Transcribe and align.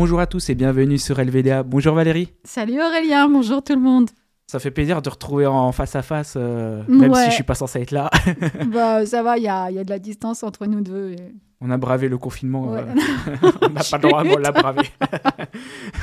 Bonjour 0.00 0.18
à 0.18 0.26
tous 0.26 0.48
et 0.48 0.54
bienvenue 0.54 0.96
sur 0.96 1.22
LVDA. 1.22 1.62
Bonjour 1.62 1.94
Valérie. 1.94 2.32
Salut 2.42 2.80
Aurélien, 2.80 3.28
bonjour 3.28 3.62
tout 3.62 3.74
le 3.74 3.82
monde. 3.82 4.08
Ça 4.46 4.58
fait 4.58 4.70
plaisir 4.70 5.02
de 5.02 5.10
retrouver 5.10 5.44
en 5.44 5.72
face 5.72 5.94
à 5.94 6.00
face, 6.00 6.36
euh, 6.38 6.82
même 6.88 7.14
si 7.14 7.26
je 7.26 7.34
suis 7.34 7.42
pas 7.42 7.54
censé 7.54 7.82
être 7.82 7.90
là. 7.90 8.10
bah, 8.72 9.04
ça 9.04 9.22
va, 9.22 9.36
il 9.36 9.42
y 9.42 9.48
a, 9.48 9.70
y 9.70 9.78
a, 9.78 9.84
de 9.84 9.90
la 9.90 9.98
distance 9.98 10.42
entre 10.42 10.64
nous 10.64 10.80
deux. 10.80 11.16
On 11.60 11.70
a 11.70 11.76
bravé 11.76 12.08
le 12.08 12.16
confinement. 12.16 12.76
Euh, 12.76 12.82
on 13.60 13.68
n'a 13.68 13.82
pas 13.82 13.98
le 13.98 14.08
droit, 14.08 14.24
on 14.24 14.38
l'a 14.38 14.52
bravé. 14.52 14.88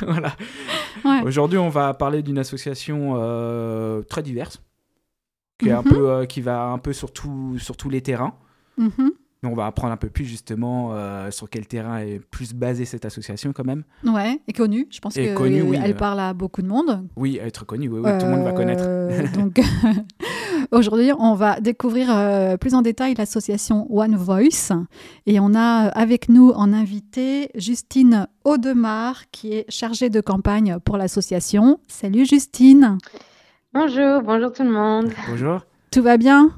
voilà. 0.02 0.32
Aujourd'hui, 1.24 1.58
on 1.58 1.68
va 1.68 1.92
parler 1.92 2.22
d'une 2.22 2.38
association 2.38 3.14
euh, 3.16 4.02
très 4.02 4.22
diverse, 4.22 4.62
qui, 5.58 5.70
est 5.70 5.72
un 5.72 5.82
mhm. 5.82 5.88
peu, 5.88 6.26
qui 6.26 6.40
va 6.40 6.66
un 6.66 6.78
peu 6.78 6.92
sur, 6.92 7.10
sur 7.58 7.76
tous 7.76 7.90
les 7.90 8.00
terrains. 8.00 8.34
Mm 8.76 9.08
on 9.46 9.54
va 9.54 9.66
apprendre 9.66 9.92
un 9.92 9.96
peu 9.96 10.08
plus 10.08 10.24
justement 10.24 10.90
euh, 10.92 11.30
sur 11.30 11.48
quel 11.48 11.66
terrain 11.66 11.98
est 11.98 12.18
plus 12.18 12.54
basée 12.54 12.84
cette 12.84 13.04
association 13.04 13.52
quand 13.52 13.64
même. 13.64 13.84
Ouais, 14.04 14.40
et 14.48 14.52
connue. 14.52 14.86
Je 14.90 14.98
pense 14.98 15.14
qu'elle 15.14 15.36
oui, 15.38 15.78
elle 15.82 15.94
parle 15.96 16.20
à 16.20 16.34
beaucoup 16.34 16.62
de 16.62 16.66
monde. 16.66 17.06
Oui, 17.16 17.40
très 17.52 17.64
connue, 17.64 17.88
oui, 17.88 18.02
tout 18.02 18.26
le 18.26 18.32
monde 18.32 18.44
va 18.44 18.52
connaître. 18.52 18.84
Euh, 18.86 19.26
donc 19.34 19.60
aujourd'hui, 20.72 21.12
on 21.18 21.34
va 21.34 21.60
découvrir 21.60 22.08
euh, 22.10 22.56
plus 22.56 22.74
en 22.74 22.82
détail 22.82 23.14
l'association 23.14 23.86
One 23.94 24.16
Voice. 24.16 24.72
Et 25.26 25.38
on 25.38 25.54
a 25.54 25.88
avec 25.88 26.28
nous 26.28 26.50
en 26.50 26.72
invité 26.72 27.50
Justine 27.54 28.26
Audemars, 28.44 29.30
qui 29.30 29.52
est 29.52 29.70
chargée 29.70 30.10
de 30.10 30.20
campagne 30.20 30.78
pour 30.84 30.96
l'association. 30.96 31.78
Salut 31.86 32.26
Justine. 32.26 32.98
Bonjour, 33.72 34.22
bonjour 34.22 34.52
tout 34.52 34.64
le 34.64 34.70
monde. 34.70 35.12
Bonjour. 35.28 35.60
Tout 35.90 36.02
va 36.02 36.16
bien? 36.16 36.50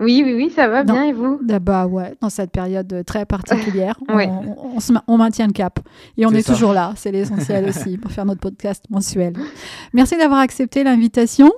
Oui, 0.00 0.22
oui, 0.24 0.34
oui, 0.34 0.50
ça 0.50 0.68
va 0.68 0.82
bien 0.82 1.04
et 1.04 1.12
vous? 1.12 1.38
Ah 1.50 1.58
Bah 1.58 1.86
ouais, 1.86 2.16
dans 2.20 2.30
cette 2.30 2.50
période 2.50 3.04
très 3.06 3.26
particulière, 3.26 3.98
on, 5.06 5.18
maintient 5.18 5.46
le 5.46 5.52
cap. 5.52 5.78
Et 6.16 6.26
on 6.26 6.30
est, 6.30 6.46
toujours 6.46 6.72
là, 6.72 6.94
c'est 6.96 7.12
l'essentiel 7.12 7.68
aussi, 7.68 7.98
pour 8.02 8.10
faire 8.10 8.24
notre 8.24 8.40
podcast 8.40 8.84
mensuel. 8.90 9.34
Merci 9.92 10.16
d'avoir 10.16 10.40
accepté 10.40 10.84
l'invitation. 10.84 11.52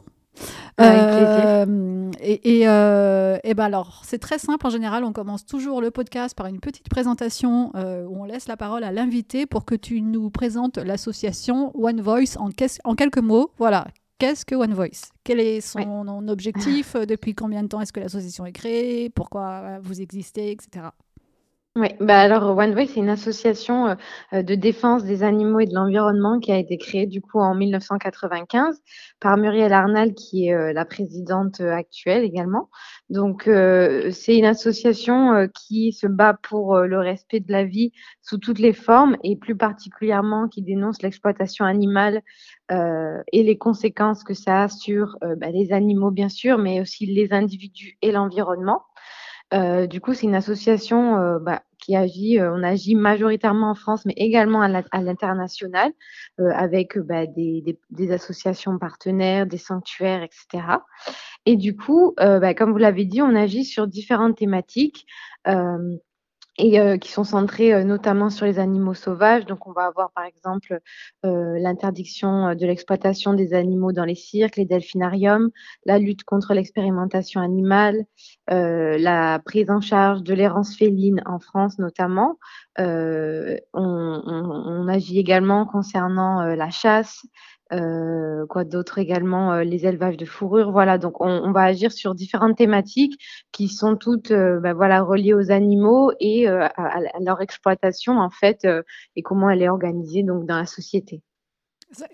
Euh, 0.81 2.11
et, 2.21 2.63
euh, 2.67 3.39
et, 3.45 3.55
ben 3.55 3.65
alors, 3.65 4.03
c'est 4.05 4.19
très 4.19 4.39
simple. 4.39 4.67
En 4.67 4.71
général, 4.71 5.05
on 5.05 5.13
commence 5.13 5.45
toujours 5.45 5.81
le 5.81 5.91
podcast 5.91 6.37
par 6.37 6.47
une 6.47 6.61
petite 6.61 6.89
présentation 6.89 7.71
euh, 7.77 8.05
où 8.07 8.23
on 8.23 8.25
laisse 8.25 8.49
la 8.49 8.57
parole 8.57 8.83
à 8.83 8.91
l'invité 8.91 9.47
pour 9.47 9.65
que 9.65 9.75
tu 9.75 10.01
nous 10.01 10.31
présentes 10.31 10.79
l'association 10.79 11.71
One 11.75 12.01
Voice 12.01 12.37
en, 12.39 12.49
en 12.85 12.95
quelques 12.95 13.19
mots. 13.19 13.51
Voilà, 13.59 13.87
qu'est-ce 14.23 14.45
que 14.45 14.55
One 14.55 14.73
Voice. 14.73 15.11
Quel 15.25 15.41
est 15.41 15.61
son 15.61 16.29
objectif? 16.29 16.95
Depuis 16.95 17.35
combien 17.35 17.65
de 17.65 17.69
temps 17.69 17.81
est-ce 17.81 17.93
que 17.93 17.99
l'association 17.99 18.47
est 18.47 18.53
créée? 18.53 19.11
Pourquoi 19.11 19.81
vous 19.83 20.01
existez, 20.01 20.53
etc. 20.53 20.87
Oui, 21.75 21.89
bah 22.01 22.21
alors 22.21 22.55
One 22.55 22.75
Voice, 22.75 22.89
c'est 22.89 23.01
une 23.01 23.09
association 23.09 23.97
euh, 24.35 24.43
de 24.43 24.55
défense 24.55 25.05
des 25.05 25.23
animaux 25.23 25.59
et 25.59 25.65
de 25.65 25.73
l'environnement 25.73 26.39
qui 26.39 26.53
a 26.53 26.59
été 26.59 26.77
créée 26.77 27.07
du 27.07 27.23
coup 27.23 27.39
en 27.41 27.55
1995 27.55 28.79
par 29.21 29.39
Muriel 29.39 29.73
Arnal, 29.73 30.13
qui 30.13 30.49
est 30.49 30.53
euh, 30.53 30.75
la 30.75 30.85
présidente 30.85 31.63
euh, 31.63 31.73
actuelle 31.73 32.25
également. 32.25 32.69
Donc, 33.09 33.45
c'est 33.45 34.37
une 34.37 34.45
association 34.45 35.49
qui 35.55 35.93
se 35.93 36.07
bat 36.07 36.35
pour 36.35 36.79
le 36.79 36.99
respect 36.99 37.41
de 37.41 37.53
la 37.53 37.65
vie 37.65 37.93
sous 38.23 38.39
toutes 38.39 38.59
les 38.59 38.73
formes 38.73 39.17
et 39.23 39.37
plus 39.37 39.57
particulièrement 39.57 40.49
qui 40.49 40.63
dénonce 40.63 41.03
l'exploitation 41.03 41.67
animale 41.67 42.23
et 42.71 43.43
les 43.43 43.59
conséquences 43.59 44.25
que 44.25 44.33
ça 44.33 44.63
a 44.63 44.69
sur 44.69 45.19
bah, 45.21 45.51
les 45.51 45.73
animaux, 45.75 46.11
bien 46.11 46.31
sûr, 46.31 46.57
mais 46.57 46.81
aussi 46.81 47.05
les 47.05 47.35
individus 47.35 47.99
et 48.01 48.13
l'environnement. 48.13 48.83
Euh, 49.53 49.87
du 49.87 50.01
coup, 50.01 50.15
c'est 50.15 50.27
une 50.27 50.35
association 50.35 51.17
euh, 51.17 51.39
bah, 51.39 51.63
qui 51.79 51.95
agit, 51.97 52.39
euh, 52.39 52.53
on 52.55 52.63
agit 52.63 52.95
majoritairement 52.95 53.71
en 53.71 53.75
France, 53.75 54.05
mais 54.07 54.15
également 54.17 54.63
à 54.63 55.01
l'international, 55.01 55.93
avec 56.39 56.99
bah, 56.99 57.27
des, 57.27 58.13
associations 58.13 58.79
partenaires, 58.79 59.47
des 59.47 59.59
sanctuaires, 59.59 60.23
etc. 60.23 60.79
Et 61.45 61.57
du 61.57 61.77
coup, 61.77 62.15
bah, 62.17 62.55
comme 62.55 62.73
vous 62.73 62.79
l'avez 62.79 63.05
dit, 63.05 63.21
on 63.21 63.35
agit 63.35 63.65
sur 63.65 63.87
différentes 63.87 64.37
thématiques 64.37 65.07
et 66.59 66.79
euh, 66.79 66.99
qui 66.99 67.11
sont 67.11 67.25
centrés 67.25 67.73
euh, 67.73 67.85
notamment 67.85 68.29
sur 68.29 68.45
les 68.45 68.59
animaux 68.59 68.95
sauvages. 68.95 69.47
Donc, 69.47 69.67
on 69.67 69.73
va 69.73 69.87
avoir 69.87 70.11
par 70.13 70.25
exemple 70.25 70.81
euh, 71.25 71.59
l'interdiction 71.59 72.55
de 72.55 72.67
l'exploitation 72.67 73.33
des 73.33 73.55
animaux 73.55 73.93
dans 73.93 74.05
les 74.05 74.15
cirques, 74.15 74.57
les 74.57 74.67
delphinariums, 74.67 75.51
la 75.87 75.99
lutte 75.99 76.25
contre 76.25 76.55
l'expérimentation 76.55 77.41
animale, 77.41 78.05
la 78.49 79.39
prise 79.45 79.71
en 79.71 79.81
charge 79.81 80.23
de 80.23 80.35
l'errance 80.35 80.77
féline 80.77 81.23
en 81.27 81.39
France 81.39 81.79
notamment. 81.79 82.39
On, 82.79 83.57
on, 83.73 84.23
on, 84.25 84.89
agit 84.89 85.19
également 85.19 85.67
concernant 85.67 86.43
la 86.43 86.71
chasse, 86.71 87.23
euh, 87.73 88.47
quoi 88.47 88.65
d'autre 88.65 88.99
également 88.99 89.53
euh, 89.53 89.65
Les 89.65 89.87
élevages 89.87 90.17
de 90.17 90.25
fourrure. 90.25 90.73
Voilà, 90.73 90.99
donc 90.99 91.21
on, 91.21 91.53
va 91.53 91.63
agir 91.63 91.93
sur 91.93 92.15
différentes 92.15 92.57
thématiques 92.57 93.21
qui 93.51 93.69
sont 93.69 93.97
toutes 93.97 94.31
euh, 94.31 94.61
ben 94.61 94.75
voilà, 94.75 95.03
reliées 95.03 95.35
aux 95.35 95.51
animaux 95.51 96.13
et 96.21 96.49
à, 96.49 96.71
leur 97.21 97.41
exploitation 97.41 98.19
en 98.19 98.31
fait 98.31 98.67
et 99.17 99.23
comment 99.23 99.51
elle 99.51 99.63
est 99.63 99.69
organisée 99.69 100.23
donc 100.23 100.47
dans 100.47 100.57
la 100.57 100.67
société. 100.67 101.23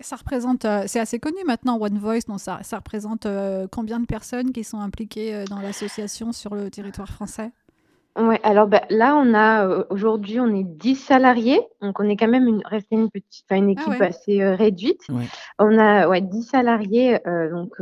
Ça, 0.01 0.17
représente, 0.17 0.65
c'est 0.87 0.99
assez 0.99 1.19
connu 1.19 1.37
maintenant 1.45 1.79
One 1.79 1.99
Voice, 1.99 2.25
donc 2.27 2.41
ça, 2.41 2.59
ça 2.63 2.77
représente 2.77 3.25
combien 3.71 4.01
de 4.01 4.05
personnes 4.05 4.51
qui 4.51 4.65
sont 4.65 4.79
impliquées 4.79 5.45
dans 5.49 5.61
l'association 5.61 6.33
sur 6.33 6.53
le 6.53 6.69
territoire 6.69 7.07
français? 7.07 7.51
Ouais, 8.17 8.39
alors 8.43 8.67
bah, 8.67 8.81
là, 8.89 9.15
on 9.15 9.33
a 9.33 9.65
euh, 9.67 9.83
aujourd'hui, 9.91 10.39
on 10.39 10.53
est 10.53 10.63
10 10.63 10.95
salariés, 10.95 11.61
donc 11.79 11.99
on 11.99 12.09
est 12.09 12.17
quand 12.17 12.27
même 12.27 12.47
une, 12.47 12.61
resté 12.65 12.95
une 12.95 13.09
petite, 13.09 13.45
enfin, 13.49 13.61
une 13.61 13.69
ah 13.69 13.81
équipe 13.81 14.01
assez 14.01 14.41
euh, 14.41 14.55
réduite. 14.55 15.01
On 15.59 15.77
a 15.77 16.07
ouais, 16.07 16.19
10 16.19 16.43
salariés 16.43 17.25
euh, 17.27 17.49
donc 17.49 17.77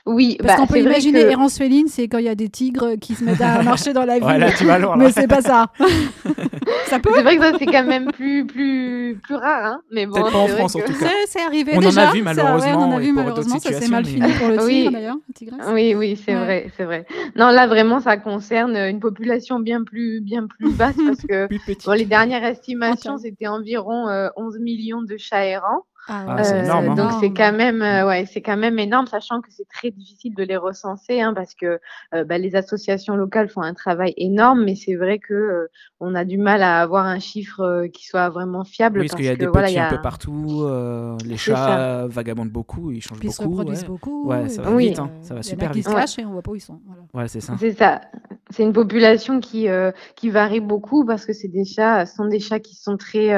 Oui, 0.06 0.36
parce 0.38 0.52
bah, 0.52 0.60
qu'on 0.60 0.66
peut 0.68 0.78
imaginer 0.78 1.24
que... 1.24 1.30
errance 1.30 1.58
féline, 1.58 1.88
c'est 1.88 2.06
quand 2.06 2.18
il 2.18 2.26
y 2.26 2.28
a 2.28 2.36
des 2.36 2.48
tigres 2.48 2.94
qui 3.00 3.16
se 3.16 3.24
mettent 3.24 3.40
à 3.40 3.60
marcher 3.64 3.92
dans 3.92 4.04
la 4.04 4.14
ville. 4.14 4.24
Ouais, 4.24 4.38
là, 4.38 4.52
tu 4.52 4.64
vas 4.64 4.78
loin, 4.78 4.96
Mais 4.96 5.10
c'est 5.10 5.26
pas 5.26 5.42
ça. 5.42 5.66
ça 6.86 7.00
peut. 7.00 7.10
C'est 7.12 7.22
vrai 7.22 7.36
que 7.36 7.42
ça 7.42 7.52
c'est 7.58 7.66
quand 7.66 7.84
même 7.84 8.12
plus 8.12 8.46
plus 8.46 9.18
plus 9.20 9.34
rare, 9.34 9.64
hein. 9.64 9.80
Mais 9.90 10.06
bon, 10.06 10.14
Peut-être 10.14 10.32
pas 10.32 10.38
en 10.38 10.46
France 10.46 10.76
en 10.76 10.80
tout 10.80 10.92
cas. 10.92 11.08
C'est 11.26 11.42
arrivé 11.42 11.72
on 11.74 11.80
déjà. 11.80 12.06
En 12.06 12.10
a 12.10 12.12
vu 12.12 12.22
malheureusement. 12.22 12.88
on 12.88 12.92
en 12.92 12.96
a 12.96 13.00
vu 13.00 13.12
malheureusement. 13.12 13.58
Ça 13.58 13.72
s'est 13.72 13.88
mal 13.88 14.04
fini 14.04 14.32
pour 14.38 14.48
le 14.48 14.58
tigre 14.68 14.92
d'ailleurs. 14.92 15.16
Oui, 15.72 15.94
oui, 15.96 16.20
c'est 16.24 16.34
vrai, 16.34 16.70
c'est 16.76 16.84
vrai. 16.84 17.04
Non, 17.34 17.50
là 17.50 17.66
vraiment, 17.66 17.98
ça 17.98 18.16
concerne 18.16 18.76
une 18.76 19.00
population 19.00 19.58
bien 19.58 19.82
plus 19.82 20.20
bien 20.20 20.46
plus 20.46 20.70
basse 20.70 20.96
parce 21.04 21.22
que 21.28 21.48
bon, 21.84 21.92
les 21.92 22.04
dernières 22.04 22.44
estimations, 22.44 23.18
c'était 23.18 23.48
environ 23.48 24.06
11 24.36 24.60
millions 24.60 25.02
de 25.02 25.16
chats 25.16 25.44
errants. 25.44 25.82
Ah, 26.08 26.24
ah 26.28 26.44
c'est 26.44 26.60
énorme. 26.60 26.90
Hein. 26.90 26.94
Donc 26.94 27.12
c'est 27.20 27.32
quand 27.32 27.52
même, 27.52 27.80
ouais, 27.80 28.26
c'est 28.26 28.42
quand 28.42 28.56
même 28.56 28.78
énorme, 28.78 29.06
sachant 29.06 29.40
que 29.40 29.48
c'est 29.50 29.68
très 29.68 29.90
difficile 29.90 30.34
de 30.34 30.42
les 30.44 30.56
recenser, 30.56 31.20
hein, 31.20 31.34
parce 31.34 31.54
que 31.54 31.80
euh, 32.14 32.24
bah, 32.24 32.38
les 32.38 32.54
associations 32.54 33.16
locales 33.16 33.48
font 33.48 33.62
un 33.62 33.74
travail 33.74 34.14
énorme, 34.16 34.64
mais 34.64 34.74
c'est 34.74 34.94
vrai 34.94 35.18
que 35.18 35.34
euh, 35.34 35.70
on 36.00 36.14
a 36.14 36.24
du 36.24 36.38
mal 36.38 36.62
à 36.62 36.80
avoir 36.80 37.06
un 37.06 37.18
chiffre 37.18 37.60
euh, 37.60 37.88
qui 37.88 38.06
soit 38.06 38.28
vraiment 38.28 38.64
fiable. 38.64 39.00
Oui, 39.00 39.06
parce, 39.06 39.16
qu'il 39.16 39.26
y 39.26 39.28
a 39.28 39.36
des 39.36 39.48
petits 39.48 39.78
un 39.78 39.90
peu 39.90 40.00
partout, 40.00 40.68
les 41.24 41.36
chats 41.36 42.06
vagabondent 42.06 42.50
beaucoup, 42.50 42.90
ils 42.92 43.00
changent 43.00 43.18
Puis 43.18 43.28
beaucoup. 43.28 43.42
Ils 43.42 43.44
se 43.44 43.48
reproduisent 43.48 43.84
beaucoup. 43.84 44.28
Ouais, 44.28 44.48
ça 44.48 44.62
va 44.62 44.76
vite, 44.76 44.98
hein, 44.98 45.10
ça 45.22 45.34
va 45.34 45.42
super 45.42 45.72
vite. 45.72 45.84
Ils 45.84 45.90
se 45.90 45.94
cachent 45.94 46.18
et 46.18 46.24
on 46.24 46.32
voit 46.32 46.42
pas 46.42 46.52
où 46.52 46.56
ils 46.56 46.60
sont. 46.60 46.80
Voilà. 46.86 47.02
Ouais, 47.14 47.28
c'est 47.28 47.40
ça. 47.40 47.54
C'est 47.58 47.72
ça. 47.72 48.00
C'est 48.50 48.62
une 48.62 48.72
population 48.72 49.40
qui 49.40 49.66
qui 50.14 50.30
varie 50.30 50.60
beaucoup 50.60 51.04
parce 51.04 51.26
que 51.26 51.32
c'est 51.32 51.48
des 51.48 51.64
chats, 51.64 52.06
sont 52.06 52.26
des 52.26 52.40
chats 52.40 52.60
qui 52.60 52.76
sont 52.76 52.96
très 52.96 53.32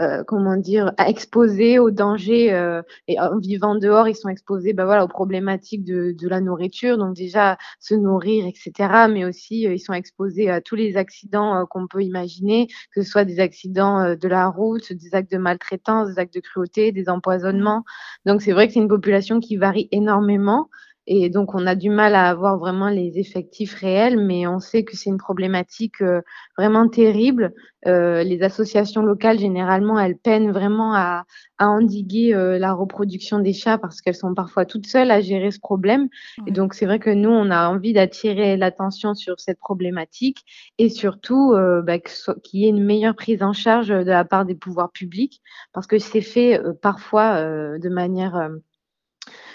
euh, 0.00 0.24
comment 0.24 0.56
dire, 0.56 0.92
exposés 1.06 1.78
aux 1.78 1.90
dangers 1.90 2.52
euh, 2.54 2.80
et 3.08 3.20
en 3.20 3.38
vivant 3.38 3.74
dehors, 3.74 4.08
ils 4.08 4.14
sont 4.16 4.30
exposés 4.30 4.72
ben 4.72 4.86
voilà, 4.86 5.04
aux 5.04 5.08
problématiques 5.08 5.84
de, 5.84 6.14
de 6.18 6.28
la 6.28 6.40
nourriture, 6.40 6.96
donc 6.96 7.14
déjà 7.14 7.58
se 7.78 7.94
nourrir, 7.94 8.46
etc. 8.46 8.72
Mais 9.10 9.26
aussi, 9.26 9.66
euh, 9.66 9.74
ils 9.74 9.80
sont 9.80 9.92
exposés 9.92 10.48
à 10.48 10.62
tous 10.62 10.76
les 10.76 10.96
accidents 10.96 11.66
qu'on 11.66 11.86
peut 11.86 12.02
imaginer, 12.02 12.68
que 12.94 13.02
ce 13.02 13.10
soit 13.10 13.26
des 13.26 13.38
accidents 13.38 14.14
de 14.14 14.28
la 14.28 14.48
route, 14.48 14.92
des 14.94 15.14
actes 15.14 15.30
de 15.30 15.38
maltraitance, 15.38 16.08
des 16.08 16.18
actes 16.18 16.34
de 16.34 16.40
cruauté, 16.40 16.90
des 16.92 17.10
empoisonnements. 17.10 17.84
Donc 18.24 18.40
c'est 18.40 18.52
vrai 18.52 18.68
que 18.68 18.72
c'est 18.72 18.80
une 18.80 18.88
population 18.88 19.40
qui 19.40 19.56
varie 19.56 19.88
énormément. 19.92 20.70
Et 21.06 21.30
donc, 21.30 21.54
on 21.54 21.66
a 21.66 21.74
du 21.74 21.90
mal 21.90 22.14
à 22.14 22.28
avoir 22.28 22.58
vraiment 22.58 22.88
les 22.88 23.18
effectifs 23.18 23.74
réels, 23.74 24.18
mais 24.18 24.46
on 24.46 24.60
sait 24.60 24.84
que 24.84 24.96
c'est 24.96 25.10
une 25.10 25.18
problématique 25.18 26.00
euh, 26.00 26.20
vraiment 26.56 26.88
terrible. 26.88 27.52
Euh, 27.88 28.22
les 28.22 28.44
associations 28.44 29.02
locales, 29.02 29.40
généralement, 29.40 29.98
elles 29.98 30.16
peinent 30.16 30.52
vraiment 30.52 30.94
à, 30.94 31.24
à 31.58 31.68
endiguer 31.68 32.34
euh, 32.34 32.56
la 32.56 32.72
reproduction 32.72 33.40
des 33.40 33.52
chats 33.52 33.78
parce 33.78 34.00
qu'elles 34.00 34.14
sont 34.14 34.32
parfois 34.34 34.64
toutes 34.64 34.86
seules 34.86 35.10
à 35.10 35.20
gérer 35.20 35.50
ce 35.50 35.58
problème. 35.58 36.08
Et 36.46 36.52
donc, 36.52 36.72
c'est 36.72 36.86
vrai 36.86 37.00
que 37.00 37.10
nous, 37.10 37.30
on 37.30 37.50
a 37.50 37.68
envie 37.68 37.92
d'attirer 37.92 38.56
l'attention 38.56 39.14
sur 39.14 39.40
cette 39.40 39.58
problématique 39.58 40.44
et 40.78 40.88
surtout 40.88 41.54
bah, 41.84 41.98
qu'il 41.98 42.60
y 42.60 42.66
ait 42.66 42.68
une 42.68 42.84
meilleure 42.84 43.16
prise 43.16 43.42
en 43.42 43.52
charge 43.52 43.88
de 43.88 43.94
la 43.94 44.24
part 44.24 44.44
des 44.44 44.54
pouvoirs 44.54 44.92
publics 44.92 45.42
parce 45.72 45.86
que 45.86 45.98
c'est 45.98 46.20
fait 46.20 46.60
parfois 46.80 47.42
de 47.42 47.88
manière 47.88 48.50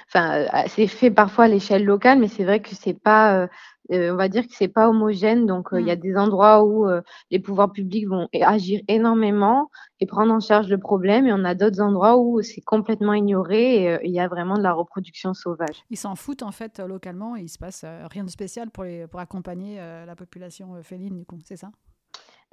enfin, 0.08 0.40
euh, 0.42 0.64
c'est 0.68 0.88
fait 0.88 1.12
parfois 1.12 1.46
à 1.46 1.48
l'échelle 1.48 1.86
locale, 1.86 2.20
mais 2.20 2.28
c'est 2.28 2.44
vrai 2.44 2.62
que 2.62 2.70
c'est 2.74 2.94
pas, 2.94 3.38
euh, 3.38 3.48
euh, 3.92 4.12
on 4.14 4.16
va 4.16 4.30
dire 4.30 4.48
que 4.48 4.54
c'est 4.54 4.68
pas 4.68 4.90
homogène. 4.90 5.46
Donc, 5.46 5.70
il 5.74 5.86
y 5.86 5.92
a 5.92 5.96
mmh. 5.96 6.00
des 6.00 6.16
endroits 6.18 6.64
où 6.64 6.88
les 7.32 7.40
pouvoirs 7.40 7.72
publics 7.72 8.08
vont 8.08 8.28
agir 8.42 8.82
énormément 8.88 9.70
et 10.00 10.06
prendre 10.06 10.34
en 10.34 10.40
charge 10.40 10.68
le 10.68 10.78
problème, 10.78 11.28
et 11.28 11.34
on 11.34 11.44
a 11.44 11.56
d'autres 11.56 11.82
endroits 11.82 12.18
où 12.18 12.42
c'est 12.42 12.62
complètement 12.62 13.14
ignoré 13.14 13.84
et 13.84 14.00
il 14.04 14.12
y 14.12 14.20
a 14.20 14.28
vraiment 14.28 14.58
de 14.58 14.64
la 14.64 14.74
reproduction 14.74 15.34
sauvage. 15.34 15.84
Ils 15.90 15.98
s'en 15.98 16.16
foutent 16.16 16.44
en 16.44 16.52
fait 16.52 16.80
localement 16.80 17.36
et 17.36 17.42
il 17.42 17.50
se 17.50 17.58
passe 17.58 17.86
rien 18.12 18.24
de 18.24 18.30
spécial 18.30 18.70
pour, 18.70 18.84
les, 18.84 19.08
pour 19.08 19.20
accompagner 19.20 19.80
la 20.06 20.16
population 20.16 20.76
féline, 20.84 21.18
du 21.18 21.26
coup, 21.26 21.40
c'est 21.44 21.58
ça? 21.58 21.72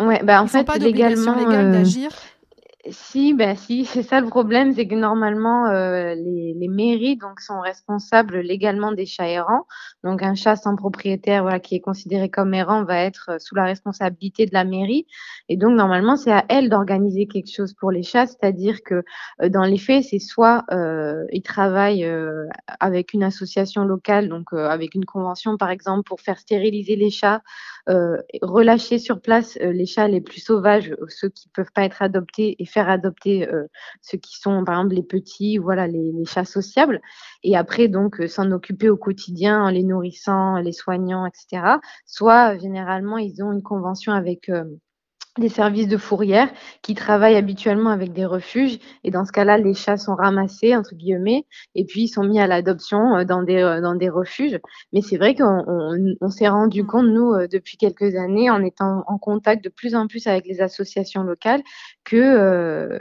Ouais, 0.00 0.22
bah 0.24 0.42
en 0.42 0.48
fait, 0.48 0.64
pas 0.64 0.78
légalement, 0.78 1.34
d'agir? 1.70 2.10
Si, 2.90 3.34
ben 3.34 3.56
si, 3.56 3.84
c'est 3.84 4.02
ça 4.02 4.20
le 4.20 4.28
problème, 4.28 4.72
c'est 4.74 4.86
que 4.86 4.94
normalement 4.94 5.66
euh, 5.66 6.14
les, 6.14 6.68
mairies 6.68 7.16
donc 7.16 7.40
sont 7.40 7.60
responsables 7.60 8.38
légalement 8.40 8.92
des 8.92 9.06
chats 9.06 9.28
errants. 9.28 9.66
Donc 10.02 10.22
un 10.22 10.34
chat 10.34 10.56
sans 10.56 10.76
propriétaire, 10.76 11.42
voilà, 11.42 11.60
qui 11.60 11.76
est 11.76 11.80
considéré 11.80 12.28
comme 12.30 12.52
errant, 12.54 12.84
va 12.84 12.98
être 13.02 13.30
euh, 13.30 13.38
sous 13.38 13.54
la 13.54 13.64
responsabilité 13.64 14.46
de 14.46 14.52
la 14.52 14.64
mairie. 14.64 15.06
Et 15.48 15.56
donc 15.56 15.76
normalement 15.76 16.16
c'est 16.16 16.32
à 16.32 16.44
elle 16.48 16.68
d'organiser 16.68 17.26
quelque 17.26 17.52
chose 17.54 17.74
pour 17.74 17.90
les 17.90 18.02
chats, 18.02 18.26
c'est-à-dire 18.26 18.78
que 18.84 19.04
euh, 19.42 19.48
dans 19.48 19.64
les 19.64 19.78
faits 19.78 20.04
c'est 20.04 20.18
soit 20.18 20.64
euh, 20.72 21.24
ils 21.32 21.42
travaillent 21.42 22.08
avec 22.80 23.12
une 23.12 23.22
association 23.22 23.84
locale, 23.84 24.28
donc 24.28 24.52
avec 24.52 24.94
une 24.94 25.04
convention 25.04 25.56
par 25.56 25.70
exemple 25.70 26.02
pour 26.04 26.20
faire 26.20 26.38
stériliser 26.38 26.96
les 26.96 27.10
chats, 27.10 27.42
relâcher 27.86 28.98
sur 28.98 29.20
place 29.20 29.56
les 29.60 29.86
chats 29.86 30.08
les 30.08 30.20
plus 30.20 30.40
sauvages, 30.40 30.94
ceux 31.08 31.28
qui 31.28 31.48
peuvent 31.48 31.72
pas 31.74 31.84
être 31.84 32.02
adoptés 32.02 32.56
et 32.58 32.66
faire 32.66 32.88
adopter 32.88 33.48
euh, 33.48 33.66
ceux 34.02 34.18
qui 34.18 34.38
sont, 34.38 34.64
par 34.64 34.76
exemple, 34.76 34.94
les 34.94 35.02
petits, 35.02 35.58
voilà, 35.58 35.86
les, 35.86 36.24
chats 36.26 36.44
sociables. 36.44 37.00
Et 37.42 37.56
après, 37.56 37.88
donc, 37.88 38.20
euh, 38.20 38.28
s'en 38.28 38.50
occuper 38.52 38.88
au 38.88 38.96
quotidien 38.96 39.62
en 39.62 39.68
les 39.68 39.82
nourrissant, 39.82 40.56
les 40.56 40.72
soignant, 40.72 41.26
etc. 41.26 41.78
Soit, 42.06 42.58
généralement, 42.58 43.18
ils 43.18 43.42
ont 43.42 43.52
une 43.52 43.62
convention 43.62 44.12
avec 44.12 44.50
euh, 45.38 45.42
des 45.42 45.48
services 45.48 45.88
de 45.88 45.96
fourrière 45.96 46.48
qui 46.82 46.94
travaillent 46.94 47.36
habituellement 47.36 47.90
avec 47.90 48.12
des 48.12 48.26
refuges. 48.26 48.78
Et 49.02 49.10
dans 49.10 49.24
ce 49.24 49.32
cas-là, 49.32 49.58
les 49.58 49.74
chats 49.74 49.96
sont 49.96 50.14
ramassés, 50.14 50.76
entre 50.76 50.94
guillemets, 50.94 51.46
et 51.74 51.84
puis 51.84 52.02
ils 52.02 52.08
sont 52.08 52.24
mis 52.24 52.40
à 52.40 52.46
l'adoption 52.46 53.16
euh, 53.16 53.24
dans 53.24 53.42
des, 53.42 53.62
euh, 53.62 53.80
dans 53.80 53.94
des 53.94 54.08
refuges. 54.08 54.58
Mais 54.92 55.00
c'est 55.00 55.16
vrai 55.16 55.34
qu'on 55.34 55.64
on, 56.20 56.30
s'est 56.30 56.48
rendu 56.48 56.82
mmh. 56.82 56.86
compte, 56.86 57.06
nous, 57.06 57.32
euh, 57.32 57.48
depuis 57.50 57.76
quelques 57.76 58.14
années, 58.16 58.50
en 58.50 58.62
étant 58.62 59.02
en 59.06 59.18
contact 59.18 59.64
de 59.64 59.68
plus 59.68 59.94
en 59.94 60.06
plus 60.06 60.26
avec 60.26 60.46
les 60.46 60.60
associations 60.60 61.22
locales, 61.22 61.62
que, 62.04 62.16
euh, 62.16 62.98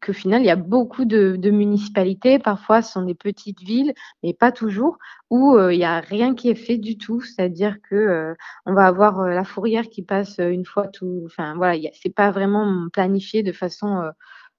que 0.00 0.12
final, 0.12 0.42
il 0.42 0.46
y 0.46 0.50
a 0.50 0.56
beaucoup 0.56 1.04
de, 1.04 1.36
de, 1.36 1.50
municipalités, 1.50 2.38
parfois 2.38 2.82
ce 2.82 2.92
sont 2.92 3.02
des 3.02 3.14
petites 3.14 3.60
villes, 3.60 3.94
mais 4.22 4.32
pas 4.32 4.52
toujours, 4.52 4.98
où 5.30 5.58
il 5.58 5.78
n'y 5.78 5.84
a 5.84 6.00
rien 6.00 6.34
qui 6.34 6.48
est 6.50 6.54
fait 6.54 6.78
du 6.78 6.96
tout. 6.96 7.20
C'est-à-dire 7.20 7.78
que 7.88 8.34
on 8.66 8.74
va 8.74 8.86
avoir 8.86 9.28
la 9.28 9.44
fourrière 9.44 9.88
qui 9.88 10.02
passe 10.02 10.38
une 10.38 10.64
fois 10.64 10.86
tout, 10.88 11.22
enfin 11.26 11.54
voilà, 11.56 11.73
c'est 12.00 12.14
pas 12.14 12.30
vraiment 12.30 12.88
planifié 12.92 13.42
de 13.42 13.52
façon 13.52 14.10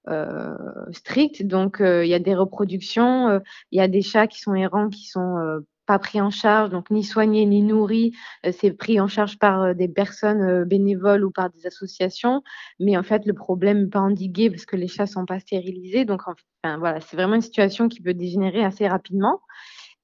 euh, 0.08 0.56
stricte. 0.92 1.44
Donc, 1.44 1.78
il 1.80 2.08
y 2.08 2.14
a 2.14 2.20
des 2.20 2.36
reproductions, 2.36 3.42
il 3.72 3.78
y 3.78 3.82
a 3.82 3.88
des 3.88 4.02
chats 4.02 4.28
qui 4.28 4.40
sont 4.40 4.56
errants, 4.56 4.90
qui 4.90 5.08
sont 5.08 5.62
pas 5.86 6.00
pris 6.00 6.20
en 6.20 6.32
charge, 6.32 6.72
donc 6.72 6.90
ni 6.90 7.04
soignés 7.04 7.46
ni 7.46 7.62
nourris. 7.62 8.14
c'est 8.52 8.72
pris 8.72 9.00
en 9.00 9.08
charge 9.08 9.38
par 9.38 9.76
des 9.76 9.88
personnes 9.88 10.64
bénévoles 10.64 11.24
ou 11.24 11.32
par 11.32 11.52
des 11.52 11.68
associations. 11.68 12.42
Mais 12.80 12.98
en 12.98 13.04
fait, 13.04 13.26
le 13.26 13.34
problème 13.34 13.84
n'est 13.84 13.90
pas 13.90 14.00
endigué 14.00 14.50
parce 14.50 14.66
que 14.66 14.76
les 14.76 14.88
chats 14.88 15.08
sont 15.08 15.26
pas 15.26 15.40
stérilisés. 15.40 16.06
Donc, 16.06 16.22
enfin, 16.28 16.78
voilà, 16.78 17.02
c'est 17.02 17.16
vraiment 17.16 17.36
une 17.36 17.42
situation 17.42 17.88
qui 17.88 18.02
peut 18.02 18.14
dégénérer 18.14 18.64
assez 18.64 18.88
rapidement. 18.88 19.42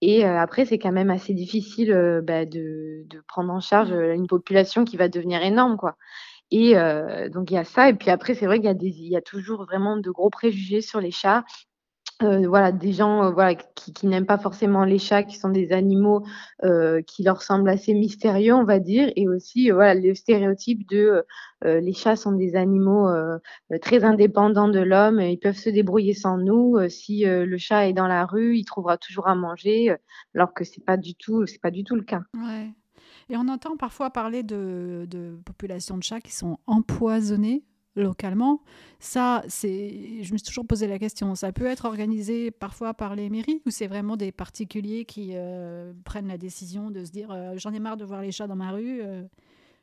Et 0.02 0.26
après, 0.26 0.66
c'est 0.66 0.80
quand 0.80 0.92
même 0.92 1.12
assez 1.12 1.34
difficile 1.34 2.22
bah, 2.24 2.46
de, 2.46 3.04
de, 3.08 3.22
prendre 3.28 3.54
en 3.54 3.60
charge 3.60 3.94
mmh. 3.94 4.14
une 4.14 4.28
population 4.28 4.84
qui 4.84 4.98
va 4.98 5.08
devenir 5.08 5.44
énorme, 5.44 5.78
quoi. 5.78 5.96
Et 6.52 6.74
donc 7.30 7.50
il 7.50 7.54
y 7.54 7.58
a 7.58 7.64
ça. 7.64 7.90
Et 7.90 7.94
puis 7.94 8.10
après, 8.10 8.36
c'est 8.36 8.46
vrai 8.46 8.60
qu'il 8.60 8.66
y 8.66 8.70
a 8.70 8.76
y 9.10 9.16
a 9.16 9.22
toujours 9.22 9.64
vraiment 9.66 9.98
de 9.98 10.12
gros 10.12 10.30
préjugés 10.30 10.82
sur 10.82 11.00
les 11.00 11.12
chats. 11.12 11.44
Euh, 12.24 12.48
voilà, 12.48 12.72
des 12.72 12.94
gens 12.94 13.32
voilà, 13.32 13.56
qui, 13.56 14.06
n'aiment 14.06 14.28
pas 14.28 14.38
forcément 14.38 14.86
les 14.86 15.00
chats, 15.00 15.24
qui 15.24 15.38
sont 15.38 15.50
des 15.50 15.72
animaux 15.72 16.24
euh, 16.64 17.02
qui 17.02 17.24
leur 17.24 17.42
semblent 17.42 17.70
assez 17.70 17.94
mystérieux, 17.94 18.54
on 18.54 18.64
va 18.64 18.80
dire, 18.80 19.12
et 19.16 19.28
aussi 19.28 19.72
voilà, 19.72 19.96
le 19.96 20.14
stéréotype 20.14 20.88
de 20.88 21.24
euh, 21.66 21.80
les 21.80 21.94
chats 21.94 22.16
sont 22.16 22.34
des 22.34 22.56
animaux 22.56 23.10
très 23.82 24.04
indépendants 24.04 24.68
de 24.68 24.80
l'homme, 24.80 25.20
ils 25.20 25.40
peuvent 25.40 25.58
se 25.58 25.70
débrouiller 25.70 26.14
sans 26.14 26.38
nous. 26.38 26.78
si 26.90 27.24
le 27.26 27.58
chat 27.58 27.88
est 27.88 27.94
dans 27.94 28.08
la 28.08 28.26
rue, 28.26 28.58
il 28.58 28.66
trouvera 28.66 28.98
toujours 28.98 29.28
à 29.28 29.36
manger, 29.36 29.96
alors 30.36 30.54
que 30.54 30.64
c'est 30.64 30.84
pas 30.84 30.98
pas 31.62 31.72
du 31.72 31.84
tout 31.84 31.96
le 31.96 32.04
cas. 32.04 32.22
Ouais. 32.36 32.70
Et 33.32 33.38
on 33.38 33.48
entend 33.48 33.78
parfois 33.78 34.10
parler 34.10 34.44
de, 34.44 35.40
populations 35.46 35.98
de 35.98 36.04
chats 36.04 36.20
qui 36.20 36.34
sont 36.34 36.60
empoisonnées 36.68 37.64
localement. 37.96 38.62
Ça, 39.00 39.42
c'est, 39.48 40.22
je 40.22 40.34
me 40.34 40.38
suis 40.38 40.48
toujours 40.48 40.68
posé 40.68 40.86
la 40.86 41.00
question, 41.00 41.34
ça 41.36 41.54
peut 41.54 41.66
être 41.66 41.86
organisé 41.86 42.52
parfois 42.52 42.94
par 42.94 43.16
les 43.16 43.30
mairies 43.30 43.62
ou 43.66 43.70
c'est 43.70 43.88
vraiment 43.88 44.18
des 44.18 44.34
particuliers 44.34 45.06
qui 45.06 45.32
euh, 45.34 45.94
prennent 46.04 46.28
la 46.28 46.38
décision 46.38 46.92
de 46.92 47.06
se 47.06 47.12
dire 47.12 47.32
euh, 47.32 47.54
j'en 47.56 47.72
ai 47.72 47.80
marre 47.80 47.96
de 47.96 48.04
voir 48.04 48.22
les 48.22 48.32
chats 48.32 48.48
dans 48.48 48.56
ma 48.56 48.72
rue, 48.72 49.02
euh, 49.02 49.24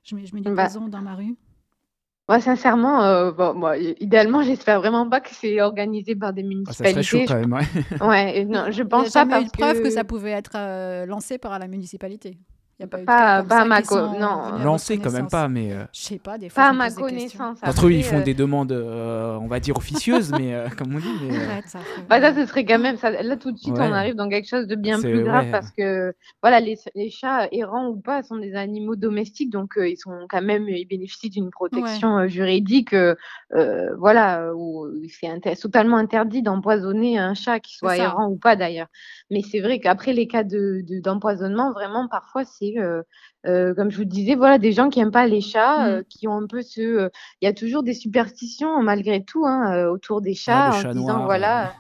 je 0.05 0.15
mets, 0.15 0.27
je 0.27 0.35
mets 0.35 0.43
du 0.43 0.51
bah, 0.53 0.65
poison 0.65 0.89
dans 0.89 1.03
ma 1.03 1.15
rue? 1.15 1.35
Moi, 2.29 2.41
sincèrement, 2.41 3.33
bon, 3.33 3.55
moi, 3.55 3.79
idéalement, 3.79 4.43
j'espère 4.43 4.81
vraiment 4.81 5.09
pas 5.09 5.21
que 5.21 5.31
c'est 5.33 5.63
organisé 5.63 6.15
par 6.15 6.35
des 6.35 6.43
municipalités. 6.43 6.99
Ah, 6.99 7.03
ça 7.03 7.03
serait 7.03 7.21
chaud 7.21 7.25
quand 7.27 7.41
même, 7.41 7.53
ouais. 7.55 8.07
ouais 8.07 8.45
non, 8.45 8.71
je 8.71 8.83
pense 8.83 9.11
pas 9.11 9.25
parce 9.25 9.43
eu 9.43 9.47
de 9.47 9.51
preuve 9.51 9.79
que... 9.79 9.85
que 9.85 9.91
ça 9.91 10.05
pouvait 10.05 10.33
être 10.33 11.07
lancé 11.07 11.39
par 11.39 11.59
la 11.59 11.67
municipalité. 11.67 12.39
Il 12.79 12.83
y 12.83 12.85
a 12.85 12.89
pas, 12.89 12.99
pas, 12.99 13.43
eu 13.43 13.49
pas 13.49 13.63
à 13.63 13.65
ma 13.65 13.81
non. 13.81 14.63
lancé 14.63 14.99
quand 14.99 15.11
même 15.11 15.27
pas 15.27 15.49
mais 15.49 15.73
euh, 15.73 15.83
je 15.93 16.01
sais 16.01 16.19
pas 16.19 16.39
des 16.39 16.49
fois 16.49 16.63
pas 16.63 16.69
à 16.71 16.73
ma 16.73 16.91
connaissance. 16.93 17.59
Entre 17.61 17.87
eux 17.87 17.93
ils 17.93 18.05
font 18.05 18.21
des 18.21 18.35
demandes 18.35 18.71
on 18.71 19.49
va 19.49 19.59
dire 19.59 19.77
officieuses 19.77 20.31
mais 20.39 20.55
comme 20.77 20.95
on 20.95 20.99
dit 20.99 21.09
mais 21.29 21.63
ça, 21.67 21.81
bah, 22.09 22.21
ça 22.21 22.33
ce 22.35 22.47
serait 22.47 22.65
quand 22.65 22.79
même 22.79 22.97
ça. 22.97 23.11
Là 23.11 23.37
tout 23.37 23.51
de 23.51 23.59
suite 23.59 23.75
on 23.77 23.93
arrive 23.93 24.15
dans 24.15 24.29
quelque 24.29 24.49
chose 24.49 24.69
de 24.69 24.77
bien 24.77 25.01
plus 25.01 25.25
grave 25.25 25.51
parce 25.51 25.73
que 25.73 26.15
voilà 26.41 26.61
les, 26.61 26.79
les, 26.95 27.11
chats 27.11 27.49
errants 27.51 27.89
ou 27.89 27.97
pas 27.97 28.23
sont 28.23 28.37
des 28.37 28.55
animaux 28.55 28.95
domestiques 28.95 29.51
donc 29.51 29.73
ils 29.77 29.97
sont 29.97 30.27
quand 30.29 30.43
même 30.43 30.69
ils 30.69 30.87
bénéficient 30.87 31.31
d'une 31.31 31.51
protection 31.51 32.29
juridique 32.29 32.95
voilà 33.99 34.55
où 34.55 34.87
c'est 35.09 35.57
totalement 35.61 35.97
interdit 35.97 36.43
d'empoisonner 36.43 37.19
un 37.19 37.35
chat 37.35 37.59
qui 37.59 37.77
soit 37.77 37.97
errant 37.97 38.29
ou 38.29 38.37
pas 38.37 38.55
d'ailleurs. 38.55 38.89
Mais 39.31 39.43
c'est 39.43 39.61
vrai 39.61 39.81
qu'après 39.81 40.13
les 40.13 40.29
cas 40.29 40.45
de 40.45 40.83
d'empoisonnement 41.03 41.73
vraiment 41.73 42.07
parfois 42.09 42.45
c'est 42.45 42.68
euh, 42.77 43.03
euh, 43.47 43.75
comme 43.75 43.91
je 43.91 43.97
vous 43.97 44.05
disais, 44.05 44.35
voilà, 44.35 44.59
des 44.59 44.73
gens 44.73 44.91
qui 44.91 44.99
n'aiment 44.99 45.11
pas 45.11 45.27
les 45.27 45.41
chats, 45.41 45.79
mmh. 45.79 45.91
euh, 45.91 46.03
qui 46.09 46.29
ont 46.29 46.37
un 46.37 46.47
peu 46.47 46.63
ce. 46.63 47.09
Il 47.41 47.45
y 47.45 47.49
a 47.49 47.53
toujours 47.53 47.83
des 47.83 47.95
superstitions 47.95 48.83
malgré 48.83 49.25
tout 49.25 49.47
hein, 49.47 49.87
autour 49.89 50.21
des 50.21 50.35
chats, 50.35 50.71
en 50.71 50.93
disant 50.93 51.25
voilà. 51.25 51.75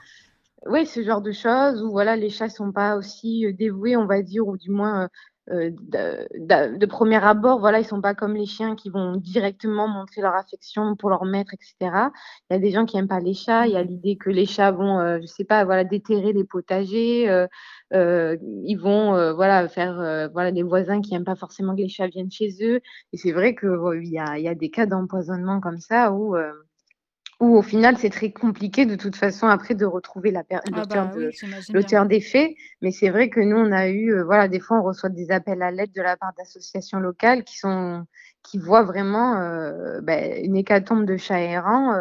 Oui, 0.67 0.87
ce 0.87 1.05
genre 1.05 1.23
de 1.23 1.33
choses 1.33 1.83
où 1.83 1.91
voilà, 1.91 2.17
les 2.17 2.31
chats 2.31 2.49
sont 2.49 2.73
pas 2.73 2.97
aussi 2.97 3.47
dévoués, 3.55 3.97
on 3.97 4.07
va 4.07 4.23
dire, 4.23 4.47
ou 4.47 4.57
du 4.57 4.71
moins 4.71 5.09
de, 5.51 6.87
premier 6.87 7.23
abord, 7.25 7.59
voilà, 7.61 7.81
ils 7.81 7.85
sont 7.85 8.01
pas 8.01 8.15
comme 8.15 8.35
les 8.35 8.47
chiens 8.47 8.77
qui 8.77 8.91
vont 8.91 9.17
directement 9.17 9.89
montrer 9.89 10.21
leur 10.21 10.35
affection 10.35 10.97
pour 10.97 11.11
leur 11.11 11.25
maître, 11.25 11.53
etc. 11.55 11.77
Il 12.51 12.55
y 12.55 12.57
a 12.57 12.59
des 12.59 12.71
gens 12.71 12.85
qui 12.85 12.97
aiment 12.97 13.09
pas 13.09 13.21
les 13.21 13.35
chats. 13.35 13.67
Il 13.67 13.73
y 13.73 13.77
a 13.77 13.85
mmh. 13.85 13.87
l'idée 13.87 14.17
que 14.17 14.31
les 14.31 14.47
chats 14.47 14.71
vont, 14.71 15.21
je 15.21 15.27
sais 15.27 15.45
pas, 15.45 15.65
voilà, 15.65 15.85
déterrer 15.85 16.33
les 16.33 16.45
potagers. 16.45 17.47
Euh, 17.95 18.37
ils 18.65 18.77
vont 18.77 19.15
euh, 19.15 19.33
voilà 19.33 19.67
faire 19.67 19.99
euh, 19.99 20.29
voilà 20.29 20.53
des 20.53 20.63
voisins 20.63 21.01
qui 21.01 21.15
aiment 21.15 21.25
pas 21.25 21.37
forcément 21.37 21.75
que 21.75 21.81
les 21.81 21.89
chats 21.89 22.09
viennent 22.09 22.31
chez 22.31 22.51
eux 22.61 22.81
et 23.15 23.17
c'est 23.17 23.33
vrai 23.33 23.55
que 23.55 23.97
il 24.03 24.11
y, 24.11 24.19
a, 24.19 24.39
y 24.39 24.47
a 24.47 24.55
des 24.55 24.69
cas 24.69 24.85
d'empoisonnement 24.85 25.61
comme 25.61 25.79
ça 25.79 26.13
où 26.13 26.37
où 27.41 27.57
au 27.57 27.63
final 27.63 27.97
c'est 27.99 28.11
très 28.11 28.33
compliqué 28.33 28.85
de 28.85 28.97
toute 28.97 29.17
façon 29.17 29.47
après 29.47 29.75
de 29.75 29.87
retrouver 29.87 30.31
la 30.31 30.43
ah 30.51 30.61
l'auteur 31.73 32.03
bah 32.03 32.09
des 32.09 32.21
faits. 32.21 32.51
Mais 32.83 32.91
c'est 32.91 33.11
vrai 33.11 33.29
que 33.31 33.41
nous 33.41 33.57
on 33.57 33.71
a 33.71 33.89
eu 33.89 34.23
voilà 34.23 34.49
des 34.49 34.61
fois 34.61 34.79
on 34.79 34.83
reçoit 34.83 35.09
des 35.09 35.31
appels 35.31 35.63
à 35.63 35.71
l'aide 35.71 35.93
de 35.93 36.03
la 36.03 36.17
part 36.17 36.33
d'associations 36.37 36.99
locales 36.99 37.45
qui 37.45 37.59
sont 37.59 38.05
qui 38.43 38.59
voient 38.59 38.83
vraiment 38.83 39.35
ben, 40.03 40.45
une 40.45 40.57
hécatombe 40.57 41.05
de 41.05 41.17
chats 41.17 41.41
errants 41.41 41.95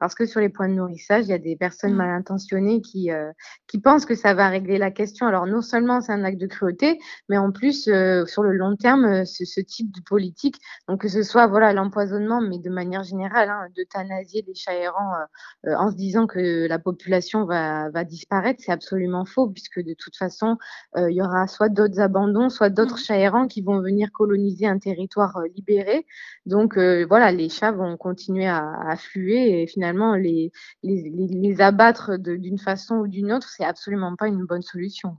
parce 0.00 0.14
que 0.14 0.24
sur 0.24 0.40
les 0.40 0.48
points 0.48 0.68
de 0.68 0.74
nourrissage, 0.74 1.26
il 1.26 1.28
y 1.28 1.34
a 1.34 1.38
des 1.38 1.56
personnes 1.56 1.92
mmh. 1.92 1.96
mal 1.96 2.08
intentionnées 2.08 2.80
qui, 2.80 3.12
euh, 3.12 3.30
qui 3.68 3.78
pensent 3.78 4.06
que 4.06 4.14
ça 4.14 4.32
va 4.32 4.48
régler 4.48 4.78
la 4.78 4.90
question. 4.90 5.26
Alors 5.26 5.46
non 5.46 5.60
seulement 5.60 6.00
c'est 6.00 6.12
un 6.12 6.24
acte 6.24 6.40
de 6.40 6.46
cruauté, 6.46 6.98
mais 7.28 7.36
en 7.36 7.52
plus, 7.52 7.86
euh, 7.86 8.24
sur 8.24 8.42
le 8.42 8.52
long 8.52 8.76
terme, 8.76 9.04
euh, 9.04 9.24
ce, 9.26 9.44
ce, 9.44 9.60
type 9.60 9.94
de 9.94 10.00
politique, 10.00 10.56
donc 10.88 11.02
que 11.02 11.08
ce 11.08 11.22
soit 11.22 11.46
voilà 11.46 11.74
l'empoisonnement, 11.74 12.40
mais 12.40 12.58
de 12.58 12.70
manière 12.70 13.04
générale, 13.04 13.50
hein, 13.50 13.66
d'euthanasier 13.76 14.40
des 14.40 14.54
chats 14.54 14.74
errants 14.74 15.12
en 15.66 15.90
se 15.90 15.96
disant 15.96 16.26
que 16.26 16.66
la 16.66 16.78
population 16.78 17.44
va, 17.44 17.90
va 17.90 18.04
disparaître, 18.04 18.62
c'est 18.64 18.72
absolument 18.72 19.26
faux, 19.26 19.48
puisque 19.48 19.80
de 19.80 19.94
toute 19.94 20.16
façon, 20.16 20.56
il 20.96 21.12
y 21.12 21.20
aura 21.20 21.46
soit 21.46 21.68
d'autres 21.68 22.00
abandons, 22.00 22.48
soit 22.48 22.70
d'autres 22.70 22.94
mmh. 22.94 23.04
chats 23.04 23.18
errants 23.18 23.46
qui 23.46 23.60
vont 23.60 23.80
venir 23.80 24.10
coloniser 24.12 24.66
un 24.66 24.78
territoire 24.78 25.38
libéré. 25.54 26.06
Donc 26.46 26.78
voilà, 26.78 27.32
les 27.32 27.50
chats 27.50 27.72
vont 27.72 27.98
continuer 27.98 28.46
à, 28.46 28.58
à 28.58 28.92
affluer 28.92 29.62
et 29.62 29.66
finalement 29.66 29.89
les, 29.92 30.52
les, 30.82 31.60
abattre 31.60 32.18
d'une 32.18 32.58
façon 32.58 32.96
ou 32.96 33.08
d'une 33.08 33.32
autre, 33.32 33.48
c'est 33.48 33.64
absolument 33.64 34.16
pas 34.16 34.28
une 34.28 34.44
bonne 34.44 34.62
solution. 34.62 35.16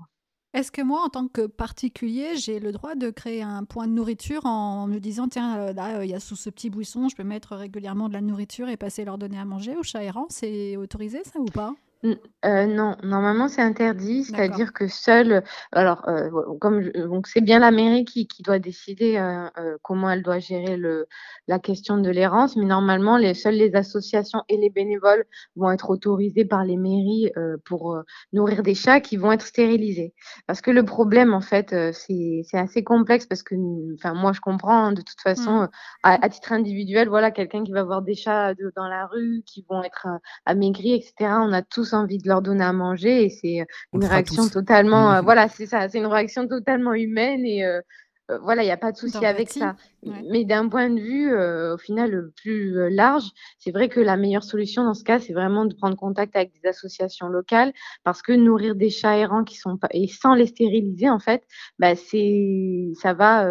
Est-ce 0.54 0.72
que 0.72 0.82
moi, 0.82 1.02
en 1.04 1.10
tant 1.10 1.28
que 1.30 1.48
particulier, 1.48 2.36
j'ai 2.36 2.60
le 2.60 2.74
droit 2.74 2.96
de 2.96 3.10
créer 3.10 3.42
un 3.42 3.64
point 3.64 3.88
de 3.88 3.94
nourriture 3.94 4.46
en 4.46 4.86
me 4.86 5.00
disant, 5.00 5.30
tiens, 5.30 5.58
euh, 5.58 5.74
là, 5.74 6.00
euh, 6.00 6.06
il 6.06 6.12
y 6.12 6.14
a 6.14 6.20
sous 6.20 6.36
ce 6.36 6.50
petit 6.50 6.70
buisson, 6.70 7.08
je 7.08 7.16
peux 7.16 7.24
mettre 7.24 7.56
régulièrement 7.56 8.10
de 8.10 8.14
la 8.14 8.22
nourriture 8.22 8.68
et 8.68 8.76
passer 8.76 9.06
leur 9.06 9.18
donner 9.18 9.40
à 9.40 9.46
manger 9.46 9.78
aux 9.78 9.84
chats 9.84 10.04
errants 10.04 10.28
C'est 10.30 10.76
autorisé 10.76 11.24
ça 11.24 11.40
ou 11.40 11.46
pas? 11.46 11.74
Euh, 12.04 12.66
non, 12.66 12.98
normalement 13.04 13.48
c'est 13.48 13.62
interdit, 13.62 14.24
c'est-à-dire 14.24 14.74
que 14.74 14.88
seul, 14.88 15.44
alors 15.72 16.08
euh, 16.10 16.32
comme 16.60 16.90
donc 16.90 17.28
c'est 17.28 17.42
bien 17.42 17.60
la 17.60 17.70
mairie 17.70 18.06
qui, 18.06 18.28
qui 18.28 18.42
doit 18.42 18.58
décider 18.58 19.18
euh, 19.18 19.78
comment 19.84 20.10
elle 20.10 20.24
doit 20.24 20.40
gérer 20.40 20.78
le, 20.78 21.08
la 21.48 21.60
question 21.60 21.98
de 21.98 22.10
l'errance, 22.10 22.56
mais 22.56 22.66
normalement 22.66 23.18
les 23.18 23.36
seules 23.36 23.56
les 23.56 23.76
associations 23.76 24.42
et 24.50 24.58
les 24.58 24.72
bénévoles 24.72 25.26
vont 25.56 25.72
être 25.72 25.92
autorisés 25.92 26.44
par 26.44 26.64
les 26.64 26.78
mairies 26.78 27.32
pour 27.66 28.02
nourrir 28.34 28.64
des 28.64 28.74
chats 28.74 29.00
qui 29.00 29.18
vont 29.18 29.32
être 29.32 29.46
stérilisés. 29.46 30.16
Parce 30.48 30.62
que 30.62 30.72
le 30.72 30.84
problème 30.84 31.36
en 31.36 31.42
fait 31.42 31.70
c'est 31.94 32.42
c'est 32.50 32.58
assez 32.58 32.84
complexe 32.84 33.28
parce 33.28 33.44
que 33.44 33.54
enfin 33.94 34.16
moi 34.16 34.34
je 34.34 34.42
comprends 34.42 34.86
hein, 34.86 34.92
de 34.94 35.02
toute 35.02 35.22
façon 35.22 35.64
mmh. 35.64 35.70
à, 36.02 36.30
titre 36.30 36.52
individuel 36.54 37.10
voilà 37.10 37.30
quelqu'un 37.30 37.64
qui 37.64 37.72
va 37.72 37.84
voir 37.84 38.02
des 38.02 38.16
chats 38.16 38.56
dans 38.76 38.88
la 38.88 39.06
rue 39.06 39.44
qui 39.46 39.64
vont 39.70 39.84
être 39.84 40.08
amaigris 40.46 40.94
etc. 40.96 41.14
On 41.42 41.54
a 41.54 41.62
tous 41.62 41.91
envie 41.94 42.18
de 42.18 42.28
leur 42.28 42.42
donner 42.42 42.64
à 42.64 42.74
manger 42.74 43.26
et 43.26 43.30
c'est 43.30 43.66
une 43.94 44.06
réaction 44.06 44.48
totalement, 44.48 45.14
euh, 45.14 45.22
voilà, 45.22 45.48
c'est 45.48 45.66
ça, 45.66 45.90
c'est 45.90 45.98
une 45.98 46.08
réaction 46.08 46.48
totalement 46.48 46.94
humaine 46.94 47.46
et 47.46 47.66
euh, 47.66 47.82
euh, 48.30 48.38
voilà, 48.40 48.64
il 48.64 48.66
n'y 48.66 48.72
a 48.72 48.78
pas 48.78 48.92
de 48.92 48.98
souci 48.98 49.26
avec 49.26 49.50
ça. 49.50 49.76
Mais 50.04 50.46
d'un 50.46 50.70
point 50.70 50.90
de 50.90 51.00
vue, 51.00 51.36
au 51.36 51.78
final, 51.78 52.32
plus 52.42 52.90
large, 52.90 53.30
c'est 53.60 53.72
vrai 53.72 53.90
que 53.90 54.00
la 54.00 54.16
meilleure 54.16 54.44
solution 54.44 54.84
dans 54.84 54.94
ce 54.94 55.04
cas, 55.04 55.20
c'est 55.20 55.34
vraiment 55.34 55.66
de 55.66 55.76
prendre 55.76 55.98
contact 55.98 56.36
avec 56.36 56.52
des 56.54 56.70
associations 56.70 57.28
locales 57.28 57.74
parce 58.04 58.22
que 58.22 58.32
nourrir 58.32 58.76
des 58.76 58.90
chats 58.90 59.18
errants 59.18 59.44
qui 59.44 59.58
sont 59.58 59.78
pas, 59.78 59.90
et 59.92 60.08
sans 60.08 60.34
les 60.34 60.48
stériliser, 60.48 61.10
en 61.10 61.20
fait, 61.20 61.44
bah, 61.78 61.96
c'est, 61.96 62.92
ça 63.00 63.14
va, 63.14 63.46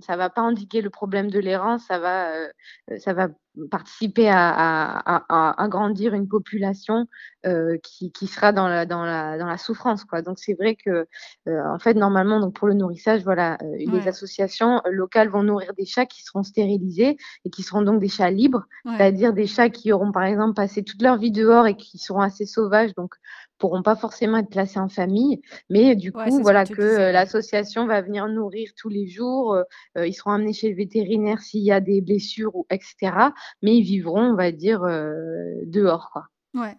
ça 0.00 0.16
va 0.16 0.30
pas 0.30 0.42
indiquer 0.42 0.80
le 0.80 0.90
problème 0.90 1.30
de 1.30 1.38
l'errance, 1.38 1.84
ça 1.86 1.98
va, 1.98 2.32
ça 2.98 3.12
va 3.12 3.28
participer 3.70 4.28
à, 4.30 5.02
agrandir 5.58 6.14
une 6.14 6.28
population 6.28 7.06
euh, 7.46 7.78
qui, 7.82 8.26
sera 8.26 8.52
dans 8.52 8.68
la, 8.68 8.86
dans 8.86 9.04
la, 9.04 9.38
dans 9.38 9.46
la 9.46 9.58
souffrance. 9.58 10.04
Quoi. 10.04 10.22
Donc 10.22 10.38
c'est 10.38 10.54
vrai 10.54 10.76
que, 10.76 11.06
euh, 11.48 11.66
en 11.66 11.78
fait, 11.78 11.94
normalement, 11.94 12.40
donc 12.40 12.54
pour 12.54 12.68
le 12.68 12.74
nourrissage, 12.74 13.22
voilà, 13.22 13.58
euh, 13.62 13.76
les 13.78 14.08
associations 14.08 14.80
locales 14.90 15.28
vont 15.28 15.42
nourrir 15.42 15.72
des 15.74 15.84
chats 15.84 16.06
qui 16.06 16.22
seront 16.22 16.42
stérilisés 16.42 17.16
et 17.44 17.50
qui 17.50 17.62
seront 17.62 17.82
donc 17.82 18.00
des 18.00 18.08
chats 18.08 18.30
libres, 18.30 18.64
c'est-à-dire 18.84 19.32
des 19.32 19.46
chats 19.46 19.70
qui 19.70 19.92
auront 19.92 20.12
par 20.12 20.24
exemple 20.24 20.54
passé 20.54 20.82
toute 20.82 21.02
leur 21.02 21.16
vie 21.16 21.32
dehors 21.32 21.66
et 21.66 21.76
qui 21.76 21.98
seront 21.98 22.20
assez 22.20 22.46
sauvages, 22.46 22.94
donc 22.94 23.14
pourront 23.58 23.82
pas 23.82 23.96
forcément 23.96 24.38
être 24.38 24.48
placés 24.48 24.78
en 24.78 24.88
famille, 24.88 25.40
mais 25.68 25.96
du 25.96 26.12
coup, 26.12 26.40
voilà 26.40 26.64
que, 26.64 26.80
euh, 26.80 27.12
l'association 27.12 27.86
va 27.86 28.00
venir 28.00 28.28
nourrir 28.28 28.70
tous 28.76 28.88
les 28.88 29.06
jours. 29.06 29.54
Euh, 29.54 29.62
euh, 29.96 30.06
ils 30.06 30.14
seront 30.14 30.30
amenés 30.30 30.52
chez 30.52 30.70
le 30.70 30.76
vétérinaire 30.76 31.40
s'il 31.40 31.62
y 31.62 31.72
a 31.72 31.80
des 31.80 32.00
blessures 32.00 32.54
ou 32.54 32.66
etc. 32.70 33.12
Mais 33.62 33.76
ils 33.76 33.82
vivront, 33.82 34.32
on 34.32 34.34
va 34.34 34.52
dire, 34.52 34.80
dehors, 35.66 36.10
quoi. 36.12 36.26
Ouais. 36.54 36.76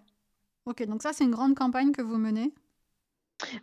Ok, 0.65 0.85
donc 0.85 1.01
ça, 1.01 1.13
c'est 1.13 1.23
une 1.23 1.31
grande 1.31 1.55
campagne 1.55 1.91
que 1.91 2.01
vous 2.01 2.17
menez? 2.17 2.53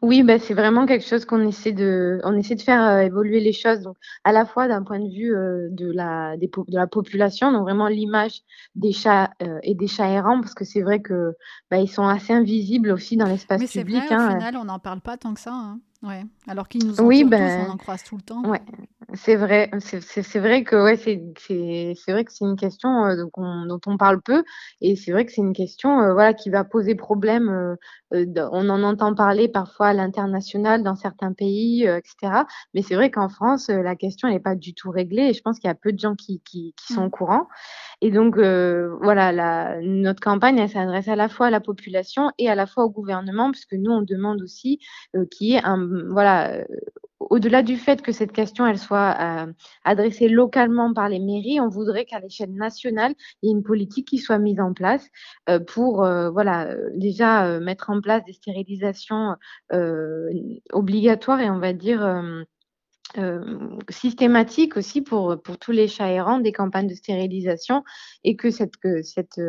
Oui, 0.03 0.23
bah, 0.23 0.39
c'est 0.39 0.55
vraiment 0.55 0.87
quelque 0.87 1.05
chose 1.05 1.25
qu'on 1.25 1.47
essaie 1.47 1.73
de 1.73 2.21
on 2.25 2.37
essaie 2.37 2.55
de 2.55 2.63
faire, 2.63 2.83
euh, 2.83 3.01
évoluer 3.01 3.41
les 3.41 3.53
choses, 3.53 3.81
donc 3.81 3.97
à 4.25 4.33
la 4.33 4.47
fois 4.47 4.69
d'un 4.69 4.83
point 4.83 4.99
de 4.99 5.09
vue, 5.09 5.35
euh, 5.35 5.69
de 5.71 5.91
la 5.93 6.37
des 6.37 6.49
de 6.49 6.77
la 6.77 6.87
population, 6.87 7.53
donc 7.53 7.63
vraiment 7.63 7.89
l'image 7.89 8.43
des 8.75 8.93
chats, 8.93 9.31
euh, 9.43 9.59
et 9.63 9.75
des 9.75 9.87
chats 9.87 10.09
errants 10.09 10.41
parce 10.41 10.55
que 10.55 10.65
c'est 10.65 10.83
vrai 10.83 11.01
que, 11.01 11.35
bah, 11.71 11.79
ils 11.79 11.89
sont 11.89 12.07
assez 12.07 12.33
invisibles 12.33 12.91
aussi 12.91 13.17
dans 13.17 13.27
l'espace 13.27 13.61
Mais 13.61 13.67
c'est 13.67 13.85
vrai, 13.85 14.09
au 14.09 14.13
hein, 14.13 14.31
final, 14.31 14.57
on 14.57 14.65
n'en 14.65 14.79
parle 14.79 15.01
pas 15.01 15.17
tant 15.17 15.35
que 15.35 15.41
ça, 15.41 15.53
hein. 15.53 15.81
Ouais, 16.03 16.25
alors 16.47 16.69
qu'ils 16.69 16.87
nous 16.87 17.01
Oui, 17.03 17.25
tous, 17.29 17.33
on 17.35 17.71
en 17.71 17.77
croise 17.77 18.03
tout 18.05 18.17
le 18.17 18.23
temps. 18.23 18.43
ouais. 18.49 18.61
C'est 19.15 19.37
vrai, 19.37 19.71
c'est 19.79 20.39
vrai 20.41 20.65
que 20.65 20.75
ouais, 20.83 20.97
c'est 20.97 22.13
vrai 22.13 22.25
que 22.25 22.33
c'est 22.33 22.45
une 22.45 22.57
question 22.57 23.05
euh, 23.05 23.15
dont 23.17 23.81
on 23.87 23.97
parle 23.97 24.21
peu 24.21 24.43
et 24.81 24.97
c'est 24.97 25.13
vrai 25.13 25.25
que 25.25 25.31
c'est 25.31 25.43
une 25.43 25.53
question 25.53 26.01
euh, 26.01 26.13
voilà 26.13 26.35
qui 26.35 26.51
va 26.51 26.65
poser 26.65 26.97
problème. 26.97 27.49
Euh, 27.49 28.27
on 28.51 28.69
en 28.69 28.83
entend 28.83 29.15
parler 29.15 29.47
parfois 29.47 29.89
à 29.89 29.93
l'international 29.93 30.83
dans 30.83 30.97
certains 30.97 31.33
pays, 31.33 31.85
etc. 31.85 32.43
Mais 32.75 32.83
c'est 32.83 32.97
vrai 32.97 33.13
qu'en 33.13 33.29
France, 33.29 33.69
la 33.69 33.95
question 33.95 34.29
n'est 34.29 34.41
pas 34.41 34.57
du 34.57 34.75
tout 34.75 34.91
réglée 34.91 35.29
et 35.29 35.35
je 35.35 35.41
pense 35.43 35.61
qu'il 35.61 35.69
y 35.69 35.71
a 35.71 35.77
peu 35.77 35.93
de 35.93 35.99
gens 36.01 36.17
qui, 36.17 36.41
qui, 36.41 36.75
qui 36.77 36.93
sont 36.93 37.03
au 37.03 37.07
mmh. 37.07 37.11
courant. 37.11 37.47
Et 38.01 38.11
donc 38.11 38.37
voilà, 38.37 39.31
la, 39.31 39.81
notre 39.83 40.21
campagne, 40.21 40.59
elle 40.59 40.69
s'adresse 40.69 41.09
à 41.09 41.17
la 41.17 41.29
fois 41.29 41.47
à 41.47 41.51
la 41.51 41.61
population 41.61 42.33
et 42.39 42.49
à 42.49 42.57
la 42.57 42.67
fois 42.67 42.85
au 42.85 42.91
gouvernement, 42.91 43.53
puisque 43.53 43.75
nous 43.75 43.93
on 43.93 44.03
demande 44.03 44.43
aussi 44.43 44.81
qu'il 45.31 45.49
y 45.49 45.55
ait 45.55 45.65
un 45.65 45.89
voilà 46.11 46.65
au-delà 47.19 47.63
du 47.63 47.77
fait 47.77 48.03
que 48.03 48.13
cette 48.13 48.33
question 48.33 48.67
elle 48.67 48.79
soit 48.79 49.17
euh, 49.21 49.53
adressée 49.85 50.29
localement 50.29 50.93
par 50.93 51.09
les 51.09 51.19
mairies, 51.19 51.61
on 51.61 51.69
voudrait 51.69 52.05
qu'à 52.05 52.21
l'échelle 52.21 52.53
nationale, 52.53 53.15
il 53.43 53.49
y 53.49 53.51
ait 53.51 53.57
une 53.57 53.63
politique 53.63 54.09
qui 54.09 54.19
soit 54.19 54.39
mise 54.39 54.61
en 54.61 54.73
place 54.73 55.09
euh, 55.49 55.59
pour 55.59 56.05
euh, 56.05 56.31
voilà 56.31 56.75
déjà 56.95 57.59
mettre 57.61 57.91
en 57.91 58.01
place 58.01 58.25
des 58.25 58.33
stérilisations 58.33 59.37
obligatoires 60.73 61.41
et 61.41 61.51
on 61.51 61.59
va 61.59 61.73
dire 61.73 62.45
systématiques 63.89 64.77
aussi 64.77 65.01
pour, 65.03 65.41
pour 65.43 65.59
tous 65.59 65.73
les 65.73 65.89
chats 65.89 66.11
errants, 66.11 66.39
des 66.39 66.53
campagnes 66.53 66.89
de 66.89 66.95
stérilisation 66.95 67.83
et 68.25 68.37
que 68.37 68.51
cette, 68.51 68.77
que 68.77 69.03
cette 69.03 69.41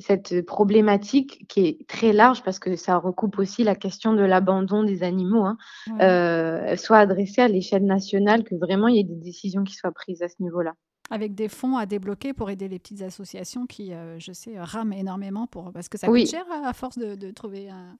cette 0.00 0.44
problématique 0.44 1.46
qui 1.48 1.66
est 1.66 1.86
très 1.86 2.12
large 2.12 2.42
parce 2.42 2.58
que 2.58 2.76
ça 2.76 2.96
recoupe 2.96 3.38
aussi 3.38 3.64
la 3.64 3.74
question 3.74 4.12
de 4.14 4.22
l'abandon 4.22 4.82
des 4.82 5.02
animaux, 5.02 5.44
hein, 5.44 5.56
euh, 6.00 6.76
soit 6.76 6.98
adressée 6.98 7.42
à 7.42 7.48
l'échelle 7.48 7.84
nationale, 7.84 8.44
que 8.44 8.54
vraiment 8.54 8.88
il 8.88 8.96
y 8.96 9.00
ait 9.00 9.04
des 9.04 9.16
décisions 9.16 9.64
qui 9.64 9.74
soient 9.74 9.92
prises 9.92 10.22
à 10.22 10.28
ce 10.28 10.36
niveau-là. 10.40 10.74
Avec 11.10 11.34
des 11.34 11.48
fonds 11.48 11.76
à 11.76 11.86
débloquer 11.86 12.32
pour 12.32 12.50
aider 12.50 12.68
les 12.68 12.78
petites 12.78 13.02
associations 13.02 13.66
qui, 13.66 13.92
euh, 13.92 14.18
je 14.18 14.32
sais, 14.32 14.58
rament 14.58 14.92
énormément 14.92 15.46
pour 15.46 15.72
parce 15.72 15.88
que 15.88 15.98
ça 15.98 16.06
coûte 16.06 16.26
cher 16.28 16.44
à 16.64 16.72
force 16.72 16.98
de 16.98 17.30
trouver 17.32 17.68
un, 17.68 17.96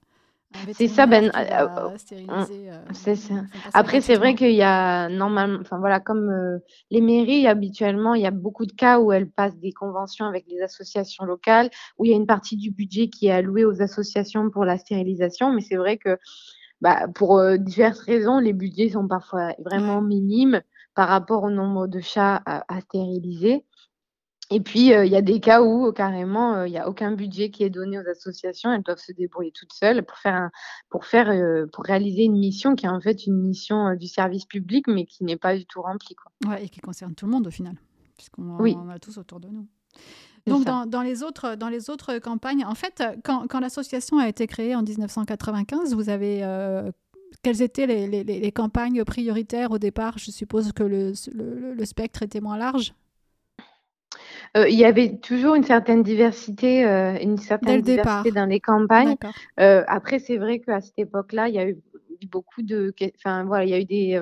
c'est 0.73 0.87
ça, 0.87 1.05
ben, 1.05 1.31
euh, 1.35 1.67
euh, 1.77 1.97
euh, 2.29 2.45
c'est 2.93 3.15
ça. 3.15 3.35
Après, 3.73 4.01
c'est 4.01 4.15
vrai 4.15 4.35
qu'il 4.35 4.53
y 4.53 4.61
a 4.61 5.09
normalement, 5.09 5.59
enfin 5.61 5.79
voilà, 5.79 5.99
comme 5.99 6.59
les 6.89 7.01
mairies 7.01 7.47
habituellement, 7.47 8.13
il 8.13 8.21
y 8.21 8.27
a 8.27 8.31
beaucoup 8.31 8.65
de 8.65 8.71
cas 8.71 8.99
où 8.99 9.11
elles 9.11 9.29
passent 9.29 9.57
des 9.57 9.71
conventions 9.71 10.25
avec 10.25 10.45
les 10.47 10.61
associations 10.61 11.25
locales, 11.25 11.69
où 11.97 12.05
il 12.05 12.11
y 12.11 12.13
a 12.13 12.17
une 12.17 12.27
partie 12.27 12.57
du 12.57 12.71
budget 12.71 13.09
qui 13.09 13.27
est 13.27 13.31
allouée 13.31 13.65
aux 13.65 13.81
associations 13.81 14.49
pour 14.49 14.65
la 14.65 14.77
stérilisation, 14.77 15.53
mais 15.53 15.61
c'est 15.61 15.77
vrai 15.77 15.97
que 15.97 16.17
bah, 16.81 17.07
pour 17.13 17.41
diverses 17.59 17.99
raisons, 18.01 18.39
les 18.39 18.53
budgets 18.53 18.89
sont 18.89 19.07
parfois 19.07 19.53
vraiment 19.59 20.01
minimes 20.01 20.61
par 20.95 21.07
rapport 21.07 21.43
au 21.43 21.49
nombre 21.49 21.87
de 21.87 22.01
chats 22.01 22.41
à 22.45 22.81
stériliser. 22.81 23.63
Et 24.51 24.59
puis, 24.59 24.93
euh, 24.93 25.05
il 25.05 25.11
y 25.11 25.15
a 25.15 25.21
des 25.21 25.39
cas 25.39 25.61
où 25.61 25.87
euh, 25.87 25.91
carrément, 25.93 26.55
euh, 26.55 26.67
il 26.67 26.71
n'y 26.71 26.77
a 26.77 26.89
aucun 26.89 27.13
budget 27.13 27.49
qui 27.49 27.63
est 27.63 27.69
donné 27.69 27.97
aux 27.97 28.07
associations. 28.09 28.71
Elles 28.73 28.83
doivent 28.83 28.99
se 28.99 29.13
débrouiller 29.13 29.51
toutes 29.51 29.71
seules 29.71 30.03
pour 30.03 30.17
faire, 30.17 30.49
pour 30.89 31.05
faire, 31.05 31.31
pour 31.71 31.85
réaliser 31.85 32.23
une 32.23 32.37
mission 32.37 32.75
qui 32.75 32.85
est 32.85 32.89
en 32.89 32.99
fait 32.99 33.25
une 33.25 33.41
mission 33.41 33.95
du 33.95 34.07
service 34.07 34.45
public, 34.45 34.87
mais 34.87 35.05
qui 35.05 35.23
n'est 35.23 35.37
pas 35.37 35.55
du 35.55 35.65
tout 35.65 35.81
remplie. 35.81 36.15
Quoi. 36.15 36.51
Ouais, 36.51 36.65
et 36.65 36.69
qui 36.69 36.81
concerne 36.81 37.15
tout 37.15 37.25
le 37.25 37.31
monde 37.31 37.47
au 37.47 37.51
final, 37.51 37.75
puisqu'on 38.17 38.57
oui. 38.59 38.75
en 38.75 38.89
a 38.89 38.99
tous 38.99 39.17
autour 39.17 39.39
de 39.39 39.47
nous. 39.47 39.67
Donc, 40.47 40.65
dans, 40.65 40.85
dans, 40.85 41.03
les 41.03 41.23
autres, 41.23 41.55
dans 41.55 41.69
les 41.69 41.89
autres 41.89 42.17
campagnes, 42.17 42.65
en 42.65 42.73
fait, 42.75 43.03
quand, 43.23 43.47
quand 43.47 43.59
l'association 43.59 44.17
a 44.17 44.27
été 44.27 44.47
créée 44.47 44.75
en 44.75 44.81
1995, 44.81 45.93
vous 45.93 46.09
avez 46.09 46.41
quelles 47.43 47.61
étaient 47.61 47.87
les, 47.87 48.07
les, 48.07 48.23
les, 48.23 48.51
campagnes 48.51 49.03
prioritaires 49.05 49.71
au 49.71 49.77
départ? 49.77 50.17
Je 50.17 50.31
suppose 50.31 50.73
que 50.73 50.83
le, 50.83 51.13
le, 51.33 51.73
le, 51.73 51.85
spectre 51.85 52.23
était 52.23 52.41
moins 52.41 52.57
large. 52.57 52.93
Euh, 54.57 54.67
il 54.67 54.77
y 54.77 54.85
avait 54.85 55.17
toujours 55.17 55.55
une 55.55 55.63
certaine 55.63 56.03
diversité, 56.03 56.85
euh, 56.85 57.17
une 57.21 57.37
certaine 57.37 57.81
diversité 57.81 58.31
dans 58.31 58.45
les 58.45 58.59
campagnes. 58.59 59.15
Euh, 59.59 59.83
après, 59.87 60.19
c'est 60.19 60.37
vrai 60.37 60.59
qu'à 60.59 60.81
cette 60.81 60.99
époque-là, 60.99 61.47
il 61.47 61.55
y 61.55 61.59
a 61.59 61.67
eu 61.67 61.77
beaucoup 62.29 62.61
de, 62.61 62.93
enfin 63.17 63.45
voilà, 63.45 63.65
il 63.65 63.69
y 63.69 63.73
a 63.73 63.79
eu 63.79 63.85
des, 63.85 64.21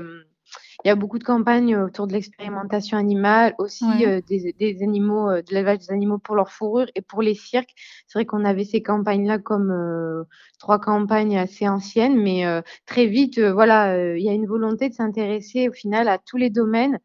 il 0.86 0.88
y 0.88 0.90
a 0.90 0.96
beaucoup 0.96 1.20
de 1.20 1.24
campagnes 1.24 1.76
autour 1.76 2.08
de 2.08 2.14
l'expérimentation 2.14 2.98
animale, 2.98 3.54
aussi 3.58 3.86
des, 4.28 4.54
des, 4.58 4.84
animaux, 4.84 5.30
de 5.34 5.54
l'élevage 5.54 5.80
des 5.80 5.92
animaux 5.92 6.18
pour 6.18 6.36
leur 6.36 6.50
fourrure 6.50 6.88
et 6.96 7.02
pour 7.02 7.22
les 7.22 7.36
cirques. 7.36 7.74
C'est 8.08 8.20
vrai 8.20 8.26
qu'on 8.26 8.46
avait 8.46 8.64
ces 8.64 8.82
campagnes-là 8.82 9.38
comme 9.40 10.26
trois 10.60 10.80
campagnes 10.80 11.38
assez 11.38 11.68
anciennes, 11.68 12.16
mais 12.16 12.46
très 12.86 13.08
vite, 13.08 13.40
voilà, 13.40 14.16
il 14.16 14.24
y 14.24 14.30
a 14.30 14.34
une 14.34 14.48
volonté 14.48 14.88
de 14.88 14.94
s'intéresser 14.94 15.68
au 15.68 15.74
final 15.74 16.08
à 16.08 16.20
tous 16.20 16.38
les 16.38 16.50
domaines 16.50 17.00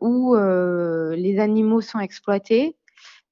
où 0.00 0.36
euh, 0.36 1.14
les 1.16 1.38
animaux 1.38 1.80
sont 1.80 2.00
exploités. 2.00 2.76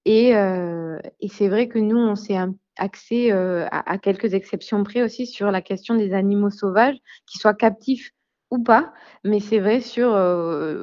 Et, 0.04 0.36
euh, 0.36 0.98
et 1.20 1.28
c'est 1.28 1.48
vrai 1.48 1.68
que 1.68 1.78
nous, 1.78 1.98
on 1.98 2.16
s'est 2.16 2.36
axé 2.76 3.30
à, 3.30 3.98
quelques 3.98 4.34
exceptions 4.34 4.82
près 4.82 5.02
aussi 5.02 5.26
sur 5.26 5.50
la 5.50 5.62
question 5.62 5.94
des 5.94 6.12
animaux 6.12 6.50
sauvages, 6.50 6.96
qu'ils 7.26 7.40
soient 7.40 7.54
captifs 7.54 8.10
ou 8.50 8.62
pas. 8.62 8.92
Mais 9.24 9.40
c'est 9.40 9.60
vrai 9.60 9.80
sur 9.80 10.10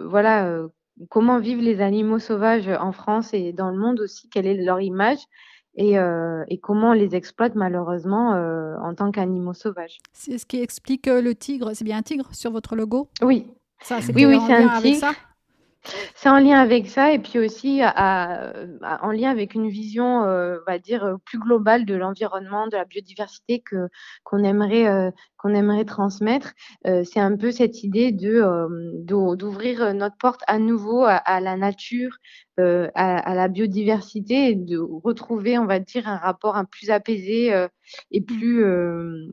voilà 0.08 0.62
comment 1.10 1.39
vivent 1.39 1.62
les 1.62 1.82
animaux 1.82 2.20
sauvages 2.20 2.70
en 2.70 2.91
France 2.91 3.34
et 3.34 3.53
dans 3.53 3.72
le 3.72 3.77
monde 3.77 4.00
aussi, 4.00 4.29
quelle 4.29 4.48
est 4.48 4.63
leur 4.63 4.79
image. 4.79 5.20
Et, 5.75 5.96
et, 5.96 6.58
comment 6.60 6.91
on 6.91 6.94
les 6.94 7.15
exploite 7.15 7.56
malheureusement 7.56 8.32
en 8.82 8.94
tant 8.96 9.12
qu'animaux 9.12 9.53
sauvages. 9.53 9.98
C'est 10.13 10.38
ce 10.38 10.46
qui 10.46 10.62
explique 10.62 11.08
le 11.08 11.36
tigre. 11.36 11.72
C'est 11.74 11.84
bien 11.84 11.98
un 11.98 12.03
tigre 12.03 12.34
sur 12.34 12.51
votre 12.51 12.75
logo? 12.75 13.10
Oui. 13.22 13.48
Ça, 13.82 14.00
oui, 14.13 14.25
oui, 14.25 14.39
c'est 14.46 14.53
un 14.53 14.82
tigre. 14.82 15.13
C'est 16.15 16.29
en 16.29 16.39
lien 16.39 16.59
avec 16.59 16.88
ça 16.88 17.13
et 17.13 17.19
puis 17.19 17.39
aussi 17.39 17.81
en 17.83 19.12
lien 19.12 19.31
avec 19.31 19.53
une 19.55 19.69
vision, 19.69 20.24
euh, 20.24 20.57
on 20.67 20.71
va 20.71 20.79
dire, 20.79 21.05
euh, 21.05 21.15
plus 21.25 21.39
globale 21.39 21.86
de 21.86 21.95
l'environnement, 21.95 22.67
de 22.67 22.75
la 22.75 22.86
biodiversité 22.86 23.63
qu'on 24.24 24.43
aimerait, 24.43 24.88
euh, 24.88 25.12
qu'on 25.38 25.53
aimerait 25.53 25.86
transmettre. 25.86 26.53
c'est 26.83 27.19
un 27.19 27.38
peu 27.38 27.51
cette 27.51 27.83
idée 27.83 28.12
de, 28.12 28.43
d'ouvrir 29.05 29.93
notre 29.93 30.17
porte 30.17 30.41
à 30.47 30.60
nouveau 30.60 31.06
à 31.06 31.39
la 31.39 31.56
nature, 31.56 32.17
à 32.95 33.19
à 33.19 33.36
la 33.36 33.48
biodiversité 33.48 34.52
et 34.52 34.56
de 34.56 34.78
retrouver, 34.78 35.58
on 35.58 35.65
va 35.65 35.80
dire, 35.80 36.08
un 36.08 36.17
rapport 36.17 36.56
un 36.56 36.65
plus 36.65 36.89
apaisé, 36.89 37.54
et 38.12 38.22
plus, 38.22 38.63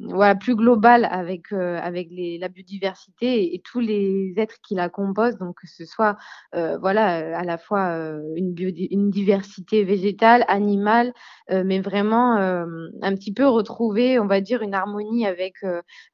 voilà, 0.08 0.34
plus 0.34 0.54
global 0.54 1.06
avec, 1.10 1.52
avec 1.52 2.08
les 2.10 2.38
la 2.38 2.48
biodiversité 2.48 3.54
et 3.54 3.60
tous 3.60 3.80
les 3.80 4.34
êtres 4.36 4.56
qui 4.62 4.74
la 4.74 4.88
composent. 4.88 5.38
Donc 5.38 5.56
que 5.60 5.66
ce 5.66 5.84
soit, 5.84 6.16
voilà, 6.52 7.38
à 7.38 7.44
la 7.44 7.58
fois, 7.58 7.96
une 8.36 8.54
une 8.90 9.10
diversité 9.10 9.84
végétale, 9.84 10.44
animale, 10.48 11.12
mais 11.50 11.80
vraiment, 11.80 12.36
un 12.36 13.14
petit 13.14 13.32
peu 13.32 13.46
retrouver, 13.46 14.18
on 14.18 14.26
va 14.26 14.40
dire, 14.40 14.62
une 14.62 14.74
harmonie 14.74 15.26
avec, 15.26 15.56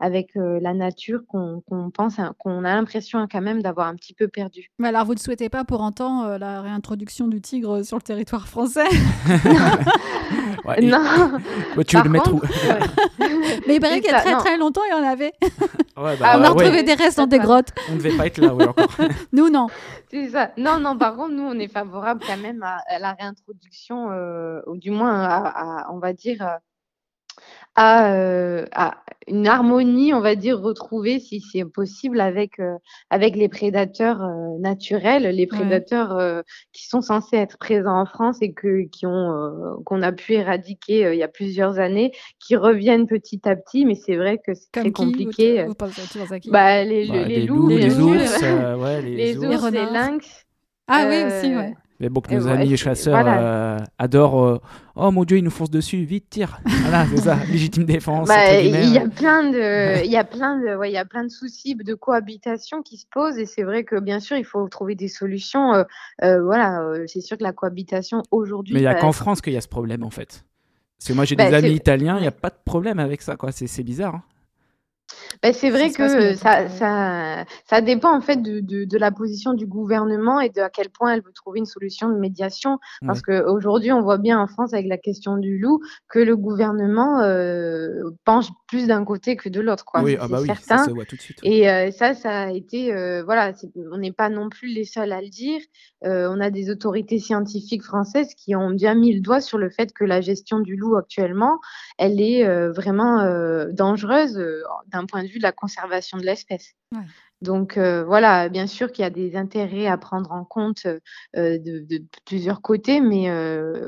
avec, 0.01 0.31
la 0.35 0.75
nature 0.75 1.21
qu'on 1.27 1.63
pense 1.95 2.17
qu'on 2.39 2.65
a 2.65 2.75
l'impression 2.75 3.27
quand 3.31 3.41
même 3.41 3.63
d'avoir 3.63 3.87
un 3.87 3.95
petit 3.95 4.15
peu 4.15 4.29
perdu. 4.29 4.71
Mais 4.79 4.89
alors 4.89 5.05
vous 5.05 5.15
ne 5.15 5.19
souhaitez 5.19 5.49
pas 5.49 5.65
pour 5.65 5.81
autant, 5.81 6.37
la 6.39 6.63
réintroduction 6.63 7.02
du 7.05 7.41
tigre 7.41 7.83
sur 7.83 7.97
le 7.97 8.03
territoire 8.03 8.49
français? 8.49 8.89
Non. 10.83 11.39
tu 11.87 11.97
veux 11.97 12.05
le 12.05 12.11
mettre 12.11 12.33
où 12.33 12.41
Mais 13.67 13.77
il 13.77 13.81
paraît 13.81 14.01
qu'il 14.01 14.11
y 14.11 14.15
a 14.15 14.21
très 14.21 14.37
très 14.37 14.57
longtemps, 14.57 14.83
il 14.85 14.91
y 14.91 14.95
en 14.95 15.07
avait. 15.07 15.33
Ouais, 15.97 16.17
bah, 16.17 16.37
on 16.39 16.43
a 16.43 16.51
retrouvé 16.51 16.83
des 16.83 16.95
restes 16.95 17.19
dans 17.19 17.27
des 17.27 17.39
grottes. 17.39 17.71
On 17.89 17.93
ne 17.93 17.99
devait 17.99 18.17
pas 18.17 18.27
être 18.27 18.39
là, 18.39 18.55
oui, 18.55 18.65
encore. 18.65 18.89
nous, 19.33 19.51
non. 19.51 19.67
C'est 20.11 20.29
ça. 20.31 20.53
Non, 20.57 20.79
non, 20.79 20.97
par 20.97 21.17
contre, 21.17 21.33
nous, 21.33 21.43
on 21.43 21.59
est 21.59 21.69
favorable 21.69 22.23
quand 22.27 22.37
même 22.37 22.63
à, 22.63 22.99
la 22.99 23.13
réintroduction, 23.13 24.11
euh, 24.13 24.61
ou 24.67 24.77
du 24.77 24.91
moins, 24.91 25.25
à, 25.25 25.89
on 25.93 25.99
va 25.99 26.13
dire, 26.13 26.59
euh, 27.79 28.53
euh, 28.53 28.67
à, 28.73 28.99
une 29.29 29.47
harmonie, 29.47 30.13
on 30.13 30.21
va 30.21 30.35
dire, 30.35 30.61
retrouvée, 30.61 31.21
si 31.21 31.41
c'est 31.41 31.65
possible, 31.65 32.21
avec, 32.21 32.59
euh, 32.59 32.75
avec 33.09 33.37
les 33.37 33.49
prédateurs 33.49 34.21
euh, 34.21 34.59
naturels, 34.59 35.23
les 35.35 35.47
prédateurs 35.47 36.43
qui 36.73 36.89
sont 36.89 37.01
censés 37.01 37.37
être 37.37 37.57
présents 37.57 38.01
en 38.01 38.07
France 38.07 38.39
et 38.43 38.53
que, 38.53 38.89
qui 38.89 39.07
ont, 39.07 39.81
qu'on 39.85 40.03
a 40.03 40.11
pu 40.11 40.33
éradiquer 40.35 41.13
il 41.13 41.19
y 41.19 41.23
a 41.23 41.29
plusieurs 41.29 41.79
années, 41.79 42.13
qui 42.41 42.57
reviennent 42.57 43.07
petit 43.07 43.41
à 43.49 43.55
petit, 43.55 43.87
mais 43.87 43.95
c'est 43.95 44.17
vrai 44.17 44.39
que 44.45 44.55
c'est 44.55 44.73
très 44.73 44.91
compliqué. 44.91 45.65
bah, 46.51 46.85
les, 46.85 47.07
bah, 47.07 47.25
les, 47.25 47.47
loups, 47.47 47.69
les, 47.69 47.99
ours, 48.01 48.43
les, 49.05 49.39
ours, 49.39 49.71
les 49.71 49.87
lynx. 49.87 50.45
Ah 50.89 51.07
oui, 51.09 51.23
aussi, 51.25 51.55
ouais. 51.55 51.75
Mais 52.03 52.09
bon, 52.09 52.21
que 52.21 52.35
nos 52.35 52.49
amis 52.49 52.77
chasseurs 52.77 53.25
euh, 53.25 53.79
adorent. 53.97 54.45
Euh, 54.45 54.61
oh 54.97 55.13
mon 55.13 55.23
dieu, 55.23 55.39
ils 55.39 55.45
nous 55.45 55.53
foncent 55.53 55.71
dessus, 55.71 56.03
vite, 56.03 56.29
tire. 56.31 56.59
Voilà, 56.83 57.07
c'est 57.07 57.19
ça, 57.19 57.37
légitime 57.49 57.85
défense. 57.85 58.27
Bah, 58.27 58.59
il 58.61 58.93
y 58.93 58.99
a 58.99 59.09
plein 59.09 59.45
de, 59.45 60.05
il 60.05 60.11
y 60.11 60.17
a 60.17 60.25
plein 60.25 60.59
de, 60.59 60.75
ouais, 60.75 60.91
il 60.91 60.95
y 60.95 60.99
a 60.99 61.05
plein 61.05 61.23
de 61.23 61.29
soucis 61.29 61.77
de 61.77 61.95
cohabitation 61.95 62.83
qui 62.83 62.97
se 62.97 63.07
posent 63.09 63.39
et 63.39 63.47
c'est 63.47 63.63
vrai 63.63 63.85
que 63.85 64.01
bien 64.01 64.19
sûr, 64.19 64.37
il 64.37 64.45
faut 64.45 64.67
trouver 64.67 64.97
des 64.97 65.07
solutions. 65.07 65.85
Euh, 66.25 66.43
voilà, 66.43 66.83
c'est 67.07 67.21
sûr 67.21 67.39
que 67.39 67.45
la 67.45 67.53
cohabitation 67.53 68.25
aujourd'hui. 68.33 68.75
Mais 68.75 68.81
il 68.81 68.83
n'y 68.83 68.89
a 68.89 68.95
bah, 68.95 69.01
qu'en 69.01 69.13
France 69.13 69.41
qu'il 69.41 69.53
y 69.53 69.57
a 69.57 69.61
ce 69.61 69.69
problème 69.69 70.03
en 70.03 70.11
fait. 70.11 70.45
Parce 70.99 71.09
que 71.09 71.13
moi 71.13 71.25
j'ai 71.25 71.37
des 71.37 71.49
bah, 71.49 71.59
amis 71.59 71.71
italiens, 71.71 72.17
il 72.19 72.23
n'y 72.23 72.27
a 72.27 72.33
pas 72.33 72.51
de 72.51 72.59
problème 72.65 72.99
avec 72.99 73.23
ça, 73.23 73.37
quoi. 73.37 73.53
C'est 73.53 73.83
bizarre. 73.85 74.17
Hein. 74.17 74.23
Bah, 75.43 75.53
c'est 75.53 75.71
vrai 75.71 75.91
que 75.91 76.35
ça, 76.35 76.69
ça, 76.69 77.45
ça, 77.65 77.81
dépend 77.81 78.15
en 78.15 78.21
fait 78.21 78.43
de, 78.43 78.61
de, 78.61 78.85
de, 78.85 78.99
la 78.99 79.11
position 79.11 79.55
du 79.55 79.67
gouvernement 79.67 80.41
et 80.41 80.51
de 80.51 80.61
à 80.61 80.71
quel 80.71 80.89
point 80.91 81.15
elle 81.15 81.23
veut 81.23 81.33
trouver 81.33 81.59
une 81.59 81.67
solution 81.67 82.09
de 82.09 82.17
médiation. 82.17 82.79
Parce 83.05 83.23
qu'aujourd'hui, 83.23 83.93
on 83.93 84.03
voit 84.03 84.19
bien 84.19 84.39
en 84.39 84.47
France 84.47 84.73
avec 84.73 84.87
la 84.87 84.99
question 84.99 85.37
du 85.37 85.59
loup 85.59 85.81
que 86.09 86.19
le 86.19 86.37
gouvernement 86.37 87.21
euh, 87.21 88.11
penche 88.25 88.49
plus 88.69 88.87
d'un 88.87 89.05
côté 89.05 89.37
que 89.37 89.49
de 89.49 89.61
l'autre. 89.61 89.85
Oui, 90.03 90.17
ah 90.21 90.29
bah 90.29 90.39
oui, 90.41 90.49
ça 90.61 90.87
voit 90.89 91.05
tout 91.05 91.17
de 91.17 91.21
suite. 91.21 91.39
Et 91.43 91.69
euh, 91.69 91.91
ça, 91.91 92.15
ça 92.15 92.43
a 92.43 92.51
été, 92.51 92.95
euh, 92.95 93.23
voilà, 93.25 93.53
on 93.93 93.99
n'est 93.99 94.13
pas 94.13 94.29
non 94.29 94.49
plus 94.49 94.69
les 94.69 94.85
seuls 94.85 95.13
à 95.13 95.21
le 95.21 95.29
dire. 95.29 95.61
Euh, 96.05 96.29
on 96.31 96.41
a 96.41 96.51
des 96.51 96.71
autorités 96.71 97.19
scientifiques 97.19 97.83
françaises 97.83 98.35
qui 98.35 98.55
ont 98.57 98.71
bien 98.71 98.95
mis 98.95 99.13
le 99.15 99.21
doigt 99.21 99.41
sur 99.41 99.59
le 99.59 99.71
fait 99.71 99.93
que 99.93 100.05
la 100.05 100.21
gestion 100.21 100.61
du 100.61 100.77
loup 100.77 100.97
actuellement, 100.97 101.59
elle 101.99 102.21
est 102.21 102.45
euh, 102.47 102.73
vraiment 102.73 103.23
dangereuse 103.73 104.43
d'un 104.89 105.02
point 105.07 105.23
de 105.23 105.29
vue 105.29 105.39
de 105.39 105.43
la 105.43 105.53
conservation 105.53 106.19
de 106.19 106.25
l'espèce. 106.25 106.75
Donc 107.41 107.77
voilà, 107.77 108.49
bien 108.49 108.67
sûr 108.67 108.93
qu'il 108.93 109.03
y 109.03 109.07
a 109.07 109.11
des 109.11 109.35
intérêts 109.35 109.87
à 109.87 109.97
prendre 109.97 110.31
en 110.31 110.45
compte 110.45 110.87
de, 111.35 112.03
plusieurs 112.25 112.63
côtés, 112.63 113.01
mais 113.01 113.29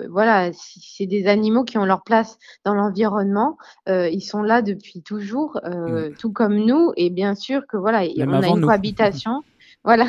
voilà, 0.08 0.52
si 0.52 0.80
c'est 0.80 1.06
des 1.06 1.26
animaux 1.26 1.64
qui 1.64 1.78
ont 1.78 1.84
leur 1.84 2.02
place 2.02 2.38
dans 2.64 2.74
l'environnement, 2.74 3.56
ils 3.86 4.22
sont 4.22 4.42
là 4.42 4.62
depuis 4.62 5.02
toujours, 5.02 5.60
mmh. 5.62 6.14
tout 6.18 6.32
comme 6.32 6.56
nous, 6.56 6.92
et 6.96 7.10
bien 7.10 7.34
sûr 7.34 7.62
que 7.68 7.76
voilà, 7.76 8.02
on 8.18 8.42
a 8.42 8.48
une 8.48 8.62
cohabitation. 8.62 9.42
voilà, 9.84 10.06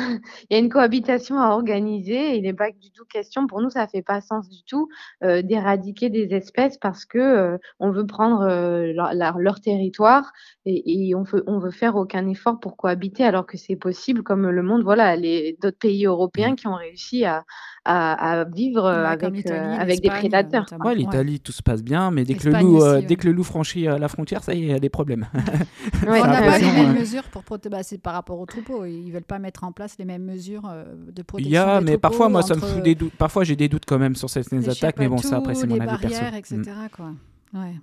il 0.50 0.54
y 0.54 0.56
a 0.56 0.58
une 0.58 0.70
cohabitation 0.70 1.38
à 1.38 1.50
organiser. 1.50 2.36
Il 2.36 2.42
n'est 2.42 2.54
pas 2.54 2.70
du 2.70 2.90
tout 2.90 3.04
question, 3.04 3.46
pour 3.46 3.60
nous, 3.60 3.68
ça 3.68 3.86
fait 3.86 4.02
pas 4.02 4.22
sens 4.22 4.48
du 4.48 4.64
tout 4.64 4.88
euh, 5.22 5.42
d'éradiquer 5.42 6.08
des 6.08 6.34
espèces 6.34 6.78
parce 6.78 7.04
que 7.04 7.18
euh, 7.18 7.58
on 7.78 7.90
veut 7.90 8.06
prendre 8.06 8.40
euh, 8.42 8.92
leur, 8.94 9.60
territoire 9.60 10.32
et, 10.64 11.08
et, 11.08 11.14
on 11.14 11.22
veut 11.22 11.44
on 11.46 11.58
veut 11.58 11.70
faire 11.70 11.96
aucun 11.96 12.26
effort 12.28 12.58
pour 12.58 12.76
cohabiter 12.76 13.24
alors 13.24 13.46
que 13.46 13.58
c'est 13.58 13.76
possible, 13.76 14.22
comme 14.22 14.48
le 14.48 14.62
monde, 14.62 14.82
voilà, 14.82 15.14
les 15.14 15.58
d'autres 15.60 15.78
pays 15.78 16.06
européens 16.06 16.52
mmh. 16.52 16.56
qui 16.56 16.66
ont 16.68 16.74
réussi 16.74 17.24
à, 17.24 17.44
à, 17.86 18.44
vivre 18.44 18.86
avec, 18.86 19.46
avec 19.46 20.00
des 20.00 20.08
prédateurs. 20.08 20.66
Ouais, 20.84 20.94
l'Italie, 20.94 21.40
tout 21.40 21.52
se 21.52 21.62
passe 21.62 21.82
bien, 21.82 22.10
mais 22.10 22.24
dès 22.24 22.34
que, 22.34 22.48
le 22.48 22.58
loup, 22.60 23.06
dès 23.06 23.16
que 23.16 23.26
le 23.26 23.32
loup 23.32 23.44
franchit 23.44 23.84
la 23.84 24.08
frontière, 24.08 24.42
ça 24.42 24.54
y 24.54 24.58
est, 24.58 24.66
il 24.66 24.70
y 24.70 24.74
a 24.74 24.78
des 24.78 24.88
problèmes. 24.88 25.26
on 26.06 26.10
n'a 26.10 26.42
pas 26.42 26.58
les 26.58 26.72
mêmes 26.72 26.98
mesures 26.98 27.24
pour 27.24 27.42
protéger. 27.44 27.70
Bah, 27.70 27.82
c'est 27.82 27.98
par 27.98 28.14
rapport 28.14 28.38
aux 28.38 28.46
troupeaux. 28.46 28.84
Ils 28.84 29.10
veulent 29.10 29.22
pas 29.22 29.38
mettre 29.38 29.64
en 29.64 29.72
place 29.72 29.96
les 29.98 30.04
mêmes 30.04 30.24
mesures 30.24 30.68
euh, 30.68 30.84
de 31.12 31.22
protection. 31.22 31.50
Il 31.50 31.52
y 31.52 31.56
a, 31.56 31.80
mais 31.80 31.98
parfois, 31.98 32.28
moi, 32.28 32.42
ça 32.42 32.54
me 32.54 32.60
fout 32.60 32.82
des 32.82 32.94
doutes. 32.94 33.14
Parfois, 33.14 33.44
j'ai 33.44 33.56
des 33.56 33.68
doutes 33.68 33.84
quand 33.86 33.98
même 33.98 34.16
sur 34.16 34.30
certaines 34.30 34.68
attaques, 34.68 34.96
mais 34.98 35.08
bon, 35.08 35.18
ça, 35.18 35.36
après, 35.36 35.54
c'est 35.54 35.66
mon 35.66 35.80
avis 35.80 35.98
perso. 35.98 36.24
etc. 36.36 36.56
Mm. 36.56 36.88
Quoi. 36.94 37.12
Ouais. 37.54 37.74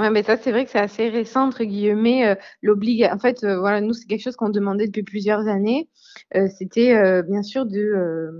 Ouais, 0.00 0.08
mais 0.08 0.22
ça, 0.22 0.38
c'est 0.38 0.50
vrai 0.50 0.64
que 0.64 0.70
c'est 0.70 0.78
assez 0.78 1.10
récent, 1.10 1.46
entre 1.46 1.62
guillemets. 1.62 2.26
Euh, 2.26 2.34
l'obligation. 2.62 3.14
En 3.14 3.18
fait, 3.18 3.44
euh, 3.44 3.58
voilà, 3.58 3.82
nous, 3.82 3.92
c'est 3.92 4.06
quelque 4.06 4.22
chose 4.22 4.34
qu'on 4.34 4.48
demandait 4.48 4.86
depuis 4.86 5.02
plusieurs 5.02 5.46
années. 5.46 5.90
Euh, 6.34 6.48
c'était 6.48 7.22
bien 7.22 7.42
sûr 7.42 7.66
de, 7.66 8.30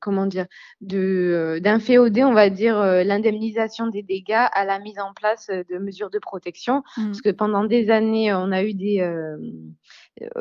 comment 0.00 0.26
dire, 0.26 0.46
de, 0.80 1.60
d'inféoder, 1.62 2.24
on 2.24 2.32
va 2.32 2.50
dire, 2.50 2.80
l'indemnisation 3.04 3.86
des 3.86 4.02
dégâts 4.02 4.48
à 4.52 4.64
la 4.64 4.80
mise 4.80 4.98
en 4.98 5.12
place 5.14 5.48
de 5.50 5.78
mesures 5.78 6.10
de 6.10 6.18
protection. 6.18 6.82
Mmh. 6.96 7.06
Parce 7.06 7.22
que 7.22 7.30
pendant 7.30 7.64
des 7.64 7.90
années, 7.90 8.34
on 8.34 8.50
a 8.50 8.64
eu 8.64 8.74
des. 8.74 9.08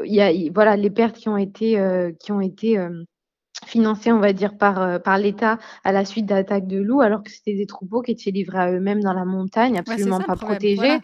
Il 0.04 0.14
y 0.14 0.22
a, 0.22 0.32
voilà, 0.52 0.76
les 0.76 0.90
pertes 0.90 1.18
qui 1.18 1.30
ont 1.30 1.38
été, 1.38 1.80
qui 2.20 2.32
ont 2.32 2.42
été 2.42 2.80
financés, 3.66 4.12
on 4.12 4.20
va 4.20 4.34
dire, 4.34 4.58
par, 4.58 4.82
euh, 4.82 5.00
par 5.00 5.18
l'État 5.18 5.60
à 5.84 5.92
la 5.92 6.06
suite 6.06 6.26
d'attaques 6.26 6.68
de 6.68 6.80
loups, 6.80 7.02
alors 7.02 7.24
que 7.24 7.32
c'était 7.32 7.56
des 7.56 7.66
troupeaux 7.66 8.02
qui 8.02 8.12
étaient 8.12 8.32
livrés 8.32 8.60
à 8.60 8.72
eux-mêmes 8.72 9.02
dans 9.02 9.14
la 9.14 9.26
montagne, 9.26 9.78
absolument 9.78 10.20
pas 10.20 10.36
protégés. 10.36 11.00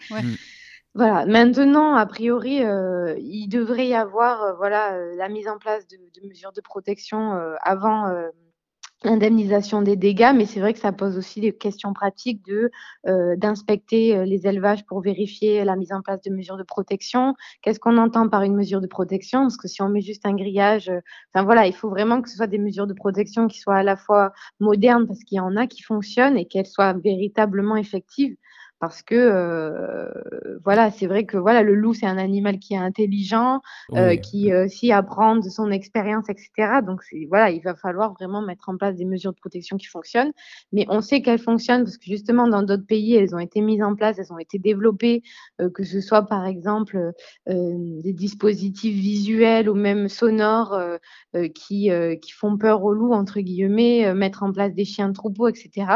Voilà, 0.94 1.26
mmh. 1.26 1.30
Maintenant, 1.30 1.94
a 1.94 2.06
priori, 2.06 2.64
euh, 2.64 3.14
il 3.18 3.48
devrait 3.48 3.86
y 3.86 3.94
avoir, 3.94 4.42
euh, 4.42 4.52
voilà, 4.54 4.98
la 5.16 5.28
mise 5.28 5.46
en 5.46 5.58
place 5.58 5.86
de, 5.86 5.96
de 5.96 6.26
mesures 6.26 6.52
de 6.52 6.60
protection 6.60 7.32
avant 7.62 8.06
l'indemnisation 9.04 9.82
des 9.82 9.96
dégâts, 9.96 10.32
mais 10.34 10.44
c'est 10.44 10.60
vrai 10.60 10.72
que 10.72 10.78
ça 10.80 10.92
pose 10.92 11.16
aussi 11.16 11.40
des 11.40 11.52
questions 11.52 11.92
pratiques 11.92 12.44
de 12.44 12.70
euh, 13.06 13.36
d'inspecter 13.36 14.16
euh, 14.16 14.24
les 14.24 14.46
élevages 14.46 14.84
pour 14.86 15.00
vérifier 15.00 15.64
la 15.64 15.76
mise 15.76 15.92
en 15.92 16.02
place 16.02 16.20
de 16.22 16.30
mesures 16.30 16.56
de 16.56 16.64
protection. 16.64 17.34
Qu'est-ce 17.62 17.78
qu'on 17.78 17.96
entend 17.96 18.28
par 18.28 18.42
une 18.42 18.56
mesure 18.56 18.80
de 18.80 18.88
protection? 18.88 19.42
Parce 19.42 19.56
que 19.56 19.68
si 19.68 19.82
on 19.82 19.88
met 19.88 20.00
juste 20.00 20.26
un 20.26 20.34
grillage, 20.34 20.88
euh, 20.88 21.00
enfin 21.32 21.44
voilà, 21.44 21.66
il 21.66 21.74
faut 21.74 21.88
vraiment 21.90 22.20
que 22.20 22.28
ce 22.28 22.36
soit 22.36 22.48
des 22.48 22.58
mesures 22.58 22.88
de 22.88 22.94
protection 22.94 23.46
qui 23.46 23.60
soient 23.60 23.76
à 23.76 23.82
la 23.84 23.96
fois 23.96 24.32
modernes 24.58 25.06
parce 25.06 25.22
qu'il 25.22 25.36
y 25.36 25.40
en 25.40 25.56
a 25.56 25.66
qui 25.68 25.82
fonctionnent 25.82 26.36
et 26.36 26.46
qu'elles 26.46 26.66
soient 26.66 26.92
véritablement 26.94 27.76
effectives 27.76 28.36
parce 28.80 29.02
que 29.02 29.14
euh, 29.14 30.08
voilà, 30.64 30.90
c'est 30.90 31.06
vrai 31.06 31.24
que 31.24 31.36
voilà, 31.36 31.62
le 31.62 31.74
loup 31.74 31.94
c'est 31.94 32.06
un 32.06 32.18
animal 32.18 32.58
qui 32.58 32.74
est 32.74 32.78
intelligent, 32.78 33.60
euh, 33.94 34.16
qui 34.16 34.52
euh, 34.52 34.66
aussi 34.66 34.92
apprend 34.92 35.36
de 35.36 35.48
son 35.48 35.70
expérience, 35.70 36.28
etc. 36.28 36.80
Donc 36.86 37.00
voilà, 37.28 37.50
il 37.50 37.60
va 37.62 37.74
falloir 37.74 38.12
vraiment 38.14 38.40
mettre 38.42 38.68
en 38.68 38.76
place 38.76 38.96
des 38.96 39.04
mesures 39.04 39.32
de 39.32 39.38
protection 39.38 39.76
qui 39.76 39.86
fonctionnent. 39.86 40.32
Mais 40.72 40.86
on 40.88 41.00
sait 41.00 41.22
qu'elles 41.22 41.40
fonctionnent 41.40 41.84
parce 41.84 41.98
que 41.98 42.04
justement 42.04 42.46
dans 42.46 42.62
d'autres 42.62 42.86
pays, 42.86 43.14
elles 43.14 43.34
ont 43.34 43.40
été 43.40 43.60
mises 43.60 43.82
en 43.82 43.94
place, 43.94 44.18
elles 44.18 44.32
ont 44.32 44.38
été 44.38 44.58
développées, 44.58 45.22
euh, 45.60 45.70
que 45.70 45.82
ce 45.82 46.00
soit 46.00 46.22
par 46.22 46.46
exemple 46.46 47.12
euh, 47.48 47.74
des 48.02 48.12
dispositifs 48.12 48.94
visuels 48.94 49.68
ou 49.68 49.74
même 49.74 50.08
sonores 50.08 50.78
qui 51.54 51.90
qui 52.22 52.32
font 52.32 52.56
peur 52.56 52.82
au 52.84 52.92
loup 52.92 53.12
entre 53.12 53.40
guillemets, 53.40 54.12
mettre 54.14 54.42
en 54.42 54.52
place 54.52 54.74
des 54.74 54.84
chiens 54.84 55.08
de 55.08 55.14
troupeau, 55.14 55.48
etc. 55.48 55.86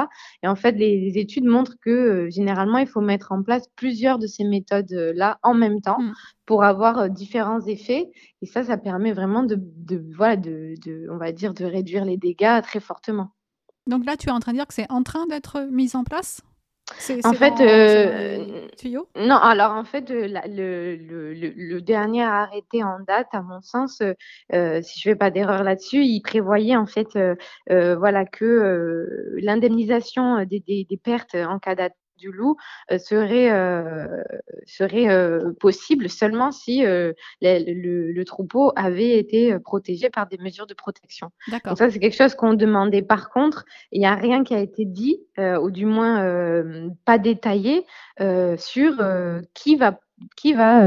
Et 0.42 0.48
en 0.48 0.54
fait, 0.54 0.72
les, 0.72 0.98
les 0.98 1.18
études 1.18 1.44
montrent 1.44 1.76
que 1.80 2.28
généralement 2.30 2.71
il 2.78 2.86
faut 2.86 3.00
mettre 3.00 3.32
en 3.32 3.42
place 3.42 3.68
plusieurs 3.76 4.18
de 4.18 4.26
ces 4.26 4.44
méthodes-là 4.44 5.38
en 5.42 5.54
même 5.54 5.80
temps 5.80 6.00
mmh. 6.00 6.12
pour 6.46 6.64
avoir 6.64 6.98
euh, 6.98 7.08
différents 7.08 7.60
effets. 7.60 8.10
Et 8.40 8.46
ça, 8.46 8.64
ça 8.64 8.76
permet 8.76 9.12
vraiment 9.12 9.42
de, 9.42 9.58
voilà, 10.16 10.36
de, 10.36 10.74
on 11.10 11.16
va 11.16 11.32
dire, 11.32 11.54
de 11.54 11.64
réduire 11.64 12.04
les 12.04 12.16
dégâts 12.16 12.62
très 12.62 12.80
fortement. 12.80 13.30
Donc 13.86 14.06
là, 14.06 14.16
tu 14.16 14.28
es 14.28 14.32
en 14.32 14.40
train 14.40 14.52
de 14.52 14.58
dire 14.58 14.66
que 14.66 14.74
c'est 14.74 14.90
en 14.90 15.02
train 15.02 15.26
d'être 15.26 15.66
mis 15.70 15.96
en 15.96 16.04
place? 16.04 16.42
En 17.24 17.32
fait, 17.32 17.60
euh, 17.60 18.66
non, 19.16 19.36
alors 19.36 19.72
en 19.72 19.84
fait, 19.84 20.10
le, 20.10 20.96
le, 20.96 21.32
le, 21.34 21.80
dernier 21.80 22.22
arrêté 22.22 22.82
en 22.82 23.00
date, 23.00 23.28
à 23.32 23.42
mon 23.42 23.60
sens, 23.60 24.02
euh, 24.52 24.82
si 24.82 25.00
je 25.00 25.10
fais 25.10 25.16
pas 25.16 25.30
d'erreur 25.30 25.62
là-dessus, 25.62 26.04
il 26.04 26.20
prévoyait 26.20 26.76
en 26.76 26.86
fait, 26.86 27.16
euh, 27.16 27.96
voilà, 27.96 28.24
que 28.24 29.36
l'indemnisation 29.38 30.44
des, 30.44 30.60
des, 30.60 30.86
des, 30.88 30.96
pertes 30.96 31.34
en 31.34 31.58
cas 31.58 31.74
d'attaque 31.74 31.96
du 32.16 32.32
loup 32.32 32.56
euh, 32.90 32.98
serait, 32.98 33.50
euh, 33.50 34.22
serait 34.66 35.08
euh, 35.08 35.52
possible 35.60 36.08
seulement 36.08 36.52
si 36.52 36.82
le, 36.82 38.22
troupeau 38.24 38.72
avait 38.76 39.18
été 39.18 39.58
protégé 39.58 40.08
par 40.08 40.28
des 40.28 40.38
mesures 40.38 40.66
de 40.66 40.74
protection. 40.74 41.30
Donc 41.50 41.76
ça, 41.76 41.90
c'est 41.90 41.98
quelque 41.98 42.16
chose 42.16 42.34
qu'on 42.34 42.54
demandait. 42.54 43.02
Par 43.02 43.30
contre, 43.30 43.64
il 43.90 43.98
n'y 43.98 44.06
a 44.06 44.14
rien 44.14 44.44
qui 44.44 44.54
a 44.54 44.60
été 44.60 44.84
dit, 44.84 45.20
ou 45.38 45.70
du 45.70 45.86
moins 45.86 46.62
pas 47.04 47.18
détaillé, 47.18 47.84
sur 48.56 48.92
qui 49.54 49.76
va, 49.76 50.00
qui 50.36 50.52
va 50.52 50.82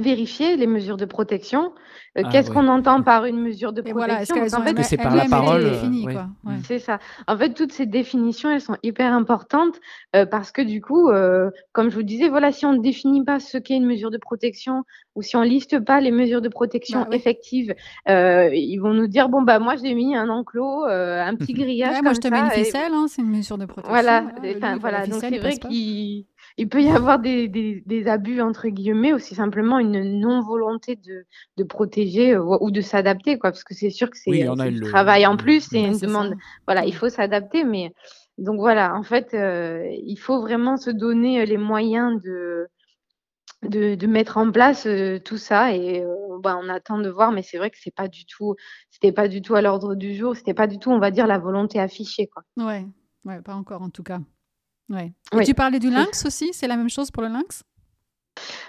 vérifier 0.00 0.56
les 0.56 0.66
mesures 0.66 0.96
de 0.96 1.04
protection. 1.04 1.72
Euh, 2.18 2.22
ah 2.24 2.28
qu'est-ce 2.30 2.50
qu'on 2.50 2.66
entend 2.66 3.02
par 3.02 3.24
une 3.24 3.40
mesure 3.40 3.72
de 3.72 3.82
protection 3.82 4.36
En 4.36 4.62
fait, 4.62 4.82
c'est 4.82 4.96
par 4.96 5.14
la 5.14 5.26
parole. 5.26 5.62
Euh, 5.64 6.50
c'est 6.64 6.80
ça. 6.80 6.98
En 7.28 7.36
fait, 7.36 7.54
toutes 7.54 7.72
ces 7.72 7.86
définitions, 7.86 8.50
elles 8.50 8.60
sont 8.60 8.76
hyper 8.82 9.12
importantes 9.12 9.78
euh, 10.16 10.26
parce 10.26 10.50
que 10.50 10.62
du 10.62 10.80
coup, 10.80 11.08
comme 11.72 11.90
je 11.90 11.94
vous 11.94 12.02
disais, 12.02 12.28
voilà, 12.28 12.50
si 12.50 12.66
on 12.66 12.72
ne 12.72 12.80
définit 12.80 13.24
pas 13.24 13.38
ce 13.38 13.58
qu'est 13.58 13.76
une 13.76 13.86
mesure 13.86 14.10
de 14.10 14.18
protection 14.18 14.82
ou 15.14 15.22
si 15.22 15.36
on 15.36 15.42
liste 15.42 15.78
pas 15.80 16.00
les 16.00 16.10
mesures 16.10 16.40
de 16.40 16.48
protection 16.48 17.00
bah 17.00 17.16
effectives, 17.16 17.74
ils 18.06 18.78
vont 18.78 18.94
nous 18.94 19.06
dire 19.06 19.28
bon 19.28 19.42
bah 19.42 19.58
moi 19.58 19.74
j'ai 19.76 19.94
mis 19.94 20.16
un 20.16 20.28
enclos, 20.28 20.84
un 20.84 21.34
petit 21.36 21.52
grillage. 21.54 22.02
moi 22.02 22.12
je 22.12 22.20
te 22.20 22.28
mets 22.28 22.38
une 22.38 22.50
ficelle, 22.50 22.92
hein, 22.92 23.06
c'est 23.08 23.22
une 23.22 23.30
mesure 23.30 23.58
de 23.58 23.66
protection. 23.66 23.92
Voilà, 23.92 24.24
voilà. 24.80 25.06
donc 25.06 25.20
c'est 25.20 25.38
vrai 25.38 25.58
qu'il 25.58 26.24
il 26.56 26.68
peut 26.68 26.82
y 26.82 26.88
avoir 26.88 27.18
des, 27.18 27.48
des, 27.48 28.08
abus, 28.08 28.40
entre 28.40 28.68
guillemets, 28.68 29.12
aussi 29.12 29.34
simplement 29.34 29.78
une 29.78 30.20
non-volonté 30.20 30.96
de, 30.96 31.24
de, 31.56 31.64
protéger 31.64 32.34
euh, 32.34 32.56
ou 32.60 32.70
de 32.70 32.80
s'adapter, 32.80 33.38
quoi, 33.38 33.50
parce 33.50 33.64
que 33.64 33.74
c'est 33.74 33.90
sûr 33.90 34.10
que 34.10 34.16
c'est 34.16 34.30
oui, 34.30 34.70
du 34.70 34.80
travail 34.80 35.26
en 35.26 35.36
plus, 35.36 35.68
c'est 35.70 35.82
une 35.82 35.98
demande. 35.98 36.34
Voilà, 36.66 36.84
il 36.84 36.94
faut 36.94 37.08
s'adapter, 37.08 37.64
mais 37.64 37.92
donc 38.38 38.58
voilà, 38.58 38.94
en 38.94 39.02
fait, 39.02 39.34
euh, 39.34 39.86
il 40.04 40.16
faut 40.16 40.40
vraiment 40.40 40.76
se 40.76 40.90
donner 40.90 41.44
les 41.46 41.58
moyens 41.58 42.20
de, 42.22 42.68
de, 43.62 43.94
de 43.94 44.06
mettre 44.06 44.36
en 44.36 44.50
place 44.50 44.86
euh, 44.86 45.18
tout 45.18 45.38
ça 45.38 45.74
et 45.74 46.04
bah, 46.40 46.58
on 46.62 46.68
attend 46.68 46.98
de 46.98 47.10
voir, 47.10 47.32
mais 47.32 47.42
c'est 47.42 47.58
vrai 47.58 47.70
que 47.70 47.78
c'est 47.78 47.94
pas 47.94 48.08
du 48.08 48.24
tout, 48.24 48.54
c'était 48.90 49.12
pas 49.12 49.28
du 49.28 49.42
tout 49.42 49.54
à 49.54 49.62
l'ordre 49.62 49.94
du 49.94 50.14
jour, 50.14 50.36
c'était 50.36 50.54
pas 50.54 50.66
du 50.66 50.78
tout, 50.78 50.90
on 50.90 50.98
va 50.98 51.10
dire, 51.10 51.26
la 51.26 51.38
volonté 51.38 51.78
affichée, 51.78 52.26
quoi. 52.26 52.42
Ouais, 52.56 52.86
ouais, 53.24 53.40
pas 53.42 53.54
encore 53.54 53.82
en 53.82 53.90
tout 53.90 54.02
cas. 54.02 54.20
Ouais. 54.90 55.12
Et 55.40 55.44
tu 55.44 55.54
parlais 55.54 55.78
du 55.78 55.90
lynx 55.90 56.26
aussi, 56.26 56.50
c'est 56.52 56.66
la 56.66 56.76
même 56.76 56.90
chose 56.90 57.10
pour 57.10 57.22
le 57.22 57.28
lynx? 57.28 57.62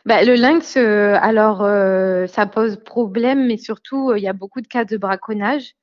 Bah, 0.06 0.24
le 0.24 0.36
lynx, 0.36 0.78
euh, 0.78 1.18
alors 1.22 1.62
euh, 1.64 2.28
ça 2.28 2.46
pose 2.46 2.78
problème, 2.84 3.48
mais 3.48 3.58
surtout 3.58 4.12
euh, 4.12 4.20
il 4.20 4.24
y 4.24 4.28
a 4.28 4.34
beaucoup 4.34 4.62
de 4.62 4.68
cas 4.68 4.86
de 4.86 4.98
braconnage. 4.98 5.76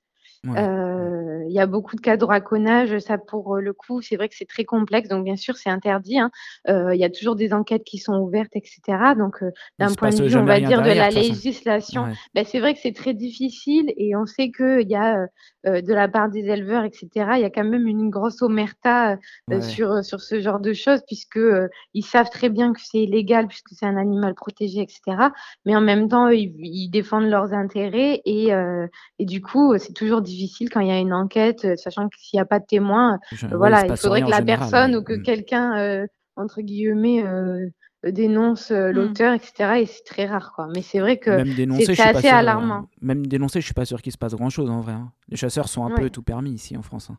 Euh, 0.47 1.45
il 1.49 1.53
y 1.53 1.59
a 1.59 1.67
beaucoup 1.67 1.97
de 1.97 2.01
cas 2.01 2.17
de 2.17 2.25
raconnage. 2.25 2.97
Ça, 3.01 3.19
pour 3.19 3.57
le 3.57 3.73
coup, 3.73 4.03
c'est 4.03 4.17
vrai 4.17 4.29
que 4.29 4.37
c'est 4.37 4.49
très 4.49 4.65
complexe. 4.65 5.09
Donc, 5.09 5.25
bien 5.25 5.37
sûr, 5.37 5.57
c'est 5.57 5.71
interdit. 5.71 6.19
Hein. 6.19 6.31
Euh, 6.69 6.95
il 6.95 7.01
y 7.01 7.05
a 7.05 7.11
toujours 7.11 7.35
des 7.35 7.53
enquêtes 7.53 7.85
qui 7.85 7.99
sont 7.99 8.15
ouvertes, 8.15 8.55
etc. 8.55 8.81
Donc, 9.17 9.43
euh, 9.43 9.51
d'un 9.79 9.93
point 9.95 10.11
de 10.11 10.23
vue, 10.23 10.37
on 10.37 10.45
va 10.45 10.61
dire, 10.61 10.83
de 10.83 10.91
la 10.91 11.11
législation, 11.11 12.07
ben, 12.35 12.45
c'est 12.45 12.61
vrai 12.61 12.75
que 12.75 12.81
c'est 12.81 12.95
très 12.95 13.15
difficile. 13.15 13.93
Et 13.97 14.15
on 14.15 14.27
sait 14.27 14.51
qu'il 14.51 14.89
y 14.89 14.97
a, 14.97 15.27
de 15.65 15.93
la 15.93 16.09
part 16.09 16.29
des 16.29 16.47
éleveurs, 16.47 16.85
etc., 16.85 17.09
il 17.35 17.41
y 17.41 17.45
a 17.45 17.51
quand 17.51 17.65
même 17.65 17.87
une 17.87 18.09
grosse 18.09 18.41
omerta 18.43 19.19
sur, 19.61 20.05
sur 20.05 20.21
ce 20.21 20.41
genre 20.41 20.61
de 20.61 20.73
choses, 20.73 21.01
puisque 21.07 21.41
ils 21.95 22.05
savent 22.05 22.31
très 22.31 22.49
bien 22.49 22.73
que 22.73 22.81
c'est 22.83 22.99
illégal, 22.99 23.49
puisque 23.49 23.71
c'est 23.73 23.87
un 23.87 23.97
animal 23.97 24.35
protégé, 24.35 24.81
etc. 24.81 25.29
Mais 25.67 25.75
en 25.75 25.81
même 25.81 26.09
temps, 26.09 26.29
ils, 26.29 26.55
ils 26.59 26.89
défendent 26.91 27.29
leurs 27.29 27.53
intérêts. 27.53 28.23
Et, 28.25 28.51
et 29.19 29.25
du 29.25 29.43
coup, 29.43 29.77
c'est 29.79 29.93
toujours 29.93 30.23
difficile 30.29 30.71
quand 30.71 30.81
il 30.81 30.89
y 30.89 30.93
a 30.93 30.99
une 30.99 31.13
enquête, 31.13 31.65
euh, 31.65 31.77
sachant 31.77 32.09
que 32.09 32.17
s'il 32.19 32.39
n'y 32.39 32.43
a 32.43 32.45
pas 32.45 32.59
de 32.59 32.67
témoin, 32.67 33.19
euh, 33.43 33.57
voilà, 33.57 33.87
il 33.87 33.97
faudrait 33.97 34.23
que 34.23 34.31
la 34.31 34.43
personne 34.43 34.97
ou 34.97 35.03
que 35.03 35.15
mm. 35.15 35.23
quelqu'un, 35.23 35.79
euh, 35.79 36.07
entre 36.37 36.61
guillemets, 36.61 37.25
dénonce 38.05 38.71
mm. 38.71 38.91
l'auteur, 38.91 39.35
etc. 39.35 39.81
Et 39.81 39.87
c'est 39.87 40.05
très 40.05 40.27
rare, 40.27 40.53
quoi. 40.55 40.69
Mais 40.75 40.83
c'est 40.83 41.01
vrai 41.01 41.19
que 41.19 41.45
c'est 41.85 42.01
assez 42.01 42.29
alarmant. 42.29 42.89
même 43.01 43.27
dénoncer, 43.27 43.61
je 43.61 43.67
suis 43.67 43.75
pas 43.75 43.85
sûr 43.85 44.03
qu'il 44.03 44.13
se 44.13 44.19
passe 44.19 44.35
grand 44.35 44.51
chose 44.51 44.71
en 44.71 44.81
vrai. 44.81 44.93
Hein. 44.93 45.13
Les 45.29 45.37
chasseurs 45.37 45.69
sont 45.69 45.85
un 45.85 45.97
peu 45.97 46.11
tout 46.11 46.23
permis 46.23 46.53
ici 46.53 46.77
en 46.77 46.83
France. 46.83 47.11
Hein. 47.11 47.19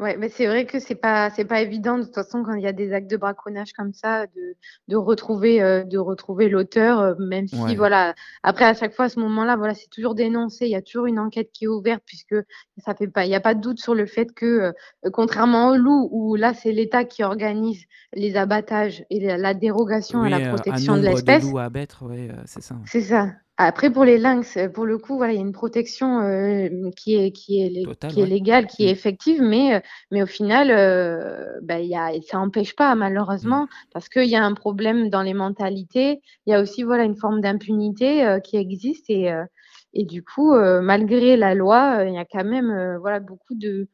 Ouais, 0.00 0.16
mais 0.16 0.28
c'est 0.28 0.46
vrai 0.46 0.66
que 0.66 0.80
c'est 0.80 0.96
pas 0.96 1.30
c'est 1.30 1.44
pas 1.44 1.60
évident 1.62 1.98
de 1.98 2.02
toute 2.02 2.14
façon 2.14 2.42
quand 2.42 2.54
il 2.54 2.62
y 2.62 2.66
a 2.66 2.72
des 2.72 2.92
actes 2.92 3.08
de 3.08 3.16
braconnage 3.16 3.72
comme 3.74 3.92
ça 3.92 4.26
de 4.26 4.56
de 4.88 4.96
retrouver, 4.96 5.62
heu, 5.62 5.84
de 5.84 5.98
retrouver 5.98 6.48
l'auteur, 6.48 7.00
heu, 7.00 7.14
même 7.20 7.46
si 7.46 7.76
voilà 7.76 8.12
après 8.42 8.64
à 8.64 8.74
chaque 8.74 8.92
fois 8.92 9.04
à 9.04 9.08
ce 9.08 9.20
moment-là, 9.20 9.54
voilà, 9.56 9.72
c'est 9.74 9.88
toujours 9.90 10.16
dénoncé, 10.16 10.66
il 10.66 10.72
y 10.72 10.74
a 10.74 10.82
toujours 10.82 11.06
une 11.06 11.20
enquête 11.20 11.50
qui 11.52 11.66
est 11.66 11.68
ouverte 11.68 12.02
puisque 12.06 12.34
ça 12.78 12.94
fait 12.96 13.06
pas 13.06 13.24
il 13.24 13.30
y 13.30 13.36
a 13.36 13.40
pas 13.40 13.54
de 13.54 13.60
doute 13.60 13.78
sur 13.80 13.94
le 13.94 14.06
fait 14.06 14.32
que, 14.34 14.72
heu, 15.04 15.10
contrairement 15.12 15.68
au 15.70 15.76
loup 15.76 16.08
où 16.10 16.34
là 16.34 16.54
c'est 16.54 16.72
l'État 16.72 17.04
qui 17.04 17.22
organise 17.22 17.84
les 18.14 18.36
abattages 18.36 19.04
et 19.10 19.20
la 19.20 19.54
dérogation 19.54 20.22
à 20.22 20.28
la 20.28 20.40
protection 20.40 20.96
de 20.96 21.02
l'espèce. 21.06 21.44
à 21.44 21.50
abattre, 21.50 22.02
ouais, 22.06 22.28
c'est 22.46 22.62
ça. 22.62 22.76
C'est 22.86 23.00
ça. 23.02 23.30
Après 23.58 23.88
pour 23.92 24.04
les 24.04 24.18
lynx, 24.18 24.58
pour 24.74 24.84
le 24.84 24.98
coup, 24.98 25.16
voilà, 25.16 25.32
il 25.32 25.36
y 25.36 25.38
a 25.38 25.42
une 25.42 25.52
protection, 25.52 26.20
heu, 26.22 26.68
qui 26.96 27.14
est 27.14 27.30
qui 27.30 27.62
est 27.62 27.88
qui 28.08 28.20
est 28.20 28.26
légale, 28.26 28.66
qui 28.66 28.82
est 28.84 28.88
mmh. 28.88 28.90
effective, 28.90 29.42
mais, 29.42 29.76
heu, 29.76 29.80
mais 30.10 30.22
au 30.24 30.26
final, 30.26 30.68
bah, 31.62 31.78
il 31.78 31.86
y 31.88 31.94
a 31.94 32.10
ça 32.28 32.40
empêche 32.40 32.74
pas 32.74 32.96
malheureusement, 32.96 33.64
mmh. 33.64 33.68
parce 33.92 34.08
qu'il 34.08 34.24
y 34.28 34.34
a 34.34 34.44
un 34.44 34.54
problème 34.54 35.08
dans 35.08 35.22
les 35.22 35.34
mentalités. 35.34 36.20
Il 36.46 36.50
y 36.50 36.54
a 36.54 36.60
aussi, 36.60 36.82
voilà, 36.82 37.04
une 37.04 37.16
forme 37.16 37.40
d'impunité, 37.40 38.24
heu, 38.26 38.40
qui 38.40 38.56
existe 38.56 39.08
et 39.08 39.30
heu 39.30 39.44
et 39.96 40.04
du 40.04 40.24
coup, 40.24 40.52
malgré 40.82 41.36
la 41.36 41.54
loi, 41.54 42.02
il 42.04 42.14
y 42.14 42.18
a 42.18 42.24
quand 42.24 42.42
même, 42.44 42.96
voilà, 43.00 43.20
beaucoup 43.20 43.54
de 43.54 43.86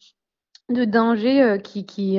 de 0.70 0.84
dangers, 0.86 1.58
qui 1.64 1.86
qui, 1.86 2.18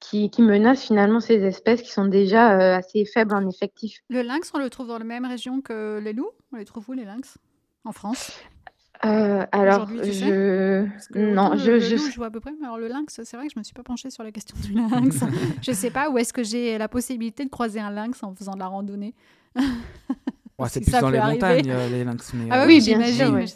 qui, 0.00 0.30
qui 0.30 0.42
menacent 0.42 0.84
finalement 0.84 1.20
ces 1.20 1.42
espèces 1.44 1.82
qui 1.82 1.90
sont 1.90 2.06
déjà 2.06 2.58
euh, 2.58 2.76
assez 2.76 3.04
faibles 3.04 3.34
en 3.34 3.48
effectif. 3.48 4.00
Le 4.08 4.22
lynx, 4.22 4.50
on 4.54 4.58
le 4.58 4.70
trouve 4.70 4.88
dans 4.88 4.98
la 4.98 5.04
même 5.04 5.24
région 5.24 5.60
que 5.60 5.98
les 6.02 6.12
loups? 6.12 6.30
On 6.52 6.56
les 6.56 6.64
trouve 6.64 6.88
où 6.88 6.92
les 6.92 7.04
lynx? 7.04 7.38
En 7.84 7.92
France? 7.92 8.32
Euh, 9.04 9.46
alors, 9.52 9.86
je 9.88 10.84
non, 11.14 11.56
je, 11.56 11.70
le, 11.70 11.78
je... 11.78 11.96
je 11.96 12.16
vois 12.16 12.26
à 12.26 12.30
peu 12.30 12.40
près. 12.40 12.52
Mais 12.60 12.66
alors 12.66 12.78
le 12.78 12.88
lynx, 12.88 13.20
c'est 13.22 13.36
vrai 13.36 13.46
que 13.46 13.52
je 13.54 13.58
me 13.58 13.62
suis 13.62 13.74
pas 13.74 13.84
penchée 13.84 14.10
sur 14.10 14.24
la 14.24 14.32
question 14.32 14.56
du 14.60 14.72
lynx. 14.72 15.20
je 15.62 15.72
sais 15.72 15.90
pas 15.90 16.10
où 16.10 16.18
est-ce 16.18 16.32
que 16.32 16.42
j'ai 16.42 16.78
la 16.78 16.88
possibilité 16.88 17.44
de 17.44 17.50
croiser 17.50 17.80
un 17.80 17.90
lynx 17.90 18.22
en 18.22 18.34
faisant 18.34 18.54
de 18.54 18.58
la 18.58 18.66
randonnée. 18.66 19.14
c'est 20.66 20.80
plus 20.80 20.90
dans 20.92 21.10
les 21.10 21.20
montagnes, 21.20 21.70
euh, 21.70 21.88
les 21.88 22.04
lynx. 22.04 22.32
ah 22.50 22.64
oui, 22.66 22.80
j'imagine. 22.80 23.46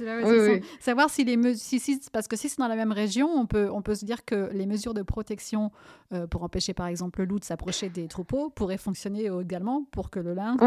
Savoir 0.81 1.11
si 1.11 1.25
les 1.25 1.55
si, 1.55 1.81
si, 1.81 2.01
parce 2.13 2.29
que 2.29 2.37
si 2.37 2.49
c'est 2.49 2.59
dans 2.59 2.69
la 2.69 2.77
même 2.77 2.93
région, 2.93 3.29
on 3.29 3.47
peut, 3.47 3.69
on 3.73 3.83
peut 3.83 3.95
se 3.95 4.05
dire 4.05 4.25
que 4.25 4.51
les 4.53 4.67
mesures 4.67 4.95
de 4.95 5.03
protection 5.03 5.73
euh, 6.13 6.27
pour 6.27 6.45
empêcher 6.45 6.75
par 6.75 6.87
exemple 6.87 7.21
le 7.21 7.27
loup 7.27 7.41
de 7.41 7.45
s'approcher 7.45 7.89
des 7.89 8.07
troupeaux 8.07 8.51
pourraient 8.51 8.79
fonctionner 8.79 9.29
également 9.41 9.85
pour 9.91 10.11
que 10.11 10.21
le 10.21 10.35
lynx 10.35 10.63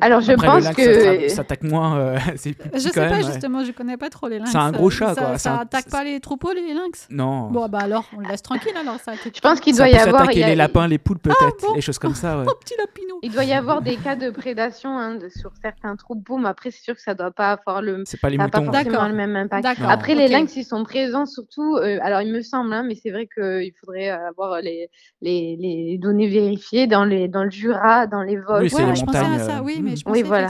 alors 0.00 0.20
je 0.22 0.32
pense 0.32 0.68
que 0.70 1.28
ça 1.28 1.42
attaque 1.42 1.62
moins. 1.62 1.96
Euh, 1.98 2.18
je 2.74 2.78
sais 2.80 2.92
pas 2.92 3.22
justement, 3.22 3.64
je 3.64 3.70
connais 3.70 3.96
pas 3.96 4.10
trop 4.10 4.28
les 4.28 4.38
lynx. 4.38 4.50
C'est 4.50 4.58
un 4.58 4.72
gros 4.72 4.90
chat 4.90 5.14
ça, 5.14 5.20
quoi. 5.20 5.38
Ça, 5.38 5.60
attaque 5.60 5.88
pas 5.88 6.02
les 6.02 6.18
troupeaux 6.18 6.52
les 6.52 6.74
lynx? 6.74 7.06
Non. 7.10 7.50
Bon 7.50 7.68
bah 7.68 7.78
alors 7.82 8.04
on 8.16 8.20
le 8.20 8.28
laisse 8.28 8.42
tranquille 8.42 8.76
alors 8.76 8.98
ça. 8.98 9.12
Je 9.14 9.40
pense 9.40 9.60
qu'il 9.60 9.76
doit 9.76 9.88
y 9.88 9.94
avoir. 9.94 10.22
Attaquer 10.22 10.44
les 10.44 10.56
lapins, 10.56 10.88
les 10.88 10.98
poules 10.98 11.18
peut-être, 11.18 11.64
ah, 11.68 11.72
les 11.74 11.80
choses 11.80 11.98
comme 11.98 12.14
ça. 12.14 12.38
Ouais. 12.38 12.44
Oh 12.56 12.58
petit 12.60 12.74
lapinou. 12.78 13.18
Il 13.22 13.32
doit 13.32 13.44
y 13.44 13.52
avoir 13.52 13.82
des 13.82 13.96
cas 13.96 14.14
de 14.14 14.30
prédation 14.30 14.98
hein, 14.98 15.18
sur 15.34 15.50
certains 15.60 15.96
troupeaux, 15.96 16.38
mais 16.38 16.48
après 16.48 16.70
c'est 16.70 16.82
sûr 16.82 16.94
que 16.94 17.02
ça 17.02 17.14
doit 17.14 17.32
pas 17.32 17.52
avoir 17.52 17.82
le. 17.82 18.02
C'est 18.06 18.20
pas 18.20 18.30
les 18.30 18.38
moutons. 18.38 18.66
Pas 18.66 18.84
forcément 18.84 19.08
le 19.08 19.14
même 19.14 19.36
impact. 19.36 19.66
Après 19.86 20.14
les 20.14 20.28
lynx 20.28 20.56
ils 20.56 20.64
sont 20.64 20.84
présents 20.84 21.26
surtout. 21.26 21.76
Euh, 21.76 21.98
alors 22.02 22.22
il 22.22 22.32
me 22.32 22.40
semble, 22.40 22.72
hein, 22.72 22.84
mais 22.86 22.94
c'est 22.94 23.10
vrai 23.10 23.28
qu'il 23.32 23.72
faudrait 23.80 24.08
avoir 24.08 24.60
les, 24.60 24.90
les, 25.22 25.56
les 25.58 25.98
données 25.98 26.28
vérifiées 26.28 26.86
dans 26.86 27.04
les 27.04 27.28
dans 27.28 27.44
le 27.44 27.50
Jura, 27.50 28.06
dans 28.06 28.22
les 28.22 28.36
Vosges. 28.36 28.72
Oui, 28.74 28.96
je 28.96 29.04
pensais 29.04 29.35
à 29.36 29.44
ça. 29.44 29.62
Oui, 29.62 29.80
mais 29.82 29.96
je 29.96 30.04
hmm 30.04 30.22
voilà. 30.22 30.48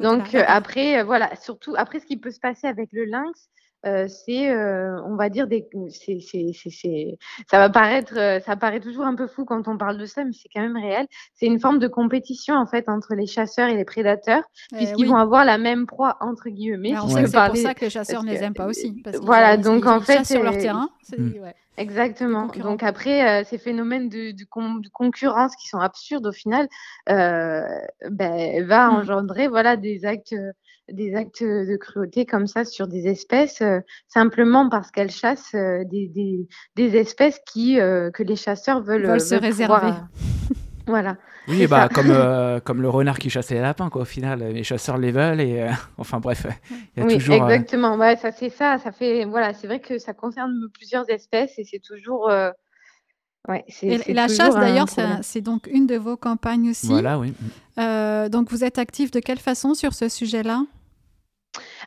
Donc 0.00 0.34
euh, 0.34 0.44
après, 0.46 1.00
euh, 1.00 1.04
voilà, 1.04 1.34
surtout 1.36 1.74
après 1.76 2.00
ce 2.00 2.06
qui 2.06 2.16
peut 2.16 2.30
se 2.30 2.40
passer 2.40 2.66
avec 2.66 2.90
le 2.92 3.04
lynx, 3.04 3.48
euh, 3.86 4.06
c'est, 4.08 4.54
on 4.54 5.16
va 5.16 5.28
dire 5.28 5.46
des, 5.46 5.66
c'est, 5.90 6.18
c'est, 6.20 6.52
c'est, 6.52 7.18
ça 7.50 7.58
va 7.58 7.70
paraître, 7.70 8.14
ça 8.44 8.56
paraît 8.56 8.80
toujours 8.80 9.04
un 9.04 9.14
peu 9.14 9.26
fou 9.26 9.44
quand 9.44 9.68
on 9.68 9.76
parle 9.76 9.98
de 9.98 10.06
ça, 10.06 10.24
mais 10.24 10.32
c'est 10.32 10.48
quand 10.54 10.60
même 10.60 10.76
réel. 10.76 11.06
C'est 11.34 11.46
une 11.46 11.60
forme 11.60 11.78
de 11.78 11.88
compétition 11.88 12.54
en 12.54 12.66
fait 12.66 12.88
entre 12.88 13.14
les 13.14 13.26
chasseurs 13.26 13.68
et 13.68 13.76
les 13.76 13.84
prédateurs, 13.84 14.44
eh 14.72 14.76
puisqu'ils 14.76 15.08
vont 15.08 15.16
avoir 15.16 15.44
la 15.44 15.58
même 15.58 15.86
proie 15.86 16.16
entre 16.20 16.48
guillemets. 16.48 16.92
Bah, 16.92 17.02
c'est 17.08 17.22
pour 17.22 17.56
ça 17.56 17.74
que 17.74 17.84
les 17.84 17.90
chasseurs 17.90 18.22
ne 18.22 18.30
les 18.30 18.42
aiment 18.42 18.54
pas 18.54 18.66
aussi. 18.66 19.00
Parce 19.02 19.18
voilà, 19.18 19.56
donc 19.56 19.86
en 19.86 20.00
fait, 20.00 20.24
sur 20.24 20.42
leur 20.42 20.58
terrain. 20.58 20.88
Hmm. 21.16 21.32
Ouais. 21.42 21.54
Exactement. 21.78 22.48
Donc 22.48 22.82
après, 22.82 23.44
ces 23.44 23.56
phénomènes 23.56 24.08
de, 24.08 24.32
de, 24.32 24.88
concurrence 24.92 25.56
qui 25.56 25.68
sont 25.68 25.78
absurdes 25.78 26.26
au 26.26 26.32
final, 26.32 26.68
euh, 27.08 27.62
ben, 28.10 28.64
va 28.66 28.88
mmh. 28.88 28.94
engendrer 28.94 29.48
voilà 29.48 29.76
des 29.76 30.04
actes, 30.04 30.34
des 30.90 31.14
actes 31.14 31.42
de 31.42 31.76
cruauté 31.76 32.26
comme 32.26 32.46
ça 32.46 32.64
sur 32.64 32.88
des 32.88 33.06
espèces 33.06 33.62
simplement 34.08 34.68
parce 34.68 34.90
qu'elles 34.90 35.10
chassent 35.10 35.54
des, 35.54 36.08
des, 36.08 36.48
des, 36.76 36.96
espèces 36.96 37.40
qui 37.46 37.76
que 37.76 38.22
les 38.22 38.36
chasseurs 38.36 38.82
veulent, 38.82 39.06
veulent 39.06 39.20
se 39.20 39.34
réserver. 39.34 39.92
Voilà. 40.86 41.16
Oui, 41.48 41.66
bah, 41.66 41.88
comme, 41.92 42.06
euh, 42.10 42.60
comme 42.60 42.82
le 42.82 42.88
renard 42.88 43.18
qui 43.18 43.30
chassait 43.30 43.54
les 43.54 43.60
lapins, 43.60 43.90
quoi, 43.90 44.02
au 44.02 44.06
final. 44.06 44.40
Les 44.40 44.62
chasseurs 44.62 44.98
les 44.98 45.10
veulent 45.10 45.40
et 45.40 45.62
euh, 45.62 45.70
enfin 45.98 46.20
bref, 46.20 46.46
il 46.70 47.00
y 47.00 47.02
a 47.02 47.06
oui, 47.06 47.14
toujours. 47.14 47.42
Euh, 47.42 47.48
exactement, 47.48 47.96
ouais, 47.96 48.16
ça 48.16 48.30
c'est 48.32 48.48
ça. 48.48 48.78
Ça 48.78 48.92
fait, 48.92 49.24
voilà, 49.24 49.52
c'est 49.52 49.66
vrai 49.66 49.80
que 49.80 49.98
ça 49.98 50.12
concerne 50.12 50.68
plusieurs 50.72 51.08
espèces 51.10 51.58
et 51.58 51.64
c'est 51.64 51.80
toujours. 51.80 52.30
Ouais, 53.48 53.64
et, 53.82 54.14
la 54.14 54.28
chasse, 54.28 54.54
d'ailleurs, 54.54 54.88
c'est 55.22 55.40
donc 55.40 55.66
une 55.66 55.86
de 55.86 55.96
vos 55.96 56.16
campagnes 56.16 56.70
aussi. 56.70 56.86
Voilà, 56.86 57.18
oui. 57.18 57.32
donc 57.76 58.50
vous 58.50 58.64
êtes 58.64 58.78
actif 58.78 59.10
de 59.10 59.20
quelle 59.20 59.40
façon 59.40 59.74
sur 59.74 59.94
ce 59.94 60.08
sujet-là? 60.08 60.64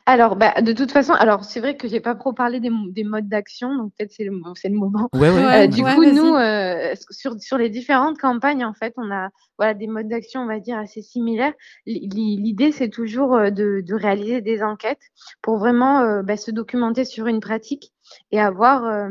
Alors, 0.04 0.36
bah, 0.36 0.60
de 0.62 0.72
toute 0.72 0.92
façon, 0.92 1.12
alors 1.14 1.44
c'est 1.44 1.58
vrai 1.58 1.76
que 1.76 1.88
j'ai 1.88 2.00
pas 2.00 2.14
trop 2.14 2.32
parlé 2.32 2.60
des, 2.60 2.70
des 2.90 3.02
modes 3.02 3.28
d'action, 3.28 3.74
donc 3.74 3.92
peut-être 3.96 4.12
c'est 4.12 4.24
le, 4.24 4.40
c'est 4.54 4.68
le 4.68 4.76
moment. 4.76 5.08
Ouais, 5.12 5.30
ouais. 5.30 5.64
Euh, 5.64 5.66
du 5.66 5.82
coup, 5.82 6.04
nous, 6.04 6.34
euh, 6.34 6.94
sur, 7.10 7.34
sur 7.40 7.58
les 7.58 7.70
différentes 7.70 8.18
campagnes, 8.18 8.64
en 8.64 8.72
fait, 8.72 8.94
on 8.96 9.10
a 9.10 9.30
voilà 9.58 9.74
des 9.74 9.88
modes 9.88 10.06
d'action, 10.06 10.42
on 10.42 10.46
va 10.46 10.60
dire 10.60 10.78
assez 10.78 11.02
similaires. 11.02 11.54
L'idée, 11.86 12.70
c'est 12.70 12.88
toujours 12.88 13.34
euh, 13.34 13.50
de, 13.50 13.82
de, 13.84 13.94
réaliser 13.94 14.40
des 14.40 14.62
enquêtes 14.62 15.02
pour 15.42 15.58
vraiment 15.58 16.22
bah, 16.22 16.36
se 16.36 16.52
documenter 16.52 17.04
sur 17.04 17.26
une 17.26 17.40
pratique 17.40 17.92
et 18.30 18.40
avoir 18.40 19.08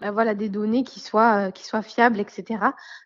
bah, 0.00 0.12
voilà, 0.12 0.34
des 0.34 0.48
données 0.48 0.84
qui 0.84 1.00
soient, 1.00 1.48
euh, 1.48 1.50
qui 1.50 1.64
soient 1.66 1.82
fiables, 1.82 2.20
etc. 2.20 2.44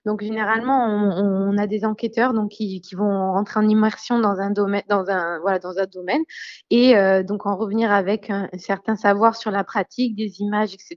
Donc 0.04 0.22
généralement, 0.22 0.86
on, 0.86 1.56
a 1.56 1.66
des 1.66 1.84
enquêteurs 1.86 2.34
donc 2.34 2.50
qui, 2.50 2.80
qui, 2.82 2.94
vont 2.94 3.32
rentrer 3.32 3.60
en 3.60 3.68
immersion 3.68 4.18
dans 4.18 4.40
un 4.40 4.50
domaine, 4.50 4.82
dans 4.88 5.08
un 5.08 5.38
voilà, 5.40 5.58
dans 5.58 5.78
un 5.78 5.86
domaine, 5.86 6.22
et 6.70 6.96
euh, 6.96 7.22
donc 7.22 7.46
en 7.46 7.56
revenir 7.56 7.90
avec 7.92 8.28
un, 8.30 8.48
certain 8.58 8.96
savoir 8.96 9.36
sur 9.36 9.50
la 9.50 9.64
pratique, 9.64 10.16
des 10.16 10.40
images, 10.40 10.74
etc. 10.74 10.96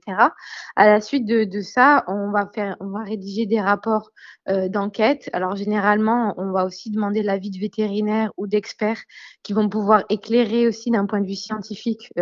À 0.76 0.86
la 0.86 1.00
suite 1.00 1.24
de, 1.24 1.60
ça, 1.62 2.04
on 2.08 2.30
va 2.30 2.46
faire, 2.54 2.76
on 2.80 2.88
va 2.88 3.02
rédiger 3.02 3.46
des 3.46 3.60
rapports 3.60 4.10
euh, 4.48 4.68
d'enquête. 4.68 5.30
Alors 5.32 5.56
généralement, 5.56 6.34
on 6.36 6.52
va 6.52 6.66
aussi 6.66 6.90
demander 6.90 7.22
l'avis 7.22 7.50
de 7.50 7.58
vétérinaires 7.58 8.32
ou 8.36 8.46
d'experts 8.46 9.00
qui 9.42 9.54
vont 9.54 9.68
pouvoir 9.68 10.04
éclairer 10.10 10.66
aussi 10.66 10.90
d'un 10.90 11.06
point 11.06 11.20
de 11.20 11.26
vue 11.26 11.34
scientifique 11.36 12.12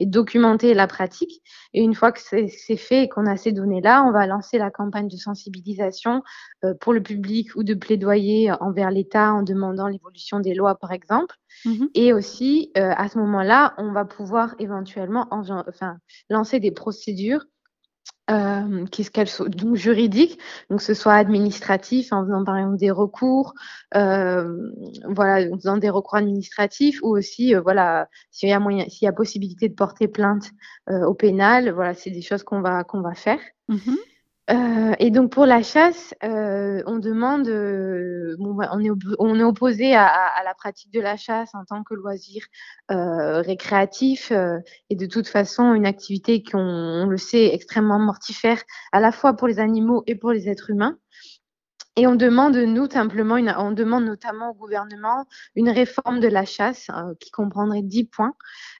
et 0.00 0.06
documenter 0.06 0.74
la 0.74 0.86
pratique. 0.86 1.42
Et 1.76 1.82
une 1.82 1.94
fois 1.94 2.10
que 2.10 2.20
c'est 2.20 2.76
fait 2.76 3.02
et 3.02 3.08
qu'on 3.08 3.26
a 3.26 3.36
ces 3.36 3.52
données-là, 3.52 4.02
on 4.02 4.10
va 4.10 4.26
lancer 4.26 4.56
la 4.56 4.70
campagne 4.70 5.08
de 5.08 5.16
sensibilisation 5.16 6.22
euh, 6.64 6.72
pour 6.80 6.94
le 6.94 7.02
public 7.02 7.54
ou 7.54 7.64
de 7.64 7.74
plaidoyer 7.74 8.50
envers 8.60 8.90
l'État 8.90 9.34
en 9.34 9.42
demandant 9.42 9.86
l'évolution 9.86 10.40
des 10.40 10.54
lois, 10.54 10.76
par 10.76 10.92
exemple. 10.92 11.36
Mmh 11.64 11.86
et 11.94 12.12
aussi, 12.12 12.72
euh, 12.76 12.92
à 12.96 13.08
ce 13.08 13.18
moment-là, 13.18 13.74
on 13.78 13.92
va 13.92 14.04
pouvoir 14.06 14.54
éventuellement 14.58 15.26
enfin, 15.30 15.98
lancer 16.30 16.60
des 16.60 16.70
procédures 16.70 17.44
euh, 18.30 18.84
qu'est-ce 18.86 19.10
qu'elles 19.10 19.28
sont? 19.28 19.44
Donc 19.44 19.76
juridiques, 19.76 20.38
donc 20.68 20.82
ce 20.82 20.94
soit 20.94 21.14
administratif 21.14 22.12
en 22.12 22.24
faisant 22.24 22.44
par 22.44 22.56
exemple 22.56 22.76
des 22.76 22.90
recours, 22.90 23.54
euh, 23.94 24.72
voilà, 25.08 25.48
en 25.52 25.56
faisant 25.56 25.76
des 25.76 25.90
recours 25.90 26.16
administratifs 26.16 27.00
ou 27.02 27.16
aussi 27.16 27.54
euh, 27.54 27.60
voilà 27.60 28.08
s'il 28.32 28.48
y 28.48 28.52
a 28.52 28.58
moyen, 28.58 28.88
s'il 28.88 29.06
y 29.06 29.08
a 29.08 29.12
possibilité 29.12 29.68
de 29.68 29.74
porter 29.74 30.08
plainte 30.08 30.50
euh, 30.90 31.04
au 31.06 31.14
pénal, 31.14 31.70
voilà, 31.70 31.94
c'est 31.94 32.10
des 32.10 32.22
choses 32.22 32.42
qu'on 32.42 32.60
va 32.60 32.82
qu'on 32.82 33.00
va 33.00 33.14
faire. 33.14 33.40
Mmh 33.68 33.94
euh, 34.48 34.94
et 35.00 35.10
donc 35.10 35.32
pour 35.32 35.44
la 35.44 35.62
chasse, 35.62 36.14
euh, 36.22 36.80
on 36.86 36.98
demande, 36.98 37.48
euh, 37.48 38.36
bon, 38.38 38.56
on, 38.70 39.38
est 39.38 39.42
opposé 39.42 39.96
à, 39.96 40.42
la 40.44 40.54
pratique 40.54 40.92
de 40.92 41.00
la 41.00 41.16
chasse 41.16 41.52
en 41.54 41.64
tant 41.64 41.82
que 41.82 41.94
loisir 41.94 42.44
récréatif 42.88 44.32
et 44.90 44.96
de 44.96 45.06
toute 45.06 45.26
façon 45.26 45.74
une 45.74 45.86
activité 45.86 46.42
qu'on 46.42 46.58
on 46.58 47.06
le 47.06 47.16
sait 47.16 47.52
extrêmement 47.52 47.98
mortifère 47.98 48.62
à 48.92 49.00
la 49.00 49.10
fois 49.10 49.34
pour 49.34 49.48
les 49.48 49.58
animaux 49.58 50.04
et 50.06 50.14
pour 50.14 50.30
les 50.30 50.48
êtres 50.48 50.70
humains. 50.70 50.96
Et 51.98 52.06
on 52.06 52.14
demande, 52.14 52.56
nous, 52.56 52.90
simplement, 52.90 53.36
on 53.58 53.72
demande 53.72 54.04
notamment 54.04 54.50
au 54.50 54.54
gouvernement 54.54 55.24
une 55.54 55.70
réforme 55.70 56.20
de 56.20 56.28
la 56.28 56.44
chasse 56.44 56.90
euh, 56.90 57.14
qui 57.20 57.30
comprendrait 57.30 57.80
10 57.80 58.04
points. 58.04 58.34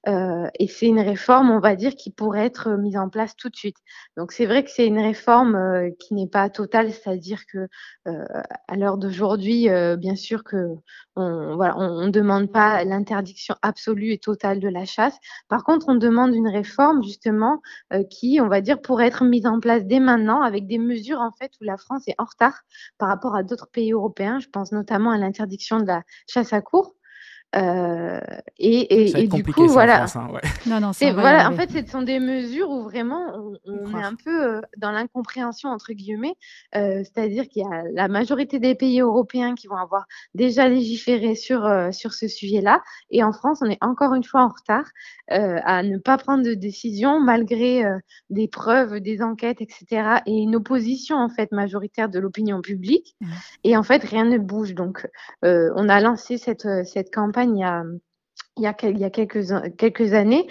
Euh, 0.07 0.47
et 0.59 0.69
c'est 0.69 0.87
une 0.87 1.01
réforme, 1.01 1.51
on 1.51 1.59
va 1.59 1.77
dire, 1.77 1.97
qui 1.97 2.11
pourrait 2.11 2.45
être 2.45 2.73
mise 2.77 2.99
en 2.99 3.09
place 3.09 3.35
tout 3.35 3.49
de 3.49 3.57
suite. 3.57 3.79
Donc 4.19 4.33
c'est 4.33 4.45
vrai 4.45 4.65
que 4.65 4.71
c'est 4.71 4.87
une 4.87 4.99
réforme 4.99 5.55
euh, 5.57 5.91
qui 5.99 6.13
n'est 6.13 6.29
pas 6.29 6.51
totale, 6.51 6.93
c'est-à-dire 6.93 7.47
que 7.51 7.69
à 8.05 8.77
l'heure 8.77 8.99
d'aujourd'hui, 8.99 9.69
bien 9.99 10.15
sûr 10.15 10.45
que 10.45 10.69
on 11.17 11.57
voilà, 11.57 11.77
on, 11.77 12.09
demande 12.09 12.53
pas 12.53 12.85
l'interdiction 12.85 13.57
absolue 13.63 14.13
et 14.13 14.19
totale 14.19 14.61
de 14.61 14.69
la 14.69 14.85
chasse. 14.85 15.17
Par 15.49 15.65
contre, 15.65 15.87
on 15.89 15.97
demande 15.97 16.35
une 16.35 16.49
réforme 16.49 17.03
justement 17.03 17.61
qui, 18.11 18.39
on 18.41 18.49
va 18.49 18.61
dire, 18.61 18.81
pourrait 18.81 19.09
être 19.09 19.25
mise 19.25 19.47
en 19.47 19.59
place 19.59 19.85
dès 19.87 19.99
maintenant 19.99 20.43
avec 20.43 20.69
des 20.69 20.79
mesures 20.79 21.21
en 21.21 21.33
fait 21.33 21.51
où 21.61 21.65
la 21.65 21.77
France 21.77 22.07
est 22.07 22.15
en 22.19 22.25
retard 22.25 22.63
rapport 23.09 23.35
à 23.37 23.43
d'autres 23.43 23.69
pays 23.69 23.93
européens. 23.93 24.39
Je 24.41 24.49
pense 24.49 24.73
notamment 24.73 25.11
à 25.11 25.19
l'interdiction 25.19 25.81
de 25.81 25.87
la 25.87 26.03
chasse 26.27 26.53
à 26.53 26.61
court. 26.61 26.95
Euh, 27.55 28.21
et, 28.59 29.21
et, 29.23 29.29
du 29.29 29.45
coup, 29.45 29.67
voilà. 29.69 30.05
hein, 30.15 30.29
ouais. 30.33 30.41
Non, 30.67 30.81
non, 30.81 30.91
voilà. 31.15 31.49
En 31.49 31.55
fait, 31.55 31.71
ce 31.71 31.91
sont 31.91 32.03
des 32.03 32.19
mesures 32.19 32.69
où 32.71 32.83
vraiment 32.83 33.25
on, 33.65 33.99
est 33.99 34.03
un 34.03 34.15
peu 34.15 34.57
euh, 34.57 34.61
dans 34.77 34.91
l'incompréhension 34.91 35.71
entre 35.71 35.93
guillemets. 35.93 36.35
Euh, 36.75 37.03
c'est-à-dire 37.05 37.49
qu'il 37.49 37.63
y 37.63 37.67
a 37.67 37.85
la 37.93 38.09
majorité 38.09 38.59
des 38.59 38.75
pays 38.75 39.01
européens 39.01 39.55
qui 39.55 39.69
vont 39.69 39.77
avoir 39.77 40.07
déjà 40.35 40.69
légiféré 40.69 41.35
sur 41.35 41.67
sur 41.93 42.13
ce 42.13 42.29
sujet-là, 42.29 42.83
et 43.11 43.23
en 43.23 43.33
France, 43.33 43.61
on 43.63 43.71
est 43.71 43.79
encore 43.81 44.15
une 44.15 44.25
fois 44.25 44.43
en 44.43 44.49
retard 44.49 44.87
à 45.29 45.83
ne 45.83 45.99
pas 45.99 46.19
prendre 46.19 46.45
de 46.45 46.55
décision 46.55 47.21
malgré 47.21 47.85
des 48.31 48.49
preuves, 48.49 49.01
des 49.01 49.23
enquêtes, 49.23 49.61
etc. 49.61 50.21
Et 50.27 50.33
une 50.33 50.57
opposition 50.57 51.17
en 51.17 51.29
fait 51.29 51.53
majoritaire 51.53 52.09
de 52.09 52.19
l'opinion 52.19 52.61
publique. 52.61 53.17
Mmh. 53.21 53.27
Et 53.65 53.77
en 53.77 53.83
fait, 53.83 54.03
rien 54.03 54.25
ne 54.25 54.39
bouge. 54.39 54.75
Donc, 54.75 55.07
on 55.43 55.89
a 55.89 56.01
lancé 56.01 56.39
cette 56.39 56.69
cette 56.85 57.15
campagne 57.15 57.36
il 57.45 57.57
y 58.59 58.67
a, 58.67 58.73
quelques, 58.75 60.13
années 60.13 60.47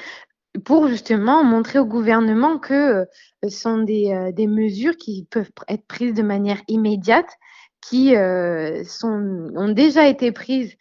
pour 0.64 0.88
justement 0.88 1.44
montrer 1.44 1.80
au 1.80 1.86
gouvernement 1.86 2.60
que 2.60 2.74
euh, 2.74 3.06
ce 3.44 3.50
sont 3.50 3.80
euh, 3.80 4.32
des, 4.32 4.48
mesures 4.48 4.96
qui 4.96 5.28
peuvent 5.30 5.52
être 5.68 5.86
prises 5.86 6.14
de 6.14 6.24
manière 6.24 6.62
immédiate, 6.68 7.30
qui 7.90 8.16
euh, 8.16 8.84
sont, 8.84 9.52
ont 9.56 9.70
déjà 9.70 10.08
été 10.08 10.32
prises 10.32 10.76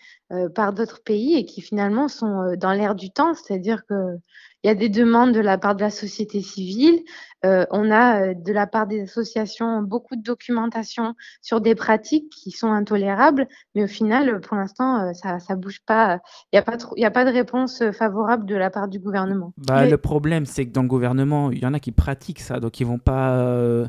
par 0.54 0.72
d'autres 0.72 1.00
pays 1.04 1.36
et 1.36 1.44
qui 1.44 1.60
finalement 1.60 2.08
sont 2.08 2.56
dans 2.56 2.72
l'air 2.72 2.96
du 2.96 3.10
temps, 3.10 3.34
c'est-à-dire 3.34 3.84
que 3.86 4.18
il 4.64 4.68
y 4.68 4.70
a 4.70 4.74
des 4.74 4.88
demandes 4.88 5.32
de 5.32 5.40
la 5.40 5.58
part 5.58 5.76
de 5.76 5.82
la 5.82 5.90
société 5.90 6.40
civile. 6.40 7.02
Euh, 7.44 7.66
on 7.70 7.90
a 7.90 8.22
euh, 8.22 8.34
de 8.34 8.50
la 8.50 8.66
part 8.66 8.86
des 8.86 9.02
associations 9.02 9.82
beaucoup 9.82 10.16
de 10.16 10.22
documentation 10.22 11.14
sur 11.42 11.60
des 11.60 11.74
pratiques 11.74 12.30
qui 12.30 12.50
sont 12.50 12.72
intolérables, 12.72 13.46
mais 13.74 13.84
au 13.84 13.86
final, 13.86 14.40
pour 14.40 14.56
l'instant, 14.56 15.08
euh, 15.08 15.12
ça 15.12 15.38
ne 15.50 15.56
bouge 15.56 15.80
pas. 15.86 16.18
Il 16.50 16.56
n'y 16.56 16.58
a, 16.58 16.62
pas 16.62 16.78
a 16.78 17.10
pas 17.10 17.24
de 17.26 17.30
réponse 17.30 17.82
favorable 17.92 18.46
de 18.46 18.54
la 18.54 18.70
part 18.70 18.88
du 18.88 18.98
gouvernement. 18.98 19.52
Bah, 19.58 19.86
Le 19.86 19.98
problème, 19.98 20.46
c'est 20.46 20.64
que 20.64 20.72
dans 20.72 20.82
le 20.82 20.88
gouvernement, 20.88 21.50
il 21.50 21.58
y 21.58 21.66
en 21.66 21.74
a 21.74 21.78
qui 21.78 21.92
pratiquent 21.92 22.40
ça, 22.40 22.58
donc 22.58 22.80
ils 22.80 22.86
vont 22.86 22.98
pas, 22.98 23.86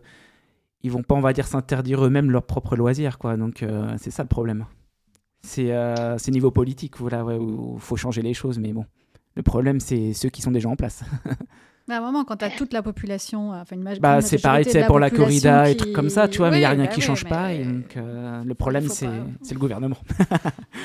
ils 0.85 0.91
vont 0.91 1.03
pas, 1.03 1.15
on 1.15 1.21
va 1.21 1.33
dire, 1.33 1.47
s'interdire 1.47 2.05
eux-mêmes 2.05 2.31
leurs 2.31 2.45
propres 2.45 2.75
loisirs, 2.75 3.17
quoi. 3.17 3.37
Donc 3.37 3.65
c'est 3.97 4.11
ça 4.11 4.23
le 4.23 4.29
problème. 4.29 4.65
C'est 5.41 5.71
niveau 6.29 6.51
politique, 6.51 6.97
voilà, 6.97 7.25
où 7.25 7.75
il 7.75 7.81
faut 7.81 7.95
changer 7.95 8.21
les 8.21 8.33
choses, 8.33 8.59
mais 8.59 8.73
bon. 8.73 8.85
Le 9.35 9.43
problème, 9.43 9.79
c'est 9.81 10.13
ceux 10.13 10.29
qui 10.29 10.41
sont 10.41 10.51
déjà 10.51 10.69
en 10.69 10.75
place. 10.75 11.03
Bah, 11.87 11.95
à 11.95 11.97
un 11.99 12.01
moment, 12.01 12.23
quand 12.23 12.37
tu 12.37 12.45
as 12.45 12.49
toute 12.49 12.73
la 12.73 12.81
population, 12.81 13.53
euh, 13.53 13.61
enfin 13.61 13.75
une 13.75 13.83
bah, 13.99 14.19
C'est 14.21 14.41
pareil, 14.41 14.65
c'est 14.67 14.87
pour 14.87 14.97
la 14.97 15.11
corrida 15.11 15.69
et 15.69 15.77
trucs 15.77 15.93
comme 15.93 16.09
ça, 16.09 16.27
tu 16.27 16.39
vois, 16.39 16.49
mais 16.49 16.57
il 16.57 16.61
n'y 16.61 16.65
a 16.65 16.71
rien 16.71 16.85
bah 16.85 16.87
qui 16.87 16.99
ne 16.99 17.05
change 17.05 17.25
pas. 17.25 17.53
Et 17.53 17.63
donc, 17.63 17.95
euh, 17.95 18.43
le 18.43 18.55
problème, 18.55 18.87
c'est 18.89 19.05
le 19.05 19.59
gouvernement. 19.59 19.97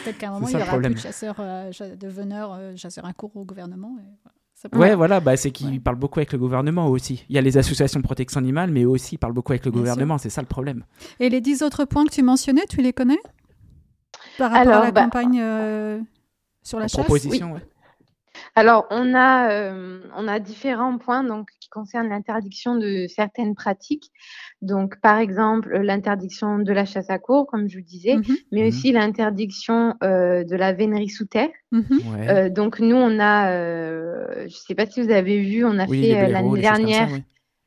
Peut-être 0.05 0.19
qu'à 0.19 0.29
un 0.29 0.33
moment, 0.33 0.49
il 0.49 0.53
y 0.53 0.63
aura 0.63 0.77
plus 0.77 0.95
de 0.95 0.99
chasseurs, 0.99 1.37
euh, 1.39 1.71
de 1.99 2.09
veneurs, 2.09 2.59
chasseurs 2.77 3.07
un 3.07 3.15
cours 3.15 3.35
au 3.35 3.47
gouvernement. 3.47 3.97
Et 3.99 4.29
ouais, 4.75 4.95
voilà, 4.95 5.21
bah, 5.21 5.37
c'est 5.37 5.51
qu'ils 5.51 5.81
parlent 5.81 5.97
beaucoup 5.97 6.19
avec 6.19 6.33
le 6.33 6.39
gouvernement 6.39 6.89
aussi. 6.89 7.25
Il 7.29 7.35
y 7.35 7.39
a 7.39 7.43
les 7.43 7.59
associations 7.59 8.01
de 8.01 8.05
protection 8.05 8.39
animale, 8.39 8.71
mais 8.71 8.83
eux 8.83 8.89
aussi 8.89 9.19
parlent 9.19 9.33
beaucoup 9.33 9.53
avec 9.53 9.65
le 9.65 9.71
gouvernement, 9.71 10.19
c'est 10.19 10.31
ça 10.31 10.43
le 10.43 10.49
problème. 10.49 10.85
Et 11.19 11.29
les 11.29 11.41
dix 11.41 11.63
autres 11.63 11.85
points 11.85 12.05
que 12.05 12.13
tu 12.13 12.23
mentionnais, 12.23 12.65
tu 12.69 12.81
les 12.81 12.93
connais? 12.93 13.21
Par 14.39 14.51
rapport 14.51 14.75
à 14.75 14.85
la 14.85 14.93
campagne 14.93 15.43
sur 16.63 16.79
la, 16.79 16.89
chasse? 16.89 17.05
proposition, 17.05 17.53
oui. 17.55 17.61
Alors, 18.55 18.87
on 18.91 19.15
a, 19.15 19.51
euh, 19.51 20.01
on 20.17 20.29
a 20.29 20.39
différents 20.39 20.99
points 20.99 21.25
donc, 21.25 21.49
qui 21.61 21.69
concernent 21.69 22.09
l'interdiction 22.09 22.77
de 22.77 23.07
certaines 23.09 23.55
pratiques. 23.55 24.11
Donc, 24.63 25.01
par 25.01 25.19
exemple, 25.19 25.75
l'interdiction 25.79 26.59
de 26.59 26.73
la 26.73 26.85
chasse 26.85 27.09
à 27.09 27.19
cour, 27.19 27.47
comme 27.47 27.69
je 27.69 27.79
vous 27.79 27.85
disais, 27.85 28.17
mhm. 28.17 28.37
mais 28.53 28.63
mhm. 28.63 28.69
aussi 28.69 28.93
l'interdiction 28.93 29.95
euh, 30.03 30.45
de 30.45 30.55
la 30.55 30.73
vénerie 30.73 31.09
sous 31.09 31.25
terre. 31.25 31.49
Mhm. 31.73 31.85
Euh, 32.29 32.49
donc, 32.51 32.79
nous, 32.79 32.97
on 32.97 33.19
a, 33.19 33.53
je 33.53 34.45
ne 34.45 34.49
sais 34.49 34.75
pas 34.75 34.87
si 34.87 35.01
vous 35.03 35.11
avez 35.11 35.41
vu, 35.41 35.65
on 35.65 35.79
a 35.79 35.87
fait 35.87 36.29
l'année 36.29 36.61
dernière. 36.61 37.09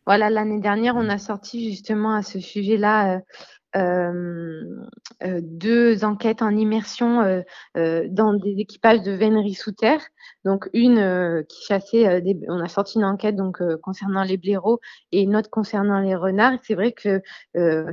Voilà, 0.06 0.29
l'année 0.29 0.60
dernière, 0.60 0.95
on 0.95 1.10
a 1.10 1.17
sorti 1.17 1.69
justement 1.69 2.13
à 2.13 2.23
ce 2.23 2.39
sujet-là 2.39 3.15
euh, 3.15 3.17
euh, 3.17 3.19
deux 3.75 6.03
enquêtes 6.03 6.41
en 6.41 6.51
immersion 6.51 7.21
euh, 7.21 8.07
dans 8.09 8.33
des 8.33 8.55
équipages 8.59 9.01
de 9.01 9.12
véneries 9.12 9.53
sous 9.53 9.71
terre. 9.71 10.01
Donc 10.45 10.69
une 10.73 11.43
qui 11.47 11.65
chassait, 11.65 12.21
des, 12.21 12.38
on 12.49 12.59
a 12.59 12.67
sorti 12.67 12.97
une 12.97 13.05
enquête 13.05 13.36
donc 13.36 13.62
concernant 13.81 14.23
les 14.23 14.38
blaireaux 14.38 14.79
et 15.12 15.21
une 15.21 15.36
autre 15.36 15.49
concernant 15.49 15.99
les 15.99 16.15
renards. 16.15 16.59
C'est 16.63 16.75
vrai 16.75 16.91
que 16.91 17.21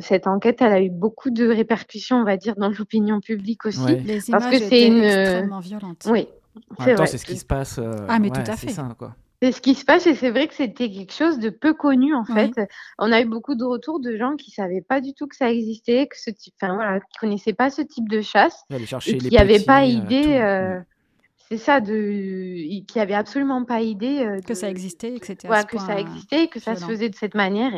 cette 0.01 0.27
enquête, 0.27 0.61
elle 0.61 0.73
a 0.73 0.83
eu 0.83 0.91
beaucoup 0.91 1.31
de 1.31 1.49
répercussions, 1.49 2.17
on 2.17 2.25
va 2.25 2.37
dire, 2.37 2.57
dans 2.57 2.71
l'opinion 2.71 3.21
publique 3.21 3.67
aussi, 3.67 3.97
Les 3.97 4.21
parce 4.31 4.47
que 4.47 4.59
c'est 4.59 4.87
une 4.87 5.03
extrêmement 5.03 5.61
violente. 5.61 6.07
Oui. 6.11 6.29
C'est 6.85 7.17
ce 7.17 7.25
qui 7.25 7.37
se 7.37 7.45
passe. 7.45 7.81
ah 8.09 8.19
mais 8.19 8.31
tout 8.31 8.41
à 8.47 8.57
fait. 8.57 8.71
Ça, 8.71 8.89
quoi. 8.99 9.15
C'est 9.43 9.53
ce 9.53 9.63
qui 9.63 9.75
se 9.75 9.87
passe 9.87 10.07
et 10.07 10.15
c'est 10.15 10.31
vrai 10.31 10.49
que 10.49 10.55
c'était 10.55 10.91
quelque 10.91 11.15
chose 11.15 11.39
de 11.39 11.49
peu 11.49 11.73
connu 11.73 12.15
en 12.15 12.25
fait. 12.25 12.53
On 12.99 13.11
a 13.11 13.23
eu 13.23 13.25
beaucoup 13.25 13.55
de 13.55 13.65
retours 13.65 13.99
de 13.99 14.17
gens 14.17 14.37
qui 14.37 14.51
savaient 14.51 14.83
pas 14.83 15.01
du 15.01 15.15
tout 15.15 15.27
que 15.27 15.37
ça 15.37 15.51
existait, 15.51 16.09
que 16.09 16.19
ce 16.19 16.29
type, 16.31 16.55
enfin 16.61 16.75
voilà, 16.75 17.01
qui 17.01 17.19
connaissaient 17.19 17.55
pas 17.55 17.71
ce 17.71 17.81
type 17.81 18.09
de 18.09 18.21
chasse 18.21 18.65
et 18.71 19.17
qui 19.17 19.35
n'avaient 19.35 19.61
pas 19.61 19.83
euh, 19.83 19.87
idée. 19.87 20.39
Euh, 20.43 20.79
c'est 21.49 21.57
ça, 21.57 21.81
de, 21.81 22.53
qui 22.87 22.99
n'avaient 22.99 23.15
absolument 23.15 23.65
pas 23.65 23.81
idée 23.81 24.21
euh, 24.21 24.41
que 24.41 24.55
ça 24.55 24.69
existait, 24.69 25.17
etc. 25.17 25.37
que 25.67 25.79
ça 25.79 25.99
existait, 25.99 26.49
que 26.49 26.61
ça 26.61 26.77
se 26.77 26.85
faisait 26.85 27.09
de 27.09 27.17
cette 27.17 27.35
manière. 27.35 27.73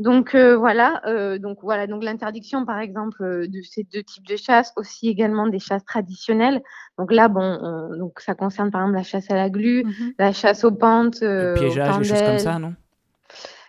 Donc 0.00 0.34
euh, 0.34 0.56
voilà, 0.56 1.02
euh, 1.06 1.38
donc 1.38 1.58
voilà, 1.62 1.86
donc 1.86 2.02
l'interdiction 2.02 2.66
par 2.66 2.80
exemple 2.80 3.22
euh, 3.22 3.46
de 3.46 3.62
ces 3.62 3.84
deux 3.84 4.02
types 4.02 4.26
de 4.26 4.34
chasse, 4.34 4.72
aussi 4.76 5.08
également 5.08 5.46
des 5.46 5.60
chasses 5.60 5.84
traditionnelles. 5.84 6.62
Donc 6.98 7.12
là, 7.12 7.28
bon, 7.28 7.92
donc 7.96 8.18
ça 8.18 8.34
concerne 8.34 8.72
par 8.72 8.82
exemple 8.82 8.96
la 8.96 9.04
chasse 9.04 9.30
à 9.30 9.36
la 9.36 9.50
glu, 9.50 9.84
mmh 9.84 9.92
la 10.18 10.32
chasse 10.32 10.64
aux 10.64 10.72
pentes, 10.72 11.20
le 11.20 11.54
piégeage, 11.54 11.98
des 11.98 12.04
choses 12.04 12.22
comme 12.22 12.38
ça, 12.38 12.58
non? 12.58 12.74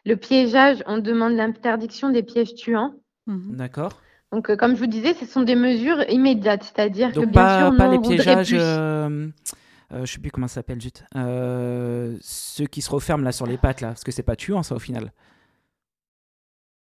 Le 0.03 0.15
piégeage, 0.15 0.83
on 0.88 0.97
demande 0.97 1.33
l'interdiction 1.33 2.09
des 2.09 2.23
pièges 2.23 2.55
tuants. 2.55 2.93
Mmh 3.27 3.55
D'accord. 3.55 4.01
Donc 4.31 4.55
comme 4.55 4.75
je 4.75 4.79
vous 4.79 4.88
disais, 4.88 5.13
ce 5.13 5.25
sont 5.25 5.43
des 5.43 5.55
mesures 5.55 6.09
immédiates, 6.09 6.63
c'est-à-dire 6.63 7.11
que 7.11 7.19
bien 7.19 7.27
pas, 7.29 7.59
sûr, 7.59 7.77
pas 7.77 7.88
les 7.88 7.99
piégeages. 7.99 8.53
Euh, 8.53 10.03
je 10.03 10.11
sais 10.11 10.19
plus 10.19 10.31
comment 10.31 10.47
ça 10.47 10.55
s'appelle, 10.55 10.81
juste. 10.81 11.03
ceux 11.13 12.65
qui 12.65 12.81
se 12.81 12.89
referment 12.89 13.23
là 13.23 13.31
sur 13.31 13.45
les 13.45 13.57
pattes 13.57 13.81
là, 13.81 13.89
parce 13.89 14.03
que 14.03 14.11
c'est 14.11 14.23
pas 14.23 14.35
tuant 14.35 14.63
ça 14.63 14.73
au 14.73 14.79
final. 14.79 15.11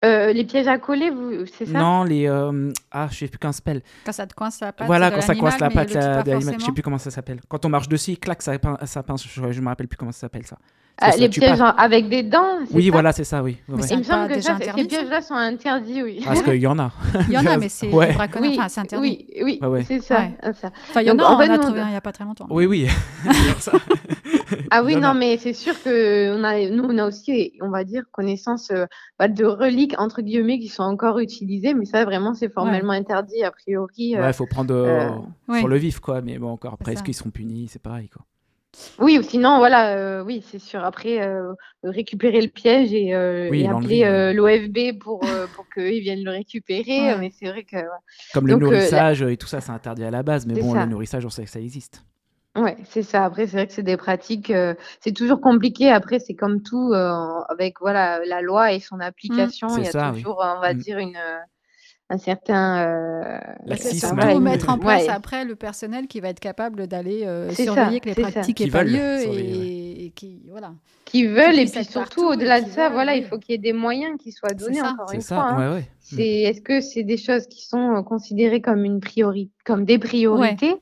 Euh, 0.04 0.32
les 0.32 0.44
pièges 0.44 0.68
à 0.68 0.78
coller, 0.78 1.10
c'est 1.56 1.66
ça? 1.66 1.78
Non, 1.78 2.04
les. 2.04 2.28
Euh, 2.28 2.72
ah, 2.90 3.08
je 3.10 3.16
sais 3.16 3.28
plus 3.28 3.38
comment 3.38 3.52
ça 3.52 3.58
s'appelle. 3.58 3.82
Quand 4.04 4.12
ça 4.12 4.26
te 4.26 4.34
coince 4.34 4.60
la 4.60 4.72
patte. 4.72 4.86
Voilà, 4.86 5.10
quand 5.10 5.22
ça 5.22 5.34
coince 5.34 5.58
la 5.58 5.70
patte 5.70 5.92
de 5.92 6.30
l'animal. 6.30 6.56
Je 6.58 6.64
sais 6.64 6.72
plus 6.72 6.82
comment 6.82 6.98
ça 6.98 7.10
s'appelle. 7.10 7.40
Quand 7.48 7.64
on 7.64 7.68
marche 7.68 7.88
dessus, 7.88 8.16
clac, 8.16 8.42
ça, 8.42 8.52
ça 8.84 9.02
pince. 9.02 9.26
Je, 9.26 9.52
je 9.52 9.60
me 9.60 9.68
rappelle 9.68 9.88
plus 9.88 9.96
comment 9.96 10.12
ça 10.12 10.20
s'appelle 10.20 10.46
ça. 10.46 10.58
Ah, 10.98 11.10
les 11.16 11.28
pièges 11.28 11.58
avec 11.76 12.08
des 12.08 12.22
dents 12.22 12.58
Oui, 12.72 12.88
voilà, 12.90 13.12
c'est 13.12 13.24
ça, 13.24 13.42
oui. 13.42 13.56
Mais 13.68 13.84
Il 13.90 13.98
me 13.98 14.02
semble 14.04 14.28
que 14.28 14.40
ça, 14.40 14.56
ces 14.60 14.84
pièges-là 14.84 15.22
sont 15.22 15.34
interdits, 15.34 16.02
oui. 16.02 16.22
Parce 16.24 16.42
qu'il 16.42 16.54
y 16.54 16.66
en 16.66 16.78
a. 16.78 16.92
Il 17.28 17.34
y 17.34 17.38
en 17.38 17.46
a, 17.46 17.56
mais 17.56 17.68
c'est 17.70 17.90
ouais. 17.90 18.16
oui, 18.40 18.56
enfin, 18.60 18.82
interdit. 18.82 19.26
Oui, 19.42 19.58
oui, 19.60 19.84
c'est 19.86 20.00
ça. 20.00 20.28
Enfin, 20.42 20.70
il 21.00 21.08
y 21.08 21.10
en 21.10 21.18
a, 21.18 21.24
on 21.24 21.38
a 21.38 21.58
trouvé 21.58 21.80
il 21.80 21.90
n'y 21.90 21.96
a 21.96 22.00
pas 22.00 22.12
très 22.12 22.24
longtemps. 22.24 22.46
Oui, 22.48 22.66
oui. 22.66 22.88
ah 24.70 24.84
oui, 24.84 24.96
non, 24.96 25.14
mais 25.14 25.36
c'est 25.36 25.52
sûr 25.52 25.74
que 25.82 26.38
on 26.38 26.44
a, 26.44 26.68
nous, 26.70 26.84
on 26.84 26.98
a 26.98 27.06
aussi, 27.06 27.52
on 27.60 27.70
va 27.70 27.82
dire, 27.82 28.04
connaissance 28.12 28.70
euh, 28.70 28.86
bah, 29.18 29.28
de 29.28 29.44
reliques, 29.44 29.94
entre 29.98 30.22
guillemets, 30.22 30.60
qui 30.60 30.68
sont 30.68 30.84
encore 30.84 31.18
utilisées, 31.18 31.74
mais 31.74 31.86
ça, 31.86 32.04
vraiment, 32.04 32.34
c'est 32.34 32.52
formellement 32.52 32.92
interdit, 32.92 33.42
a 33.42 33.50
priori. 33.50 34.16
Euh, 34.16 34.22
ouais, 34.22 34.30
il 34.30 34.34
faut 34.34 34.46
prendre 34.46 34.74
euh, 34.74 35.10
sur 35.58 35.68
le 35.68 35.76
vif, 35.76 35.98
quoi. 35.98 36.22
Mais 36.22 36.38
bon, 36.38 36.50
encore, 36.50 36.74
après, 36.74 36.92
est-ce 36.92 37.02
qu'ils 37.02 37.14
seront 37.14 37.30
punis? 37.30 37.68
C'est 37.68 37.82
pareil, 37.82 38.08
quoi. 38.08 38.24
Oui, 38.98 39.18
ou 39.18 39.22
sinon, 39.22 39.58
voilà, 39.58 39.96
euh, 39.96 40.22
oui, 40.24 40.42
c'est 40.46 40.58
sûr. 40.58 40.84
Après, 40.84 41.20
euh, 41.20 41.52
récupérer 41.82 42.40
le 42.40 42.48
piège 42.48 42.92
et, 42.92 43.14
euh, 43.14 43.48
appeler 43.68 44.32
l'OFB 44.34 44.98
pour, 44.98 45.20
pour 45.54 45.68
qu'ils 45.70 46.00
viennent 46.00 46.24
le 46.24 46.30
récupérer. 46.30 47.16
Mais 47.18 47.30
c'est 47.30 47.48
vrai 47.48 47.64
que. 47.64 47.76
Comme 48.32 48.46
le 48.46 48.56
nourrissage 48.56 49.22
et 49.22 49.36
tout 49.36 49.46
ça, 49.46 49.60
c'est 49.60 49.72
interdit 49.72 50.04
à 50.04 50.10
la 50.10 50.22
base. 50.22 50.46
Mais 50.46 50.60
bon, 50.60 50.74
le 50.74 50.86
nourrissage, 50.86 51.24
on 51.24 51.30
sait 51.30 51.44
que 51.44 51.50
ça 51.50 51.60
existe. 51.60 52.04
Ouais, 52.56 52.76
c'est 52.84 53.02
ça. 53.02 53.24
Après, 53.24 53.48
c'est 53.48 53.56
vrai 53.56 53.66
que 53.66 53.72
c'est 53.72 53.82
des 53.82 53.96
pratiques, 53.96 54.52
c'est 55.00 55.12
toujours 55.12 55.40
compliqué. 55.40 55.90
Après, 55.90 56.20
c'est 56.20 56.34
comme 56.34 56.62
tout, 56.62 56.92
avec 57.48 57.80
voilà, 57.80 58.20
la 58.24 58.40
loi 58.40 58.72
et 58.72 58.80
son 58.80 58.96
mmh. 58.96 59.02
application. 59.02 59.68
Il 59.76 59.84
y 59.84 59.88
a 59.88 60.12
toujours, 60.12 60.38
on 60.40 60.60
va 60.60 60.72
mmh. 60.72 60.78
dire, 60.78 60.98
une, 60.98 61.18
un 62.14 62.18
certain 62.18 63.40
laxisme. 63.66 64.14
Voilà, 64.14 64.38
mettre 64.40 64.70
en 64.70 64.78
place 64.78 65.08
après 65.08 65.44
le 65.44 65.56
personnel 65.56 66.06
qui 66.06 66.20
va 66.20 66.28
être 66.28 66.40
capable 66.40 66.86
d'aller 66.86 67.26
surveiller 67.52 68.00
que 68.00 68.10
les 68.10 68.14
pratiques 68.14 68.60
aient 68.60 68.70
pas 68.70 68.84
lieu 68.84 69.22
et, 69.28 70.12
qui 70.14 70.42
voilà. 70.50 70.72
Qui 71.04 71.26
veulent 71.26 71.58
et 71.58 71.66
puis 71.66 71.84
surtout 71.84 72.24
au-delà 72.24 72.60
de 72.60 72.68
ça 72.68 72.88
voilà 72.88 73.14
il 73.14 73.24
faut 73.24 73.38
qu'il 73.38 73.52
y 73.52 73.54
ait 73.54 73.58
des 73.58 73.72
moyens 73.72 74.18
qui 74.18 74.32
soient 74.32 74.54
donnés 74.54 74.82
encore 74.82 75.12
une 75.12 75.22
fois 75.22 75.50
hein. 75.50 75.82
c'est 76.00 76.42
est-ce 76.42 76.60
que 76.60 76.80
c'est 76.80 77.02
des 77.02 77.16
choses 77.16 77.46
qui 77.46 77.66
sont 77.66 78.02
considérées 78.02 78.60
comme 78.60 78.84
une 78.84 79.00
priorité 79.00 79.52
comme 79.64 79.84
des 79.84 79.98
priorités? 79.98 80.74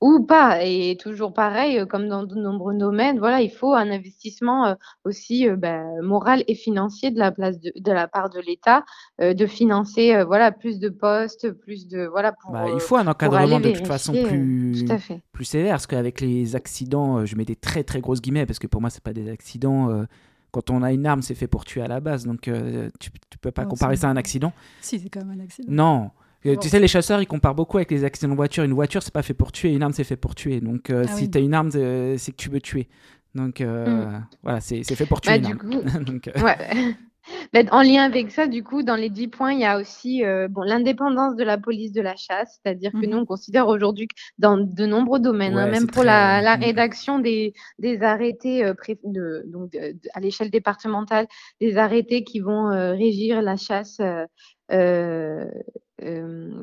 Ou 0.00 0.24
pas. 0.24 0.64
Et 0.64 0.96
toujours 0.98 1.32
pareil, 1.32 1.78
euh, 1.78 1.86
comme 1.86 2.08
dans 2.08 2.24
de 2.24 2.34
nombreux 2.34 2.74
domaines, 2.74 3.18
voilà, 3.18 3.40
il 3.40 3.50
faut 3.50 3.74
un 3.74 3.90
investissement 3.90 4.66
euh, 4.66 4.74
aussi 5.04 5.48
euh, 5.48 5.56
bah, 5.56 5.82
moral 6.02 6.42
et 6.48 6.54
financier 6.54 7.10
de 7.10 7.18
la 7.18 7.30
place 7.30 7.60
de, 7.60 7.72
de 7.76 7.92
la 7.92 8.08
part 8.08 8.30
de 8.30 8.40
l'État, 8.40 8.84
de 9.20 9.46
financer 9.46 10.22
voilà 10.24 10.52
plus 10.52 10.78
de 10.78 10.88
postes, 10.88 11.50
plus 11.50 11.86
de 11.86 12.06
voilà 12.06 12.32
pour. 12.32 12.52
Bah, 12.52 12.66
il 12.72 12.80
faut 12.80 12.96
un 12.96 13.06
encadrement 13.06 13.60
de 13.60 13.70
toute 13.72 13.86
façon 13.86 14.12
plus 14.12 14.86
plus 15.32 15.44
sévère, 15.44 15.72
parce 15.72 15.86
qu'avec 15.86 16.20
les 16.20 16.56
accidents, 16.56 17.24
je 17.26 17.36
mets 17.36 17.44
des 17.44 17.56
très 17.56 17.84
très 17.84 18.00
grosses 18.00 18.20
guillemets 18.20 18.46
parce 18.46 18.58
que 18.58 18.66
pour 18.66 18.80
moi 18.80 18.90
c'est 18.90 19.02
pas 19.02 19.12
des 19.12 19.30
accidents. 19.30 20.04
quand 20.50 20.70
on 20.70 20.82
a 20.82 20.92
une 20.92 21.06
arme, 21.06 21.22
c'est 21.22 21.34
fait 21.34 21.48
pour 21.48 21.64
tuer 21.64 21.82
à 21.82 21.88
la 21.88 22.00
base, 22.00 22.24
donc 22.26 22.42
tu, 22.42 23.10
tu 23.30 23.38
peux 23.38 23.50
pas 23.50 23.64
comparer 23.64 23.96
ça 23.96 24.08
à 24.08 24.10
un 24.10 24.16
accident. 24.16 24.52
Si, 24.80 24.98
c'est 24.98 25.08
quand 25.08 25.24
même 25.24 25.40
un 25.40 25.44
accident. 25.44 25.68
Non, 25.70 26.10
tu 26.42 26.68
sais, 26.68 26.78
les 26.78 26.88
chasseurs, 26.88 27.20
ils 27.20 27.26
comparent 27.26 27.54
beaucoup 27.54 27.76
avec 27.76 27.90
les 27.90 28.04
accidents 28.04 28.32
de 28.32 28.36
voiture. 28.36 28.64
Une 28.64 28.72
voiture, 28.72 29.02
c'est 29.02 29.12
pas 29.12 29.22
fait 29.22 29.34
pour 29.34 29.52
tuer, 29.52 29.72
une 29.72 29.82
arme, 29.82 29.92
c'est 29.92 30.04
fait 30.04 30.16
pour 30.16 30.34
tuer. 30.34 30.60
Donc, 30.60 30.90
euh, 30.90 31.04
ah 31.06 31.12
si 31.12 31.30
tu 31.30 31.38
as 31.38 31.40
une 31.40 31.54
arme, 31.54 31.70
c'est 31.70 32.32
que 32.32 32.36
tu 32.36 32.50
veux 32.50 32.60
tuer. 32.60 32.88
Donc, 33.34 33.60
euh, 33.60 34.06
mm. 34.06 34.26
voilà, 34.42 34.60
c'est 34.60 34.82
fait 34.82 35.06
pour 35.06 35.20
tuer. 35.20 35.38
Bah, 35.38 35.48
du 35.48 35.56
coup, 35.56 35.70
euh, 36.36 36.42
ouais. 36.42 36.56
Bah, 37.52 37.60
en 37.70 37.82
lien 37.82 38.02
avec 38.02 38.30
ça, 38.30 38.46
du 38.46 38.64
coup, 38.64 38.82
dans 38.82 38.96
les 38.96 39.10
10 39.10 39.28
points, 39.28 39.52
il 39.52 39.60
y 39.60 39.64
a 39.66 39.78
aussi 39.78 40.22
bon, 40.48 40.62
l'indépendance 40.62 41.36
de 41.36 41.44
la 41.44 41.58
police 41.58 41.92
de 41.92 42.00
la 42.00 42.16
chasse, 42.16 42.58
c'est-à-dire 42.60 42.92
que 42.92 42.96
mm-hmm. 42.96 43.10
nous, 43.10 43.18
on 43.18 43.26
considère 43.26 43.68
aujourd'hui 43.68 44.08
que 44.08 44.14
dans 44.38 44.56
de 44.56 44.86
nombreux 44.86 45.20
domaines, 45.20 45.56
hein, 45.58 45.68
même 45.68 45.86
pour 45.86 46.02
la, 46.02 46.40
la, 46.40 46.56
mm. 46.56 46.64
rédaction 46.64 47.18
des, 47.18 47.52
des 47.78 48.02
arrêtés 48.02 48.72
de, 49.04 49.44
donc, 49.46 49.76
à 50.14 50.20
l'échelle 50.20 50.50
départementale, 50.50 51.26
des 51.60 51.76
arrêtés 51.76 52.24
qui 52.24 52.40
vont 52.40 52.68
régir 52.96 53.42
la 53.42 53.56
chasse 53.56 53.98
euh, 54.00 54.24
euh, 54.24 54.26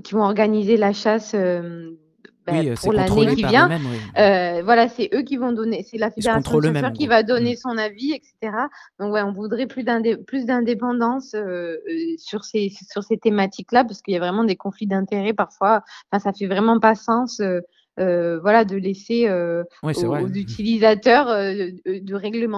qui 0.04 0.14
vont 0.14 0.24
organiser 0.24 0.78
la 0.78 0.94
chasse 0.94 1.34
euh, 1.36 1.92
ben, 2.46 2.76
pour 2.76 2.94
l'année 2.94 3.36
qui 3.36 3.44
vient. 3.44 3.70
voilà, 4.16 4.88
c'est 4.88 5.10
eux 5.14 5.22
qui 5.22 5.36
vont 5.38 5.52
donner, 5.52 5.84
c'est 5.84 5.98
la 5.98 6.10
fédération 6.10 6.60
de 6.60 6.94
qui 6.94 7.08
va 7.08 7.24
donner 7.24 7.54
mm. 7.54 7.58
son 7.58 7.78
avis, 7.78 8.14
etc. 8.14 8.56
Donc 9.00 9.14
ouais, 9.14 9.22
on 9.22 9.34
voudrait 9.34 9.68
plus 9.68 9.84
d'indépendance 9.84 11.36
sur 12.18 12.46
ces 12.46 12.72
sur 12.90 13.04
ces 13.04 13.18
thématiques-là 13.18 13.84
parce 13.84 14.02
qu'il 14.02 14.14
y 14.14 14.18
a 14.18 14.22
vraiment 14.22 14.46
des 14.46 14.56
conflits 14.56 14.88
d'intérêts 14.88 15.34
parfois. 15.34 15.84
Enfin, 16.12 16.24
ça 16.24 16.34
fait 16.34 16.48
vraiment 16.48 16.80
pas 16.80 16.96
sens. 16.96 17.42
Euh, 17.42 17.62
voilà, 17.98 18.66
de 18.66 18.76
laisser 18.76 19.28
euh, 19.28 19.64
aux, 19.84 20.28
utilisateurs 20.28 21.30
euh, 21.30 21.70
de 21.86 22.16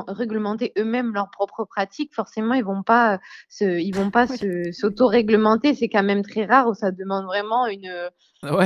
réglementer 0.07 0.73
eux-mêmes 0.77 1.13
leurs 1.13 1.29
propres 1.31 1.65
pratiques. 1.65 2.13
Forcément, 2.13 2.53
ils 2.53 2.63
vont 2.63 2.83
pas 2.83 3.19
se, 3.49 3.79
ils 3.79 3.95
vont 3.95 4.11
pas 4.11 4.27
s'auto-réglementer. 4.71 5.73
C'est 5.73 5.89
quand 5.89 6.03
même 6.03 6.23
très 6.23 6.45
rare 6.45 6.67
où 6.67 6.73
ça 6.73 6.91
demande 6.91 7.25
vraiment 7.25 7.67
une, 7.67 7.91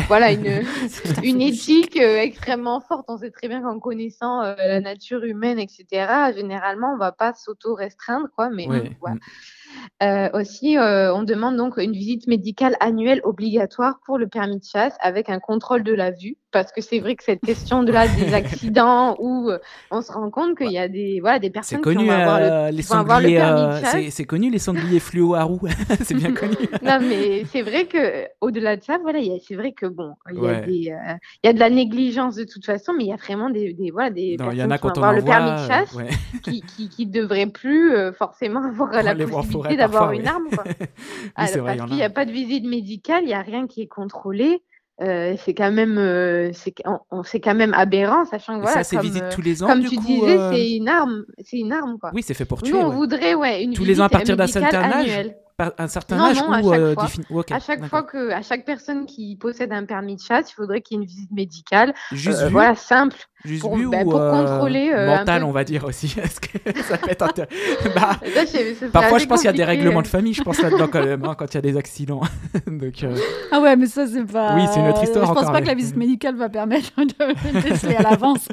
voilà, 0.08 0.32
une, 0.32 0.64
une 1.24 1.42
éthique 1.42 1.98
extrêmement 1.98 2.82
forte. 2.82 3.06
On 3.08 3.18
sait 3.18 3.32
très 3.32 3.48
bien 3.48 3.62
qu'en 3.62 3.80
connaissant 3.80 4.42
la 4.42 4.82
nature 4.82 5.24
humaine, 5.24 5.60
etc., 5.60 5.86
généralement, 6.36 6.94
on 6.94 6.98
va 6.98 7.12
pas 7.12 7.34
s'auto-restreindre, 7.34 8.28
quoi. 8.36 8.50
Mais 8.50 8.68
voilà. 9.00 9.18
Euh, 10.04 10.30
aussi, 10.34 10.78
euh, 10.78 11.14
on 11.14 11.24
demande 11.24 11.56
donc 11.56 11.78
une 11.78 11.94
visite 11.94 12.28
médicale 12.28 12.76
annuelle 12.80 13.22
obligatoire 13.24 14.00
pour 14.06 14.18
le 14.18 14.28
permis 14.28 14.60
de 14.60 14.66
chasse 14.66 14.96
avec 15.00 15.30
un 15.30 15.40
contrôle 15.40 15.84
de 15.84 15.94
la 15.94 16.12
vue, 16.12 16.36
parce 16.52 16.74
que 16.74 16.82
c'est 16.82 17.00
vrai 17.00 17.16
que 17.16 17.24
cette 17.24 17.40
question 17.40 17.84
de 17.84 17.92
là 17.92 18.08
des 18.08 18.34
accidents 18.34 19.16
où 19.20 19.50
euh, 19.50 19.60
on 19.92 20.02
se 20.02 20.12
rend 20.12 20.30
compte 20.30 20.58
qu'il 20.58 20.72
y 20.72 20.78
a 20.78 20.90
des 20.90 21.20
voilà 21.22 21.40
des 21.40 21.50
personnes 21.50 21.82
qui 21.82 21.94
vont 21.94 22.10
avoir 22.10 22.40
le, 22.40 22.76
les 22.76 22.82
sangliers, 22.82 23.38
permis 23.38 24.12
C'est 24.12 24.26
connu 24.26 24.50
les 24.50 24.60
sangliers 24.60 25.00
fluo 25.00 25.36
à 25.36 25.44
roues, 25.44 25.68
c'est 26.02 26.16
bien 26.16 26.34
connu. 26.34 26.56
non 26.82 27.00
mais 27.00 27.46
c'est 27.46 27.62
vrai 27.62 27.86
que 27.86 28.26
au-delà 28.42 28.76
de 28.76 28.84
ça, 28.84 28.98
voilà, 29.02 29.20
c'est 29.48 29.56
vrai 29.56 29.72
que 29.72 29.86
bon, 29.86 30.16
il 30.32 30.84
y, 30.84 30.92
a 30.92 31.18
y 31.44 31.54
de 31.54 31.60
la 31.60 31.70
négligence 31.70 32.36
de 32.36 32.44
toute 32.44 32.66
façon, 32.66 32.92
mais 32.98 33.06
il 33.06 33.10
y 33.10 33.14
a 33.14 33.18
vraiment 33.18 33.50
des, 33.50 33.74
des 33.74 33.92
voilà 33.92 34.10
des 34.10 34.36
personnes 34.38 34.58
y 34.58 34.64
en 34.64 34.72
a 34.72 34.78
qui 34.78 34.88
vont 34.88 34.94
avoir 34.96 35.14
le 35.14 35.22
permis 35.22 35.52
de 35.52 35.68
chasse 35.68 35.96
qui, 36.44 36.62
qui, 36.62 36.90
qui 36.90 37.06
devraient 37.06 37.48
plus 37.48 37.94
forcément 38.18 38.64
avoir 38.64 38.92
la 39.02 39.16
possibilité 39.16 39.63
d'avoir 39.64 40.12
une 40.12 40.28
arme. 40.28 40.50
Quoi. 40.54 40.64
parce 41.36 41.52
qu'il 41.52 41.96
n'y 41.96 42.04
a... 42.04 42.10
pas 42.10 42.26
de 42.26 42.32
visite 42.32 42.66
médicale, 42.66 43.24
il 43.24 43.28
n'y 43.28 43.34
a 43.34 43.42
rien 43.42 43.68
qui 43.68 43.82
est 43.82 43.88
contrôlé. 43.88 44.62
Euh, 45.02 45.34
c'est 45.44 45.56
quand 45.56 45.72
même 45.72 45.98
euh, 45.98 46.52
c'est 46.54 47.40
quand 47.40 47.56
même 47.56 47.74
aberrant 47.74 48.26
sachant 48.26 48.58
que 48.58 48.62
voilà, 48.62 48.76
ça 48.76 48.84
c'est 48.84 49.00
visite 49.00 49.24
tous 49.32 49.42
les 49.42 49.64
ans 49.64 49.68
comme 49.68 49.84
tu 49.84 49.98
disais 49.98 50.38
c'est 50.52 50.70
une 50.70 50.88
arme 50.88 51.26
c'est 51.44 51.58
une 51.58 51.74
arme 51.74 51.98
quoi 52.00 52.12
oui 52.14 52.22
c'est 52.22 52.36
fait 52.36 52.46
pour 52.46 52.62
tuer 52.62 52.74
Nous, 52.74 52.78
on 52.78 52.90
voudrait 52.90 53.34
ouais 53.34 53.64
une 53.64 53.74
tous 53.74 53.86
les 53.86 54.00
ans 54.00 54.04
à 54.04 54.10
partir 54.10 54.38
d'un 54.38 54.46
certain 54.46 54.84
âge 54.84 55.32
un 55.60 55.88
certain 55.88 56.20
âge 56.20 56.38
à 56.38 56.42
chaque, 56.42 56.66
euh, 56.66 56.96
fois. 56.96 57.44
à 57.52 57.60
chaque 57.60 57.86
fois 57.86 58.04
que 58.04 58.32
à 58.32 58.42
chaque 58.42 58.66
personne 58.66 59.06
qui 59.06 59.36
possède 59.36 59.72
un 59.72 59.86
permis 59.86 60.16
de 60.16 60.22
chasse, 60.22 60.52
il 60.52 60.56
faudrait 60.56 60.82
qu'il 60.82 60.98
y 60.98 61.00
ait 61.00 61.04
une 61.04 61.08
visite 61.08 61.32
médicale, 61.32 61.94
Juste 62.12 62.42
euh, 62.42 62.50
voilà 62.50 62.76
simple, 62.76 63.18
Juste 63.46 63.62
pour, 63.62 63.76
vu 63.76 63.88
bah, 63.90 64.04
ou 64.04 64.16
euh, 64.16 64.32
contrôler 64.32 64.92
mental, 64.92 65.44
on 65.44 65.52
va 65.52 65.64
dire 65.64 65.84
aussi. 65.86 66.16
Est-ce 66.24 66.40
que 66.40 66.58
ça 66.82 66.98
peut 66.98 67.12
être 67.12 67.26
bah, 67.96 68.20
parfois, 68.92 69.20
je 69.20 69.26
pense 69.26 69.42
qu'il 69.42 69.48
y 69.48 69.54
a 69.54 69.54
des 69.54 69.64
règlements 69.64 70.02
de 70.02 70.08
famille. 70.08 70.34
Je 70.34 70.44
pense 70.44 70.62
là-dedans 70.62 70.88
quand 70.92 71.04
même 71.04 71.24
hein, 71.24 71.36
quand 71.38 71.54
il 71.54 71.56
y 71.56 71.58
a 71.58 71.62
des 71.62 71.78
accidents. 71.78 72.22
Donc, 72.68 73.06
Ah 73.52 73.60
ouais, 73.60 73.76
mais 73.76 73.88
ça 73.88 74.08
c'est 74.08 74.26
pas. 74.26 74.56
Oui, 74.56 74.64
c'est 74.74 74.80
une 74.80 74.88
autre 74.88 75.04
histoire. 75.04 75.28
Je 75.28 75.34
pense 75.34 75.52
pas 75.52 75.62
que 75.62 75.68
la 75.68 75.76
visite 75.76 75.98
médicale 75.98 76.36
va 76.36 76.50
permettre 76.50 76.92
de 76.98 77.62
déceler 77.62 77.96
à 77.96 78.04
l'avance. 78.04 78.48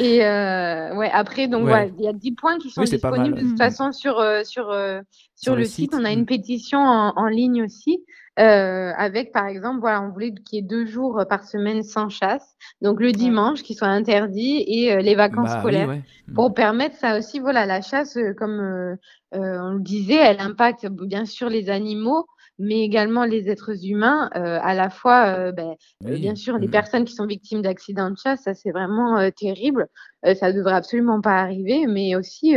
Et 0.00 0.24
euh, 0.24 0.94
ouais, 0.94 1.10
après, 1.12 1.48
donc, 1.48 1.68
il 1.98 2.04
y 2.04 2.08
a 2.08 2.12
10 2.12 2.32
points 2.32 2.58
qui 2.58 2.70
sont 2.70 2.82
disponibles 2.82 3.36
de 3.36 3.40
toute 3.40 3.52
mmh. 3.52 3.56
façon 3.56 3.92
sur, 3.92 4.18
euh, 4.18 4.44
sur, 4.44 4.70
euh, 4.70 5.00
sur, 5.34 5.56
le, 5.56 5.64
site. 5.64 5.94
On 5.94 6.04
a 6.04 6.12
une 6.12 6.22
mmh. 6.22 6.26
pétition 6.26 6.78
en, 6.78 7.12
en 7.16 7.26
ligne 7.26 7.64
aussi. 7.64 8.04
Euh, 8.38 8.92
avec 8.96 9.32
par 9.32 9.46
exemple, 9.46 9.80
voilà, 9.80 10.00
on 10.00 10.10
voulait 10.10 10.32
qu'il 10.32 10.56
y 10.56 10.58
ait 10.60 10.66
deux 10.66 10.86
jours 10.86 11.24
par 11.28 11.42
semaine 11.42 11.82
sans 11.82 12.08
chasse, 12.08 12.56
donc 12.80 13.00
le 13.00 13.10
dimanche 13.10 13.64
qui 13.64 13.74
soit 13.74 13.88
interdit 13.88 14.64
et 14.68 14.92
euh, 14.92 15.00
les 15.00 15.16
vacances 15.16 15.50
bah 15.50 15.58
scolaires, 15.58 15.88
mmh. 15.88 16.34
pour 16.34 16.54
permettre 16.54 16.94
ça 16.94 17.18
aussi, 17.18 17.40
voilà, 17.40 17.66
la 17.66 17.80
chasse, 17.80 18.16
comme 18.36 18.60
euh, 18.60 18.96
on 19.32 19.72
le 19.72 19.80
disait, 19.80 20.14
elle 20.14 20.40
impacte 20.40 20.86
bien 20.86 21.24
sûr 21.24 21.48
les 21.48 21.68
animaux, 21.68 22.26
mais 22.58 22.80
également 22.80 23.24
les 23.24 23.48
êtres 23.48 23.86
humains, 23.86 24.30
euh, 24.34 24.58
à 24.60 24.74
la 24.74 24.90
fois, 24.90 25.26
euh, 25.26 25.52
ben, 25.52 25.74
euh, 26.06 26.16
bien 26.16 26.34
sûr, 26.34 26.58
les 26.58 26.66
mmh. 26.66 26.70
personnes 26.70 27.04
qui 27.04 27.14
sont 27.14 27.26
victimes 27.26 27.62
d'accidents 27.62 28.10
de 28.10 28.16
chasse, 28.16 28.42
ça 28.42 28.54
c'est 28.54 28.72
vraiment 28.72 29.30
terrible, 29.30 29.86
ça 30.34 30.52
devrait 30.52 30.74
absolument 30.74 31.20
pas 31.20 31.38
arriver, 31.38 31.86
mais 31.86 32.16
aussi, 32.16 32.56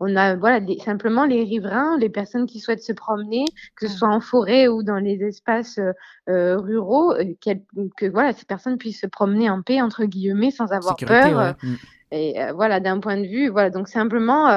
on 0.00 0.16
a 0.16 0.36
voilà, 0.36 0.60
simplement 0.84 1.24
les 1.24 1.42
riverains, 1.44 1.96
les 1.98 2.10
personnes 2.10 2.46
qui 2.46 2.60
souhaitent 2.60 2.82
se 2.82 2.92
promener, 2.92 3.44
que 3.76 3.88
ce 3.88 3.96
soit 3.96 4.08
en 4.08 4.20
forêt 4.20 4.68
ou 4.68 4.82
dans 4.82 4.98
les 4.98 5.22
espaces 5.22 5.80
ruraux, 6.26 7.14
que 7.40 8.06
voilà, 8.06 8.34
ces 8.34 8.44
personnes 8.44 8.76
puissent 8.76 9.00
se 9.00 9.06
promener 9.06 9.48
en 9.48 9.62
paix, 9.62 9.80
entre 9.80 10.04
guillemets, 10.04 10.50
sans 10.50 10.72
avoir 10.72 10.96
peur. 10.96 11.54
Mmh. 11.62 11.74
Et 12.12 12.34
voilà, 12.54 12.80
d'un 12.80 13.00
point 13.00 13.16
de 13.16 13.26
vue, 13.26 13.48
voilà, 13.48 13.70
donc 13.70 13.88
simplement, 13.88 14.48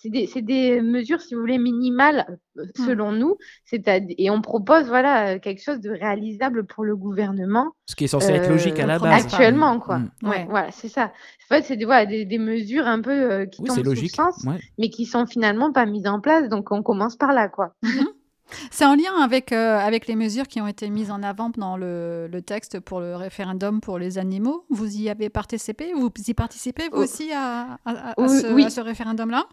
c'est 0.00 0.10
des, 0.10 0.28
des, 0.42 0.80
mesures, 0.80 1.20
si 1.20 1.34
vous 1.34 1.40
voulez, 1.40 1.58
minimales 1.58 2.38
euh, 2.56 2.64
mmh. 2.64 2.86
selon 2.86 3.10
nous. 3.10 3.36
Et 3.72 4.30
on 4.30 4.40
propose 4.40 4.86
voilà, 4.86 5.40
quelque 5.40 5.60
chose 5.60 5.80
de 5.80 5.90
réalisable 5.90 6.66
pour 6.66 6.84
le 6.84 6.94
gouvernement. 6.94 7.72
Ce 7.86 7.96
qui 7.96 8.04
est 8.04 8.08
censé 8.08 8.30
être 8.30 8.48
logique 8.48 8.78
à 8.78 8.86
la 8.86 8.96
euh, 8.96 9.00
base. 9.00 9.24
Actuellement, 9.24 9.80
quoi. 9.80 9.98
Mmh. 9.98 10.10
Ouais, 10.22 10.46
voilà, 10.48 10.70
c'est 10.70 10.88
ça. 10.88 11.06
En 11.06 11.54
fait, 11.56 11.62
c'est 11.62 11.76
des, 11.76 11.84
voilà, 11.84 12.06
des, 12.06 12.24
des, 12.24 12.38
mesures 12.38 12.86
un 12.86 13.00
peu 13.00 13.10
euh, 13.10 13.46
qui 13.46 13.64
tombent 13.64 13.84
logique. 13.84 14.10
sous 14.10 14.16
sens, 14.16 14.46
mais 14.78 14.88
qui 14.88 15.04
sont 15.04 15.26
finalement 15.26 15.72
pas 15.72 15.84
mises 15.84 16.06
en 16.06 16.20
place. 16.20 16.48
Donc, 16.48 16.70
on 16.70 16.84
commence 16.84 17.16
par 17.16 17.32
là, 17.32 17.48
quoi. 17.48 17.74
Mmh. 17.82 17.88
C'est 18.70 18.86
en 18.86 18.94
lien 18.94 19.14
avec, 19.20 19.52
avec 19.52 20.06
les 20.06 20.16
mesures 20.16 20.46
qui 20.46 20.58
ont 20.62 20.66
été 20.66 20.88
mises 20.88 21.10
en 21.10 21.22
avant 21.22 21.50
dans 21.50 21.76
le, 21.76 22.28
le, 22.32 22.40
texte 22.40 22.80
pour 22.80 23.00
le 23.00 23.14
référendum 23.14 23.82
pour 23.82 23.98
les 23.98 24.16
animaux. 24.16 24.64
Vous 24.70 24.96
y 24.96 25.10
avez 25.10 25.28
participé? 25.28 25.92
Vous 25.94 26.10
y 26.26 26.32
participez, 26.32 26.84
vous 26.88 27.00
oh. 27.00 27.02
aussi, 27.02 27.30
à, 27.30 27.78
à, 27.84 28.14
ce, 28.16 28.64
à 28.64 28.70
ce 28.70 28.80
référendum-là? 28.80 29.44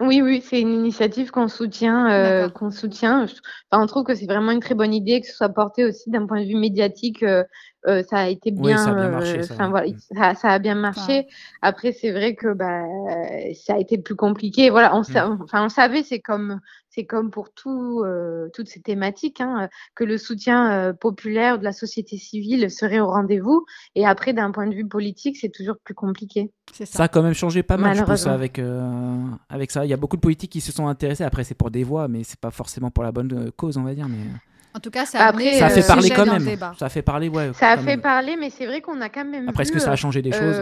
Oui, 0.00 0.22
oui, 0.22 0.42
c'est 0.44 0.60
une 0.60 0.74
initiative 0.74 1.30
qu'on 1.30 1.46
soutient, 1.46 2.10
euh, 2.10 2.48
qu'on 2.48 2.72
soutient. 2.72 3.26
on 3.70 3.86
trouve 3.86 4.02
que 4.02 4.16
c'est 4.16 4.26
vraiment 4.26 4.50
une 4.50 4.60
très 4.60 4.74
bonne 4.74 4.92
idée 4.92 5.20
que 5.20 5.26
ce 5.28 5.34
soit 5.34 5.48
porté 5.50 5.84
aussi 5.84 6.10
d'un 6.10 6.26
point 6.26 6.40
de 6.40 6.46
vue 6.46 6.56
médiatique. 6.56 7.22
Euh, 7.22 7.44
euh, 7.86 8.02
ça 8.02 8.18
a 8.18 8.28
été 8.28 8.50
bien, 8.50 8.76
ça 8.78 8.90
a 8.90 8.94
bien 8.94 9.10
marché, 9.10 9.42
ça. 9.42 9.68
voilà, 9.68 10.34
ça, 10.34 10.48
a 10.48 10.58
bien 10.58 10.74
marché. 10.74 11.28
Après, 11.62 11.92
c'est 11.92 12.10
vrai 12.10 12.34
que 12.34 12.52
bah, 12.54 12.82
ça 13.54 13.74
a 13.74 13.78
été 13.78 13.96
plus 13.98 14.16
compliqué. 14.16 14.68
Voilà, 14.68 14.96
on, 14.96 15.02
mm. 15.02 15.42
enfin, 15.44 15.64
on 15.64 15.68
savait, 15.68 16.02
c'est 16.02 16.20
comme 16.20 16.60
c'est 16.94 17.04
comme 17.04 17.30
pour 17.30 17.52
tout, 17.52 18.04
toutes 18.54 18.68
ces 18.68 18.80
thématiques, 18.80 19.40
hein, 19.40 19.68
que 19.94 20.04
le 20.04 20.18
soutien 20.18 20.94
populaire 21.00 21.58
de 21.58 21.64
la 21.64 21.72
société 21.72 22.16
civile 22.16 22.70
serait 22.70 23.00
au 23.00 23.08
rendez-vous. 23.08 23.64
Et 23.94 24.06
après, 24.06 24.32
d'un 24.32 24.50
point 24.52 24.66
de 24.66 24.74
vue 24.74 24.86
politique, 24.86 25.36
c'est 25.36 25.50
toujours 25.50 25.76
plus 25.82 25.94
compliqué. 25.94 26.52
Ça. 26.72 26.86
ça. 26.86 27.02
a 27.04 27.08
quand 27.08 27.22
même 27.22 27.34
changé 27.34 27.62
pas 27.62 27.76
mal, 27.76 27.96
je 27.96 28.02
pense, 28.02 28.26
avec, 28.26 28.60
avec 29.48 29.70
ça. 29.70 29.84
Il 29.84 29.88
y 29.88 29.94
a 29.94 29.96
beaucoup 29.96 30.16
de 30.16 30.22
politiques 30.22 30.52
qui 30.52 30.60
se 30.60 30.72
sont 30.72 30.86
intéressés. 30.86 31.24
Après, 31.24 31.44
c'est 31.44 31.54
pour 31.54 31.70
des 31.70 31.84
voix, 31.84 32.08
mais 32.08 32.24
c'est 32.24 32.40
pas 32.40 32.50
forcément 32.50 32.90
pour 32.90 33.04
la 33.04 33.12
bonne 33.12 33.50
cause, 33.56 33.76
on 33.76 33.82
va 33.82 33.94
dire. 33.94 34.08
Mais... 34.08 34.18
En 34.76 34.80
tout 34.80 34.90
cas, 34.90 35.06
ça 35.06 35.20
a, 35.20 35.28
Après, 35.28 35.54
ça 35.54 35.66
a 35.66 35.70
fait 35.70 35.86
parler 35.86 36.10
quand 36.10 36.26
même. 36.26 36.58
Ça 36.76 36.86
a 36.86 36.88
fait 36.88 37.02
parler, 37.02 37.28
ouais. 37.28 37.52
Ça 37.54 37.70
a 37.70 37.78
fait 37.78 37.96
parler, 37.96 38.36
mais 38.38 38.50
c'est 38.50 38.66
vrai 38.66 38.80
qu'on 38.80 39.00
a 39.00 39.08
quand 39.08 39.24
même. 39.24 39.48
Après, 39.48 39.62
est-ce 39.62 39.72
que 39.72 39.78
ça 39.78 39.92
a 39.92 39.96
changé 39.96 40.20
des 40.20 40.32
choses? 40.32 40.58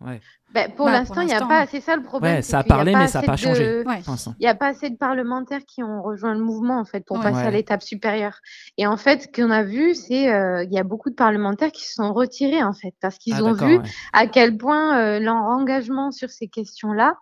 Ouais. 0.00 0.20
Ben, 0.54 0.72
pour 0.74 0.88
l'instant, 0.88 1.20
il 1.20 1.26
n'y 1.26 1.34
a 1.34 1.46
pas. 1.46 1.66
C'est 1.66 1.80
ça 1.80 1.94
le 1.94 2.02
problème. 2.02 2.36
Ouais, 2.36 2.42
ça 2.42 2.60
a 2.60 2.64
parlé, 2.64 2.94
mais 2.94 3.06
ça 3.06 3.20
n'a 3.20 3.26
pas 3.26 3.36
changé. 3.36 3.84
Il 3.84 4.34
n'y 4.40 4.46
a 4.46 4.54
pas 4.54 4.68
assez 4.68 4.88
de 4.88 4.96
parlementaires 4.96 5.64
qui 5.66 5.82
ont 5.82 6.02
rejoint 6.02 6.34
le 6.34 6.40
mouvement, 6.40 6.78
en 6.78 6.84
fait, 6.84 7.04
pour 7.04 7.20
passer 7.20 7.46
à 7.46 7.50
l'étape 7.50 7.82
supérieure. 7.82 8.38
Et 8.78 8.86
en 8.86 8.96
fait, 8.96 9.22
ce 9.22 9.28
qu'on 9.28 9.50
a 9.50 9.62
vu, 9.62 9.94
c'est 9.94 10.32
euh, 10.32 10.64
il 10.64 10.72
y 10.72 10.78
a 10.78 10.84
beaucoup 10.84 11.10
de 11.10 11.14
parlementaires 11.14 11.72
qui 11.72 11.86
se 11.86 11.94
sont 11.94 12.12
retirés, 12.12 12.62
en 12.62 12.72
fait, 12.72 12.94
parce 13.00 13.18
qu'ils 13.18 13.34
ah, 13.34 13.44
ont 13.44 13.52
vu 13.52 13.78
à 14.12 14.26
quel 14.26 14.56
point 14.56 14.98
euh, 14.98 15.20
leur 15.20 15.36
engagement 15.36 16.10
sur 16.10 16.30
ces 16.30 16.48
questions-là 16.48 17.14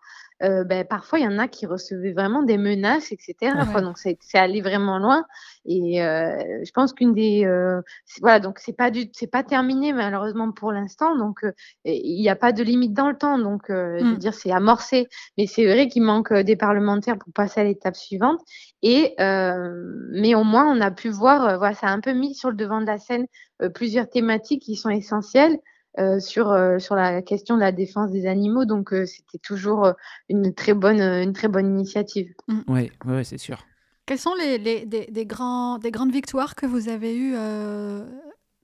euh, 0.42 0.64
ben, 0.64 0.84
parfois 0.84 1.18
il 1.18 1.24
y 1.24 1.28
en 1.28 1.38
a 1.38 1.48
qui 1.48 1.64
recevaient 1.64 2.12
vraiment 2.12 2.42
des 2.42 2.58
menaces, 2.58 3.10
etc. 3.10 3.54
Donc 3.80 3.96
c'est 3.96 4.18
allé 4.34 4.60
vraiment 4.60 4.98
loin. 4.98 5.24
Et 5.64 6.02
euh, 6.02 6.62
je 6.62 6.70
pense 6.72 6.92
qu'une 6.92 7.14
des 7.14 7.46
euh, 7.46 7.80
voilà 8.20 8.38
donc 8.38 8.58
c'est 8.58 8.74
pas 8.76 8.90
du 8.90 9.08
c'est 9.12 9.30
pas 9.30 9.42
terminé 9.42 9.94
malheureusement 9.94 10.52
pour 10.52 10.72
l'instant. 10.72 11.16
Donc 11.16 11.40
il 11.84 12.20
n'y 12.20 12.28
a 12.28 12.36
pas 12.36 12.52
de 12.52 12.62
limite 12.62 12.92
dans 12.92 13.08
le 13.08 13.15
temps. 13.16 13.38
Donc 13.38 13.64
je 13.68 14.04
veux 14.04 14.14
mmh. 14.14 14.18
dire 14.18 14.34
c'est 14.34 14.52
amorcé. 14.52 15.08
Mais 15.38 15.46
c'est 15.46 15.64
vrai 15.64 15.88
qu'il 15.88 16.02
manque 16.02 16.32
des 16.32 16.56
parlementaires 16.56 17.18
pour 17.18 17.32
passer 17.32 17.60
à 17.60 17.64
l'étape 17.64 17.96
suivante. 17.96 18.40
Et 18.82 19.14
mais 19.18 20.34
au 20.34 20.44
moins 20.44 20.66
on 20.66 20.80
a 20.80 20.90
pu 20.90 21.08
voir 21.08 21.58
voilà 21.58 21.74
ça 21.74 21.88
a 21.88 21.90
un 21.90 22.00
peu 22.00 22.12
mis 22.12 22.34
sur 22.34 22.50
le 22.50 22.56
devant 22.56 22.80
de 22.80 22.86
la 22.86 22.98
scène 22.98 23.26
plusieurs 23.74 24.08
thématiques 24.08 24.62
qui 24.62 24.76
sont 24.76 24.90
essentielles. 24.90 25.58
Euh, 25.98 26.20
sur, 26.20 26.52
euh, 26.52 26.78
sur 26.78 26.94
la 26.94 27.22
question 27.22 27.54
de 27.54 27.60
la 27.60 27.72
défense 27.72 28.10
des 28.10 28.26
animaux. 28.26 28.66
Donc, 28.66 28.92
euh, 28.92 29.06
c'était 29.06 29.38
toujours 29.38 29.94
une, 30.28 30.52
très 30.52 30.74
bonne, 30.74 31.00
une 31.00 31.32
très 31.32 31.48
bonne 31.48 31.66
initiative. 31.66 32.34
Oui, 32.68 32.90
mm. 33.02 33.14
ouais, 33.14 33.24
c'est 33.24 33.38
sûr. 33.38 33.64
Quelles 34.04 34.18
sont 34.18 34.34
les, 34.34 34.58
les 34.58 34.84
des, 34.84 35.06
des, 35.06 35.24
grands, 35.24 35.78
des 35.78 35.90
grandes 35.90 36.12
victoires 36.12 36.54
que 36.54 36.66
vous 36.66 36.90
avez 36.90 37.16
eues 37.16 37.34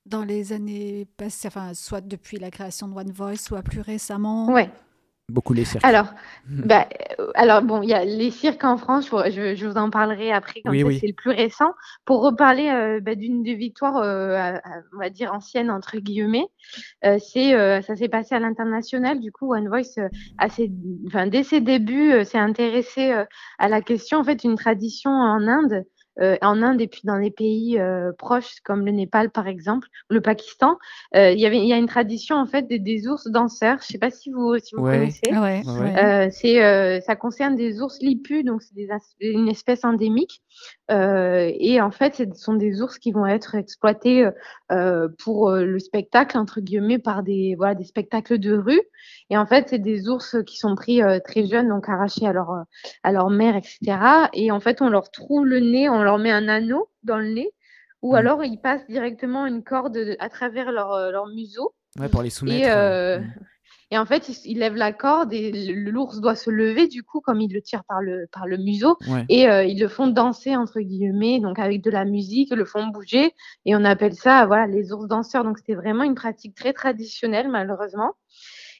dans 0.06 0.24
les 0.24 0.52
années 0.52 1.06
passées, 1.16 1.48
enfin, 1.48 1.74
soit 1.74 2.00
depuis 2.00 2.38
la 2.38 2.50
création 2.50 2.88
de 2.88 2.94
One 2.94 3.12
Voice, 3.12 3.36
soit 3.36 3.62
plus 3.62 3.80
récemment? 3.80 4.50
Ouais. 4.52 4.70
Beaucoup 5.28 5.54
les 5.54 5.64
cirques. 5.64 5.84
Alors, 5.84 6.12
bah, 6.48 6.88
euh, 7.18 7.30
alors 7.34 7.62
bon, 7.62 7.80
il 7.82 7.88
y 7.88 7.94
a 7.94 8.04
les 8.04 8.30
cirques 8.30 8.64
en 8.64 8.76
France, 8.76 9.08
je, 9.08 9.54
je 9.54 9.66
vous 9.66 9.76
en 9.76 9.88
parlerai 9.88 10.32
après, 10.32 10.60
quand 10.64 10.72
c'est 10.72 11.06
le 11.06 11.14
plus 11.14 11.30
récent. 11.30 11.72
Pour 12.04 12.22
reparler 12.22 12.68
euh, 12.68 13.00
bah, 13.00 13.14
d'une 13.14 13.42
des 13.42 13.54
victoires, 13.54 13.96
euh, 13.98 14.52
on 14.94 14.98
va 14.98 15.10
dire 15.10 15.32
ancienne, 15.32 15.70
entre 15.70 15.96
guillemets, 15.98 16.46
c'est 17.02 17.82
ça 17.82 17.96
s'est 17.96 18.08
passé 18.08 18.34
à 18.34 18.40
l'international. 18.40 19.20
Du 19.20 19.32
coup, 19.32 19.54
One 19.54 19.68
Voice, 19.68 19.98
enfin, 20.38 21.26
dès 21.28 21.44
ses 21.44 21.60
débuts, 21.60 22.24
s'est 22.24 22.38
intéressé 22.38 23.14
à 23.58 23.68
la 23.68 23.80
question, 23.80 24.18
en 24.18 24.24
fait, 24.24 24.44
une 24.44 24.56
tradition 24.56 25.10
en 25.10 25.46
Inde 25.46 25.84
euh, 26.20 26.36
en 26.42 26.62
Inde 26.62 26.80
et 26.80 26.88
puis 26.88 27.02
dans 27.04 27.16
les 27.16 27.30
pays 27.30 27.78
euh, 27.78 28.12
proches 28.12 28.60
comme 28.64 28.84
le 28.84 28.92
Népal 28.92 29.30
par 29.30 29.48
exemple, 29.48 29.88
le 30.08 30.20
Pakistan, 30.20 30.76
euh, 31.16 31.30
il 31.30 31.40
y 31.40 31.46
avait 31.46 31.58
il 31.58 31.66
y 31.66 31.72
a 31.72 31.78
une 31.78 31.86
tradition 31.86 32.36
en 32.36 32.46
fait 32.46 32.68
des, 32.68 32.78
des 32.78 33.08
ours 33.08 33.28
danseurs. 33.28 33.78
Je 33.80 33.86
sais 33.86 33.98
pas 33.98 34.10
si 34.10 34.30
vous 34.30 34.58
si 34.58 34.74
vous 34.74 34.82
connaissez. 34.82 35.22
Ah 35.32 35.42
ouais. 35.42 36.30
c'est 36.30 37.00
ça 37.00 37.16
concerne 37.16 37.56
des 37.56 37.80
ours 37.80 37.98
lipus 38.00 38.44
donc 38.44 38.62
c'est 38.62 38.74
une 39.20 39.48
espèce 39.48 39.84
endémique 39.84 40.42
et 40.88 41.80
en 41.80 41.90
fait 41.90 42.16
ce 42.16 42.24
sont 42.34 42.54
des 42.54 42.82
ours 42.82 42.98
qui 42.98 43.12
vont 43.12 43.26
être 43.26 43.54
exploités 43.54 44.28
pour 45.18 45.50
le 45.50 45.78
spectacle 45.78 46.36
entre 46.36 46.60
guillemets 46.60 46.98
par 46.98 47.22
des 47.22 47.54
voilà 47.56 47.74
des 47.74 47.84
spectacles 47.84 48.38
de 48.38 48.54
rue 48.54 48.82
et 49.30 49.38
en 49.38 49.46
fait 49.46 49.68
c'est 49.70 49.78
des 49.78 50.08
ours 50.08 50.36
qui 50.46 50.58
sont 50.58 50.74
pris 50.74 51.00
très 51.24 51.46
jeunes 51.46 51.68
donc 51.68 51.88
arrachés 51.88 52.26
à 52.26 52.32
leur 52.32 52.64
à 53.02 53.12
leur 53.12 53.30
mère 53.30 53.56
etc 53.56 53.98
et 54.34 54.50
en 54.50 54.60
fait 54.60 54.82
on 54.82 54.90
leur 54.90 55.10
trouve 55.10 55.46
le 55.46 55.60
nez 55.60 55.88
on 55.88 56.02
leur 56.02 56.18
met 56.18 56.30
un 56.30 56.48
anneau 56.48 56.90
dans 57.02 57.18
le 57.18 57.28
nez, 57.28 57.50
ou 58.00 58.12
mmh. 58.12 58.16
alors 58.16 58.44
ils 58.44 58.58
passent 58.58 58.86
directement 58.88 59.46
une 59.46 59.62
corde 59.62 60.16
à 60.18 60.28
travers 60.28 60.72
leur, 60.72 60.92
euh, 60.92 61.10
leur 61.10 61.26
museau. 61.26 61.74
Ouais, 61.98 62.08
pour 62.08 62.22
les 62.22 62.30
soumettre. 62.30 62.66
Et, 62.66 62.70
euh, 62.70 63.18
mmh. 63.18 63.34
Et 63.92 63.98
en 63.98 64.06
fait, 64.06 64.30
ils, 64.46 64.58
lèvent 64.58 64.74
la 64.74 64.92
corde 64.92 65.34
et 65.34 65.52
l'ours 65.52 66.20
doit 66.20 66.34
se 66.34 66.48
lever, 66.48 66.88
du 66.88 67.02
coup, 67.02 67.20
comme 67.20 67.42
ils 67.42 67.52
le 67.52 67.60
tirent 67.60 67.84
par 67.84 68.00
le, 68.00 68.26
par 68.32 68.46
le 68.46 68.56
museau. 68.56 68.96
Et 69.28 69.50
euh, 69.50 69.64
ils 69.64 69.78
le 69.78 69.86
font 69.86 70.06
danser, 70.06 70.56
entre 70.56 70.80
guillemets, 70.80 71.40
donc 71.40 71.58
avec 71.58 71.84
de 71.84 71.90
la 71.90 72.06
musique, 72.06 72.54
le 72.54 72.64
font 72.64 72.86
bouger. 72.86 73.34
Et 73.66 73.76
on 73.76 73.84
appelle 73.84 74.14
ça, 74.14 74.46
voilà, 74.46 74.66
les 74.66 74.92
ours 74.92 75.06
danseurs. 75.08 75.44
Donc 75.44 75.58
c'était 75.58 75.74
vraiment 75.74 76.04
une 76.04 76.14
pratique 76.14 76.54
très 76.54 76.72
traditionnelle, 76.72 77.50
malheureusement. 77.50 78.14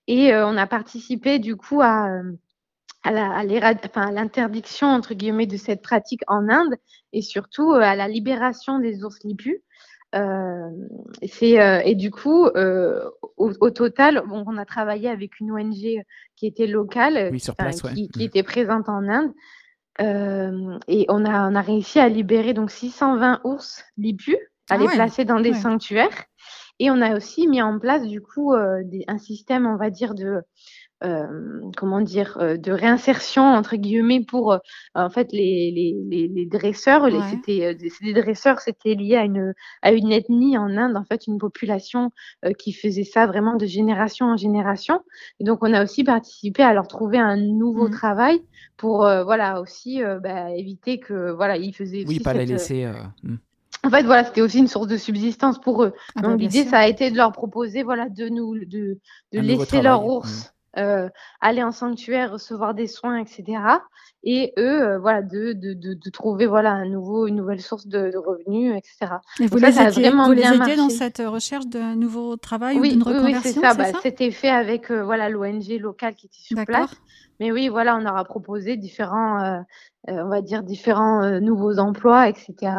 Et 0.06 0.34
on 0.34 0.56
a 0.56 0.66
participé, 0.66 1.38
du 1.38 1.56
coup, 1.56 1.82
à 1.82 2.08
à 3.04 3.44
l'interdiction 4.12 4.86
entre 4.86 5.14
guillemets 5.14 5.46
de 5.46 5.56
cette 5.56 5.82
pratique 5.82 6.22
en 6.28 6.48
Inde 6.48 6.76
et 7.12 7.22
surtout 7.22 7.72
euh, 7.72 7.80
à 7.80 7.96
la 7.96 8.08
libération 8.08 8.78
des 8.78 9.04
ours 9.04 9.18
lipus. 9.24 9.60
Euh, 10.14 10.70
euh, 11.42 11.80
et 11.84 11.94
du 11.94 12.10
coup, 12.10 12.46
euh, 12.46 13.08
au, 13.36 13.70
total, 13.70 14.22
bon, 14.26 14.44
on 14.46 14.56
a 14.58 14.64
travaillé 14.64 15.08
avec 15.08 15.40
une 15.40 15.52
ONG 15.52 16.02
qui 16.36 16.46
était 16.46 16.66
locale, 16.66 17.32
qui, 17.32 18.08
qui, 18.08 18.18
mm. 18.18 18.22
était 18.22 18.42
présente 18.42 18.88
en 18.88 19.08
Inde, 19.08 19.32
et 19.98 21.06
on 21.08 21.24
a, 21.24 21.50
on 21.50 21.54
a 21.54 21.60
réussi 21.60 21.98
à 21.98 22.08
libérer 22.08 22.54
donc 22.54 22.70
620 22.70 23.40
ours 23.44 23.84
lipus, 23.96 24.36
à 24.70 24.74
ah 24.74 24.78
les 24.78 24.86
placer 24.86 25.24
dans 25.24 25.40
des 25.40 25.54
sanctuaires. 25.54 26.24
Et 26.78 26.90
on 26.90 27.00
a 27.00 27.16
aussi 27.16 27.46
mis 27.46 27.62
en 27.62 27.78
place 27.78 28.06
du 28.06 28.20
coup 28.20 28.54
des, 28.84 29.04
un 29.06 29.18
système, 29.18 29.66
on 29.66 29.76
va 29.76 29.90
dire, 29.90 30.14
de 30.14 30.24
euh, 30.26 30.40
comment 31.76 32.00
dire, 32.00 32.38
euh, 32.40 32.56
de 32.56 32.72
réinsertion 32.72 33.42
entre 33.42 33.76
guillemets 33.76 34.20
pour 34.20 34.52
euh, 34.52 34.58
en 34.94 35.10
fait 35.10 35.32
les, 35.32 35.70
les, 35.70 36.28
les, 36.28 36.46
dresseurs. 36.46 37.08
C'était 37.30 37.74
des 37.74 38.12
dresseurs, 38.12 38.60
c'était 38.60 38.94
lié 38.94 39.16
à 39.16 39.24
une 39.24 39.54
à 39.82 39.92
une 39.92 40.12
ethnie 40.12 40.56
en 40.58 40.76
Inde, 40.76 40.96
en 40.96 41.04
fait, 41.04 41.26
une 41.26 41.38
population 41.38 42.10
qui 42.58 42.72
faisait 42.72 43.04
ça 43.04 43.26
vraiment 43.26 43.56
de 43.56 43.66
génération 43.66 44.26
en 44.26 44.36
génération. 44.36 45.00
Et 45.40 45.44
donc 45.44 45.58
on 45.62 45.72
a 45.72 45.82
aussi 45.82 46.04
participé 46.04 46.62
à 46.62 46.74
leur 46.74 46.88
trouver 46.88 47.18
un 47.18 47.36
nouveau 47.36 47.88
mmh. 47.88 47.92
travail 47.92 48.42
pour 48.76 48.98
voilà 48.98 49.60
aussi 49.60 50.00
bah, 50.22 50.50
éviter 50.54 50.98
que 50.98 51.30
voilà 51.30 51.56
ils 51.56 51.74
faisaient 51.74 52.04
oui 52.06 52.20
pas 52.20 52.34
les 52.34 52.46
laisser. 52.46 52.90
Mmh. 53.22 53.36
En 53.84 53.90
fait, 53.90 54.04
voilà, 54.04 54.24
c'était 54.24 54.42
aussi 54.42 54.58
une 54.58 54.68
source 54.68 54.86
de 54.86 54.96
subsistance 54.96 55.60
pour 55.60 55.82
eux. 55.82 55.92
Ah 56.14 56.22
bah, 56.22 56.28
donc 56.28 56.40
l'idée, 56.40 56.64
ça 56.64 56.78
a 56.78 56.86
été 56.86 57.10
de 57.10 57.16
leur 57.16 57.32
proposer, 57.32 57.82
voilà, 57.82 58.08
de 58.08 58.28
nous, 58.28 58.56
de, 58.64 58.98
de 59.32 59.40
laisser 59.40 59.82
leur 59.82 60.06
ours 60.06 60.44
mmh. 60.44 60.61
Euh, 60.78 61.10
aller 61.42 61.62
en 61.62 61.70
sanctuaire, 61.70 62.32
recevoir 62.32 62.72
des 62.72 62.86
soins, 62.86 63.18
etc. 63.18 63.60
Et 64.24 64.54
eux, 64.58 64.82
euh, 64.82 64.98
voilà, 64.98 65.20
de, 65.20 65.52
de, 65.52 65.74
de, 65.74 66.10
trouver 66.10 66.46
voilà 66.46 66.70
un 66.70 66.86
nouveau, 66.86 67.26
une 67.26 67.36
nouvelle 67.36 67.60
source 67.60 67.86
de, 67.86 68.16
revenus, 68.16 68.74
etc. 68.74 69.16
Et 69.38 69.48
vous 69.48 69.58
les, 69.58 69.78
aidez, 69.78 70.10
vous 70.10 70.32
les 70.32 70.76
dans 70.76 70.88
cette 70.88 71.18
recherche 71.18 71.66
d'un 71.66 71.94
nouveau 71.94 72.36
travail 72.36 72.78
ou 72.78 72.82
d'une 72.82 73.02
reconversion 73.02 73.32
Oui, 73.34 73.40
c'est 73.42 73.60
ça. 73.60 73.74
Bah, 73.74 73.98
C'était 74.02 74.30
fait 74.30 74.48
avec 74.48 74.90
euh, 74.90 75.02
voilà 75.04 75.28
l'ONG 75.28 75.78
locale 75.78 76.14
qui 76.14 76.26
était 76.26 76.38
sur 76.40 76.64
place. 76.64 76.94
Mais 77.38 77.52
oui, 77.52 77.68
voilà, 77.68 77.96
on 77.96 78.06
aura 78.06 78.24
proposé 78.24 78.76
différents, 78.76 79.64
on 80.06 80.28
va 80.28 80.42
dire 80.42 80.62
différents 80.62 81.40
nouveaux 81.40 81.78
emplois, 81.78 82.28
etc. 82.28 82.72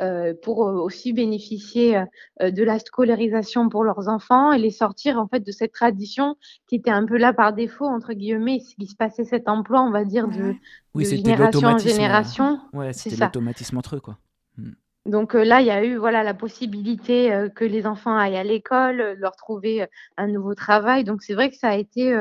Euh, 0.00 0.32
pour 0.44 0.64
euh, 0.64 0.74
aussi 0.74 1.12
bénéficier 1.12 1.96
euh, 2.40 2.52
de 2.52 2.62
la 2.62 2.78
scolarisation 2.78 3.68
pour 3.68 3.82
leurs 3.82 4.08
enfants 4.08 4.52
et 4.52 4.58
les 4.58 4.70
sortir 4.70 5.18
en 5.18 5.26
fait 5.26 5.40
de 5.40 5.50
cette 5.50 5.72
tradition 5.72 6.36
qui 6.68 6.76
était 6.76 6.92
un 6.92 7.04
peu 7.04 7.16
là 7.16 7.32
par 7.32 7.52
défaut 7.52 7.86
entre 7.86 8.12
guillemets, 8.12 8.60
qui 8.60 8.86
se 8.86 8.94
passait 8.94 9.24
cet 9.24 9.48
emploi, 9.48 9.82
on 9.82 9.90
va 9.90 10.04
dire 10.04 10.28
de, 10.28 10.54
génération 10.94 11.66
en 11.66 11.78
génération. 11.78 12.60
Ouais, 12.72 12.92
c'était 12.92 13.16
l'automatisme 13.16 13.76
entre 13.76 13.96
eux 13.96 14.00
quoi. 14.00 14.18
Hmm. 14.56 14.70
Donc 15.04 15.34
là, 15.34 15.62
il 15.62 15.66
y 15.66 15.70
a 15.70 15.84
eu 15.84 15.96
voilà 15.96 16.22
la 16.22 16.34
possibilité 16.34 17.48
que 17.56 17.64
les 17.64 17.84
enfants 17.86 18.16
aillent 18.16 18.36
à 18.36 18.44
l'école, 18.44 19.16
leur 19.18 19.34
trouver 19.34 19.86
un 20.16 20.28
nouveau 20.28 20.54
travail. 20.54 21.02
Donc 21.02 21.22
c'est 21.22 21.34
vrai 21.34 21.50
que 21.50 21.56
ça 21.56 21.70
a 21.70 21.76
été 21.76 22.14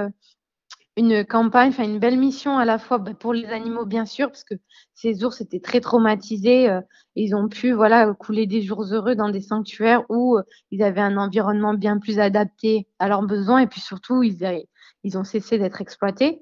une 0.98 1.24
campagne, 1.24 1.70
enfin 1.70 1.84
une 1.84 2.00
belle 2.00 2.18
mission 2.18 2.58
à 2.58 2.66
la 2.66 2.80
fois 2.80 2.98
bah, 2.98 3.14
pour 3.18 3.32
les 3.32 3.46
animaux 3.46 3.86
bien 3.86 4.06
sûr, 4.06 4.28
parce 4.28 4.44
que 4.44 4.56
ces 4.96 5.24
ours 5.24 5.40
étaient 5.40 5.60
très 5.60 5.80
traumatisés. 5.80 6.70
Euh, 6.70 6.82
ils 7.16 7.36
ont 7.36 7.48
pu 7.48 7.72
voilà 7.72 8.14
couler 8.14 8.48
des 8.48 8.64
jours 8.64 8.84
heureux 8.92 9.16
dans 9.16 9.30
des 9.30 9.42
sanctuaires 9.42 10.04
où 10.10 10.38
euh, 10.38 10.44
ils 10.72 10.82
avaient 10.82 11.02
un 11.02 11.18
environnement 11.18 11.76
bien 11.76 12.00
plus 12.00 12.20
adapté 12.20 12.88
à 12.98 13.08
leurs 13.08 13.22
besoins 13.22 13.60
et 13.60 13.68
puis 13.68 13.80
surtout 13.80 14.24
ils, 14.24 14.66
ils 15.04 15.18
ont 15.18 15.24
cessé 15.24 15.60
d'être 15.60 15.82
exploités. 15.82 16.42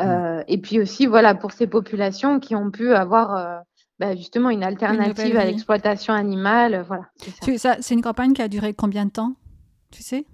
Euh, 0.00 0.44
et 0.46 0.58
puis 0.58 0.78
aussi 0.80 1.06
voilà 1.06 1.34
pour 1.34 1.52
ces 1.52 1.66
populations 1.66 2.38
qui 2.38 2.54
ont 2.54 2.70
pu 2.70 2.92
avoir 2.94 3.62
bah, 3.98 4.14
justement 4.14 4.50
une 4.50 4.62
alternative 4.62 5.36
à 5.36 5.44
l'exploitation 5.44 6.14
animale. 6.14 6.84
voilà. 6.86 7.06
C'est 7.46 7.94
une 7.94 8.02
campagne 8.02 8.34
qui 8.34 8.42
a 8.42 8.48
duré 8.48 8.72
combien 8.72 9.06
de 9.06 9.10
temps? 9.10 9.34
Tu 9.90 10.02
sais? 10.02 10.26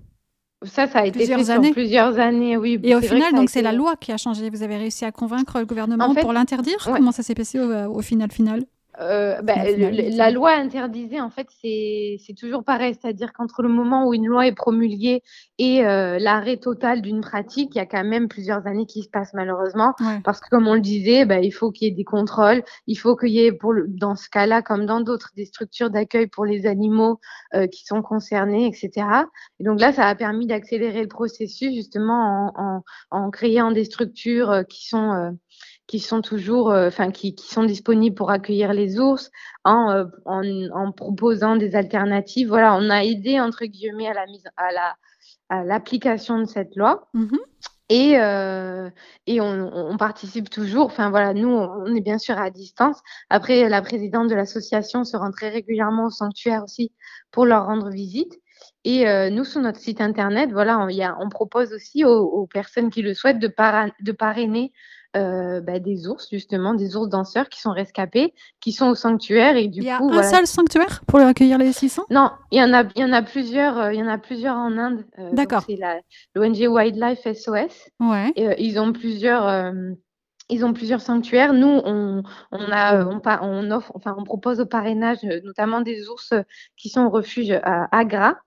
Ça, 0.65 0.87
ça 0.87 1.01
a 1.01 1.07
été 1.07 1.19
plusieurs 1.19 1.41
fait 1.41 1.51
années. 1.51 1.73
plusieurs 1.73 2.19
années, 2.19 2.57
oui. 2.57 2.81
Et 2.83 2.95
au 2.95 3.01
final, 3.01 3.33
donc 3.35 3.51
c'est 3.51 3.63
la 3.63 3.73
loi 3.73 3.97
qui 3.97 4.13
a 4.13 4.17
changé. 4.17 4.51
Vous 4.51 4.63
avez 4.63 4.77
réussi 4.77 5.05
à 5.05 5.13
convaincre 5.13 5.59
le 5.59 5.67
gouvernement 5.67 6.15
pour 6.15 6.33
l'interdire? 6.33 6.77
Comment 6.85 7.13
ça 7.13 7.23
s'est 7.23 7.35
passé 7.35 7.59
au, 7.59 7.71
au 7.93 8.03
final 8.03 8.31
final? 8.31 8.65
Euh, 9.01 9.40
bah, 9.43 9.55
la 9.57 10.30
loi 10.30 10.53
interdisait, 10.53 11.20
en 11.20 11.30
fait, 11.30 11.49
c'est 11.62 12.34
toujours 12.38 12.62
pareil. 12.62 12.95
C'est-à-dire 13.01 13.32
qu'entre 13.32 13.62
le 13.62 13.68
moment 13.68 14.07
où 14.07 14.14
une 14.14 14.26
loi 14.26 14.47
est 14.47 14.55
promulguée 14.55 15.22
et 15.59 15.84
euh, 15.84 16.18
l'arrêt 16.18 16.59
total 16.59 17.01
d'une 17.01 17.22
pratique, 17.22 17.70
il 17.74 17.78
y 17.78 17.80
a 17.80 17.86
quand 17.86 18.05
même 18.05 18.28
plusieurs 18.28 18.66
années 18.66 18.86
qui 18.86 19.03
se 19.03 19.09
passent 19.09 19.32
malheureusement. 19.34 19.95
Parce 20.24 20.40
que, 20.40 20.49
comme 20.51 20.68
on 20.68 20.74
le 20.74 20.80
disait, 20.80 21.24
bah, 21.24 21.40
il 21.40 21.53
faut 21.53 21.70
qu'il 21.70 21.88
y 21.88 21.90
ait 21.90 21.95
des 21.95 22.05
contrôles. 22.05 22.62
Il 22.86 22.97
faut 22.97 23.16
qu'il 23.16 23.30
y 23.30 23.40
ait, 23.40 23.53
pour 23.53 23.72
dans 23.88 24.14
ce 24.14 24.28
cas-là, 24.28 24.61
comme 24.62 24.84
dans 24.84 25.01
d'autres, 25.01 25.30
des 25.36 25.47
structures 25.47 25.90
d'accueil 25.90 26.26
pour 26.26 26.45
les 26.45 26.66
animaux 26.66 27.18
euh, 27.55 27.66
qui 27.66 27.84
sont 27.86 28.03
concernés, 28.03 28.66
etc. 28.66 29.07
Et 29.59 29.64
donc 29.64 29.80
là, 29.80 29.93
ça 29.93 30.07
a 30.07 30.14
permis 30.14 30.47
d'accélérer 30.47 31.03
le 31.03 31.09
processus 31.09 31.74
justement 31.74 32.53
en, 32.57 32.62
en, 32.62 32.82
en 33.11 33.30
créant 33.30 33.72
des 33.72 33.84
structures 33.84 34.64
qui 34.68 34.86
sont 34.86 35.34
qui 35.87 35.99
sont 35.99 36.22
toujours, 36.22 36.70
euh, 36.70 36.89
enfin, 36.89 37.11
qui, 37.11 37.35
qui, 37.35 37.49
sont 37.49 37.64
disponibles 37.64 38.16
pour 38.16 38.30
accueillir 38.30 38.72
les 38.72 38.99
ours 38.99 39.30
en, 39.64 39.91
euh, 39.91 40.05
en, 40.24 40.43
en, 40.72 40.93
proposant 40.93 41.57
des 41.57 41.74
alternatives. 41.76 42.49
Voilà, 42.49 42.74
on 42.76 42.89
a 42.91 43.05
aidé, 43.05 43.41
entre 43.41 43.64
guillemets, 43.64 44.09
à 44.09 44.14
la 44.14 44.26
mise, 44.26 44.45
à 44.57 44.72
la, 44.72 44.97
à 45.49 45.64
l'application 45.64 46.39
de 46.39 46.47
cette 46.47 46.76
loi. 46.76 47.09
Mmh 47.14 47.37
et, 47.89 48.18
euh, 48.18 48.89
et 49.26 49.43
on, 49.43 49.70
on, 49.74 49.99
participe 49.99 50.49
toujours. 50.49 50.87
Enfin 50.87 51.11
voilà, 51.11 51.35
nous, 51.35 51.51
on 51.51 51.95
est 51.95 52.01
bien 52.01 52.16
sûr 52.16 52.39
à 52.39 52.49
distance. 52.49 52.99
Après, 53.28 53.68
la 53.68 53.83
présidente 53.83 54.30
de 54.30 54.35
l'association 54.35 55.05
se 55.05 55.14
rend 55.14 55.30
très 55.30 55.51
régulièrement 55.51 56.07
au 56.07 56.11
sanctuaire 56.11 56.64
aussi 56.64 56.93
pour 57.33 57.45
leur 57.45 57.66
rendre 57.66 57.91
visite. 57.91 58.33
Et 58.85 59.07
euh, 59.09 59.28
nous, 59.28 59.45
sur 59.45 59.61
notre 59.61 59.78
site 59.78 60.01
internet, 60.01 60.51
voilà, 60.53 60.78
on, 60.78 60.89
y 60.89 61.03
a, 61.03 61.16
on 61.20 61.28
propose 61.28 61.74
aussi 61.74 62.03
aux, 62.05 62.22
aux, 62.22 62.47
personnes 62.47 62.91
qui 62.91 63.03
le 63.03 63.12
souhaitent 63.12 63.39
de, 63.39 63.49
para, 63.49 63.89
de 64.01 64.12
parrainer 64.12 64.72
euh, 65.15 65.61
bah, 65.61 65.79
des 65.79 66.09
ours, 66.09 66.27
justement, 66.31 66.73
des 66.73 66.97
ours 66.97 67.07
danseurs 67.07 67.51
qui 67.51 67.61
sont 67.61 67.73
rescapés, 67.73 68.33
qui 68.61 68.73
sont 68.73 68.89
au 68.89 68.95
sanctuaire. 68.95 69.59
Et 69.59 69.69
du 69.69 69.81
il 69.81 69.85
y 69.85 69.91
a 69.91 70.01
un 70.01 70.23
seul 70.23 70.47
sanctuaire 70.47 71.03
pour 71.07 71.21
accueillir 71.21 71.59
les 71.59 71.71
600 71.71 72.07
Non, 72.09 72.31
il 72.51 72.59
y 72.59 72.63
en 72.63 72.73
a, 72.73 72.85
il 72.97 73.03
y 73.03 73.05
en 73.05 73.13
a 73.13 73.21
plusieurs. 73.21 73.79
Euh, 73.79 73.93
il 73.93 74.01
y 74.01 74.03
en 74.03 74.09
a 74.09 74.17
plusieurs 74.17 74.57
en 74.57 74.79
Inde. 74.79 75.05
Euh, 75.19 75.31
D'accord. 75.35 75.65
C'est 75.67 75.79
l'ONG 76.35 76.67
Wildlife 76.67 77.31
SOS. 77.31 77.91
Ouais. 78.01 78.33
ils 78.59 78.81
ont 78.81 78.95
plusieurs. 78.95 79.75
ils 80.49 80.65
ont 80.65 80.73
plusieurs 80.73 81.03
sanctuaires. 81.03 81.53
Nous, 81.53 81.83
on, 81.85 82.23
on, 82.51 82.73
a, 82.73 83.05
on, 83.05 83.21
on, 83.43 83.71
offre, 83.71 83.93
enfin, 83.95 84.15
on 84.17 84.25
propose 84.25 84.61
au 84.61 84.67
parrainage 84.67 85.23
notamment 85.45 85.83
des 85.83 86.09
ours 86.09 86.33
qui 86.79 86.89
sont 86.89 87.03
au 87.03 87.11
refuge 87.11 87.51
à 87.51 87.87
Agra. 87.95 88.39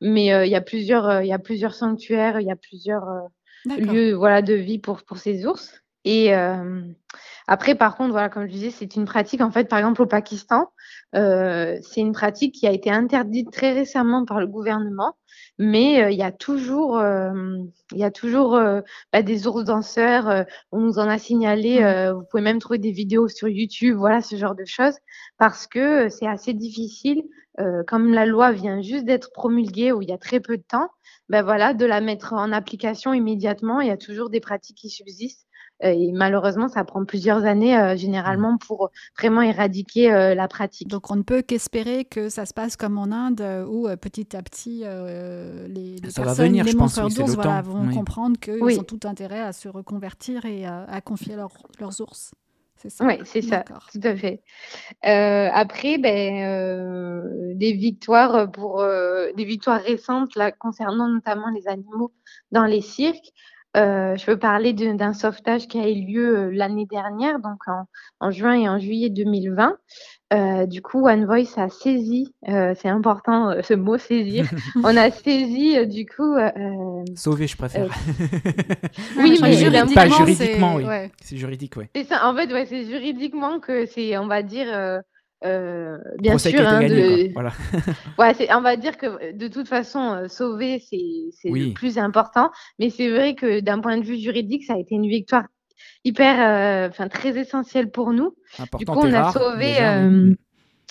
Mais 0.00 0.26
il 0.46 0.50
y 0.50 0.56
a 0.56 0.62
plusieurs, 0.62 1.22
il 1.22 1.28
y 1.28 1.32
a 1.32 1.38
plusieurs 1.38 1.74
sanctuaires, 1.74 2.40
il 2.40 2.48
y 2.48 2.50
a 2.50 2.56
plusieurs 2.56 3.06
lieux, 3.66 4.14
voilà, 4.14 4.42
de 4.42 4.54
vie 4.54 4.80
pour 4.80 5.04
pour 5.04 5.18
ces 5.18 5.46
ours. 5.46 5.80
Et 6.04 6.34
euh, 6.34 6.82
après, 7.46 7.74
par 7.74 7.96
contre, 7.96 8.12
voilà, 8.12 8.28
comme 8.28 8.46
je 8.46 8.52
disais, 8.52 8.70
c'est 8.70 8.96
une 8.96 9.04
pratique, 9.04 9.40
en 9.40 9.50
fait, 9.50 9.68
par 9.68 9.78
exemple, 9.78 10.02
au 10.02 10.06
Pakistan, 10.06 10.70
euh, 11.14 11.78
c'est 11.82 12.00
une 12.00 12.12
pratique 12.12 12.54
qui 12.54 12.66
a 12.66 12.72
été 12.72 12.90
interdite 12.90 13.50
très 13.50 13.72
récemment 13.72 14.24
par 14.24 14.40
le 14.40 14.46
gouvernement, 14.46 15.14
mais 15.58 16.02
euh, 16.02 16.10
il 16.10 16.18
y 16.18 16.22
a 16.22 16.32
toujours, 16.32 17.00
il 17.00 17.98
y 17.98 18.04
a 18.04 18.10
toujours 18.10 18.60
bah, 19.12 19.22
des 19.22 19.46
ours 19.46 19.64
danseurs. 19.64 20.46
on 20.72 20.80
nous 20.80 20.98
en 20.98 21.08
a 21.08 21.18
signalé. 21.18 21.80
Mmh. 21.80 22.12
vous 22.12 22.24
pouvez 22.30 22.42
même 22.42 22.58
trouver 22.58 22.78
des 22.78 22.92
vidéos 22.92 23.28
sur 23.28 23.48
YouTube, 23.48 23.96
voilà, 23.96 24.20
ce 24.20 24.36
genre 24.36 24.54
de 24.54 24.64
choses, 24.64 24.96
parce 25.38 25.66
que 25.66 26.08
c'est 26.08 26.26
assez 26.26 26.54
difficile, 26.54 27.22
comme 27.86 28.12
la 28.12 28.24
loi 28.24 28.52
vient 28.52 28.80
juste 28.82 29.04
d'être 29.04 29.32
promulguée, 29.32 29.92
où 29.92 30.00
il 30.02 30.08
y 30.08 30.12
a 30.12 30.18
très 30.18 30.40
peu 30.40 30.56
de 30.56 30.62
temps, 30.62 30.90
ben 31.28 31.42
voilà, 31.42 31.74
de 31.74 31.84
la 31.84 32.00
mettre 32.00 32.32
en 32.32 32.52
application 32.52 33.12
immédiatement. 33.12 33.80
Il 33.80 33.88
y 33.88 33.90
a 33.90 33.96
toujours 33.96 34.30
des 34.30 34.40
pratiques 34.40 34.78
qui 34.78 34.90
subsistent. 34.90 35.47
Euh, 35.84 35.90
et 35.90 36.12
malheureusement, 36.12 36.68
ça 36.68 36.84
prend 36.84 37.04
plusieurs 37.04 37.44
années 37.44 37.78
euh, 37.78 37.96
généralement 37.96 38.54
mmh. 38.54 38.58
pour 38.58 38.90
vraiment 39.18 39.42
éradiquer 39.42 40.12
euh, 40.12 40.34
la 40.34 40.48
pratique. 40.48 40.88
Donc 40.88 41.10
on 41.10 41.16
ne 41.16 41.22
peut 41.22 41.42
qu'espérer 41.42 42.04
que 42.04 42.28
ça 42.28 42.46
se 42.46 42.54
passe 42.54 42.76
comme 42.76 42.98
en 42.98 43.12
Inde, 43.12 43.42
où 43.68 43.88
petit 44.00 44.36
à 44.36 44.42
petit 44.42 44.80
les, 44.80 45.96
les 45.96 46.10
ça 46.10 46.22
personnes, 46.22 46.46
venir, 46.46 46.64
les 46.64 46.72
d'ours 46.74 47.34
voilà, 47.34 47.62
vont 47.62 47.88
comprendre 47.90 48.38
qu'ils 48.38 48.62
ont 48.62 48.82
tout 48.82 49.00
intérêt 49.04 49.40
à 49.40 49.52
se 49.52 49.68
reconvertir 49.68 50.44
et 50.44 50.66
à, 50.66 51.00
confier 51.00 51.36
leurs 51.36 52.00
ours. 52.00 52.32
C'est 52.76 52.90
ça. 52.90 53.04
Oui, 53.04 53.14
c'est 53.24 53.42
ça, 53.42 53.64
tout 53.92 54.00
à 54.04 54.14
fait. 54.14 54.40
Euh, 55.04 55.48
après, 55.52 55.98
ben, 55.98 56.44
euh, 56.44 57.52
des 57.54 57.72
victoires 57.72 58.50
pour 58.52 58.84
des 59.36 59.44
victoires 59.44 59.80
récentes 59.80 60.36
là, 60.36 60.52
concernant 60.52 61.08
notamment 61.08 61.50
les 61.50 61.66
animaux 61.66 62.12
dans 62.52 62.64
les 62.64 62.80
cirques. 62.80 63.32
Euh, 63.76 64.16
je 64.16 64.26
veux 64.26 64.38
parler 64.38 64.72
d'un 64.72 65.12
sauvetage 65.12 65.68
qui 65.68 65.78
a 65.78 65.88
eu 65.88 66.06
lieu 66.06 66.38
euh, 66.38 66.50
l'année 66.50 66.86
dernière, 66.86 67.38
donc 67.38 67.60
en, 68.20 68.30
juin 68.30 68.54
et 68.54 68.68
en 68.68 68.78
juillet 68.78 69.10
2020. 69.10 69.76
Euh, 70.32 70.66
du 70.66 70.80
coup, 70.80 71.06
One 71.06 71.26
Voice 71.26 71.58
a 71.58 71.68
saisi, 71.68 72.34
c'est 72.46 72.88
important 72.88 73.62
ce 73.62 73.74
mot 73.74 73.98
saisir, 73.98 74.46
on 74.84 74.96
a 74.96 75.10
saisi 75.10 75.86
du 75.86 76.06
coup. 76.06 76.36
Sauver, 77.14 77.46
je 77.46 77.56
préfère. 77.56 77.86
oui, 79.18 79.38
mais 79.40 79.52
juridiquement, 79.52 79.94
pas 79.94 80.08
juridiquement, 80.08 80.74
oui. 80.76 80.84
C'est 81.22 81.36
juridique, 81.36 81.74
oui. 81.76 81.84
C'est 81.94 82.04
ça, 82.04 82.28
en 82.28 82.34
fait, 82.34 82.52
ouais, 82.52 82.66
c'est 82.66 82.84
juridiquement 82.86 83.60
que 83.60 83.86
c'est, 83.86 84.16
on 84.18 84.26
va 84.26 84.42
dire, 84.42 85.02
euh, 85.44 85.98
bien 86.18 86.36
sûr, 86.36 86.66
hein, 86.66 86.80
de... 86.80 87.32
voilà. 87.32 87.52
ouais, 88.18 88.34
on 88.50 88.60
va 88.60 88.76
dire 88.76 88.96
que 88.96 89.32
de 89.32 89.48
toute 89.48 89.68
façon, 89.68 90.12
euh, 90.12 90.28
sauver, 90.28 90.80
c'est 90.80 91.48
le 91.48 91.72
plus 91.72 91.98
important. 91.98 92.50
Mais 92.78 92.90
c'est 92.90 93.08
vrai 93.08 93.34
que 93.34 93.60
d'un 93.60 93.80
point 93.80 93.98
de 93.98 94.04
vue 94.04 94.18
juridique, 94.18 94.64
ça 94.64 94.74
a 94.74 94.78
été 94.78 94.94
une 94.94 95.08
victoire 95.08 95.44
hyper, 96.04 96.40
euh, 96.40 96.88
enfin 96.88 97.08
très 97.08 97.38
essentielle 97.38 97.90
pour 97.90 98.12
nous. 98.12 98.34
du 98.78 98.84
coup, 98.84 98.98
on 98.98 99.12
a 99.12 99.32
sauvé, 99.32 99.76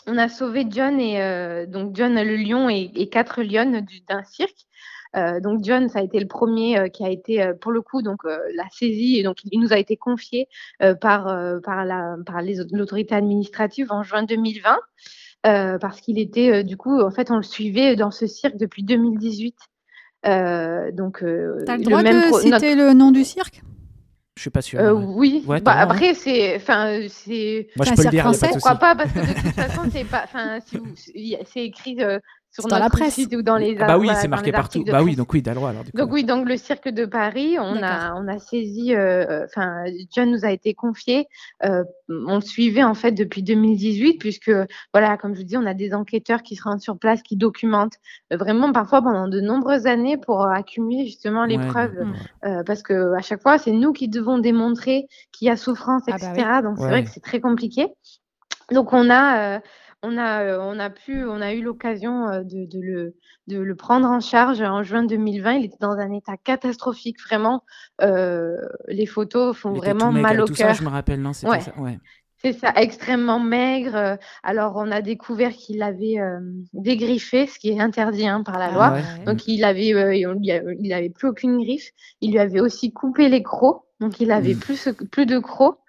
on 0.09 0.17
a 0.17 0.29
sauvé 0.29 0.65
John 0.69 0.99
et 1.01 1.67
donc 1.67 1.95
John 1.95 2.15
le 2.15 2.35
lion 2.37 2.69
et, 2.69 2.89
et 2.95 3.09
quatre 3.09 3.43
lionnes 3.43 3.85
d'un 4.07 4.23
cirque. 4.23 4.65
Euh, 5.15 5.39
donc 5.39 5.63
John, 5.63 5.89
ça 5.89 5.99
a 5.99 6.01
été 6.01 6.19
le 6.19 6.27
premier 6.27 6.77
euh, 6.77 6.87
qui 6.89 7.03
a 7.03 7.09
été 7.09 7.41
euh, 7.41 7.53
pour 7.53 7.71
le 7.71 7.81
coup 7.81 8.01
donc 8.01 8.23
la 8.23 8.67
saisie 8.71 9.17
et 9.17 9.23
donc 9.23 9.37
il 9.43 9.59
nous 9.59 9.73
a 9.73 9.77
été 9.77 9.95
confié 9.97 10.47
par 11.01 11.25
par 11.63 11.85
la 11.85 12.15
par 12.25 12.41
l'autorité 12.71 13.15
administrative 13.15 13.87
en 13.91 14.03
juin 14.03 14.23
2020 14.23 14.77
parce 15.79 16.01
qu'il 16.01 16.19
était 16.19 16.63
du 16.63 16.77
coup 16.77 16.99
en 16.99 17.11
fait 17.11 17.31
on 17.31 17.37
le 17.37 17.43
suivait 17.43 17.95
dans 17.95 18.11
ce 18.11 18.27
cirque 18.27 18.57
depuis 18.57 18.83
2018. 18.83 19.55
donc 20.93 21.23
T'as 21.65 21.77
le 21.77 21.83
droit 21.83 22.03
de 22.03 22.39
citer 22.41 22.75
le 22.75 22.93
nom 22.93 23.11
du 23.11 23.23
cirque? 23.23 23.61
Je 24.35 24.41
suis 24.41 24.49
pas 24.51 24.61
sûr. 24.61 24.79
oui. 25.15 25.43
bah, 25.47 25.79
après, 25.79 26.13
c'est, 26.13 26.57
enfin, 26.57 26.99
c'est. 27.09 27.69
Moi, 27.75 27.87
je 27.87 27.95
peux 27.95 28.03
le 28.03 28.09
dire. 28.11 28.31
Pourquoi 28.51 28.75
pas? 28.75 28.95
Parce 28.95 29.11
que 29.11 29.19
de 29.19 29.33
toute 29.33 29.55
façon, 29.55 29.81
c'est 29.91 30.03
pas, 30.03 30.21
enfin, 30.25 30.59
si 30.59 31.35
c'est 31.47 31.63
écrit 31.63 31.97
sur 32.61 32.69
dans 32.69 32.79
la 32.79 32.89
presse. 32.89 33.17
ou 33.17 33.41
dans 33.41 33.57
les 33.57 33.77
ah 33.79 33.87
bah 33.87 33.97
oui 33.97 34.09
c'est 34.15 34.27
marqué 34.27 34.51
partout. 34.51 34.83
bah 34.83 35.03
oui 35.03 35.15
donc 35.15 35.31
oui 35.33 35.43
t'as 35.43 35.51
alors 35.51 35.71
donc 35.93 36.11
oui 36.11 36.23
donc 36.23 36.47
le 36.47 36.57
cirque 36.57 36.89
de 36.89 37.05
Paris 37.05 37.57
on 37.59 37.81
a 37.83 38.15
on 38.15 38.27
a 38.27 38.39
saisi 38.39 38.95
euh, 38.95 39.45
enfin 39.45 39.83
John 40.13 40.31
nous 40.31 40.45
a 40.45 40.51
été 40.51 40.73
confié 40.73 41.27
euh, 41.63 41.83
on 42.09 42.35
le 42.35 42.41
suivait 42.41 42.83
en 42.83 42.93
fait 42.93 43.11
depuis 43.11 43.43
2018 43.43 44.17
puisque 44.17 44.51
voilà 44.93 45.17
comme 45.17 45.33
je 45.35 45.41
vous 45.41 45.45
dis 45.45 45.57
on 45.57 45.65
a 45.65 45.73
des 45.73 45.93
enquêteurs 45.93 46.41
qui 46.41 46.55
se 46.55 46.63
rendent 46.63 46.81
sur 46.81 46.97
place 46.97 47.21
qui 47.21 47.37
documentent 47.37 47.97
euh, 48.33 48.37
vraiment 48.37 48.71
parfois 48.71 49.01
pendant 49.01 49.27
de 49.27 49.39
nombreuses 49.41 49.85
années 49.85 50.17
pour 50.17 50.47
accumuler 50.47 51.05
justement 51.05 51.45
les 51.45 51.57
preuves. 51.57 52.05
parce 52.65 52.81
que 52.81 53.13
à 53.15 53.21
chaque 53.21 53.41
fois 53.41 53.57
c'est 53.57 53.71
nous 53.71 53.93
qui 53.93 54.07
devons 54.07 54.37
démontrer 54.37 55.07
qu'il 55.31 55.47
y 55.47 55.51
a 55.51 55.57
souffrance 55.57 56.03
ah 56.07 56.15
bah 56.19 56.31
etc 56.31 56.49
donc 56.63 56.77
c'est 56.77 56.87
vrai 56.87 57.03
que 57.03 57.09
c'est 57.09 57.23
très 57.23 57.39
compliqué. 57.39 57.87
Donc 58.71 58.91
on 58.91 59.09
a 59.09 59.61
on 60.07 60.17
a, 60.17 60.43
euh, 60.43 60.59
on 60.61 60.79
a 60.79 60.89
pu, 60.89 61.25
on 61.25 61.41
a 61.41 61.53
eu 61.53 61.61
l'occasion 61.61 62.27
euh, 62.27 62.43
de, 62.43 62.65
de, 62.65 62.79
le, 62.79 63.15
de 63.47 63.59
le 63.59 63.75
prendre 63.75 64.07
en 64.07 64.19
charge 64.19 64.61
en 64.61 64.83
juin 64.83 65.03
2020. 65.03 65.53
Il 65.53 65.65
était 65.65 65.77
dans 65.79 65.97
un 65.97 66.11
état 66.13 66.37
catastrophique, 66.37 67.17
vraiment. 67.21 67.63
Euh, 68.01 68.55
les 68.87 69.05
photos 69.05 69.55
font 69.55 69.73
vraiment 69.73 70.11
mal 70.11 70.41
au 70.41 70.45
cœur. 70.45 70.73
je 70.73 70.83
me 70.83 70.89
rappelle, 70.89 71.21
non, 71.21 71.33
c'était 71.33 71.59
ça. 71.59 71.77
Ouais. 71.77 71.99
C'est 72.39 72.53
ça, 72.53 72.71
extrêmement 72.75 73.39
maigre. 73.39 74.19
Alors, 74.43 74.73
on 74.75 74.91
a 74.91 75.01
découvert 75.01 75.51
qu'il 75.51 75.81
avait 75.81 76.17
dégriffé, 76.71 77.47
ce 77.47 77.57
qui 77.57 77.69
est 77.69 77.79
interdit 77.79 78.27
hein, 78.27 78.43
par 78.43 78.59
la 78.59 78.65
ah 78.65 78.71
loi. 78.71 78.99
Donc, 79.25 79.47
il 79.47 79.63
avait, 79.63 79.87
il 79.87 80.93
avait 80.93 81.09
plus 81.09 81.29
aucune 81.29 81.57
griffe. 81.57 81.89
Il 82.21 82.33
lui 82.33 82.39
avait 82.39 82.59
aussi 82.59 82.93
coupé 82.93 83.27
les 83.27 83.41
crocs. 83.41 83.86
Donc, 83.99 84.19
il 84.19 84.31
avait 84.31 84.53
mmh. 84.53 84.59
plus, 84.59 84.89
plus 85.11 85.25
de 85.25 85.39
crocs. 85.39 85.79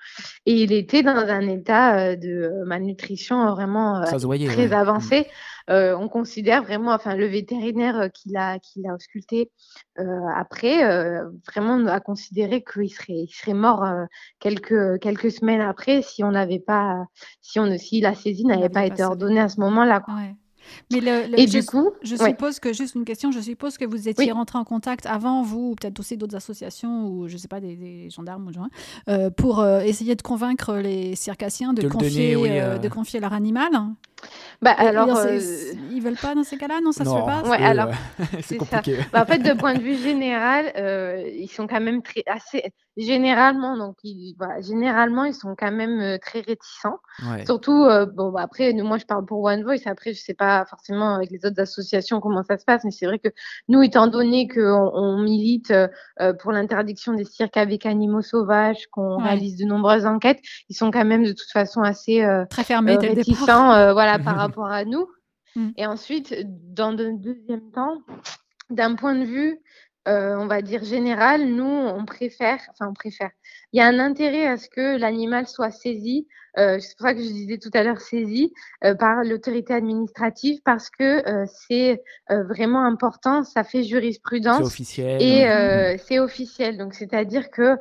Et 0.47 0.63
il 0.63 0.73
était 0.73 1.03
dans 1.03 1.17
un 1.17 1.47
état 1.49 1.99
euh, 1.99 2.17
de 2.17 2.29
euh, 2.29 2.65
malnutrition 2.65 3.51
vraiment 3.51 4.03
euh, 4.03 4.05
très 4.47 4.73
avancé. 4.73 5.27
on 5.69 6.09
considère 6.09 6.63
vraiment, 6.63 6.93
enfin, 6.93 7.15
le 7.15 7.27
vétérinaire 7.27 8.09
qui 8.13 8.31
l'a 8.31 8.59
qui 8.59 8.81
l'a 8.81 8.95
ausculté 8.95 9.51
après, 10.35 10.83
vraiment 11.47 11.87
a 11.87 12.01
considéré 12.01 12.65
qu'il 12.65 12.91
serait 12.91 13.25
il 13.29 13.29
serait 13.29 13.55
mort 13.55 13.85
quelques 14.41 14.99
quelques 15.01 15.31
semaines 15.31 15.61
après 15.61 16.01
si 16.01 16.25
on 16.25 16.31
n'avait 16.31 16.59
pas 16.61 17.05
si 17.43 17.61
on 17.61 17.77
si 17.77 18.01
la 18.01 18.15
saisie 18.15 18.47
n'avait 18.47 18.71
pas 18.71 18.87
été 18.87 19.03
ordonnée 19.05 19.41
à 19.41 19.51
ce 19.51 19.61
moment-là. 19.61 20.03
Mais 20.93 21.01
le, 21.01 21.39
et 21.39 21.47
du 21.47 21.65
coup, 21.65 21.91
je 22.03 22.17
suppose 22.17 22.61
que 22.61 22.73
juste 22.73 22.95
une 22.95 23.05
question, 23.05 23.31
je 23.31 23.41
suppose 23.41 23.79
que 23.79 23.85
vous 23.85 24.09
étiez 24.09 24.33
rentré 24.33 24.59
en 24.59 24.65
contact 24.65 25.07
avant 25.07 25.43
vous, 25.43 25.71
ou 25.71 25.75
peut-être 25.75 25.99
aussi 26.01 26.17
d'autres 26.17 26.37
associations 26.37 27.07
ou 27.07 27.29
je 27.29 27.37
sais 27.37 27.49
pas 27.49 27.61
des, 27.61 28.09
gendarmes 28.11 28.49
ou 28.49 28.53
genre, 28.53 28.69
euh, 29.09 29.31
pour 29.31 29.61
euh, 29.61 29.81
essayer 29.81 30.15
de 30.15 30.23
convaincre 30.23 30.75
les 30.77 31.15
circassiens 31.15 31.73
de, 31.73 31.89
confier, 31.89 32.35
euh, 32.37 32.79
de 32.79 32.89
confier 32.89 33.21
leur 33.21 33.33
animal. 33.33 33.71
Bah, 34.61 34.73
alors, 34.77 35.09
ils 35.29 36.01
veulent 36.03 36.17
pas 36.17 36.35
dans 36.35 36.43
ces 36.43 36.57
cas-là, 36.57 36.81
non, 36.83 36.91
ça 36.91 37.05
se 37.05 37.11
fait 37.11 37.27
pas. 37.27 37.43
Ouais, 37.49 37.63
alors, 37.63 37.91
c'est 38.43 38.57
compliqué. 38.57 38.99
Bah, 39.13 39.23
en 39.23 39.27
fait, 39.27 39.39
de 39.39 39.53
point 39.53 39.75
de 39.75 39.81
vue 39.81 39.97
général, 39.97 40.73
ils 41.33 41.49
sont 41.49 41.67
quand 41.67 41.81
même 41.81 42.03
très 42.03 42.25
assez 42.27 42.73
généralement, 42.97 43.77
donc 43.77 43.95
ils, 44.03 44.35
voilà, 44.37 44.61
généralement, 44.61 45.25
ils 45.25 45.35
sont 45.35 45.55
quand 45.57 45.71
même 45.71 46.19
très 46.19 46.41
réticents. 46.41 46.99
Surtout, 47.45 47.87
bon, 48.15 48.33
bah, 48.33 48.41
après, 48.43 48.73
moi, 48.73 48.99
je 48.99 49.05
parle 49.05 49.25
pour 49.25 49.45
One 49.45 49.63
Voice. 49.63 49.87
Après, 49.87 50.13
je 50.13 50.21
sais 50.21 50.35
pas 50.35 50.65
forcément 50.67 51.15
avec 51.15 51.31
les 51.31 51.47
autres 51.47 51.61
associations 51.61 52.21
comment 52.21 52.43
ça 52.43 52.59
se 52.59 52.65
passe, 52.65 52.83
mais 52.85 52.91
c'est 52.91 53.07
vrai 53.07 53.21
que 53.21 53.29
nous, 53.69 53.83
étant 53.83 54.09
donné 54.09 54.49
qu'on 54.49 54.91
on 54.93 55.19
milite 55.19 55.73
pour 56.41 56.51
l'interdiction 56.51 57.13
des 57.13 57.25
cirques 57.25 57.57
avec 57.57 57.87
animaux 57.87 58.23
sauvages, 58.23 58.89
qu'on 58.91 59.19
réalise 59.19 59.57
de 59.57 59.65
nombreuses 59.65 60.05
enquêtes, 60.05 60.41
ils 60.69 60.75
sont 60.75 60.91
quand 60.91 61.05
même 61.05 61.23
de 61.23 61.33
toute 61.33 61.51
façon 61.53 61.83
assez 61.83 62.27
très 62.51 62.65
fermés, 62.65 62.97
réticents, 62.97 63.93
voilà, 63.93 64.08
par 64.25 64.37
rapport 64.37 64.71
à 64.71 64.85
nous. 64.85 65.07
Mmh. 65.57 65.71
Et 65.77 65.87
ensuite, 65.87 66.35
dans 66.73 66.97
un 66.99 67.13
deuxième 67.13 67.71
temps, 67.73 68.03
d'un 68.71 68.95
point 68.95 69.15
de 69.15 69.25
vue 69.25 69.61
euh, 70.09 70.37
on 70.39 70.47
va 70.47 70.63
dire 70.63 70.85
général, 70.85 71.47
nous, 71.49 71.65
on 71.65 72.07
préfère, 72.07 72.61
enfin, 72.71 72.89
on 72.89 72.95
préfère. 72.95 73.31
Il 73.73 73.79
y 73.79 73.81
a 73.81 73.87
un 73.87 73.99
intérêt 73.99 74.47
à 74.47 74.57
ce 74.57 74.69
que 74.69 74.97
l'animal 74.99 75.47
soit 75.47 75.71
saisi 75.71 76.27
euh, 76.59 76.79
c'est 76.81 76.97
pour 76.97 77.07
ça 77.07 77.15
que 77.15 77.21
je 77.21 77.29
disais 77.29 77.59
tout 77.59 77.71
à 77.75 77.83
l'heure 77.83 78.01
saisi 78.01 78.53
euh, 78.85 78.95
par 78.95 79.23
l'autorité 79.23 79.75
administrative 79.75 80.61
parce 80.65 80.91
que 80.91 81.27
euh, 81.29 81.47
c'est 81.47 82.03
vraiment 82.31 82.85
important, 82.85 83.43
ça 83.43 83.65
fait 83.65 83.83
jurisprudence. 83.83 84.59
C'est 84.59 84.65
officiel. 84.65 85.23
Et 85.23 85.47
mmh. 85.47 85.99
c'est 86.07 86.19
officiel. 86.19 86.77
Donc, 86.77 86.95
c'est-à-dire 86.95 87.51
que 87.51 87.77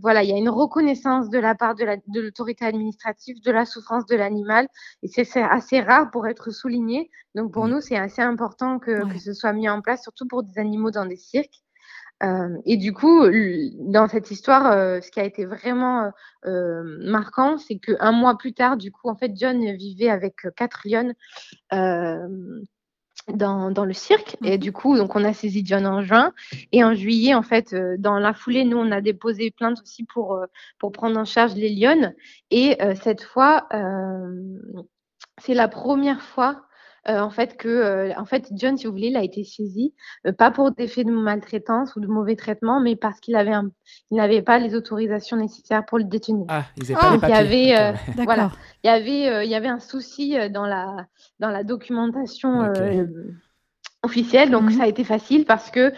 voilà, 0.00 0.22
il 0.22 0.30
y 0.30 0.32
a 0.32 0.36
une 0.36 0.48
reconnaissance 0.48 1.30
de 1.30 1.38
la 1.38 1.54
part 1.54 1.74
de 1.74 2.20
l'autorité 2.20 2.64
administrative 2.64 3.42
de 3.42 3.50
la 3.50 3.64
souffrance 3.64 4.06
de 4.06 4.16
l'animal 4.16 4.68
et 5.02 5.08
c'est 5.08 5.42
assez 5.42 5.80
rare 5.80 6.10
pour 6.10 6.26
être 6.26 6.50
souligné. 6.50 7.10
Donc, 7.34 7.52
pour 7.52 7.66
mmh. 7.66 7.70
nous, 7.70 7.80
c'est 7.80 7.96
assez 7.96 8.22
important 8.22 8.78
que, 8.78 9.10
que 9.12 9.18
ce 9.18 9.32
soit 9.32 9.52
mis 9.52 9.68
en 9.68 9.80
place, 9.80 10.02
surtout 10.02 10.26
pour 10.26 10.42
des 10.42 10.58
animaux 10.58 10.90
dans 10.90 11.06
des 11.06 11.16
cirques. 11.16 11.62
Euh, 12.22 12.56
et 12.64 12.76
du 12.76 12.92
coup, 12.92 13.26
dans 13.78 14.08
cette 14.08 14.30
histoire, 14.30 14.70
euh, 14.70 15.00
ce 15.00 15.10
qui 15.10 15.20
a 15.20 15.24
été 15.24 15.44
vraiment 15.44 16.12
euh, 16.46 16.82
marquant, 17.00 17.58
c'est 17.58 17.78
qu'un 17.78 18.12
mois 18.12 18.38
plus 18.38 18.54
tard, 18.54 18.76
du 18.76 18.92
coup, 18.92 19.08
en 19.08 19.16
fait, 19.16 19.32
John 19.34 19.60
vivait 19.72 20.08
avec 20.08 20.36
quatre 20.56 20.82
lionnes 20.84 21.14
dans, 23.28 23.70
dans, 23.70 23.84
le 23.84 23.92
cirque. 23.92 24.36
Et 24.44 24.56
mmh 24.56 24.60
du 24.60 24.72
coup, 24.72 24.96
donc, 24.96 25.16
on 25.16 25.24
a 25.24 25.32
saisi 25.32 25.62
John 25.64 25.86
en 25.86 26.02
juin. 26.02 26.32
Et 26.72 26.84
en 26.84 26.94
juillet, 26.94 27.34
en 27.34 27.42
fait, 27.42 27.74
dans 27.98 28.18
la 28.18 28.32
foulée, 28.32 28.64
nous, 28.64 28.78
on 28.78 28.92
a 28.92 29.00
déposé 29.00 29.50
plainte 29.50 29.80
aussi 29.82 30.04
pour, 30.04 30.38
pour 30.78 30.92
prendre 30.92 31.18
en 31.18 31.24
charge 31.24 31.54
les 31.54 31.70
lionnes. 31.70 32.14
Et 32.50 32.78
cette 33.02 33.22
fois, 33.22 33.68
c'est 35.40 35.54
la 35.54 35.68
première 35.68 36.22
fois 36.22 36.66
euh, 37.08 37.18
en 37.20 37.30
fait 37.30 37.56
que 37.56 37.68
euh, 37.68 38.12
en 38.16 38.24
fait 38.24 38.48
John, 38.52 38.78
si 38.78 38.86
vous 38.86 38.92
voulez, 38.92 39.08
il 39.08 39.16
a 39.16 39.22
été 39.22 39.44
saisi 39.44 39.92
euh, 40.26 40.32
pas 40.32 40.50
pour 40.50 40.72
des 40.72 40.88
faits 40.88 41.06
de 41.06 41.12
maltraitance 41.12 41.96
ou 41.96 42.00
de 42.00 42.06
mauvais 42.06 42.36
traitement, 42.36 42.80
mais 42.80 42.96
parce 42.96 43.20
qu'il 43.20 43.36
avait 43.36 43.52
il 44.10 44.16
n'avait 44.16 44.42
pas 44.42 44.58
les 44.58 44.74
autorisations 44.74 45.36
nécessaires 45.36 45.84
pour 45.84 45.98
le 45.98 46.04
détenir. 46.04 46.46
Ah, 46.48 46.64
ils 46.76 46.82
n'avaient 46.82 46.94
pas 46.94 47.12
les 47.12 47.18
papiers. 47.18 47.36
Il 47.36 47.68
y 47.68 47.74
avait 47.74 47.98
voilà, 48.24 48.52
il 48.82 48.86
y 48.86 48.90
avait 48.90 49.44
il 49.46 49.50
y 49.50 49.54
avait 49.54 49.68
un 49.68 49.80
souci 49.80 50.36
dans 50.50 50.66
la 50.66 51.06
dans 51.40 51.50
la 51.50 51.64
documentation. 51.64 52.72
officielle, 54.02 54.50
donc 54.50 54.64
mmh 54.64 54.70
ça 54.72 54.82
a 54.82 54.86
été 54.86 55.02
facile 55.02 55.46
parce 55.46 55.70
que 55.70 55.90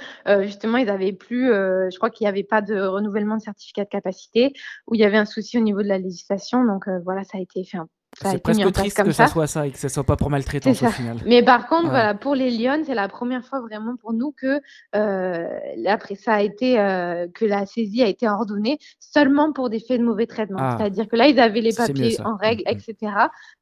justement 0.42 0.78
ils 0.78 0.88
avaient 0.88 1.12
plus, 1.12 1.48
je 1.48 1.96
crois 1.96 2.08
qu'il 2.08 2.24
n'y 2.24 2.28
avait 2.28 2.44
pas 2.44 2.62
de 2.62 2.80
renouvellement 2.80 3.36
de 3.36 3.42
certificat 3.42 3.82
de 3.82 3.88
capacité, 3.88 4.52
où 4.86 4.94
il 4.94 5.00
y 5.00 5.04
avait 5.04 5.16
un 5.16 5.24
souci 5.24 5.58
au 5.58 5.60
niveau 5.60 5.82
de 5.82 5.88
la 5.88 5.98
législation, 5.98 6.64
donc 6.64 6.88
voilà 7.04 7.24
ça 7.24 7.38
a 7.38 7.40
été 7.40 7.64
fait 7.64 7.78
un 7.78 7.88
c'est 8.22 8.42
presque 8.42 8.72
triste 8.72 9.02
que 9.02 9.12
ça. 9.12 9.26
soit 9.26 9.46
ça 9.46 9.66
et 9.66 9.70
que 9.70 9.78
ce 9.78 9.88
soit 9.88 10.04
pas 10.04 10.16
pour 10.16 10.30
maltraitance 10.30 10.82
au 10.82 10.88
final. 10.88 11.18
Mais 11.26 11.42
par 11.42 11.66
contre, 11.66 11.90
voilà, 11.90 12.14
pour 12.14 12.34
les 12.34 12.50
Lyonnes, 12.50 12.84
c'est 12.84 12.94
la 12.94 13.08
première 13.08 13.44
fois 13.44 13.60
vraiment 13.60 13.96
pour 13.96 14.12
nous 14.12 14.32
que 14.32 14.60
euh, 14.94 15.46
après 15.86 16.14
ça 16.14 16.34
a 16.34 16.40
été 16.40 16.80
euh, 16.80 17.26
que 17.34 17.44
la 17.44 17.66
saisie 17.66 18.02
a 18.02 18.08
été 18.08 18.28
ordonnée 18.28 18.78
seulement 19.00 19.52
pour 19.52 19.68
des 19.70 19.80
faits 19.80 20.00
de 20.00 20.04
mauvais 20.04 20.26
traitement. 20.26 20.58
Ah. 20.60 20.76
C'est-à-dire 20.78 21.08
que 21.08 21.16
là, 21.16 21.28
ils 21.28 21.38
avaient 21.38 21.60
les 21.60 21.74
papiers 21.74 22.18
en 22.22 22.36
règle, 22.36 22.62
mm, 22.66 22.72
mm. 22.72 22.78
etc. 22.78 23.12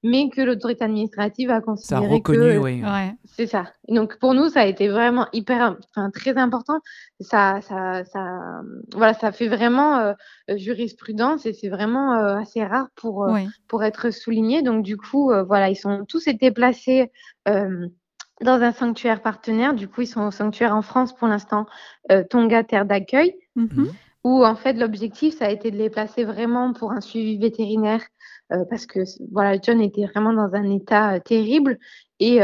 Mais 0.03 0.29
que 0.31 0.41
l'autorité 0.41 0.85
administrative 0.85 1.51
a 1.51 1.61
considéré 1.61 2.03
ça 2.03 2.07
a 2.07 2.09
reconnu, 2.09 2.39
que 2.39 2.59
oui. 2.59 2.83
c'est 3.25 3.47
ça. 3.47 3.73
donc 3.89 4.19
pour 4.19 4.35
nous, 4.35 4.49
ça 4.49 4.61
a 4.61 4.67
été 4.67 4.89
vraiment 4.89 5.27
hyper, 5.33 5.77
enfin 5.91 6.11
très 6.11 6.37
important. 6.37 6.81
Ça, 7.21 7.61
ça, 7.63 8.05
ça, 8.05 8.41
voilà, 8.95 9.15
ça 9.15 9.33
fait 9.33 9.49
vraiment 9.49 9.99
euh, 9.99 10.13
jurisprudence 10.57 11.47
et 11.47 11.53
c'est 11.53 11.69
vraiment 11.69 12.13
assez 12.13 12.65
rare 12.65 12.89
pour 12.97 13.29
pour 13.69 13.83
être 13.85 14.11
souligné 14.11 14.44
donc 14.63 14.83
du 14.83 14.97
coup, 14.97 15.31
euh, 15.31 15.43
voilà, 15.43 15.71
ils 15.71 15.77
sont 15.77 16.05
tous 16.07 16.27
été 16.27 16.51
placés 16.51 17.11
euh, 17.49 17.89
dans 18.41 18.61
un 18.63 18.73
sanctuaire 18.73 19.23
partenaire. 19.23 19.75
Du 19.75 19.89
coup, 19.89 20.03
ils 20.03 20.07
sont 20.07 20.27
au 20.27 20.31
sanctuaire 20.31 20.75
en 20.75 20.83
France 20.83 21.15
pour 21.15 21.29
l'instant, 21.29 21.67
euh, 22.11 22.25
Tonga 22.29 22.65
Terre 22.65 22.85
d'accueil, 22.85 23.35
mm-hmm. 23.57 23.89
où 24.25 24.45
en 24.45 24.55
fait 24.57 24.75
l'objectif, 24.75 25.39
ça 25.39 25.47
a 25.47 25.51
été 25.51 25.71
de 25.71 25.77
les 25.77 25.91
placer 25.91 26.25
vraiment 26.25 26.73
pour 26.73 26.93
un 26.93 27.01
suivi 27.01 27.39
vétérinaire, 27.39 28.03
parce 28.71 28.87
que 28.87 29.01
voilà, 29.33 29.59
John 29.61 29.81
était 29.81 30.07
vraiment 30.07 30.33
dans 30.33 30.55
un 30.55 30.71
état 30.71 31.19
terrible 31.19 31.79
et 32.21 32.41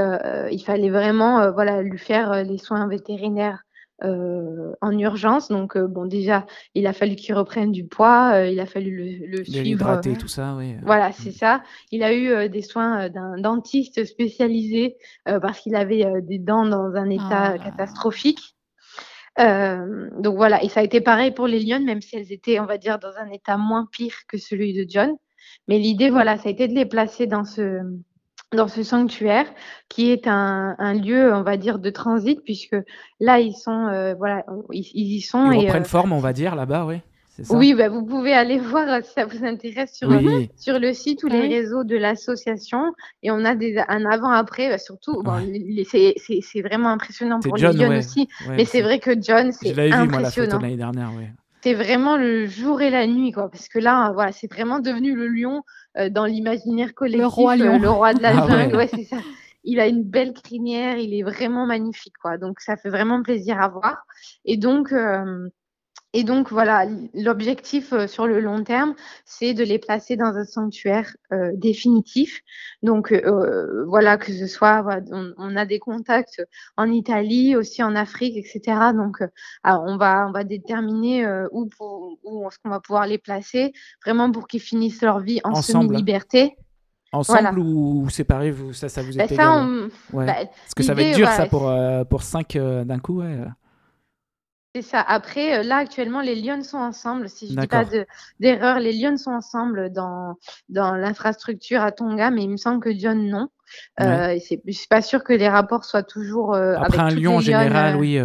il 0.50 0.62
fallait 0.64 0.90
vraiment 0.90 1.52
voilà 1.52 1.82
lui 1.82 1.98
faire 1.98 2.42
les 2.42 2.58
soins 2.58 2.88
vétérinaires 2.88 3.62
euh, 4.02 4.72
en 4.80 4.98
urgence. 4.98 5.48
Donc, 5.48 5.76
euh, 5.76 5.86
bon, 5.86 6.06
déjà, 6.06 6.46
il 6.74 6.86
a 6.86 6.94
fallu 6.94 7.16
qu'il 7.16 7.34
reprenne 7.34 7.70
du 7.70 7.84
poids, 7.84 8.32
euh, 8.32 8.46
il 8.46 8.58
a 8.58 8.64
fallu 8.64 8.96
le, 8.96 9.26
le 9.26 9.44
suivre. 9.44 10.00
tout 10.18 10.28
ça, 10.28 10.54
oui. 10.56 10.76
Voilà, 10.82 11.12
c'est 11.12 11.30
mm. 11.30 11.32
ça. 11.32 11.62
Il 11.90 12.02
a 12.02 12.14
eu 12.14 12.48
des 12.48 12.62
soins 12.62 13.10
d'un 13.10 13.36
dentiste 13.38 14.04
spécialisé 14.04 14.96
parce 15.24 15.60
qu'il 15.60 15.74
avait 15.76 16.22
des 16.22 16.38
dents 16.38 16.64
dans 16.64 16.94
un 16.94 17.10
état 17.10 17.54
ah. 17.54 17.58
catastrophique. 17.58 18.56
donc 19.38 20.36
voilà, 20.36 20.62
et 20.64 20.68
ça 20.68 20.80
a 20.80 20.82
été 20.82 21.00
pareil 21.00 21.32
pour 21.32 21.46
les 21.46 21.60
lionnes, 21.60 21.84
même 21.84 22.00
si 22.00 22.16
elles 22.16 22.32
étaient, 22.32 22.58
on 22.58 22.66
va 22.66 22.78
dire, 22.78 22.98
dans 22.98 23.16
un 23.18 23.30
état 23.30 23.58
moins 23.58 23.86
pire 23.90 24.14
que 24.28 24.38
celui 24.38 24.72
de 24.72 24.86
John. 24.88 25.10
Mais 25.68 25.78
l'idée, 25.78 26.10
voilà, 26.10 26.38
ça 26.38 26.48
a 26.48 26.52
été 26.52 26.68
de 26.68 26.74
les 26.74 26.86
placer 26.86 27.26
dans 27.26 27.44
ce, 27.44 27.80
dans 28.52 28.68
ce 28.68 28.82
sanctuaire 28.82 29.46
qui 29.88 30.10
est 30.10 30.26
un, 30.26 30.74
un, 30.78 30.94
lieu, 30.94 31.32
on 31.32 31.42
va 31.42 31.56
dire, 31.56 31.78
de 31.78 31.90
transit, 31.90 32.40
puisque 32.44 32.76
là, 33.20 33.40
ils 33.40 33.54
sont, 33.54 33.86
euh, 33.86 34.14
voilà, 34.14 34.44
ils, 34.72 34.90
y 34.94 35.20
sont. 35.20 35.52
Ils 35.52 35.62
et, 35.62 35.66
reprennent 35.66 35.82
euh, 35.82 35.86
forme, 35.86 36.12
on 36.12 36.18
va 36.18 36.32
dire, 36.32 36.54
là-bas, 36.54 36.86
oui. 36.86 36.96
Oui, 37.48 37.72
bah, 37.72 37.88
vous 37.88 38.04
pouvez 38.04 38.34
aller 38.34 38.58
voir 38.58 39.02
si 39.02 39.12
ça 39.12 39.24
vous 39.24 39.44
intéresse 39.44 39.94
sur, 39.94 40.10
sur 40.56 40.78
le 40.78 40.92
site 40.92 41.24
ou 41.24 41.28
les 41.28 41.48
réseaux 41.48 41.84
de 41.84 41.96
l'association. 41.96 42.92
Et 43.22 43.30
on 43.30 43.44
a 43.44 43.54
des, 43.54 43.82
un 43.88 44.04
avant-après, 44.04 44.68
bah, 44.68 44.78
surtout. 44.78 45.22
Bon, 45.22 45.40
c'est 45.88 46.60
vraiment 46.62 46.90
impressionnant 46.90 47.40
pour 47.40 47.56
John, 47.56 47.72
les 47.72 47.78
jeunes 47.78 47.98
aussi. 47.98 48.28
mais 48.48 48.64
c'est 48.64 48.82
vrai 48.82 48.98
que 48.98 49.12
John, 49.20 49.52
c'est 49.52 49.70
impressionnant. 49.70 50.04
Vu, 50.04 50.10
moi, 50.10 50.20
la 50.20 50.30
photo 50.30 50.58
l'année 50.58 50.76
dernière, 50.76 51.10
oui 51.16 51.24
c'est 51.62 51.74
vraiment 51.74 52.16
le 52.16 52.46
jour 52.46 52.80
et 52.80 52.90
la 52.90 53.06
nuit, 53.06 53.32
quoi. 53.32 53.50
Parce 53.50 53.68
que 53.68 53.78
là, 53.78 54.12
voilà, 54.12 54.32
c'est 54.32 54.50
vraiment 54.50 54.80
devenu 54.80 55.14
le 55.14 55.28
lion 55.28 55.58
euh, 55.58 55.60
dans 56.10 56.26
l'imaginaire 56.26 56.94
collectif. 56.94 57.20
Le 57.20 57.26
roi 57.26 57.56
lion. 57.56 57.74
Euh, 57.74 57.78
le 57.78 57.90
roi 57.90 58.14
de 58.14 58.22
la 58.22 58.30
ah 58.30 58.48
jungle, 58.48 58.76
ouais, 58.76 58.88
c'est 58.88 59.04
ça. 59.04 59.18
Il 59.64 59.78
a 59.80 59.86
une 59.86 60.02
belle 60.02 60.32
crinière, 60.32 60.96
il 60.96 61.12
est 61.12 61.22
vraiment 61.22 61.66
magnifique, 61.66 62.14
quoi. 62.22 62.38
Donc, 62.38 62.60
ça 62.60 62.76
fait 62.76 62.88
vraiment 62.88 63.22
plaisir 63.22 63.60
à 63.60 63.68
voir. 63.68 64.06
Et 64.44 64.56
donc, 64.56 64.92
euh, 64.92 65.48
et 66.12 66.24
donc 66.24 66.50
voilà, 66.50 66.86
l'objectif 67.14 67.92
euh, 67.92 68.08
sur 68.08 68.26
le 68.26 68.40
long 68.40 68.64
terme, 68.64 68.94
c'est 69.24 69.54
de 69.54 69.62
les 69.62 69.78
placer 69.78 70.16
dans 70.16 70.34
un 70.36 70.44
sanctuaire 70.44 71.14
euh, 71.32 71.52
définitif. 71.54 72.40
Donc 72.82 73.12
euh, 73.12 73.84
voilà, 73.86 74.16
que 74.16 74.32
ce 74.32 74.48
soit, 74.48 74.84
on, 75.12 75.56
a 75.56 75.64
des 75.66 75.78
contacts 75.78 76.42
en 76.76 76.90
Italie, 76.90 77.54
aussi 77.54 77.82
en 77.84 77.94
Afrique, 77.94 78.36
etc. 78.36 78.92
Donc 78.92 79.18
on 79.64 79.96
va 79.96 80.26
on 80.28 80.32
va 80.32 80.42
déterminer 80.42 81.26
où, 81.52 81.66
pour, 81.66 82.18
où 82.24 82.48
est-ce 82.48 82.58
qu'on 82.58 82.70
va 82.70 82.80
pouvoir 82.80 83.06
les 83.06 83.18
placer, 83.18 83.72
vraiment 84.04 84.32
pour 84.32 84.48
qu'ils 84.48 84.60
finissent 84.60 85.02
leur 85.02 85.20
vie 85.20 85.40
en 85.44 85.62
semi-liberté. 85.62 86.56
Ensemble 87.12 87.58
ou 87.58 88.08
séparés, 88.08 88.52
vous, 88.52 88.72
ça, 88.72 88.88
ça 88.88 89.02
vous 89.02 89.16
bah, 89.16 89.24
est 89.24 89.34
ça, 89.34 89.64
ouais. 90.12 90.26
bah, 90.26 90.34
Parce 90.44 90.74
que 90.76 90.82
ça 90.84 90.94
va 90.94 91.02
être 91.02 91.16
dur, 91.16 91.28
ça, 91.28 91.46
pour, 91.46 91.72
pour 92.08 92.22
cinq 92.22 92.56
d'un 92.56 92.98
coup. 92.98 93.20
Ouais. 93.20 93.36
C'est 94.74 94.82
ça. 94.82 95.00
Après, 95.00 95.58
euh, 95.58 95.62
là, 95.64 95.78
actuellement, 95.78 96.20
les 96.20 96.36
Lions 96.36 96.62
sont 96.62 96.78
ensemble. 96.78 97.28
Si 97.28 97.48
je 97.48 97.58
dis 97.58 97.66
pas 97.66 97.84
d'erreur, 98.38 98.78
les 98.78 98.92
Lions 98.92 99.16
sont 99.16 99.32
ensemble 99.32 99.90
dans, 99.92 100.36
dans 100.68 100.94
l'infrastructure 100.94 101.82
à 101.82 101.90
Tonga, 101.90 102.30
mais 102.30 102.44
il 102.44 102.50
me 102.50 102.56
semble 102.56 102.80
que 102.80 102.96
John, 102.96 103.28
non. 103.28 103.48
Euh, 104.00 104.36
c'est, 104.40 104.60
je 104.64 104.72
suis 104.72 104.86
pas 104.86 105.02
sûre 105.02 105.24
que 105.24 105.32
les 105.32 105.48
rapports 105.48 105.84
soient 105.84 106.04
toujours. 106.04 106.54
Euh, 106.54 106.76
Après 106.76 107.00
un 107.00 107.10
lion 107.10 107.36
en 107.36 107.40
général, 107.40 107.96
oui. 107.96 108.20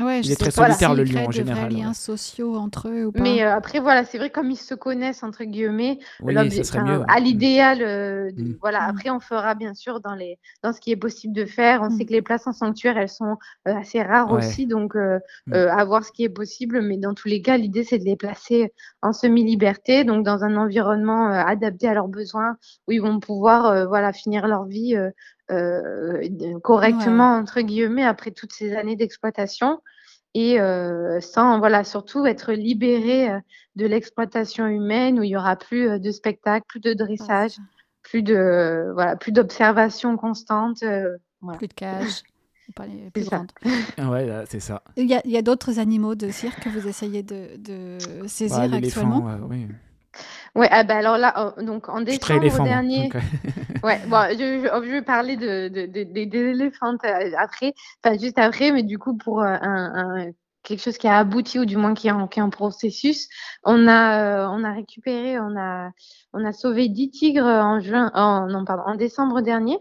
Ouais, 0.00 0.20
il 0.20 0.30
est 0.30 0.36
très 0.36 0.50
solitaire 0.50 0.94
le 0.94 1.04
lion 1.04 1.26
en 1.26 1.30
général. 1.30 1.72
liens 1.72 1.94
sociaux 1.94 2.56
entre 2.56 2.88
eux 2.88 3.06
ou 3.06 3.12
pas. 3.12 3.20
Mais 3.20 3.42
euh, 3.42 3.54
après 3.54 3.80
voilà, 3.80 4.04
c'est 4.04 4.18
vrai 4.18 4.30
comme 4.30 4.50
ils 4.50 4.56
se 4.56 4.74
connaissent 4.74 5.22
entre 5.22 5.44
guillemets. 5.44 5.98
Oui, 6.20 6.34
ça 6.50 6.64
serait 6.64 6.82
mieux. 6.82 7.02
À 7.08 7.20
l'idéal, 7.20 7.82
euh, 7.82 8.30
mm. 8.36 8.56
voilà. 8.60 8.80
Mm. 8.80 8.90
Après 8.90 9.10
on 9.10 9.20
fera 9.20 9.54
bien 9.54 9.74
sûr 9.74 10.00
dans 10.00 10.14
les 10.14 10.38
dans 10.62 10.72
ce 10.72 10.80
qui 10.80 10.90
est 10.90 10.96
possible 10.96 11.34
de 11.34 11.44
faire. 11.44 11.82
On 11.82 11.90
sait 11.90 12.04
mm. 12.04 12.06
que 12.06 12.12
les 12.12 12.22
places 12.22 12.46
en 12.46 12.52
sanctuaire 12.52 12.96
elles 12.96 13.08
sont 13.08 13.36
euh, 13.68 13.76
assez 13.76 14.02
rares 14.02 14.32
aussi, 14.32 14.66
donc 14.66 14.94
à 14.96 15.84
voir 15.84 16.04
ce 16.04 16.12
qui 16.12 16.24
est 16.24 16.28
possible. 16.28 16.82
Mais 16.82 16.96
dans 16.96 17.14
tous 17.14 17.28
les 17.28 17.42
cas, 17.42 17.56
l'idée 17.56 17.84
c'est 17.84 17.98
de 17.98 18.04
les 18.04 18.16
placer 18.16 18.72
en 19.02 19.12
semi-liberté, 19.12 20.04
donc 20.04 20.24
dans 20.24 20.44
un 20.44 20.56
environnement 20.56 21.28
adapté 21.28 21.88
à 21.88 21.94
leurs 21.94 22.08
besoins, 22.08 22.56
où 22.88 22.92
ils 22.92 23.02
vont 23.02 23.20
pouvoir 23.20 23.88
voilà 23.88 24.12
finir 24.12 24.46
leur 24.46 24.64
vie 24.64 24.96
euh, 25.50 26.58
correctement, 26.62 27.36
entre 27.36 27.60
guillemets, 27.60 28.04
après 28.04 28.30
toutes 28.30 28.52
ces 28.52 28.74
années 28.74 28.96
d'exploitation 28.96 29.80
et 30.32 30.60
euh, 30.60 31.20
sans 31.20 31.58
voilà 31.58 31.82
surtout 31.82 32.24
être 32.24 32.52
libéré 32.52 33.30
euh, 33.30 33.40
de 33.74 33.86
l'exploitation 33.86 34.66
humaine 34.66 35.18
où 35.18 35.24
il 35.24 35.30
y 35.30 35.36
aura 35.36 35.56
plus 35.56 35.98
de 35.98 36.10
spectacles, 36.12 36.64
plus 36.68 36.80
de 36.80 36.94
dressage, 36.94 37.56
plus 38.02 38.22
de 38.22 38.90
voilà, 38.94 39.16
plus 39.16 39.32
d'observation 39.32 40.16
constante. 40.16 40.84
Plus 41.58 41.68
de 41.68 41.74
cage. 41.74 42.22
plus 43.12 43.28
ah 43.98 44.10
ouais, 44.10 44.44
c'est 44.48 44.60
ça. 44.60 44.82
Il 44.96 45.06
y 45.06 45.14
a, 45.14 45.38
a 45.38 45.42
d'autres 45.42 45.80
animaux 45.80 46.14
de 46.14 46.30
cirque 46.30 46.60
que 46.60 46.68
vous 46.68 46.86
essayez 46.86 47.24
de, 47.24 47.56
de 47.56 47.98
saisir 48.28 48.72
actuellement? 48.72 49.26
oui. 49.48 49.66
Ouais, 50.54 50.68
ah 50.70 50.82
bah 50.84 50.96
alors 50.96 51.16
là, 51.16 51.54
donc 51.58 51.88
en 51.88 52.00
décembre 52.00 52.64
dernier, 52.64 53.10
ouais, 53.84 54.00
bon, 54.08 54.26
je, 54.30 54.68
je, 54.84 54.90
vais 54.90 55.02
parler 55.02 55.36
de, 55.36 55.68
de, 55.68 55.86
de, 55.86 56.02
des 56.02 56.38
éléphants 56.38 56.96
euh, 57.04 57.30
après, 57.38 57.72
enfin 58.04 58.18
juste 58.18 58.38
après, 58.38 58.72
mais 58.72 58.82
du 58.82 58.98
coup 58.98 59.16
pour 59.16 59.42
euh, 59.42 59.56
un, 59.60 59.92
un, 59.94 60.30
quelque 60.62 60.82
chose 60.82 60.98
qui 60.98 61.08
a 61.08 61.18
abouti 61.18 61.58
ou 61.58 61.64
du 61.64 61.76
moins 61.76 61.94
qui 61.94 62.08
est 62.08 62.12
en, 62.12 62.26
qui 62.26 62.40
est 62.40 62.42
en 62.42 62.50
processus, 62.50 63.28
on 63.64 63.86
a, 63.86 64.22
euh, 64.22 64.48
on 64.50 64.64
a 64.64 64.72
récupéré, 64.72 65.38
on 65.38 65.56
a, 65.56 65.90
on 66.32 66.44
a 66.44 66.52
sauvé 66.52 66.88
10 66.88 67.10
tigres 67.10 67.44
en 67.44 67.80
juin, 67.80 68.10
en, 68.14 68.46
non 68.46 68.64
pardon, 68.64 68.82
en 68.86 68.94
décembre 68.94 69.40
dernier. 69.40 69.78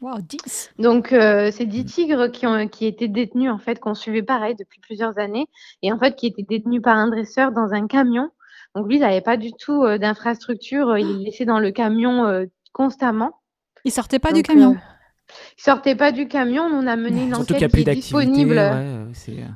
Wow, 0.00 0.18
10 0.20 0.70
Donc, 0.78 1.12
euh, 1.12 1.50
c'est 1.52 1.66
10 1.66 1.84
tigres 1.84 2.28
qui, 2.28 2.46
ont, 2.46 2.68
qui 2.68 2.86
étaient 2.86 3.08
détenus, 3.08 3.50
en 3.50 3.58
fait, 3.58 3.80
qu'on 3.80 3.94
suivait 3.94 4.22
pareil 4.22 4.54
depuis 4.54 4.80
plusieurs 4.80 5.18
années, 5.18 5.48
et 5.82 5.92
en 5.92 5.98
fait, 5.98 6.14
qui 6.14 6.26
étaient 6.28 6.44
détenus 6.48 6.82
par 6.82 6.96
un 6.96 7.08
dresseur 7.08 7.50
dans 7.50 7.72
un 7.72 7.86
camion 7.88 8.30
donc 8.78 8.86
lui, 8.86 8.96
il 8.96 9.00
n'avait 9.00 9.20
pas 9.20 9.36
du 9.36 9.52
tout 9.52 9.82
euh, 9.82 9.98
d'infrastructure. 9.98 10.96
Il 10.98 11.10
est 11.10 11.24
laissé 11.24 11.44
dans 11.44 11.58
le 11.58 11.72
camion 11.72 12.26
euh, 12.26 12.46
constamment. 12.72 13.40
Il 13.84 13.90
sortait 13.90 14.20
pas 14.20 14.30
du 14.30 14.44
camion. 14.44 14.76
Euh, 15.38 15.54
il 15.58 15.62
sortait 15.62 15.94
pas 15.94 16.12
du 16.12 16.28
camion. 16.28 16.62
On 16.62 16.86
a 16.86 16.96
mené 16.96 17.24
une 17.24 17.34
enquête 17.34 17.70
qui 17.70 17.80
est 17.80 17.94
disponible, 17.94 18.58
euh, 18.58 19.04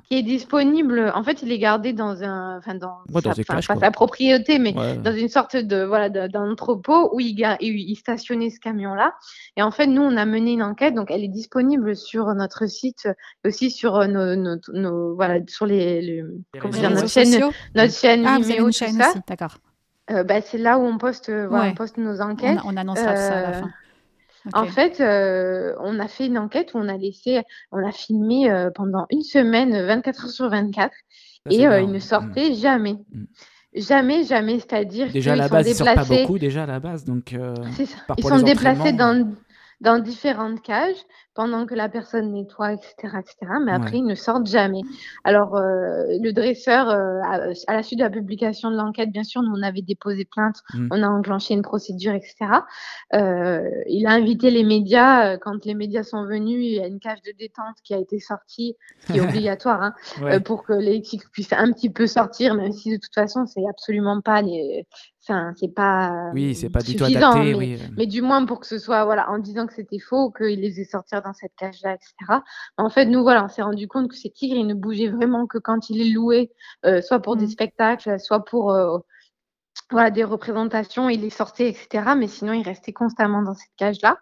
qui 0.08 0.16
est 0.16 0.22
disponible. 0.22 1.12
En 1.14 1.22
fait, 1.22 1.42
il 1.42 1.52
est 1.52 1.58
gardé 1.58 1.92
dans 1.92 2.22
un, 2.22 2.58
enfin 2.58 2.74
dans, 2.74 2.98
sa, 3.80 3.90
propriété, 3.90 4.58
mais 4.58 4.72
dans 4.72 5.14
une 5.14 5.28
sorte 5.28 5.56
de 5.56 5.84
voilà 5.84 6.08
d'un 6.08 6.50
entrepôt 6.50 7.14
où 7.14 7.20
il, 7.20 7.38
il 7.60 7.96
stationnait 7.96 8.50
ce 8.50 8.60
camion-là. 8.60 9.14
Et 9.56 9.62
en 9.62 9.70
fait, 9.70 9.86
nous, 9.86 10.02
on 10.02 10.16
a 10.16 10.24
mené 10.24 10.52
une 10.52 10.62
enquête, 10.62 10.94
donc 10.94 11.10
elle 11.10 11.24
est 11.24 11.28
disponible 11.28 11.96
sur 11.96 12.26
notre 12.34 12.66
site, 12.66 13.08
aussi 13.44 13.70
sur 13.70 13.96
euh, 13.96 14.06
nos, 14.06 14.56
nos, 14.72 15.14
voilà 15.14 15.40
sur 15.46 15.66
les, 15.66 16.22
notre 16.54 17.08
chaîne, 17.08 17.50
notre 17.74 17.92
chaîne 17.92 18.26
ah, 18.26 18.38
une 18.38 18.72
chaîne 18.72 19.02
d'accord. 19.26 19.58
Euh, 20.10 20.24
bah, 20.24 20.40
c'est 20.40 20.58
là 20.58 20.78
où 20.78 20.82
on 20.82 20.98
poste, 20.98 21.30
voilà, 21.30 21.70
on 21.70 21.74
poste 21.74 21.96
nos 21.96 22.20
enquêtes. 22.20 22.58
On, 22.64 22.74
on 22.74 22.76
annoncera 22.76 23.16
ça 23.16 23.38
à 23.38 23.42
la 23.42 23.52
fin. 23.52 23.70
En 24.52 24.66
fait, 24.66 25.00
euh, 25.00 25.74
on 25.80 25.98
a 26.00 26.08
fait 26.08 26.26
une 26.26 26.38
enquête 26.38 26.74
où 26.74 26.78
on 26.78 26.88
a 26.88 26.96
laissé, 26.96 27.42
on 27.70 27.86
a 27.86 27.92
filmé 27.92 28.50
euh, 28.50 28.70
pendant 28.74 29.06
une 29.10 29.22
semaine, 29.22 29.70
24 29.86 30.24
heures 30.24 30.30
sur 30.30 30.48
24, 30.48 30.92
et 31.50 31.66
euh, 31.66 31.80
ils 31.80 31.90
ne 31.90 31.98
sortaient 31.98 32.54
jamais. 32.54 32.94
Mm. 33.12 33.24
Jamais, 33.74 34.24
jamais, 34.24 34.58
c'est-à-dire 34.58 35.10
déjà 35.10 35.32
à 35.32 35.36
la 35.36 35.48
base, 35.48 35.66
ils 35.66 35.74
sortent 35.74 35.94
pas 35.94 36.04
beaucoup 36.04 36.38
déjà 36.38 36.64
à 36.64 36.66
la 36.66 36.78
base, 36.78 37.04
donc. 37.04 37.34
Ils 38.18 38.24
sont 38.24 38.42
déplacés 38.42 38.92
dans 38.92 39.32
dans 39.82 39.98
différentes 39.98 40.62
cages 40.62 41.04
pendant 41.34 41.66
que 41.66 41.74
la 41.74 41.88
personne 41.88 42.32
nettoie, 42.32 42.72
etc. 42.72 43.16
etc. 43.18 43.52
mais 43.64 43.72
après, 43.72 43.98
ils 43.98 44.04
ne 44.04 44.14
sortent 44.14 44.46
jamais. 44.46 44.82
Alors, 45.24 45.56
euh, 45.56 46.04
le 46.20 46.30
dresseur, 46.32 46.88
euh, 46.90 47.20
à, 47.22 47.74
la 47.74 47.82
suite 47.82 47.98
de 47.98 48.04
la 48.04 48.10
publication 48.10 48.70
de 48.70 48.76
l'enquête, 48.76 49.10
bien 49.10 49.24
sûr, 49.24 49.42
nous, 49.42 49.52
on 49.52 49.62
avait 49.62 49.82
déposé 49.82 50.24
plainte, 50.24 50.56
mmh. 50.74 50.88
on 50.90 51.02
a 51.02 51.08
enclenché 51.08 51.54
une 51.54 51.62
procédure, 51.62 52.12
etc. 52.12 52.36
Euh, 53.14 53.62
il 53.86 54.06
a 54.06 54.10
invité 54.10 54.50
les 54.50 54.62
médias. 54.62 55.36
quand 55.38 55.64
les 55.64 55.74
médias 55.74 56.04
sont 56.04 56.26
venus, 56.26 56.64
il 56.64 56.74
y 56.74 56.80
a 56.80 56.86
une 56.86 57.00
cage 57.00 57.22
de 57.22 57.32
détente 57.36 57.76
qui 57.82 57.94
a 57.94 57.98
été 57.98 58.20
sortie, 58.20 58.76
qui 59.06 59.18
est 59.18 59.20
obligatoire, 59.20 59.82
hein, 59.82 60.40
pour 60.40 60.64
que 60.64 60.74
les 60.74 61.00
tigres 61.02 61.30
puissent 61.32 61.54
un 61.54 61.72
petit 61.72 61.90
peu 61.90 62.06
sortir, 62.06 62.54
même 62.54 62.72
si 62.72 62.90
de 62.90 62.96
toute 62.96 63.14
façon, 63.14 63.46
c'est 63.46 63.66
absolument 63.68 64.20
pas 64.20 64.42
les, 64.42 64.86
Enfin, 65.24 65.52
c'est 65.56 65.72
pas. 65.72 66.30
Oui, 66.34 66.54
c'est 66.56 66.68
pas 66.68 66.80
du 66.80 66.96
tout 66.96 67.04
adapté. 67.04 67.38
Mais, 67.38 67.54
oui. 67.54 67.78
mais, 67.96 68.06
du 68.06 68.22
moins 68.22 68.44
pour 68.44 68.58
que 68.58 68.66
ce 68.66 68.78
soit, 68.78 69.04
voilà, 69.04 69.30
en 69.30 69.38
disant 69.38 69.68
que 69.68 69.74
c'était 69.74 70.00
faux, 70.00 70.32
qu'il 70.32 70.60
les 70.60 70.80
ait 70.80 70.84
sortir 70.84 71.22
dans 71.22 71.32
cette 71.32 71.54
cage-là, 71.56 71.94
etc. 71.94 72.40
En 72.76 72.90
fait, 72.90 73.06
nous, 73.06 73.22
voilà, 73.22 73.44
on 73.44 73.48
s'est 73.48 73.62
rendu 73.62 73.86
compte 73.86 74.10
que 74.10 74.16
ces 74.16 74.30
tigres, 74.30 74.56
ils 74.56 74.66
ne 74.66 74.74
bougeaient 74.74 75.10
vraiment 75.10 75.46
que 75.46 75.58
quand 75.58 75.90
il 75.90 76.00
est 76.00 76.12
loué, 76.12 76.50
euh, 76.84 77.00
soit 77.02 77.20
pour 77.20 77.36
des 77.36 77.46
mmh. 77.46 77.50
spectacles, 77.50 78.20
soit 78.20 78.44
pour 78.44 78.72
euh, 78.72 78.98
voilà, 79.92 80.10
des 80.10 80.24
représentations, 80.24 81.08
il 81.08 81.20
les 81.20 81.30
sortait, 81.30 81.68
etc. 81.68 82.14
Mais 82.16 82.26
sinon, 82.26 82.52
ils 82.52 82.64
restaient 82.64 82.92
constamment 82.92 83.42
dans 83.42 83.54
cette 83.54 83.76
cage-là. 83.76 84.18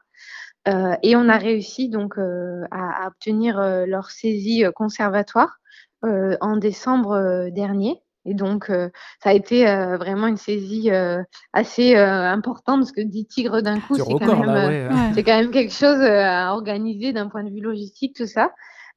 Euh, 0.69 0.95
et 1.03 1.17
on 1.17 1.31
a 1.31 1.39
réussi 1.39 1.89
donc 1.89 2.19
à, 2.19 3.05
à, 3.05 3.07
obtenir 3.09 3.59
leur 3.87 4.11
saisie 4.11 4.65
conservatoire 4.75 5.57
en 6.03 6.57
décembre 6.59 7.49
dernier. 7.51 8.03
Et 8.27 8.35
donc, 8.35 8.69
euh, 8.69 8.91
ça 9.23 9.31
a 9.31 9.33
été 9.33 9.67
euh, 9.67 9.97
vraiment 9.97 10.27
une 10.27 10.37
saisie 10.37 10.91
euh, 10.91 11.23
assez 11.53 11.97
importante 11.97 12.81
parce 12.81 12.93
que 12.93 13.01
10 13.01 13.27
tigres 13.27 13.63
d'un 13.63 13.81
coup, 13.81 13.95
c'est 13.95 14.03
quand, 14.03 14.45
même, 14.45 15.15
quand 15.17 15.39
même 15.39 15.51
quelque 15.51 15.73
chose 15.73 16.01
à 16.01 16.53
organiser 16.53 17.13
d'un 17.13 17.29
point 17.29 17.45
de 17.45 17.51
vue 17.51 17.61
logistique, 17.61 18.15
tout 18.17 18.27
ça. 18.27 18.53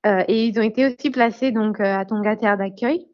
et 0.06 0.48
ils 0.48 0.60
ont 0.60 0.64
été 0.64 0.86
aussi 0.86 1.10
placés 1.10 1.52
donc 1.52 1.80
à 1.80 2.04
Tonga 2.06 2.36
Terre 2.36 2.58
d'accueil. 2.58 3.08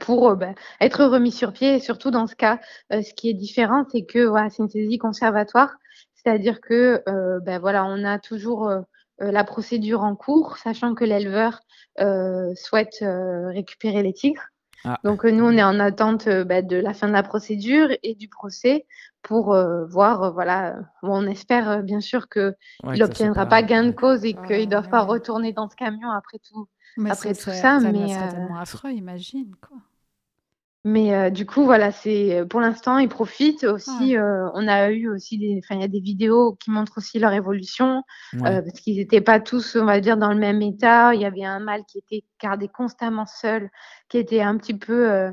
pour 0.00 0.36
bah, 0.36 0.54
être 0.80 1.04
remis 1.04 1.32
sur 1.32 1.52
pied 1.52 1.76
et 1.76 1.80
surtout 1.80 2.10
dans 2.10 2.26
ce 2.26 2.36
cas, 2.36 2.60
ce 2.90 3.14
qui 3.14 3.30
est 3.30 3.34
différent, 3.34 3.84
c'est 3.90 4.04
que 4.04 4.26
voilà, 4.26 4.50
c'est 4.50 4.62
une 4.62 4.68
saisie 4.68 4.98
conservatoire, 4.98 5.74
c'est-à-dire 6.14 6.60
que 6.60 7.02
ben 7.40 7.58
voilà, 7.58 7.86
on 7.86 8.04
a 8.04 8.18
toujours 8.18 8.70
la 9.18 9.44
procédure 9.44 10.02
en 10.02 10.14
cours, 10.16 10.58
sachant 10.58 10.94
que 10.94 11.04
l'éleveur 11.04 11.60
souhaite 12.56 12.98
récupérer 13.00 14.02
les 14.02 14.12
tigres. 14.12 14.48
Ah. 14.84 14.98
Donc 15.04 15.24
euh, 15.24 15.30
nous, 15.30 15.44
on 15.44 15.52
est 15.52 15.62
en 15.62 15.80
attente 15.80 16.26
euh, 16.28 16.44
bah, 16.44 16.62
de 16.62 16.76
la 16.76 16.94
fin 16.94 17.08
de 17.08 17.12
la 17.12 17.22
procédure 17.22 17.88
et 18.02 18.14
du 18.14 18.28
procès 18.28 18.86
pour 19.22 19.52
euh, 19.52 19.84
voir, 19.86 20.32
voilà, 20.32 20.76
on 21.02 21.26
espère 21.26 21.82
bien 21.82 22.00
sûr 22.00 22.28
qu'il 22.28 22.54
n'obtiendra 22.84 23.46
pas 23.46 23.62
gain 23.62 23.84
de 23.84 23.90
cause 23.90 24.24
et 24.24 24.34
qu'ils 24.34 24.60
ne 24.66 24.70
doivent 24.70 24.88
pas 24.88 25.02
retourner 25.02 25.52
dans 25.52 25.68
ce 25.68 25.76
camion 25.76 26.10
après 26.10 26.38
tout, 26.38 26.68
après 27.08 27.34
tout 27.34 27.50
ça. 27.50 27.54
ça 27.54 27.80
mais 27.80 28.08
serait 28.08 28.28
tellement 28.28 28.58
affreux, 28.58 28.90
imagine 28.90 29.54
quoi. 29.60 29.78
Mais 30.88 31.14
euh, 31.14 31.28
du 31.28 31.44
coup, 31.44 31.64
voilà, 31.64 31.92
c'est 31.92 32.46
pour 32.48 32.60
l'instant, 32.60 32.96
ils 32.96 33.10
profitent 33.10 33.64
aussi. 33.64 34.16
Euh, 34.16 34.48
on 34.54 34.66
a 34.66 34.90
eu 34.90 35.10
aussi 35.10 35.36
des, 35.36 35.60
enfin, 35.62 35.74
il 35.74 35.82
y 35.82 35.84
a 35.84 35.88
des 35.88 36.00
vidéos 36.00 36.54
qui 36.54 36.70
montrent 36.70 36.96
aussi 36.96 37.18
leur 37.18 37.34
évolution 37.34 38.02
euh, 38.36 38.62
parce 38.62 38.80
qu'ils 38.80 38.96
n'étaient 38.96 39.20
pas 39.20 39.38
tous, 39.38 39.76
on 39.76 39.84
va 39.84 40.00
dire, 40.00 40.16
dans 40.16 40.32
le 40.32 40.38
même 40.38 40.62
état. 40.62 41.14
Il 41.14 41.20
y 41.20 41.26
avait 41.26 41.44
un 41.44 41.60
mâle 41.60 41.82
qui 41.86 41.98
était 41.98 42.24
gardé 42.42 42.68
constamment 42.68 43.26
seul, 43.26 43.68
qui 44.08 44.16
était 44.16 44.40
un 44.40 44.56
petit 44.56 44.72
peu, 44.72 45.30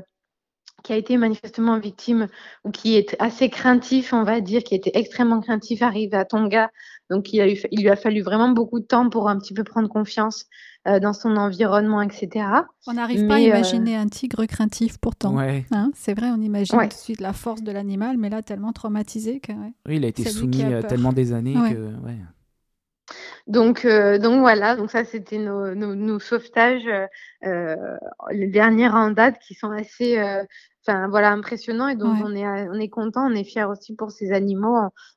qui 0.82 0.92
a 0.92 0.96
été 0.96 1.16
manifestement 1.16 1.78
victime 1.78 2.28
ou 2.64 2.70
qui 2.70 2.96
est 2.96 3.16
assez 3.18 3.48
craintif, 3.48 4.12
on 4.12 4.24
va 4.24 4.42
dire, 4.42 4.62
qui 4.62 4.74
était 4.74 4.92
extrêmement 4.92 5.40
craintif, 5.40 5.80
arrivé 5.80 6.18
à 6.18 6.26
Tonga. 6.26 6.68
Donc, 7.10 7.32
il, 7.32 7.40
a 7.40 7.48
eu, 7.48 7.56
il 7.70 7.82
lui 7.82 7.88
a 7.88 7.96
fallu 7.96 8.22
vraiment 8.22 8.48
beaucoup 8.48 8.80
de 8.80 8.84
temps 8.84 9.08
pour 9.08 9.28
un 9.28 9.38
petit 9.38 9.54
peu 9.54 9.64
prendre 9.64 9.88
confiance 9.88 10.46
euh, 10.86 11.00
dans 11.00 11.12
son 11.12 11.36
environnement, 11.36 12.02
etc. 12.02 12.46
On 12.86 12.94
n'arrive 12.94 13.26
pas 13.26 13.34
à 13.34 13.38
euh, 13.38 13.42
imaginer 13.42 13.96
un 13.96 14.08
tigre 14.08 14.44
craintif 14.46 14.98
pourtant. 14.98 15.38
Hein, 15.38 15.90
c'est 15.94 16.14
vrai, 16.14 16.30
on 16.30 16.40
imagine 16.40 16.78
tout 16.78 16.86
de 16.86 16.92
suite 16.92 17.20
la 17.20 17.32
force 17.32 17.62
de 17.62 17.72
l'animal, 17.72 18.16
mais 18.18 18.28
là, 18.28 18.42
tellement 18.42 18.72
traumatisé 18.72 19.40
que. 19.40 19.52
Oui, 19.86 19.96
il 19.96 20.04
a 20.04 20.08
été 20.08 20.24
soumis 20.24 20.62
à 20.62 20.82
tellement 20.82 21.12
des 21.12 21.32
années 21.32 21.54
que. 21.54 21.92
Donc, 23.46 23.84
euh, 23.84 24.18
donc 24.18 24.40
voilà, 24.40 24.74
donc 24.74 24.90
ça 24.90 25.04
c'était 25.04 25.38
nos, 25.38 25.74
nos, 25.74 26.18
sauvetages, 26.18 26.88
les 27.42 28.46
dernières 28.48 28.94
en 28.94 29.10
date 29.10 29.38
qui 29.38 29.54
sont 29.54 29.70
assez, 29.70 30.18
enfin 30.86 31.08
voilà, 31.08 31.30
impressionnants 31.30 31.88
et 31.88 31.96
donc 31.96 32.16
on 32.24 32.34
est, 32.34 32.46
on 32.46 32.74
est 32.74 32.88
content, 32.88 33.26
on 33.30 33.34
est 33.34 33.44
fiers 33.44 33.64
aussi 33.64 33.94
pour 33.94 34.10
ces 34.10 34.32
animaux. 34.32 34.76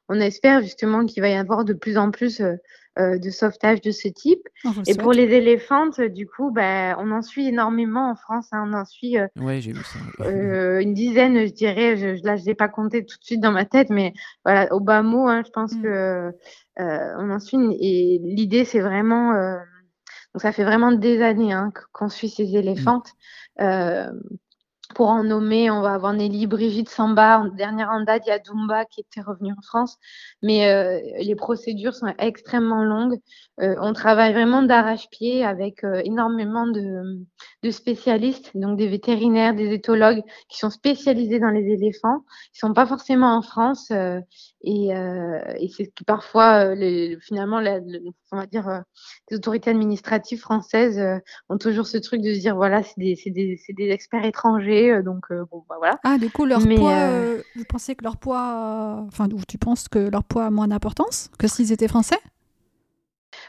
On, 0.10 0.20
espère 0.20 0.62
justement 0.62 1.06
qu'il 1.06 1.22
va 1.22 1.30
y 1.30 1.36
avoir 1.36 1.66
de 1.66 1.74
plus 1.74 1.98
en 1.98 2.12
plus 2.12 2.42
euh, 2.42 2.56
de 3.00 3.30
sauvetage 3.30 3.82
de 3.82 3.92
ce 3.92 4.08
type. 4.08 4.48
Oh, 4.66 4.70
et 4.88 4.96
pour 4.96 5.14
les 5.14 5.24
éléphantes, 5.24 6.02
du 6.02 6.28
coup, 6.28 6.52
bah, 6.52 6.98
on 7.00 7.12
en 7.12 7.22
suit 7.22 7.48
énormément 7.48 8.12
en 8.12 8.16
France. 8.16 8.48
Hein. 8.52 8.66
on 8.68 8.74
en 8.74 8.86
suit 8.86 9.18
euh, 9.18 9.28
j'ai 9.60 9.72
vu 9.72 9.82
ça. 9.84 10.26
Euh, 10.26 10.80
une 10.80 10.94
dizaine, 10.94 11.46
je 11.46 11.54
dirais. 11.54 11.98
Je, 11.98 12.26
là, 12.26 12.36
je 12.36 12.46
l'ai 12.46 12.56
pas 12.56 12.68
compté 12.68 13.06
tout 13.06 13.18
de 13.18 13.24
suite 13.24 13.42
dans 13.42 13.52
ma 13.52 13.66
tête, 13.66 13.90
mais 13.90 14.14
voilà, 14.44 14.74
au 14.74 14.80
bas 14.80 15.02
mot, 15.02 15.28
hein, 15.28 15.44
je 15.46 15.52
pense 15.52 15.74
mm. 15.74 15.82
que 15.82 16.32
on 16.78 17.30
en 17.30 17.40
suit. 17.40 17.58
Et 17.80 18.20
l'idée, 18.24 18.66
c'est 18.66 18.82
vraiment 18.82 19.34
Donc 20.34 20.42
ça 20.42 20.52
fait 20.52 20.64
vraiment 20.64 20.92
des 20.92 21.22
années 21.22 21.54
hein, 21.54 21.72
qu'on 21.94 22.10
suit 22.10 22.30
ces 22.30 22.56
éléphantes. 22.56 23.14
Euh, 23.62 24.10
pour 24.96 25.10
en 25.10 25.24
nommer, 25.24 25.70
on 25.70 25.82
va 25.82 25.94
avoir 25.94 26.14
Nelly, 26.14 26.48
Brigitte 26.48 26.90
Samba, 26.90 27.40
en 27.40 27.46
dernière 27.46 27.90
en 27.90 28.02
date, 28.04 28.24
il 28.26 28.30
y 28.30 28.32
a 28.32 28.40
Dumba 28.40 28.86
qui 28.86 29.02
était 29.02 29.22
revenu 29.22 29.52
en 29.52 29.62
France. 29.62 29.98
Mais 30.42 30.68
euh, 30.68 31.00
les 31.20 31.36
procédures 31.36 31.94
sont 31.94 32.14
extrêmement 32.18 32.84
longues. 32.84 33.20
Euh, 33.62 33.76
on 33.82 33.94
travaille 33.94 34.34
vraiment 34.34 34.64
d'arrache-pied 34.64 35.46
avec 35.46 35.84
euh, 35.84 36.02
énormément 36.04 36.66
de, 36.66 37.20
de, 37.64 37.72
spécialistes, 37.72 38.52
donc 38.56 38.78
des 38.78 38.88
vétérinaires, 38.88 39.54
des 39.54 39.72
éthologues 39.74 40.24
qui 40.50 40.58
sont 40.58 40.72
spécialisés 40.72 41.40
dans 41.40 41.52
les 41.52 41.68
éléphants. 41.68 42.26
Ils 42.56 42.60
sont 42.60 42.74
pas 42.74 42.88
forcément 42.88 43.36
en 43.38 43.42
France 43.42 43.92
et, 44.62 44.90
et 44.90 45.70
c'est 45.70 45.86
ce 45.86 45.90
qui 45.96 46.04
parfois, 46.04 46.76
les, 46.76 47.18
finalement, 47.22 47.58
on 48.32 48.38
va 48.38 48.46
dire, 48.46 48.84
les 49.30 49.38
autorités 49.38 49.70
administratives 49.70 50.40
françaises 50.40 51.02
ont 51.50 51.58
toujours 51.58 51.88
ce 51.88 51.98
truc 51.98 52.22
de 52.22 52.34
se 52.34 52.40
dire 52.40 52.56
voilà, 52.56 52.84
c'est 52.84 52.98
des, 52.98 53.16
des, 53.26 53.60
des, 53.70 53.90
experts 53.90 54.26
étrangers, 54.26 55.02
donc 55.04 55.26
bon, 55.52 55.64
bah, 55.70 55.76
voilà. 55.78 56.00
Ah, 56.04 56.18
du 56.18 56.30
coup, 56.30 56.46
leur 56.46 56.60
poids, 56.60 57.36
vous 57.56 57.66
pensez 57.66 57.96
que 57.96 58.04
leur 58.04 58.18
poids, 58.18 59.06
enfin, 59.08 59.28
tu 59.48 59.58
penses 59.58 59.88
que 59.88 60.00
leur 60.00 60.24
poids 60.24 60.46
a 60.46 60.50
moins 60.50 60.68
d'importance 60.68 61.30
que 61.38 61.48
s'ils 61.48 61.72
étaient 61.72 61.88
français? 61.88 62.20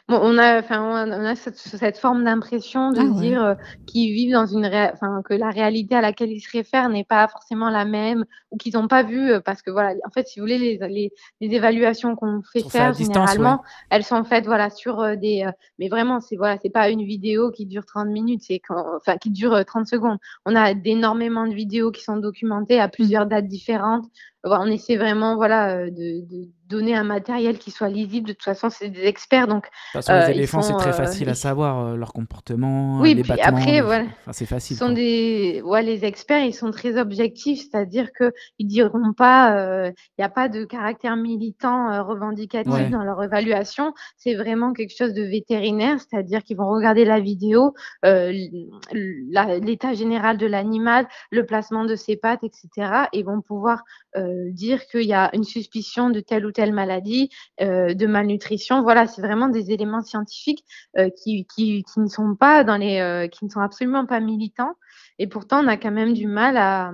On 0.08 0.38
a, 0.38 0.58
enfin, 0.58 1.06
on 1.06 1.24
a 1.24 1.34
cette, 1.34 1.98
forme 1.98 2.24
d'impression 2.24 2.90
de 2.92 3.00
ah 3.00 3.20
dire 3.20 3.44
euh, 3.44 3.54
qu'ils 3.86 4.12
vivent 4.12 4.32
dans 4.32 4.46
une, 4.46 4.66
enfin, 4.66 5.22
que 5.24 5.34
la 5.34 5.50
réalité 5.50 5.94
à 5.94 6.00
laquelle 6.00 6.30
ils 6.30 6.40
se 6.40 6.50
réfèrent 6.50 6.88
n'est 6.88 7.04
pas 7.04 7.28
forcément 7.28 7.70
la 7.70 7.84
même 7.84 8.24
ou 8.50 8.56
qu'ils 8.56 8.74
n'ont 8.74 8.88
pas 8.88 9.02
vu, 9.02 9.30
euh, 9.30 9.40
parce 9.40 9.62
que 9.62 9.70
voilà, 9.70 9.94
en 10.06 10.10
fait, 10.10 10.26
si 10.26 10.40
vous 10.40 10.44
voulez, 10.44 10.58
les, 10.58 10.78
les, 10.88 11.12
les 11.40 11.54
évaluations 11.54 12.16
qu'on 12.16 12.42
fait 12.42 12.68
faire 12.68 12.94
généralement, 12.94 13.62
elles 13.90 14.04
sont 14.04 14.24
faites, 14.24 14.46
voilà, 14.46 14.70
sur 14.70 15.00
euh, 15.00 15.16
des, 15.16 15.46
mais 15.78 15.88
vraiment, 15.88 16.20
c'est 16.20 16.36
voilà, 16.36 16.58
c'est 16.62 16.70
pas 16.70 16.90
une 16.90 17.04
vidéo 17.04 17.50
qui 17.50 17.66
dure 17.66 17.86
30 17.86 18.08
minutes, 18.08 18.42
c'est 18.42 18.60
enfin, 18.68 19.16
qui 19.16 19.30
dure 19.30 19.64
30 19.64 19.86
secondes. 19.86 20.18
On 20.46 20.56
a 20.56 20.72
énormément 20.72 21.46
de 21.46 21.54
vidéos 21.54 21.90
qui 21.90 22.02
sont 22.02 22.16
documentées 22.16 22.80
à 22.80 22.88
plusieurs 22.88 23.26
dates 23.26 23.46
différentes. 23.46 24.06
on 24.44 24.66
essaie 24.66 24.96
vraiment, 24.96 25.36
voilà, 25.36 25.90
de, 25.90 26.26
de 26.26 26.48
donner 26.70 26.94
un 26.94 27.04
matériel 27.04 27.58
qui 27.58 27.70
soit 27.70 27.88
lisible. 27.88 28.28
De 28.28 28.32
toute 28.32 28.44
façon, 28.44 28.70
c'est 28.70 28.88
des 28.88 29.04
experts, 29.04 29.48
donc. 29.48 29.66
les 29.94 30.00
euh, 30.08 30.28
éléphants, 30.28 30.62
c'est 30.62 30.72
très 30.74 30.90
euh, 30.90 30.92
facile 30.92 31.28
à 31.28 31.34
savoir 31.34 31.80
euh, 31.80 31.96
leur 31.96 32.12
comportement. 32.12 33.00
Oui, 33.00 33.20
puis 33.20 33.32
après, 33.40 33.80
voilà. 33.80 34.06
c'est 34.30 34.46
facile. 34.46 34.76
Sont 34.76 34.92
des, 34.92 35.60
ouais, 35.64 35.82
les 35.82 36.04
experts, 36.04 36.44
ils 36.44 36.54
sont 36.54 36.70
très 36.70 36.98
objectifs, 36.98 37.68
c'est-à-dire 37.70 38.12
que 38.12 38.32
ils 38.58 38.66
diront 38.66 39.12
pas, 39.12 39.88
il 39.88 39.94
n'y 40.18 40.24
a 40.24 40.28
pas 40.28 40.48
de 40.48 40.64
caractère 40.64 41.16
militant 41.16 42.04
revendicatif 42.04 42.90
dans 42.90 43.02
leur 43.02 43.22
évaluation. 43.22 43.92
C'est 44.16 44.34
vraiment 44.34 44.72
quelque 44.72 44.96
chose 44.96 45.12
de 45.12 45.22
vétérinaire, 45.22 45.98
c'est-à-dire 45.98 46.44
qu'ils 46.44 46.56
vont 46.56 46.70
regarder 46.70 47.04
la 47.04 47.18
vidéo, 47.18 47.74
l'état 48.04 49.92
général 49.94 50.38
de 50.38 50.46
l'animal, 50.46 51.08
le 51.30 51.44
placement 51.44 51.84
de 51.84 51.96
ses 51.96 52.14
pattes, 52.16 52.44
etc. 52.44 53.08
et 53.12 53.24
vont 53.24 53.40
pouvoir 53.40 53.82
dire 54.14 54.86
qu'il 54.86 55.06
y 55.06 55.14
a 55.14 55.30
une 55.34 55.44
suspicion 55.44 56.10
de 56.10 56.20
telle 56.20 56.46
ou 56.46 56.52
telle 56.52 56.59
maladie, 56.66 57.30
euh, 57.60 57.94
de 57.94 58.06
malnutrition. 58.06 58.82
Voilà, 58.82 59.06
c'est 59.06 59.22
vraiment 59.22 59.48
des 59.48 59.72
éléments 59.72 60.02
scientifiques 60.02 60.64
euh, 60.98 61.10
qui, 61.22 61.46
qui, 61.54 61.84
ne 61.96 62.06
sont 62.06 62.36
pas 62.36 62.64
dans 62.64 62.76
les, 62.76 63.00
euh, 63.00 63.28
qui 63.28 63.44
ne 63.44 63.50
sont 63.50 63.60
absolument 63.60 64.06
pas 64.06 64.20
militants. 64.20 64.74
Et 65.18 65.26
pourtant, 65.26 65.64
on 65.64 65.68
a 65.68 65.76
quand 65.76 65.90
même 65.90 66.12
du 66.12 66.26
mal 66.26 66.56
à, 66.56 66.92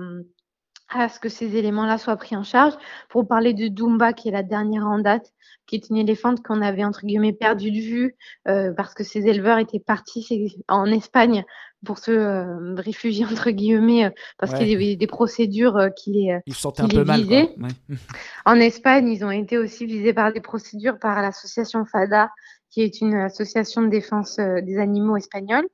à 0.89 1.09
ce 1.09 1.19
que 1.19 1.29
ces 1.29 1.55
éléments-là 1.55 1.97
soient 1.97 2.15
pris 2.15 2.35
en 2.35 2.43
charge. 2.43 2.73
Pour 3.09 3.27
parler 3.27 3.53
de 3.53 3.67
Dumba, 3.67 4.13
qui 4.13 4.29
est 4.29 4.31
la 4.31 4.43
dernière 4.43 4.87
en 4.87 4.99
date, 4.99 5.33
qui 5.67 5.75
est 5.75 5.89
une 5.89 5.97
éléphante 5.97 6.41
qu'on 6.41 6.61
avait 6.61 6.85
entre 6.85 7.05
guillemets 7.05 7.33
perdu 7.33 7.71
de 7.71 7.79
vue 7.79 8.15
euh, 8.47 8.73
parce 8.75 8.93
que 8.93 9.03
ses 9.03 9.27
éleveurs 9.27 9.59
étaient 9.59 9.81
partis 9.81 10.55
en 10.69 10.85
Espagne 10.85 11.43
pour 11.85 11.99
se 11.99 12.11
euh, 12.11 12.75
réfugier 12.75 13.25
entre 13.25 13.51
guillemets 13.51 14.05
euh, 14.05 14.09
parce 14.39 14.53
qu'il 14.53 14.69
y 14.69 14.73
avait 14.75 14.95
des 14.95 15.07
procédures 15.07 15.89
qui 15.95 16.13
les, 16.13 16.39
ils 16.47 16.55
qui 16.55 16.67
un 16.81 16.87
peu 16.87 17.03
mal, 17.03 17.21
en 18.45 18.55
Espagne, 18.55 19.09
ils 19.09 19.25
ont 19.25 19.31
été 19.31 19.57
aussi 19.57 19.85
visés 19.85 20.13
par 20.13 20.31
des 20.31 20.41
procédures 20.41 20.97
par 20.97 21.21
l'association 21.21 21.85
FADA 21.85 22.31
qui 22.69 22.81
est 22.81 23.01
une 23.01 23.15
association 23.15 23.81
de 23.81 23.87
défense 23.87 24.37
des 24.37 24.77
animaux 24.77 25.15
espagnols, 25.15 25.67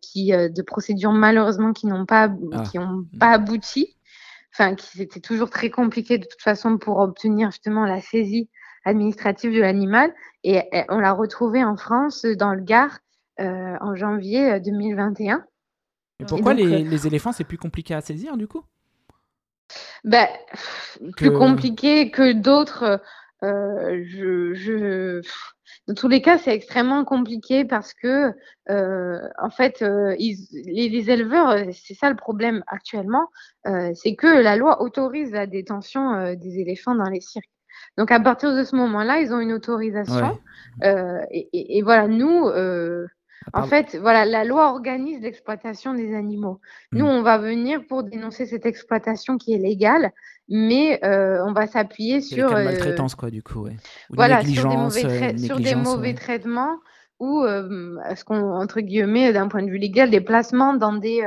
qui 0.00 0.32
de 0.32 0.62
procédures 0.62 1.12
malheureusement 1.12 1.72
qui 1.72 1.86
n'ont 1.86 2.06
pas 2.06 2.30
ah. 2.52 2.62
qui 2.70 2.78
ont 2.78 3.04
pas 3.20 3.32
abouti, 3.32 3.96
enfin 4.52 4.74
qui 4.74 4.98
c'était 4.98 5.20
toujours 5.20 5.50
très 5.50 5.70
compliqué 5.70 6.18
de 6.18 6.26
toute 6.26 6.42
façon 6.42 6.78
pour 6.78 6.98
obtenir 6.98 7.50
justement 7.50 7.86
la 7.86 8.00
saisie 8.00 8.48
administrative 8.84 9.54
de 9.54 9.60
l'animal. 9.60 10.12
Et, 10.44 10.62
on 10.88 10.98
l'a 10.98 11.12
retrouvé 11.12 11.64
en 11.64 11.76
France, 11.76 12.24
dans 12.24 12.54
le 12.54 12.62
Gard, 12.62 12.98
euh, 13.40 13.76
en 13.80 13.94
janvier 13.94 14.60
2021. 14.60 15.36
Euh, 15.36 15.40
et 16.20 16.24
pourquoi 16.24 16.54
les, 16.54 16.64
euh, 16.64 16.88
les, 16.88 17.06
éléphants, 17.06 17.32
c'est 17.32 17.44
plus 17.44 17.58
compliqué 17.58 17.94
à 17.94 18.00
saisir, 18.00 18.36
du 18.36 18.46
coup? 18.46 18.64
Ben, 20.04 20.28
Plus 21.16 21.32
compliqué 21.32 22.10
que 22.10 22.32
d'autres. 22.32 23.00
je, 23.42 24.52
je, 24.54 25.22
Dans 25.88 25.94
tous 25.94 26.08
les 26.08 26.22
cas, 26.22 26.38
c'est 26.38 26.54
extrêmement 26.54 27.04
compliqué 27.04 27.64
parce 27.64 27.92
que, 27.92 28.32
en 28.68 29.50
fait, 29.50 29.84
ils, 30.18 30.36
les, 30.64 30.88
les, 30.88 31.10
éleveurs, 31.10 31.56
c'est 31.72 31.94
ça 31.94 32.08
le 32.08 32.16
problème 32.16 32.62
actuellement, 32.68 33.26
c'est 33.64 34.14
que 34.14 34.28
la 34.28 34.56
loi 34.56 34.80
autorise 34.80 35.32
la 35.32 35.46
détention 35.46 36.34
des 36.34 36.60
éléphants 36.60 36.94
dans 36.94 37.10
les 37.10 37.20
cirques. 37.20 37.50
Donc 37.98 38.10
à 38.10 38.20
partir 38.20 38.54
de 38.54 38.64
ce 38.64 38.76
moment-là, 38.76 39.20
ils 39.20 39.32
ont 39.32 39.40
une 39.40 39.52
autorisation. 39.52 40.38
Euh, 40.82 41.20
et, 41.30 41.82
voilà, 41.82 42.08
nous, 42.08 42.48
euh, 42.48 43.06
en 43.52 43.64
fait, 43.64 43.96
voilà, 44.00 44.24
la 44.24 44.44
loi 44.44 44.70
organise 44.70 45.20
l'exploitation 45.20 45.94
des 45.94 46.14
animaux. 46.14 46.60
Nous, 46.92 47.04
hmm. 47.04 47.08
on 47.08 47.22
va 47.22 47.38
venir 47.38 47.86
pour 47.86 48.02
dénoncer 48.02 48.46
cette 48.46 48.66
exploitation 48.66 49.38
qui 49.38 49.54
est 49.54 49.58
légale, 49.58 50.12
mais 50.48 51.00
euh, 51.04 51.44
on 51.46 51.52
va 51.52 51.66
s'appuyer 51.66 52.20
sur 52.20 52.48
la 52.48 52.64
maltraitance, 52.64 53.14
quoi, 53.14 53.30
du 53.30 53.42
coup, 53.42 53.68
voilà, 54.10 54.44
sur 54.44 54.68
des 54.68 54.76
mauvais, 54.76 55.38
sur 55.38 55.60
des 55.60 55.74
mauvais 55.74 56.14
traitements 56.14 56.78
ou 57.20 57.44
ce 57.44 58.24
qu'on 58.24 58.52
entre 58.52 58.80
guillemets 58.80 59.32
d'un 59.32 59.46
point 59.46 59.62
de 59.62 59.70
vue 59.70 59.78
légal 59.78 60.10
des 60.10 60.20
placements 60.20 60.74
dans 60.74 60.92
des 60.92 61.22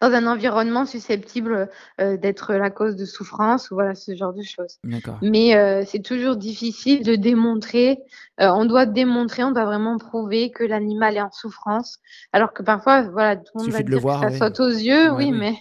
dans 0.00 0.12
un 0.12 0.26
environnement 0.26 0.86
susceptible 0.86 1.68
euh, 2.00 2.16
d'être 2.16 2.54
la 2.54 2.70
cause 2.70 2.96
de 2.96 3.04
souffrance 3.04 3.70
ou 3.70 3.74
voilà 3.74 3.94
ce 3.94 4.14
genre 4.14 4.32
de 4.32 4.42
choses. 4.42 4.78
Mais 5.22 5.56
euh, 5.56 5.84
c'est 5.86 6.02
toujours 6.02 6.36
difficile 6.36 7.04
de 7.04 7.16
démontrer. 7.16 8.00
Euh, 8.40 8.48
on 8.48 8.64
doit 8.64 8.86
démontrer, 8.86 9.44
on 9.44 9.50
doit 9.50 9.64
vraiment 9.64 9.98
prouver 9.98 10.50
que 10.50 10.64
l'animal 10.64 11.16
est 11.16 11.22
en 11.22 11.32
souffrance, 11.32 11.98
alors 12.32 12.52
que 12.52 12.62
parfois, 12.62 13.02
voilà, 13.02 13.36
tout 13.36 13.52
le 13.56 13.62
monde 13.62 13.72
va 13.72 13.82
dire 13.82 14.02
que 14.02 14.30
ça 14.30 14.38
saute 14.38 14.60
aux 14.60 14.68
yeux, 14.68 15.10
oui, 15.12 15.32
mais 15.32 15.56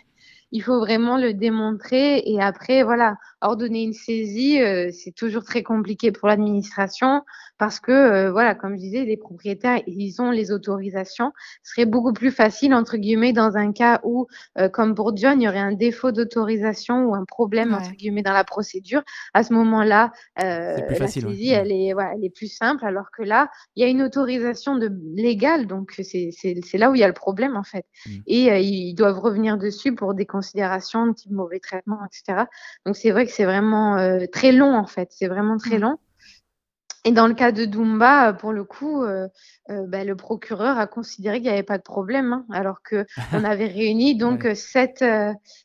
il 0.51 0.63
faut 0.63 0.79
vraiment 0.79 1.17
le 1.17 1.33
démontrer 1.33 2.23
et 2.25 2.41
après, 2.41 2.83
voilà, 2.83 3.17
ordonner 3.41 3.83
une 3.83 3.93
saisie, 3.93 4.61
euh, 4.61 4.89
c'est 4.91 5.11
toujours 5.11 5.43
très 5.43 5.63
compliqué 5.63 6.11
pour 6.11 6.27
l'administration 6.27 7.23
parce 7.57 7.79
que, 7.79 7.91
euh, 7.91 8.31
voilà, 8.31 8.55
comme 8.55 8.75
je 8.75 8.81
disais, 8.81 9.05
les 9.05 9.17
propriétaires, 9.17 9.81
ils 9.85 10.21
ont 10.21 10.31
les 10.31 10.51
autorisations. 10.51 11.31
Ce 11.63 11.73
serait 11.73 11.85
beaucoup 11.85 12.13
plus 12.13 12.31
facile, 12.31 12.73
entre 12.73 12.97
guillemets, 12.97 13.33
dans 13.33 13.57
un 13.57 13.71
cas 13.73 13.99
où, 14.03 14.27
euh, 14.57 14.69
comme 14.69 14.95
pour 14.95 15.15
John, 15.15 15.41
il 15.41 15.45
y 15.45 15.47
aurait 15.47 15.59
un 15.59 15.73
défaut 15.73 16.11
d'autorisation 16.11 17.05
ou 17.05 17.15
un 17.15 17.25
problème, 17.25 17.73
entre 17.73 17.91
guillemets, 17.91 18.23
dans 18.23 18.33
la 18.33 18.43
procédure. 18.43 19.01
À 19.33 19.43
ce 19.43 19.53
moment-là, 19.53 20.11
la 20.37 21.07
saisie, 21.07 21.49
elle, 21.49 21.71
est, 21.71 21.93
voilà, 21.93 22.13
elle 22.15 22.23
est 22.23 22.33
plus 22.33 22.47
simple, 22.47 22.85
alors 22.85 23.11
que 23.11 23.23
là, 23.23 23.49
il 23.75 23.83
y 23.83 23.85
a 23.85 23.89
une 23.89 24.01
autorisation 24.01 24.75
de 24.75 24.89
légale, 25.15 25.67
donc 25.67 25.99
c'est 26.01 26.77
là 26.77 26.91
où 26.91 26.95
il 26.95 26.99
y 26.99 27.03
a 27.03 27.07
le 27.07 27.13
problème, 27.13 27.57
en 27.57 27.63
fait. 27.63 27.85
Mmh. 28.05 28.09
Et 28.27 28.61
ils 28.61 28.93
doivent 28.93 29.19
revenir 29.19 29.57
dessus 29.57 29.93
pour 29.93 30.13
des 30.13 30.25
considérations 30.25 31.13
type 31.13 31.31
mauvais 31.31 31.59
traitement, 31.59 31.99
etc. 32.05 32.45
Donc 32.85 32.95
c'est 32.95 33.11
vrai 33.11 33.25
que 33.25 33.28
c'est 33.29 33.45
vraiment 33.45 33.97
euh, 33.97 34.25
très 34.31 34.51
long 34.51 34.75
en 34.75 34.85
fait, 34.85 35.09
c'est 35.11 35.27
vraiment 35.27 35.57
très 35.57 35.77
mmh. 35.77 35.81
long. 35.81 35.97
Et 37.05 37.11
dans 37.11 37.27
le 37.27 37.33
cas 37.33 37.51
de 37.51 37.65
Dumba, 37.65 38.33
pour 38.33 38.51
le 38.51 38.63
coup, 38.65 39.03
euh, 39.03 39.27
euh, 39.69 39.85
bah, 39.87 40.03
le 40.03 40.15
procureur 40.15 40.77
a 40.77 40.87
considéré 40.87 41.37
qu'il 41.37 41.47
n'y 41.49 41.53
avait 41.53 41.63
pas 41.63 41.77
de 41.77 41.83
problème, 41.83 42.33
hein, 42.33 42.45
alors 42.51 42.81
qu'on 42.81 43.05
avait 43.43 43.67
réuni 43.67 44.15
donc 44.15 44.47
sept, 44.55 45.03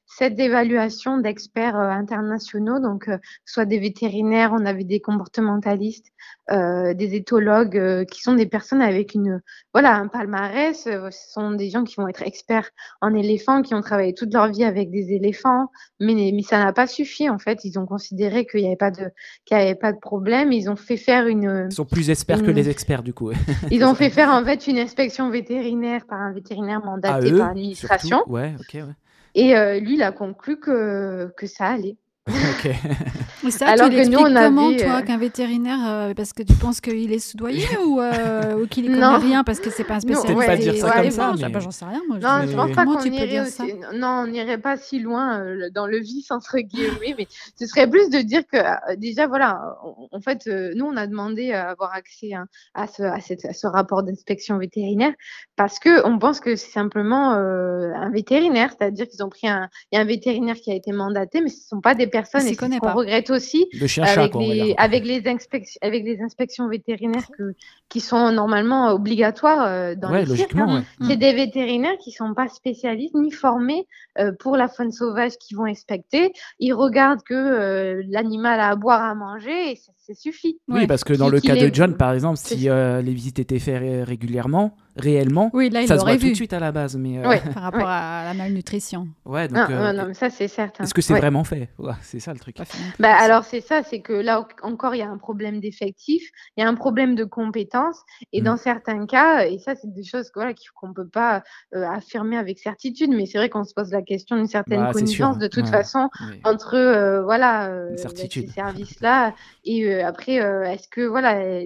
sept 0.06 0.38
évaluations 0.38 1.18
d'experts 1.18 1.76
internationaux, 1.76 2.80
donc 2.80 3.08
soit 3.44 3.64
des 3.64 3.78
vétérinaires, 3.78 4.52
on 4.52 4.66
avait 4.66 4.84
des 4.84 5.00
comportementalistes, 5.00 6.14
euh, 6.50 6.92
des 6.92 7.14
éthologues 7.14 7.78
euh, 7.78 8.04
qui 8.04 8.20
sont 8.20 8.34
des 8.34 8.44
personnes 8.44 8.82
avec 8.82 9.14
une 9.14 9.40
voilà 9.72 9.96
un 9.96 10.08
palmarès. 10.08 10.86
Euh, 10.86 11.08
ce 11.10 11.32
sont 11.32 11.52
des 11.52 11.70
gens 11.70 11.84
qui 11.84 11.94
vont 11.96 12.06
être 12.06 12.20
experts 12.20 12.68
en 13.00 13.14
éléphants, 13.14 13.62
qui 13.62 13.72
ont 13.72 13.80
travaillé 13.80 14.12
toute 14.12 14.34
leur 14.34 14.48
vie 14.48 14.62
avec 14.62 14.90
des 14.90 15.14
éléphants, 15.14 15.70
mais, 16.00 16.32
mais 16.34 16.42
ça 16.42 16.62
n'a 16.62 16.74
pas 16.74 16.86
suffi 16.86 17.30
en 17.30 17.38
fait. 17.38 17.64
Ils 17.64 17.78
ont 17.78 17.86
considéré 17.86 18.44
qu'il 18.44 18.60
n'y 18.60 18.66
avait 18.66 18.76
pas 18.76 18.90
de 18.90 19.08
qu'il 19.46 19.56
avait 19.56 19.74
pas 19.74 19.94
de 19.94 19.98
problème. 19.98 20.52
Ils 20.52 20.68
ont 20.68 20.76
fait 20.76 20.98
faire 20.98 21.26
une. 21.28 21.68
Ils 21.70 21.74
sont 21.74 21.86
plus 21.86 22.10
experts 22.10 22.42
que 22.42 22.50
les 22.50 22.68
experts 22.68 23.02
du 23.02 23.14
coup. 23.14 23.32
ils 23.70 23.82
ont 23.82 23.93
fait 23.94 24.10
faire 24.10 24.30
en 24.30 24.44
fait 24.44 24.66
une 24.66 24.78
inspection 24.78 25.30
vétérinaire 25.30 26.06
par 26.06 26.20
un 26.20 26.32
vétérinaire 26.32 26.84
mandaté 26.84 27.30
par 27.32 27.48
l'administration. 27.48 28.22
Ouais, 28.26 28.54
ok. 28.58 28.74
Ouais. 28.74 28.94
Et 29.34 29.80
lui, 29.80 29.94
il 29.94 30.02
a 30.02 30.12
conclu 30.12 30.58
que 30.60 31.32
que 31.36 31.46
ça 31.46 31.66
allait. 31.66 31.96
Ok. 32.28 33.50
ça, 33.50 33.68
Alors 33.68 33.90
tu 33.90 33.96
que 33.96 34.08
nous, 34.08 34.18
on 34.18 34.36
a 34.36 34.46
comment, 34.46 34.74
toi, 34.76 35.02
qu'un 35.02 35.18
vétérinaire, 35.18 36.14
parce 36.16 36.32
que 36.32 36.42
tu 36.42 36.54
penses 36.54 36.80
qu'il 36.80 37.12
est 37.12 37.18
soudoyé 37.18 37.66
ou, 37.84 38.00
ou 38.00 38.66
qu'il 38.66 38.90
ne 38.90 38.94
connaît 38.94 39.16
rien 39.16 39.44
parce 39.44 39.60
que 39.60 39.70
c'est 39.70 39.84
pas 39.84 39.96
un 39.96 40.00
spécialiste 40.00 40.38
ouais, 40.38 40.46
pas 40.46 40.56
dire 40.56 40.76
ça 40.76 41.02
comme 41.02 41.10
ça. 41.10 41.34
Mais... 41.38 41.48
Bah, 41.48 41.60
J'en 41.60 41.70
sais 41.70 41.84
rien. 41.84 42.00
Moi, 42.08 42.18
non, 42.18 42.46
je 42.46 42.54
pense 42.54 42.72
pas 42.72 42.84
qu'on 42.84 43.04
irait 43.04 43.40
aussi... 43.40 43.74
Non, 43.94 44.24
on 44.24 44.26
n'irait 44.26 44.58
pas 44.58 44.76
si 44.76 44.98
loin 44.98 45.44
dans 45.72 45.86
le 45.86 45.98
vice, 45.98 46.30
entre 46.30 46.58
guillemets, 46.58 47.14
mais 47.18 47.26
ce 47.58 47.66
serait 47.66 47.88
plus 47.88 48.10
de 48.10 48.18
dire 48.18 48.42
que, 48.46 48.96
déjà, 48.96 49.26
voilà, 49.26 49.76
en 50.10 50.20
fait, 50.20 50.46
nous, 50.46 50.86
on 50.86 50.96
a 50.96 51.06
demandé 51.06 51.52
à 51.52 51.70
avoir 51.70 51.94
accès 51.94 52.30
à, 52.74 52.86
ce, 52.86 53.02
à, 53.02 53.20
cette, 53.20 53.44
à 53.44 53.52
ce 53.52 53.66
rapport 53.66 54.02
d'inspection 54.02 54.58
vétérinaire 54.58 55.12
parce 55.56 55.78
qu'on 55.78 56.18
pense 56.18 56.40
que 56.40 56.56
c'est 56.56 56.70
simplement 56.70 57.30
un 57.32 58.10
vétérinaire, 58.10 58.70
c'est-à-dire 58.76 59.08
qu'ils 59.08 59.22
ont 59.22 59.28
pris 59.28 59.48
un, 59.48 59.68
il 59.92 59.96
y 59.96 59.98
a 59.98 60.02
un 60.02 60.06
vétérinaire 60.06 60.56
qui 60.56 60.70
a 60.70 60.74
été 60.74 60.92
mandaté, 60.92 61.40
mais 61.40 61.48
ce 61.48 61.56
ne 61.56 61.68
sont 61.68 61.80
pas 61.80 61.94
des 61.94 62.06
personnes, 62.14 62.46
et 62.46 62.54
qu'on 62.56 62.68
regrette 62.92 63.30
aussi, 63.30 63.66
avec, 64.00 64.34
les, 64.34 64.74
avec, 64.78 65.04
les 65.04 65.26
inspections, 65.26 65.78
avec 65.82 66.04
les 66.04 66.20
inspections 66.20 66.68
vétérinaires 66.68 67.28
que, 67.36 67.54
qui 67.88 68.00
sont 68.00 68.30
normalement 68.30 68.92
obligatoires 68.92 69.64
euh, 69.66 69.94
dans 69.96 70.10
les 70.10 70.26
cirques. 70.26 70.54
Hein. 70.56 70.84
C'est 71.06 71.16
des 71.16 71.32
vétérinaires 71.32 71.98
qui 71.98 72.10
ne 72.10 72.14
sont 72.14 72.34
pas 72.34 72.48
spécialistes 72.48 73.14
ni 73.14 73.32
formés 73.32 73.86
euh, 74.18 74.30
pour 74.38 74.56
la 74.56 74.68
faune 74.68 74.92
sauvage 74.92 75.32
qui 75.38 75.54
vont 75.54 75.64
inspecter. 75.64 76.32
Ils 76.60 76.72
regardent 76.72 77.22
que 77.22 77.34
euh, 77.34 78.02
l'animal 78.08 78.60
a 78.60 78.68
à 78.68 78.76
boire, 78.76 79.02
à 79.02 79.14
manger, 79.14 79.72
et 79.72 79.76
ça, 79.76 80.14
suffit. 80.14 80.58
Oui, 80.68 80.86
parce 80.86 81.02
que 81.02 81.14
dans 81.14 81.28
le 81.28 81.40
cas 81.40 81.56
de 81.56 81.70
John, 81.72 81.96
par 81.96 82.12
exemple, 82.12 82.38
si 82.38 82.68
les 82.68 83.14
visites 83.14 83.38
étaient 83.38 83.58
faites 83.58 84.06
régulièrement, 84.06 84.76
réellement, 84.96 85.50
oui, 85.52 85.70
là, 85.70 85.82
il 85.82 85.88
ça 85.88 85.98
se 85.98 86.04
voit 86.04 86.16
vu. 86.16 86.20
tout 86.20 86.30
de 86.30 86.34
suite 86.34 86.52
à 86.52 86.60
la 86.60 86.72
base. 86.72 86.96
Mais 86.96 87.20
Par 87.54 87.62
rapport 87.62 87.88
à 87.88 88.24
la 88.24 88.34
malnutrition. 88.34 89.08
Ouais, 89.24 89.48
donc, 89.48 89.68
non, 89.68 90.06
mais 90.08 90.14
ça, 90.14 90.30
c'est 90.30 90.48
certain. 90.48 90.84
Est-ce 90.84 90.94
que 90.94 91.02
c'est 91.02 91.18
vraiment 91.18 91.44
fait? 91.44 91.68
C'est 92.02 92.20
ça 92.20 92.32
le 92.32 92.38
truc. 92.38 92.56
Bah, 92.98 93.14
alors, 93.14 93.44
c'est 93.44 93.60
ça, 93.60 93.82
c'est 93.82 94.00
que 94.00 94.12
là 94.12 94.46
encore, 94.62 94.94
il 94.94 94.98
y 94.98 95.02
a 95.02 95.08
un 95.08 95.18
problème 95.18 95.60
d'effectif, 95.60 96.30
il 96.56 96.62
y 96.62 96.64
a 96.64 96.68
un 96.68 96.74
problème 96.74 97.14
de 97.14 97.24
compétences. 97.24 97.98
Et 98.32 98.40
mmh. 98.40 98.44
dans 98.44 98.56
certains 98.56 99.06
cas, 99.06 99.46
et 99.46 99.58
ça, 99.58 99.74
c'est 99.74 99.92
des 99.92 100.04
choses 100.04 100.30
qu'on 100.30 100.88
ne 100.88 100.92
peut 100.92 101.08
pas 101.08 101.42
euh, 101.74 101.84
affirmer 101.86 102.36
avec 102.36 102.58
certitude, 102.58 103.10
mais 103.10 103.26
c'est 103.26 103.38
vrai 103.38 103.48
qu'on 103.48 103.64
se 103.64 103.74
pose 103.74 103.90
la 103.90 104.02
question 104.02 104.36
d'une 104.36 104.46
certaine 104.46 104.80
bah, 104.80 104.92
connaissance 104.92 105.38
de 105.38 105.46
toute 105.46 105.68
façon 105.68 106.08
entre 106.44 106.74
euh, 106.74 107.22
voilà, 107.22 107.68
euh, 107.68 107.96
ces 107.96 108.46
services-là. 108.46 109.34
Et 109.64 110.02
après, 110.02 110.34
est-ce 110.34 110.88
que, 110.88 111.02
voilà, 111.02 111.62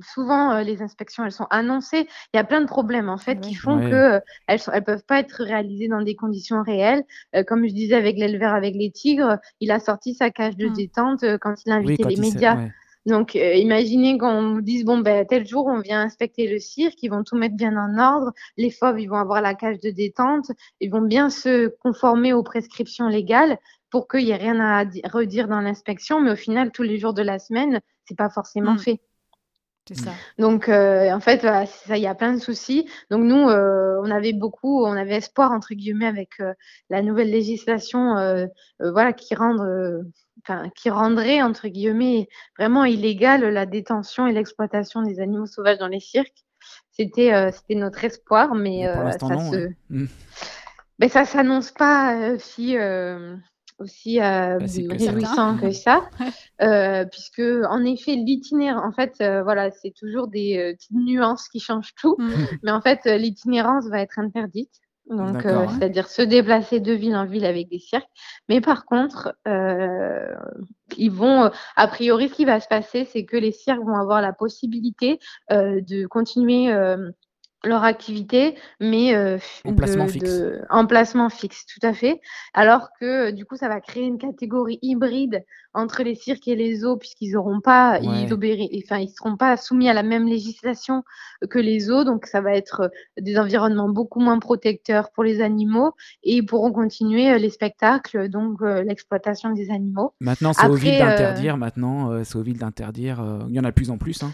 souvent, 0.00 0.58
les 0.60 0.82
inspections, 0.82 1.24
elles 1.24 1.32
sont 1.32 1.46
annoncées. 1.50 2.08
Il 2.34 2.36
y 2.36 2.40
a 2.40 2.44
plein 2.44 2.57
de 2.60 2.66
problèmes, 2.66 3.08
en 3.08 3.18
fait, 3.18 3.40
qui 3.40 3.54
font 3.54 3.78
qu'elles 3.80 4.22
ne 4.48 4.72
elles 4.72 4.84
peuvent 4.84 5.04
pas 5.04 5.20
être 5.20 5.42
réalisées 5.42 5.88
dans 5.88 6.02
des 6.02 6.14
conditions 6.14 6.62
réelles. 6.62 7.04
comme 7.46 7.66
je 7.66 7.72
disais 7.72 7.94
avec 7.94 8.16
l'éleveur 8.16 8.54
avec 8.54 8.74
les 8.74 8.90
tigres, 8.90 9.38
il 9.60 9.70
a 9.70 9.80
sorti 9.80 10.14
sa 10.14 10.30
cage 10.30 10.56
de 10.56 10.68
mmh. 10.68 10.72
détente 10.72 11.24
quand 11.40 11.54
il 11.64 11.72
a 11.72 11.76
invité 11.76 12.04
les 12.04 12.16
médias. 12.16 12.58
Donc, 13.08 13.36
euh, 13.36 13.54
imaginez 13.54 14.18
qu'on 14.18 14.54
vous 14.54 14.60
dise, 14.60 14.84
bon, 14.84 14.98
ben, 14.98 15.26
tel 15.26 15.46
jour, 15.46 15.66
on 15.66 15.80
vient 15.80 16.02
inspecter 16.02 16.46
le 16.46 16.58
cirque, 16.58 17.02
ils 17.02 17.08
vont 17.08 17.24
tout 17.24 17.36
mettre 17.36 17.56
bien 17.56 17.74
en 17.76 17.98
ordre, 17.98 18.32
les 18.58 18.70
fauves, 18.70 19.00
ils 19.00 19.08
vont 19.08 19.16
avoir 19.16 19.40
la 19.40 19.54
cage 19.54 19.80
de 19.80 19.90
détente, 19.90 20.50
ils 20.80 20.90
vont 20.90 21.00
bien 21.00 21.30
se 21.30 21.68
conformer 21.80 22.34
aux 22.34 22.42
prescriptions 22.42 23.08
légales 23.08 23.56
pour 23.90 24.08
qu'il 24.08 24.24
n'y 24.24 24.30
ait 24.30 24.36
rien 24.36 24.60
à 24.60 24.84
redire 25.10 25.48
dans 25.48 25.60
l'inspection, 25.60 26.20
mais 26.20 26.32
au 26.32 26.36
final, 26.36 26.70
tous 26.70 26.82
les 26.82 26.98
jours 26.98 27.14
de 27.14 27.22
la 27.22 27.38
semaine, 27.38 27.80
c'est 28.04 28.16
pas 28.16 28.28
forcément 28.28 28.74
mmh. 28.74 28.78
fait. 28.78 29.00
C'est 29.88 29.98
ça. 29.98 30.10
Donc, 30.38 30.68
euh, 30.68 31.10
en 31.12 31.20
fait, 31.20 31.40
ça, 31.40 31.96
il 31.96 32.02
y 32.02 32.06
a 32.06 32.14
plein 32.14 32.34
de 32.34 32.38
soucis. 32.38 32.88
Donc, 33.10 33.24
nous, 33.24 33.48
euh, 33.48 34.00
on 34.04 34.10
avait 34.10 34.32
beaucoup, 34.32 34.84
on 34.84 34.92
avait 34.92 35.16
espoir, 35.16 35.50
entre 35.50 35.74
guillemets, 35.74 36.06
avec 36.06 36.42
la 36.90 37.02
nouvelle 37.02 37.30
législation, 37.30 38.14
voilà, 38.78 39.12
qui 39.12 39.34
rend 39.34 39.56
qui 40.74 40.90
rendrait, 40.90 41.42
entre 41.42 41.68
guillemets, 41.68 42.28
vraiment 42.58 42.84
illégale 42.84 43.44
la 43.44 43.66
détention 43.66 44.26
et 44.26 44.32
l'exploitation 44.32 45.02
des 45.02 45.20
animaux 45.20 45.46
sauvages 45.46 45.78
dans 45.78 45.88
les 45.88 46.00
cirques. 46.00 46.44
C'était 46.92 47.32
euh, 47.32 47.50
c'était 47.52 47.74
notre 47.74 48.04
espoir, 48.04 48.54
mais, 48.54 48.86
euh, 48.86 49.10
ça 49.12 49.26
ne 49.26 49.50
se... 49.50 49.70
Mmh. 49.90 50.06
Ben, 50.98 51.08
ça 51.08 51.24
s'annonce 51.24 51.70
pas 51.70 52.16
euh, 52.16 52.38
si 52.38 52.76
aussi 53.78 54.20
réjouissant 54.20 55.56
que 55.56 55.70
ça, 55.70 56.08
puisque 57.10 57.40
en 57.40 57.84
effet 57.84 58.14
l'itinéraire, 58.16 58.82
en 58.82 58.92
fait, 58.92 59.14
voilà, 59.18 59.70
c'est 59.70 59.92
toujours 59.92 60.28
des 60.28 60.74
petites 60.76 60.90
nuances 60.92 61.48
qui 61.48 61.60
changent 61.60 61.94
tout, 61.94 62.16
mmh. 62.18 62.28
mais 62.62 62.70
en 62.70 62.80
fait 62.80 63.04
l'itinérance 63.04 63.88
va 63.88 64.00
être 64.00 64.18
interdite. 64.18 64.80
Donc, 65.10 65.46
euh, 65.46 65.66
c'est-à-dire 65.68 66.06
se 66.06 66.22
déplacer 66.22 66.80
de 66.80 66.92
ville 66.92 67.16
en 67.16 67.24
ville 67.24 67.46
avec 67.46 67.68
des 67.70 67.78
cirques. 67.78 68.08
Mais 68.48 68.60
par 68.60 68.84
contre, 68.84 69.34
euh, 69.46 70.34
ils 70.96 71.10
vont, 71.10 71.50
a 71.76 71.88
priori, 71.88 72.28
ce 72.28 72.34
qui 72.34 72.44
va 72.44 72.60
se 72.60 72.68
passer, 72.68 73.06
c'est 73.06 73.24
que 73.24 73.36
les 73.36 73.52
cirques 73.52 73.84
vont 73.84 73.96
avoir 73.96 74.20
la 74.20 74.32
possibilité 74.32 75.18
euh, 75.50 75.80
de 75.80 76.06
continuer 76.06 76.70
leur 77.64 77.82
activité, 77.82 78.56
mais 78.80 79.14
euh, 79.14 79.38
en 79.64 79.74
placement 79.74 80.06
fixe. 80.06 80.42
En 80.70 80.86
placement 80.86 81.28
fixe, 81.28 81.66
tout 81.66 81.84
à 81.84 81.92
fait. 81.92 82.20
Alors 82.54 82.90
que 83.00 83.30
du 83.30 83.44
coup, 83.44 83.56
ça 83.56 83.68
va 83.68 83.80
créer 83.80 84.04
une 84.04 84.18
catégorie 84.18 84.78
hybride 84.82 85.44
entre 85.74 86.02
les 86.02 86.14
cirques 86.14 86.46
et 86.48 86.56
les 86.56 86.76
zoos, 86.76 86.96
puisqu'ils 86.96 87.32
n'auront 87.32 87.60
pas, 87.60 87.98
ils, 88.00 88.32
enfin, 88.84 88.98
ils 88.98 89.10
seront 89.10 89.36
pas 89.36 89.56
soumis 89.56 89.88
à 89.88 89.92
la 89.92 90.02
même 90.02 90.26
législation 90.26 91.02
que 91.50 91.58
les 91.58 91.80
zoos, 91.80 92.04
donc 92.04 92.26
ça 92.26 92.40
va 92.40 92.54
être 92.54 92.90
des 93.20 93.38
environnements 93.38 93.88
beaucoup 93.88 94.20
moins 94.20 94.38
protecteurs 94.38 95.10
pour 95.10 95.24
les 95.24 95.40
animaux 95.40 95.92
et 96.22 96.36
ils 96.36 96.46
pourront 96.46 96.72
continuer 96.72 97.30
euh, 97.32 97.38
les 97.38 97.50
spectacles, 97.50 98.28
donc 98.28 98.62
euh, 98.62 98.82
l'exploitation 98.82 99.50
des 99.50 99.70
animaux. 99.70 100.14
Maintenant, 100.20 100.52
c'est 100.52 100.66
aux 100.66 100.74
villes 100.74 100.98
d'interdire. 100.98 101.56
Maintenant, 101.56 102.24
c'est 102.24 102.36
aux 102.36 102.42
villes 102.42 102.58
d'interdire. 102.58 103.44
Il 103.48 103.54
y 103.54 103.60
en 103.60 103.64
a 103.64 103.70
de 103.70 103.74
plus 103.74 103.90
en 103.90 103.98
plus. 103.98 104.22
Hein. 104.22 104.32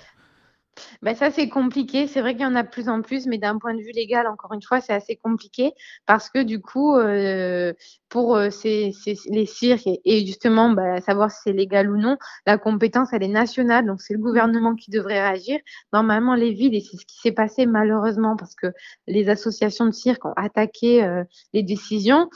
Ben 1.03 1.15
ça, 1.15 1.31
c'est 1.31 1.49
compliqué. 1.49 2.07
C'est 2.07 2.21
vrai 2.21 2.33
qu'il 2.33 2.43
y 2.43 2.47
en 2.47 2.55
a 2.55 2.63
de 2.63 2.69
plus 2.69 2.89
en 2.89 3.03
plus, 3.03 3.27
mais 3.27 3.39
d'un 3.39 3.59
point 3.59 3.75
de 3.75 3.81
vue 3.81 3.93
légal, 3.93 4.27
encore 4.27 4.53
une 4.53 4.63
fois, 4.63 4.81
c'est 4.81 4.93
assez 4.93 5.17
compliqué 5.17 5.73
parce 6.07 6.31
que 6.31 6.43
du 6.43 6.61
coup, 6.61 6.97
euh, 6.97 7.73
pour 8.09 8.37
euh, 8.37 8.51
ces, 8.51 8.93
les 9.29 9.47
cirques 9.47 9.89
et, 10.05 10.27
justement 10.27 10.71
bah, 10.71 11.01
savoir 11.01 11.31
si 11.31 11.39
c'est 11.45 11.53
légal 11.53 11.91
ou 11.91 11.97
non, 11.97 12.17
la 12.47 12.59
compétence, 12.59 13.13
elle 13.13 13.23
est 13.23 13.29
nationale, 13.29 13.87
donc 13.87 14.01
c'est 14.01 14.15
le 14.15 14.21
gouvernement 14.21 14.75
qui 14.75 14.91
devrait 14.91 15.21
réagir. 15.21 15.59
Normalement, 15.93 16.35
les 16.35 16.53
villes, 16.53 16.75
et 16.75 16.81
c'est 16.81 16.97
ce 16.97 17.07
qui 17.07 17.19
s'est 17.19 17.33
passé 17.33 17.67
malheureusement 17.67 18.37
parce 18.37 18.55
que 18.55 18.69
les 19.07 19.29
associations 19.29 19.87
de 19.87 19.93
cirque 19.93 20.25
ont 20.25 20.35
attaqué 20.37 21.05
euh, 21.05 21.25
les 21.53 21.63
décisions. 21.63 22.29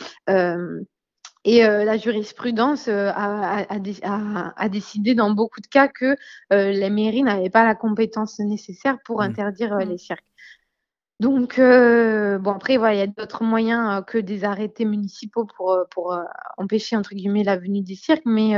Et 1.44 1.64
euh, 1.64 1.84
la 1.84 1.96
jurisprudence 1.96 2.88
euh, 2.88 3.10
a, 3.14 3.64
a, 3.70 4.68
décidé 4.68 5.14
dans 5.14 5.30
beaucoup 5.30 5.60
de 5.60 5.66
cas 5.66 5.88
que 5.88 6.16
euh, 6.52 6.72
les 6.72 6.90
mairies 6.90 7.22
n'avaient 7.22 7.50
pas 7.50 7.64
la 7.64 7.74
compétence 7.74 8.38
nécessaire 8.40 8.98
pour 9.04 9.20
mmh. 9.20 9.24
interdire 9.24 9.76
mmh. 9.76 9.88
les 9.88 9.98
cirques. 9.98 10.24
Donc, 11.20 11.58
bon, 11.58 12.52
après, 12.52 12.76
voilà, 12.76 12.94
il 12.94 12.98
y 12.98 13.02
a 13.02 13.08
d'autres 13.08 13.42
moyens 13.42 14.04
que 14.06 14.18
des 14.18 14.44
arrêtés 14.44 14.84
municipaux 14.84 15.46
pour, 15.56 15.76
pour 15.90 16.16
empêcher, 16.58 16.94
entre 16.94 17.16
guillemets, 17.16 17.42
la 17.42 17.56
venue 17.56 17.82
des 17.82 17.96
cirques, 17.96 18.22
mais 18.24 18.54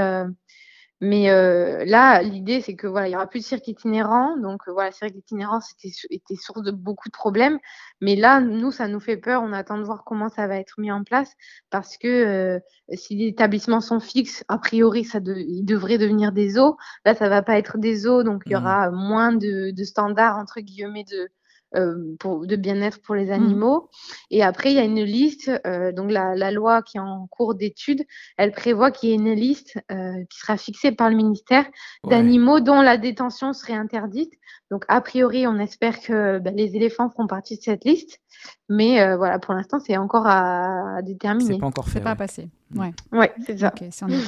mais 1.00 1.30
euh, 1.30 1.84
là, 1.86 2.20
l'idée, 2.22 2.60
c'est 2.60 2.74
que 2.76 2.86
voilà, 2.86 3.08
il 3.08 3.12
y 3.12 3.16
aura 3.16 3.26
plus 3.26 3.40
de 3.40 3.44
cirque 3.44 3.66
itinérant. 3.68 4.36
Donc 4.36 4.68
euh, 4.68 4.72
voilà, 4.72 4.92
c'est 4.92 5.06
vrai 5.06 5.10
que 5.10 5.16
l'itinérance 5.16 5.72
était, 5.82 6.36
source 6.36 6.62
de 6.62 6.70
beaucoup 6.70 7.08
de 7.08 7.12
problèmes. 7.12 7.58
Mais 8.02 8.16
là, 8.16 8.40
nous, 8.40 8.70
ça 8.70 8.86
nous 8.86 9.00
fait 9.00 9.16
peur. 9.16 9.42
On 9.42 9.52
attend 9.54 9.78
de 9.78 9.84
voir 9.84 10.04
comment 10.04 10.28
ça 10.28 10.46
va 10.46 10.56
être 10.56 10.74
mis 10.78 10.92
en 10.92 11.02
place 11.02 11.32
parce 11.70 11.96
que 11.96 12.08
euh, 12.08 12.60
si 12.94 13.16
les 13.16 13.28
établissements 13.28 13.80
sont 13.80 14.00
fixes, 14.00 14.44
a 14.48 14.58
priori, 14.58 15.04
ça 15.04 15.20
de, 15.20 15.34
ils 15.34 15.64
devraient 15.64 15.98
devenir 15.98 16.32
des 16.32 16.58
eaux. 16.58 16.76
Là, 17.06 17.14
ça 17.14 17.30
va 17.30 17.42
pas 17.42 17.58
être 17.58 17.78
des 17.78 18.06
eaux, 18.06 18.22
donc 18.22 18.42
il 18.44 18.52
y 18.52 18.54
mmh. 18.54 18.58
aura 18.58 18.90
moins 18.90 19.32
de, 19.32 19.70
de 19.70 19.84
standards 19.84 20.36
entre 20.36 20.60
guillemets 20.60 21.04
de 21.04 21.30
euh, 21.76 22.16
pour, 22.18 22.46
de 22.46 22.56
bien-être 22.56 23.00
pour 23.02 23.14
les 23.14 23.26
mmh. 23.26 23.32
animaux. 23.32 23.90
Et 24.30 24.42
après, 24.42 24.72
il 24.72 24.76
y 24.76 24.80
a 24.80 24.84
une 24.84 25.02
liste, 25.02 25.50
euh, 25.66 25.92
donc 25.92 26.10
la, 26.10 26.34
la, 26.34 26.50
loi 26.50 26.82
qui 26.82 26.96
est 26.96 27.00
en 27.00 27.26
cours 27.28 27.54
d'étude, 27.54 28.04
elle 28.36 28.52
prévoit 28.52 28.90
qu'il 28.90 29.10
y 29.10 29.12
ait 29.12 29.16
une 29.16 29.32
liste 29.32 29.78
euh, 29.90 30.24
qui 30.28 30.38
sera 30.38 30.56
fixée 30.56 30.92
par 30.92 31.10
le 31.10 31.16
ministère 31.16 31.64
d'animaux 32.04 32.60
dont 32.60 32.82
la 32.82 32.96
détention 32.96 33.52
serait 33.52 33.74
interdite. 33.74 34.32
Donc, 34.70 34.84
a 34.88 35.00
priori, 35.00 35.46
on 35.46 35.58
espère 35.58 36.00
que 36.00 36.38
ben, 36.38 36.54
les 36.54 36.76
éléphants 36.76 37.10
feront 37.10 37.26
partie 37.26 37.56
de 37.56 37.62
cette 37.62 37.84
liste. 37.84 38.20
Mais 38.68 39.00
euh, 39.00 39.16
voilà, 39.16 39.38
pour 39.38 39.54
l'instant, 39.54 39.78
c'est 39.80 39.96
encore 39.96 40.26
à, 40.26 41.02
déterminer. 41.02 41.54
C'est 41.54 41.58
pas 41.58 41.66
encore 41.66 41.86
fait. 41.86 41.98
C'est 41.98 42.04
pas 42.04 42.16
passé. 42.16 42.48
Ouais, 42.74 42.92
ouais 43.12 43.32
c'est 43.44 43.58
ça. 43.58 43.72
Ok, 43.74 43.86
c'est 43.90 44.04
en 44.04 44.08
étude. 44.08 44.26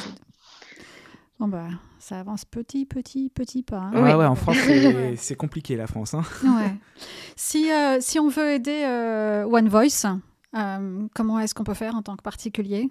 Bon 1.43 1.49
bah, 1.49 1.67
ça 1.99 2.21
avance 2.21 2.45
petit, 2.45 2.87
petit, 2.87 3.29
petit 3.29 3.65
pas. 3.65 3.91
Hein. 3.93 4.01
Ouais, 4.01 4.15
ouais, 4.15 4.27
en 4.27 4.37
France, 4.37 4.59
c'est 5.17 5.35
compliqué 5.35 5.75
la 5.75 5.89
France. 5.89 6.15
Hein. 6.15 6.23
Ouais. 6.45 6.73
Si, 7.35 7.69
euh, 7.73 7.99
si 8.01 8.21
on 8.21 8.29
veut 8.29 8.53
aider 8.53 8.85
euh, 8.85 9.45
One 9.47 9.69
Voice, 9.69 10.07
euh, 10.55 11.09
comment 11.17 11.41
est-ce 11.41 11.53
qu'on 11.53 11.65
peut 11.65 11.75
faire 11.75 11.97
en 11.97 12.03
tant 12.03 12.15
que 12.15 12.23
particulier? 12.23 12.91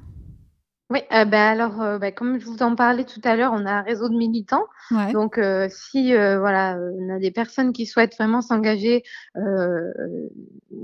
Oui, 0.91 0.99
euh, 1.13 1.23
bah, 1.23 1.49
alors, 1.49 1.81
euh, 1.81 1.99
bah, 1.99 2.11
comme 2.11 2.37
je 2.37 2.45
vous 2.45 2.61
en 2.61 2.75
parlais 2.75 3.05
tout 3.05 3.21
à 3.23 3.37
l'heure, 3.37 3.53
on 3.55 3.65
a 3.65 3.71
un 3.71 3.81
réseau 3.81 4.09
de 4.09 4.15
militants. 4.17 4.65
Donc, 5.13 5.37
euh, 5.37 5.69
si 5.69 6.11
voilà, 6.13 6.77
on 6.77 7.15
a 7.15 7.17
des 7.17 7.31
personnes 7.31 7.71
qui 7.71 7.85
souhaitent 7.85 8.17
vraiment 8.17 8.41
s'engager 8.41 9.03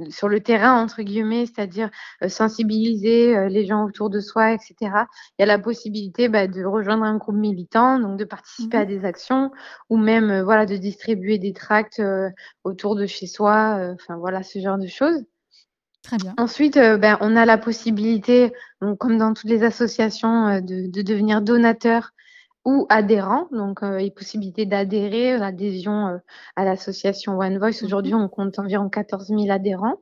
sur 0.09 0.29
le 0.29 0.39
terrain, 0.39 0.81
entre 0.81 1.01
guillemets, 1.01 1.45
c'est-à-dire 1.45 1.89
sensibiliser 2.25 3.49
les 3.49 3.65
gens 3.65 3.83
autour 3.83 4.09
de 4.09 4.21
soi, 4.21 4.53
etc., 4.53 4.75
il 5.37 5.41
y 5.41 5.43
a 5.43 5.45
la 5.45 5.59
possibilité 5.59 6.29
bah, 6.29 6.47
de 6.47 6.63
rejoindre 6.63 7.03
un 7.03 7.17
groupe 7.17 7.35
militant, 7.35 7.99
donc 7.99 8.17
de 8.17 8.23
participer 8.23 8.77
à 8.77 8.83
mmh 8.85 8.87
des 8.87 9.03
actions 9.03 9.51
ou 9.89 9.97
même 9.97 10.41
voilà, 10.41 10.65
de 10.65 10.77
distribuer 10.77 11.37
des 11.37 11.51
tracts 11.51 12.01
autour 12.63 12.95
de 12.95 13.05
chez 13.07 13.27
soi, 13.27 13.91
enfin 13.93 14.15
voilà, 14.15 14.41
ce 14.41 14.59
genre 14.59 14.77
de 14.77 14.87
choses. 14.87 15.25
Ensuite, 16.37 16.77
euh, 16.77 16.97
ben, 16.97 17.17
on 17.21 17.35
a 17.35 17.45
la 17.45 17.57
possibilité, 17.57 18.53
comme 18.99 19.17
dans 19.17 19.33
toutes 19.33 19.49
les 19.49 19.63
associations, 19.63 20.47
euh, 20.47 20.61
de, 20.61 21.01
devenir 21.01 21.41
donateur 21.41 22.11
ou 22.65 22.85
adhérent. 22.89 23.47
Donc, 23.51 23.83
euh, 23.83 23.99
il 23.99 24.05
y 24.05 24.09
a 24.09 24.11
possibilité 24.11 24.65
d'adhérer, 24.65 25.37
l'adhésion 25.37 26.19
à 26.55 26.65
l'association 26.65 27.37
One 27.37 27.57
Voice. 27.57 27.83
Aujourd'hui, 27.83 28.13
mmh 28.13 28.21
on 28.21 28.29
compte 28.29 28.59
environ 28.59 28.89
14 28.89 29.27
000 29.27 29.49
adhérents. 29.49 29.97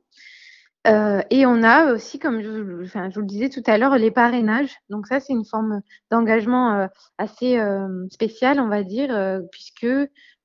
Et 1.30 1.46
on 1.46 1.62
a 1.62 1.92
aussi, 1.92 2.18
comme 2.18 2.40
je, 2.42 2.48
vous 2.48 3.20
le 3.20 3.26
disais 3.26 3.48
tout 3.48 3.62
à 3.66 3.78
l'heure, 3.78 3.96
les 3.96 4.10
parrainages. 4.10 4.76
Donc 4.88 5.06
ça, 5.06 5.20
c'est 5.20 5.32
une 5.32 5.44
forme 5.44 5.80
d'engagement 6.10 6.88
assez 7.18 7.60
spéciale, 8.10 8.60
on 8.60 8.68
va 8.68 8.82
dire, 8.82 9.40
puisque 9.50 9.86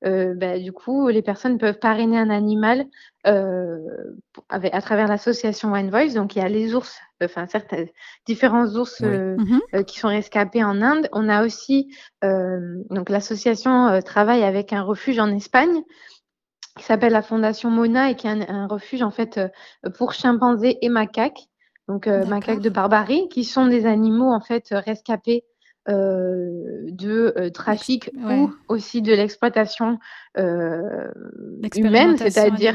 euh, 0.04 0.34
bah, 0.34 0.58
du 0.58 0.72
coup, 0.72 1.08
les 1.08 1.22
personnes 1.22 1.58
peuvent 1.58 1.78
parrainer 1.78 2.18
un 2.18 2.30
animal 2.30 2.86
euh, 3.26 3.78
avec, 4.48 4.74
à 4.74 4.82
travers 4.82 5.06
l'association 5.06 5.72
One 5.72 5.90
Voice. 5.90 6.14
Donc, 6.14 6.34
il 6.34 6.40
y 6.40 6.42
a 6.42 6.48
les 6.48 6.74
ours, 6.74 6.98
enfin, 7.22 7.46
certains, 7.46 7.84
différents 8.26 8.66
ours 8.74 9.02
euh, 9.02 9.36
mhm. 9.36 9.84
qui 9.84 9.98
sont 9.98 10.08
rescapés 10.08 10.64
en 10.64 10.82
Inde. 10.82 11.08
On 11.12 11.28
a 11.28 11.44
aussi, 11.44 11.94
donc, 12.22 13.10
l'association 13.10 14.00
travaille 14.04 14.42
avec 14.42 14.72
un 14.72 14.82
refuge 14.82 15.18
en 15.18 15.32
Espagne 15.32 15.82
qui 16.76 16.84
s'appelle 16.84 17.12
la 17.12 17.22
Fondation 17.22 17.70
Mona 17.70 18.10
et 18.10 18.16
qui 18.16 18.26
est 18.26 18.50
un, 18.50 18.66
refuge, 18.66 19.02
en 19.02 19.10
fait, 19.10 19.40
pour 19.96 20.12
chimpanzés 20.12 20.78
et 20.80 20.88
macaques. 20.88 21.48
Donc, 21.88 22.06
macaques 22.06 22.60
de 22.60 22.70
barbarie, 22.70 23.28
qui 23.28 23.44
sont 23.44 23.66
des 23.66 23.86
animaux, 23.86 24.32
en 24.32 24.40
fait, 24.40 24.68
rescapés 24.70 25.44
euh, 25.88 26.86
de 26.92 27.34
euh, 27.36 27.50
trafic 27.50 28.08
ou 28.14 28.52
aussi 28.68 29.02
de 29.02 29.12
l'exploitation 29.12 29.98
euh, 30.38 31.10
humaine, 31.74 32.16
c'est-à-dire 32.16 32.74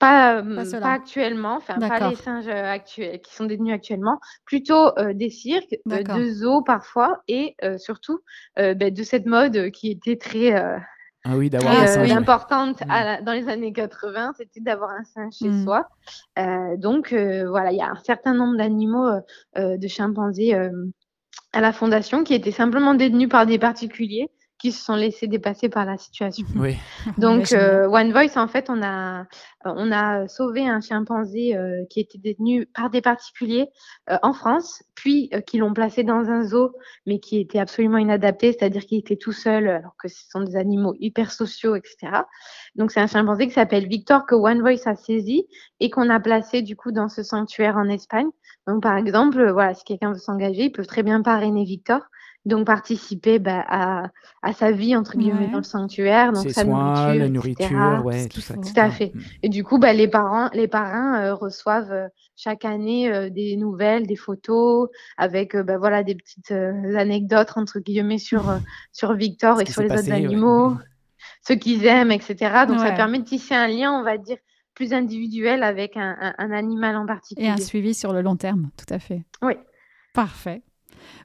pas, 0.00 0.42
pas, 0.42 0.88
actuellement, 0.88 1.54
enfin 1.54 1.78
pas 1.78 2.10
les 2.10 2.16
singes 2.16 2.48
actuels 2.48 3.20
qui 3.20 3.32
sont 3.36 3.44
détenus 3.44 3.72
actuellement, 3.72 4.18
plutôt 4.44 4.90
des 5.12 5.30
cirques, 5.30 5.76
de 5.86 6.24
zoos 6.32 6.62
parfois 6.62 7.22
et 7.28 7.54
surtout 7.76 8.18
ben, 8.56 8.92
de 8.92 9.02
cette 9.04 9.26
mode 9.26 9.70
qui 9.70 9.92
était 9.92 10.16
très 10.16 10.50
ah 11.24 11.36
oui, 11.36 11.48
d'avoir 11.50 11.72
un 11.80 11.86
singe. 11.86 12.10
importante 12.12 12.82
mm. 12.82 13.24
dans 13.24 13.32
les 13.32 13.48
années 13.48 13.72
80, 13.72 14.34
c'était 14.36 14.60
d'avoir 14.60 14.90
un 14.90 15.04
singe 15.04 15.34
chez 15.34 15.48
mm. 15.48 15.64
soi. 15.64 15.88
donc 16.76 17.12
voilà, 17.12 17.72
il 17.72 17.78
y 17.78 17.82
a 17.82 17.90
un 17.90 18.02
certain 18.04 18.34
nombre 18.34 18.56
d'animaux 18.56 19.08
de 19.56 19.88
chimpanzés 19.88 20.54
à 21.52 21.60
la 21.60 21.72
fondation 21.72 22.24
qui 22.24 22.34
était 22.34 22.50
simplement 22.50 22.94
détenue 22.94 23.28
par 23.28 23.46
des 23.46 23.58
particuliers 23.58 24.28
qui 24.64 24.72
se 24.72 24.82
sont 24.82 24.94
laissés 24.94 25.26
dépasser 25.26 25.68
par 25.68 25.84
la 25.84 25.98
situation. 25.98 26.46
Oui. 26.56 26.76
Donc, 27.18 27.52
euh, 27.52 27.86
One 27.86 28.12
Voice, 28.12 28.34
en 28.36 28.48
fait, 28.48 28.70
on 28.70 28.82
a, 28.82 29.26
on 29.66 29.92
a 29.92 30.26
sauvé 30.26 30.66
un 30.66 30.80
chimpanzé 30.80 31.54
euh, 31.54 31.84
qui 31.90 32.00
était 32.00 32.16
détenu 32.16 32.64
par 32.74 32.88
des 32.88 33.02
particuliers 33.02 33.68
euh, 34.08 34.16
en 34.22 34.32
France, 34.32 34.82
puis 34.94 35.30
qui 35.46 35.58
l'ont 35.58 35.74
placé 35.74 36.02
dans 36.02 36.30
un 36.30 36.44
zoo, 36.44 36.72
mais 37.04 37.18
qui 37.18 37.40
était 37.40 37.58
absolument 37.58 37.98
inadapté, 37.98 38.52
c'est-à-dire 38.52 38.86
qu'il 38.86 38.96
était 38.96 39.18
tout 39.18 39.32
seul, 39.32 39.68
alors 39.68 39.96
que 40.02 40.08
ce 40.08 40.30
sont 40.30 40.40
des 40.40 40.56
animaux 40.56 40.94
hyper 40.98 41.30
sociaux, 41.30 41.76
etc. 41.76 42.22
Donc, 42.74 42.90
c'est 42.90 43.00
un 43.00 43.06
chimpanzé 43.06 43.46
qui 43.46 43.52
s'appelle 43.52 43.86
Victor 43.86 44.24
que 44.24 44.34
One 44.34 44.62
Voice 44.62 44.86
a 44.86 44.94
saisi 44.94 45.46
et 45.78 45.90
qu'on 45.90 46.08
a 46.08 46.20
placé 46.20 46.62
du 46.62 46.74
coup 46.74 46.90
dans 46.90 47.10
ce 47.10 47.22
sanctuaire 47.22 47.76
en 47.76 47.90
Espagne. 47.90 48.30
Donc, 48.66 48.82
par 48.82 48.96
exemple, 48.96 49.46
voilà, 49.52 49.74
si 49.74 49.84
quelqu'un 49.84 50.14
veut 50.14 50.18
s'engager, 50.18 50.64
il 50.64 50.72
peut 50.72 50.86
très 50.86 51.02
bien 51.02 51.20
parrainer 51.20 51.64
Victor 51.64 52.00
donc 52.44 52.66
participer 52.66 53.38
bah, 53.38 53.64
à, 53.66 54.10
à, 54.42 54.52
sa 54.52 54.70
vie 54.70 54.94
entre 54.94 55.16
guillemets 55.16 55.48
dans 55.48 55.58
le 55.58 55.64
sanctuaire, 55.64 56.32
donc 56.32 56.50
sa 56.50 56.62
soins, 56.62 56.94
nourriture, 56.94 57.22
la 57.22 57.28
nourriture, 57.28 58.02
ouais, 58.04 58.28
tout 58.28 58.40
ça. 58.40 58.54
Tout 58.54 58.60
à 58.76 58.90
fait. 58.90 59.12
Mm. 59.14 59.20
Et 59.44 59.48
du 59.48 59.64
coup, 59.64 59.78
bah, 59.78 59.92
les 59.92 60.08
parents, 60.08 60.50
les 60.52 60.68
parrains 60.68 61.22
euh, 61.22 61.34
reçoivent 61.34 61.92
euh, 61.92 62.08
chaque 62.36 62.64
année 62.64 63.10
euh, 63.10 63.30
des 63.30 63.56
nouvelles, 63.56 64.06
des 64.06 64.16
photos, 64.16 64.90
avec 65.16 65.56
bah, 65.56 65.78
voilà 65.78 66.02
des 66.02 66.14
petites 66.14 66.52
anecdotes 66.52 67.52
entre 67.56 67.80
guillemets 67.80 68.18
sur 68.18 68.44
sur 68.92 69.14
Victor 69.14 69.60
et 69.62 69.66
sur 69.66 69.82
les 69.82 69.90
autres 69.90 70.12
animaux, 70.12 70.74
ce 71.46 71.54
qu'ils 71.54 71.86
aiment, 71.86 72.12
etc. 72.12 72.64
Donc 72.68 72.80
ça 72.80 72.92
permet 72.92 73.20
de 73.20 73.24
tisser 73.24 73.54
un 73.54 73.68
lien, 73.68 73.92
on 73.92 74.02
va 74.02 74.18
dire 74.18 74.36
plus 74.74 74.92
individuel 74.92 75.62
avec 75.62 75.96
un, 75.96 76.16
un, 76.20 76.34
un 76.36 76.50
animal 76.50 76.96
en 76.96 77.06
particulier. 77.06 77.46
Et 77.46 77.50
un 77.50 77.56
suivi 77.56 77.94
sur 77.94 78.12
le 78.12 78.22
long 78.22 78.34
terme, 78.34 78.70
tout 78.76 78.92
à 78.92 78.98
fait. 78.98 79.22
Oui. 79.40 79.54
Parfait. 80.12 80.62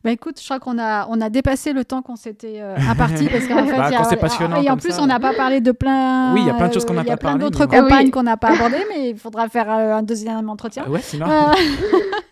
Bah 0.04 0.12
écoute, 0.12 0.40
je 0.40 0.46
crois 0.46 0.60
qu'on 0.60 0.80
a, 0.80 1.08
on 1.10 1.20
a 1.22 1.30
dépassé 1.30 1.74
le 1.74 1.84
temps 1.84 2.02
qu'on 2.02 2.16
s'était 2.16 2.60
euh, 2.62 2.76
imparti 2.90 3.28
parce 3.28 3.48
qu'en 3.48 3.66
fait, 3.66 3.78
bah, 3.78 4.04
c'est 4.10 4.16
passionnant. 4.18 4.62
Et 4.62 4.70
en 4.70 4.78
plus, 4.78 4.98
on 5.00 5.08
n'a 5.08 5.20
pas 5.20 5.34
parlé 5.34 5.62
de 5.62 5.72
plein. 5.72 6.34
Oui, 6.34 6.42
il 6.42 6.48
y 6.48 6.50
a 6.50 6.54
plein 6.54 6.68
de 6.68 6.74
choses 6.74 6.86
qu'on 6.86 6.94
n'a 6.94 7.04
pas 7.04 7.18
parlé. 7.18 7.40
Il 7.40 7.44
y 7.44 7.48
a 7.48 7.50
plein 7.50 7.66
d'autres 7.66 7.66
campagnes 7.66 8.10
qu'on 8.10 8.24
n'a 8.24 8.38
pas 8.38 8.50
abordées, 8.54 8.86
mais 8.90 9.10
il 9.10 9.18
faudra 9.18 9.50
faire 9.50 9.70
euh, 9.70 9.98
un 9.98 10.04
deuxième 10.04 10.50
entretien. 10.50 10.84
Ah 10.86 10.90
ouais, 10.90 11.02
sinon. 11.02 11.26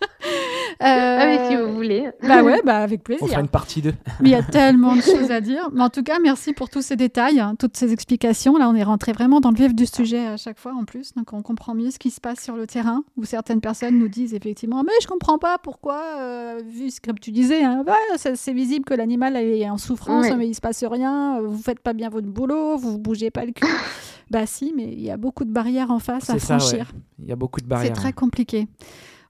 Euh, 0.82 0.86
ah, 1.20 1.26
mais 1.26 1.50
si 1.50 1.56
vous 1.56 1.74
voulez. 1.74 2.10
Bah 2.22 2.44
ouais, 2.44 2.62
bah 2.64 2.78
avec 2.78 3.04
plaisir. 3.04 3.24
On 3.24 3.28
fera 3.28 3.42
une 3.42 3.48
partie 3.48 3.82
2. 3.82 3.94
mais 4.22 4.30
il 4.30 4.32
y 4.32 4.36
a 4.36 4.44
tellement 4.52 4.96
de 4.96 5.02
choses 5.02 5.32
à 5.32 5.42
dire. 5.42 5.70
Mais 5.74 5.82
en 5.82 5.90
tout 5.90 6.04
cas, 6.04 6.20
merci 6.22 6.54
pour 6.54 6.70
tous 6.70 6.82
ces 6.82 6.96
détails, 6.96 7.40
hein, 7.40 7.56
toutes 7.58 7.76
ces 7.76 7.94
explications. 7.94 8.58
Là, 8.58 8.70
on 8.70 8.76
est 8.76 8.84
rentré 8.84 9.12
vraiment 9.12 9.40
dans 9.40 9.50
le 9.50 9.58
vif 9.58 9.74
du 9.74 9.86
sujet 9.86 10.28
à 10.28 10.38
chaque 10.38 10.60
fois 10.60 10.74
en 10.74 10.86
plus. 10.86 11.14
Donc, 11.16 11.34
on 11.34 11.42
comprend 11.42 11.74
mieux 11.74 11.90
ce 11.90 11.98
qui 11.98 12.12
se 12.12 12.22
passe 12.22 12.42
sur 12.44 12.56
le 12.56 12.68
terrain 12.68 13.04
où 13.18 13.26
certaines 13.26 13.62
personnes 13.62 13.98
nous 13.98 14.08
disent 14.08 14.34
effectivement, 14.34 14.84
mais 14.84 14.94
je 15.02 15.08
comprends 15.08 15.40
pas 15.40 15.58
pourquoi, 15.58 16.02
euh, 16.20 16.62
vu 16.66 16.92
ce 16.92 17.02
que 17.02 17.12
tu 17.12 17.32
disais, 17.32 17.64
hein, 17.64 17.84
c'est 18.16 18.54
visible 18.54 18.86
que 18.86 18.94
l'animal 18.94 19.36
est 19.36 19.70
en 19.70 19.78
souffrance, 19.78 20.28
mais 20.38 20.48
il 20.48 20.54
se 20.54 20.62
passe 20.62 20.84
rien, 20.84 21.42
vous 21.42 21.58
faites 21.58 21.80
pas 21.80 21.94
bien 21.94 22.10
votre 22.10 22.28
boulot, 22.28 22.78
vous, 22.78 22.92
vous 22.92 23.00
bougez 23.00 23.32
pas 23.32 23.46
le 23.46 23.52
cul. 23.52 23.66
bah 24.30 24.46
si, 24.46 24.74
mais 24.76 24.92
il 24.92 25.02
y 25.02 25.12
a 25.12 25.18
beaucoup 25.18 25.46
de 25.46 25.52
barrières 25.52 25.92
en 25.92 26.00
face 26.00 26.30
à 26.30 26.38
franchir. 26.38 26.92
Il 27.20 27.28
y 27.28 27.32
a 27.32 27.36
beaucoup 27.36 27.62
de 27.62 27.66
barrières. 27.66 27.96
C'est 27.96 28.02
très 28.02 28.14
compliqué. 28.14 28.68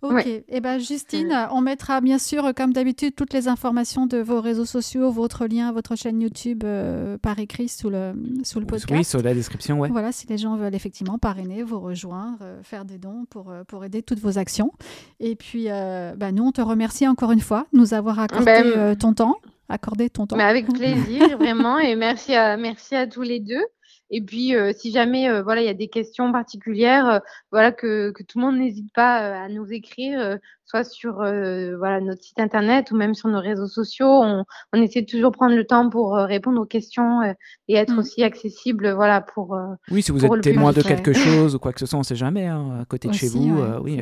Ok. 0.02 0.26
Et 0.26 0.44
eh 0.50 0.62
ben 0.62 0.78
Justine, 0.80 1.48
on 1.52 1.62
mettra 1.62 2.02
bien 2.02 2.18
sûr, 2.20 2.54
comme 2.56 2.74
d'habitude, 2.74 3.16
toutes 3.16 3.34
les 3.34 3.48
informations 3.48 4.06
de 4.06 4.18
vos 4.18 4.42
réseaux 4.42 4.66
sociaux, 4.66 5.12
votre 5.12 5.48
lien, 5.48 5.72
votre 5.72 5.96
chaîne 5.96 6.22
YouTube 6.22 6.64
euh, 6.64 7.18
par 7.18 7.40
écrit 7.40 7.68
sous 7.68 7.90
le, 7.90 8.14
sous 8.44 8.60
le 8.60 8.66
podcast. 8.66 8.94
Oui, 8.98 9.04
sur 9.04 9.22
la 9.22 9.34
description, 9.34 9.80
ouais. 9.80 9.90
Voilà, 9.90 10.12
si 10.12 10.28
les 10.28 10.38
gens 10.38 10.56
veulent 10.56 10.76
effectivement 10.76 11.18
parrainer, 11.18 11.64
vous 11.64 11.80
rejoindre, 11.80 12.38
euh, 12.42 12.62
faire 12.64 12.86
des 12.86 12.98
dons 12.98 13.26
pour, 13.30 13.50
euh, 13.50 13.64
pour 13.64 13.84
aider 13.86 14.04
toutes 14.04 14.20
vos 14.20 14.38
actions. 14.38 14.72
Et 15.20 15.36
puis, 15.36 15.68
bah, 15.68 16.32
nous, 16.32 16.44
on 16.44 16.52
te 16.52 16.62
remercie 16.62 17.08
encore 17.08 17.32
une 17.32 17.42
fois 17.42 17.66
de 17.74 17.80
nous 17.80 17.94
avoir 17.94 18.20
accordé 18.20 18.46
ben, 18.46 18.96
ton 18.96 19.14
temps. 19.14 19.38
Accordé 19.70 20.10
ton 20.10 20.28
temps. 20.28 20.38
Mais 20.38 20.44
avec 20.44 20.68
plaisir, 20.74 21.38
vraiment. 21.38 21.78
Et 21.80 21.96
merci 21.96 22.34
à, 22.34 22.56
merci 22.56 22.96
à 22.96 23.06
tous 23.08 23.24
les 23.24 23.40
deux. 23.40 23.64
Et 24.10 24.22
puis, 24.22 24.56
euh, 24.56 24.72
si 24.76 24.92
jamais 24.92 25.30
euh, 25.30 25.44
voilà, 25.44 25.62
il 25.62 25.66
y 25.66 25.70
a 25.70 25.74
des 25.74 25.90
questions 25.90 26.32
particulières, 26.32 27.08
euh, 27.08 27.20
voilà, 27.52 27.72
que, 27.72 28.12
que, 28.12 28.24
tout 28.24 28.40
le 28.40 28.46
monde 28.46 28.58
n'hésite 28.58 28.94
pas 28.94 29.44
à 29.44 29.50
nous 29.50 29.72
écrire, 29.72 30.38
soit 30.66 30.84
sur 30.84 31.16
voilà, 31.16 32.02
notre 32.02 32.24
site 32.24 32.40
internet 32.40 32.92
ou 32.92 32.96
même 32.96 33.14
sur 33.14 33.30
nos 33.30 33.40
réseaux 33.40 33.68
sociaux. 33.68 34.08
On, 34.08 34.46
on 34.74 34.82
essaie 34.82 35.02
de 35.02 35.08
toujours 35.08 35.32
prendre 35.32 35.56
le 35.56 35.66
temps 35.66 35.90
pour 35.90 36.14
répondre 36.14 36.62
aux 36.62 36.66
questions 36.66 37.22
et 37.68 37.76
être 37.76 37.94
mmh. 37.94 38.00
aussi 38.00 38.24
accessible 38.24 38.92
voilà, 38.92 39.22
pour. 39.22 39.58
oui, 39.92 40.02
si 40.02 40.12
vous 40.12 40.26
êtes 40.26 40.42
témoin 40.42 40.72
de 40.72 40.82
quelque 40.82 41.14
chose 41.14 41.56
ou 41.56 41.60
quoi 41.60 41.74
que 41.74 41.80
ce 41.80 41.86
soit, 41.86 41.98
on 41.98 42.02
ne 42.02 42.06
sait 42.06 42.16
jamais, 42.16 42.46
hein, 42.46 42.80
à 42.82 42.86
côté 42.86 43.08
de 43.08 43.14
chez 43.14 43.28
vous. 43.28 43.60
oui, 43.82 44.02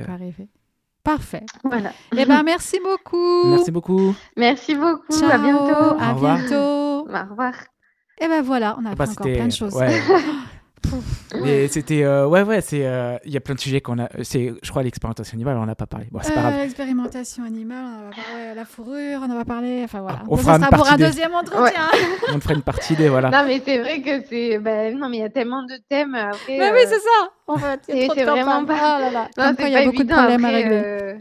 Parfait. 1.03 1.45
Voilà. 1.63 1.91
Eh 2.17 2.25
ben, 2.25 2.41
merci 2.41 2.79
beaucoup. 2.83 3.45
Merci 3.45 3.69
beaucoup. 3.69 4.15
Merci 4.35 4.73
beaucoup. 4.73 5.23
À 5.23 5.37
bientôt. 5.37 5.99
À 5.99 6.13
bientôt. 6.15 7.07
Au 7.07 7.29
revoir. 7.29 7.53
Et 8.21 8.27
ben 8.27 8.41
voilà, 8.41 8.77
on 8.79 8.85
a 8.85 8.91
appris 8.91 9.09
encore 9.09 9.31
plein 9.31 9.47
de 9.47 9.51
choses. 9.51 9.73
Ouais. 9.73 10.01
C'était 11.69 12.03
euh, 12.03 12.27
ouais 12.27 12.43
ouais 12.43 12.61
c'est 12.61 12.85
euh, 12.85 13.17
il 13.25 13.31
y 13.31 13.37
a 13.37 13.39
plein 13.39 13.55
de 13.55 13.59
sujets 13.59 13.81
qu'on 13.81 13.99
a 13.99 14.07
c'est 14.23 14.53
je 14.61 14.69
crois 14.69 14.83
l'expérimentation 14.83 15.35
animale 15.35 15.57
on 15.57 15.63
en 15.63 15.67
a 15.67 15.75
pas 15.75 15.87
parlé. 15.87 16.07
Bon 16.11 16.19
c'est 16.21 16.33
pas 16.33 16.41
grave. 16.41 16.53
euh, 16.53 16.63
l'expérimentation 16.63 17.43
animale 17.43 17.85
on 17.85 18.09
va 18.09 18.15
parler 18.15 18.55
la 18.55 18.65
fourrure 18.65 19.19
on 19.21 19.31
en 19.31 19.35
va 19.35 19.45
parler 19.45 19.81
enfin 19.83 20.01
voilà. 20.01 20.19
Ah, 20.21 20.27
on 20.27 20.37
fera 20.37 20.59
ça 20.59 20.67
sera 20.67 20.77
pour 20.77 20.87
un 20.87 20.97
deuxième 20.97 21.33
entretien. 21.33 21.87
On 22.33 22.39
fera 22.39 22.53
une 22.53 22.61
partie 22.61 22.95
des 22.95 23.09
voilà. 23.09 23.29
Non 23.29 23.47
mais 23.47 23.61
c'est 23.65 23.79
vrai 23.79 24.01
que 24.01 24.25
c'est 24.29 24.59
ben, 24.59 24.97
non 24.97 25.09
mais 25.09 25.17
il 25.17 25.21
y 25.21 25.23
a 25.23 25.29
tellement 25.29 25.63
de 25.63 25.75
thèmes 25.89 26.15
après 26.15 26.57
bah 26.57 26.69
oui 26.73 26.81
c'est 26.85 26.99
ça. 26.99 27.29
En 27.47 27.57
fait 27.57 27.81
c'est 27.87 28.23
vraiment 28.23 28.65
pas 28.65 28.97
oh 28.97 29.01
là 29.01 29.11
là. 29.11 29.29
non, 29.37 29.55
il 29.59 29.69
y 29.69 29.75
a 29.75 29.85
beaucoup 29.85 30.03
de 30.03 30.13
problèmes 30.13 30.45
à 30.45 30.49
régler 30.49 31.15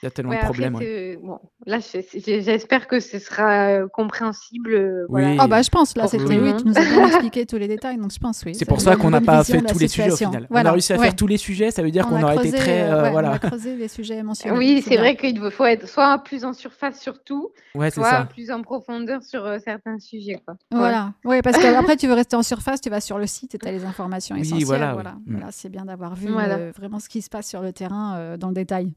Il 0.00 0.06
y 0.06 0.08
a 0.08 0.10
tellement 0.12 0.32
de 0.32 0.38
problèmes. 0.38 0.78
Bon, 1.20 1.40
là, 1.66 1.78
j'espère 1.80 2.86
que 2.86 3.00
ce 3.00 3.18
sera 3.18 3.68
euh, 3.68 3.88
compréhensible. 3.88 4.72
Euh, 4.72 5.06
oui. 5.08 5.36
Ah 5.40 5.48
bah 5.48 5.60
je 5.60 5.70
pense. 5.70 5.96
Là, 5.96 6.06
c'était 6.06 6.38
oui, 6.38 6.54
tu 6.56 6.68
nous 6.68 6.78
as 6.78 6.84
bien 6.84 7.06
expliqué 7.08 7.46
tous 7.46 7.56
les 7.56 7.66
détails, 7.66 7.98
donc 7.98 8.12
je 8.12 8.18
pense 8.18 8.44
oui. 8.44 8.54
C'est 8.54 8.64
pour 8.64 8.80
ça 8.80 8.94
qu'on 8.94 9.10
n'a 9.10 9.20
pas 9.20 9.42
fait 9.42 9.60
tous 9.60 9.78
les 9.78 9.88
sujets 9.88 10.12
au 10.12 10.16
final. 10.16 10.46
On 10.50 10.54
a 10.56 10.72
réussi 10.72 10.92
à 10.92 10.98
faire 10.98 11.16
tous 11.16 11.26
les 11.26 11.36
sujets, 11.36 11.72
ça 11.72 11.82
veut 11.82 11.90
dire 11.90 12.06
qu'on 12.06 12.22
aurait 12.22 12.36
été 12.36 12.56
très 12.56 12.82
euh, 12.82 13.10
voilà. 13.10 13.30
On 13.30 13.34
a 13.34 13.38
creusé 13.38 13.74
les 13.74 13.88
sujets 13.88 14.22
mentionnés. 14.22 14.56
Oui, 14.56 14.82
c'est 14.86 14.96
vrai 14.96 15.16
qu'il 15.16 15.38
faut 15.50 15.64
être 15.64 15.88
soit 15.88 16.18
plus 16.18 16.44
en 16.44 16.52
surface 16.52 17.00
sur 17.00 17.22
tout, 17.24 17.50
soit 17.90 18.26
plus 18.26 18.52
en 18.52 18.62
profondeur 18.62 19.22
sur 19.22 19.58
certains 19.64 19.98
sujets. 19.98 20.40
Quoi. 20.44 20.54
Voilà. 20.70 21.12
Oui, 21.24 21.42
parce 21.42 21.58
qu'après 21.58 21.96
tu 21.96 22.06
veux 22.06 22.14
rester 22.14 22.36
en 22.36 22.44
surface, 22.44 22.80
tu 22.80 22.88
vas 22.88 23.00
sur 23.00 23.18
le 23.18 23.26
site 23.26 23.56
et 23.56 23.58
tu 23.58 23.66
as 23.66 23.72
les 23.72 23.84
informations 23.84 24.36
essentielles. 24.36 24.64
Voilà. 24.64 24.94
Voilà. 25.26 25.48
C'est 25.50 25.70
bien 25.70 25.84
d'avoir 25.84 26.14
vu 26.14 26.28
vraiment 26.76 27.00
ce 27.00 27.08
qui 27.08 27.20
se 27.20 27.28
passe 27.28 27.48
sur 27.48 27.62
le 27.62 27.72
terrain 27.72 28.36
dans 28.38 28.48
le 28.48 28.54
détail. 28.54 28.92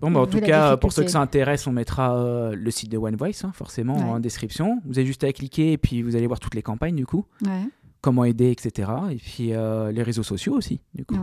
Bon, 0.00 0.10
bah, 0.10 0.20
en 0.20 0.26
tout 0.26 0.40
cas, 0.40 0.76
pour 0.76 0.92
ceux 0.92 1.02
que 1.04 1.10
ça 1.10 1.20
intéresse, 1.20 1.66
on 1.66 1.72
mettra 1.72 2.16
euh, 2.16 2.54
le 2.54 2.70
site 2.70 2.90
de 2.90 2.96
One 2.98 3.16
Voice, 3.16 3.44
hein, 3.44 3.52
forcément, 3.54 3.96
en 3.96 4.20
description. 4.20 4.80
Vous 4.86 4.98
avez 4.98 5.06
juste 5.06 5.24
à 5.24 5.32
cliquer 5.32 5.72
et 5.72 5.78
puis 5.78 6.02
vous 6.02 6.16
allez 6.16 6.26
voir 6.26 6.40
toutes 6.40 6.54
les 6.54 6.62
campagnes, 6.62 6.96
du 6.96 7.06
coup. 7.06 7.24
Comment 8.00 8.24
aider, 8.24 8.50
etc. 8.50 8.90
Et 9.10 9.16
puis 9.16 9.52
euh, 9.52 9.92
les 9.92 10.02
réseaux 10.02 10.22
sociaux 10.22 10.54
aussi, 10.54 10.80
du 10.94 11.04
coup. 11.04 11.16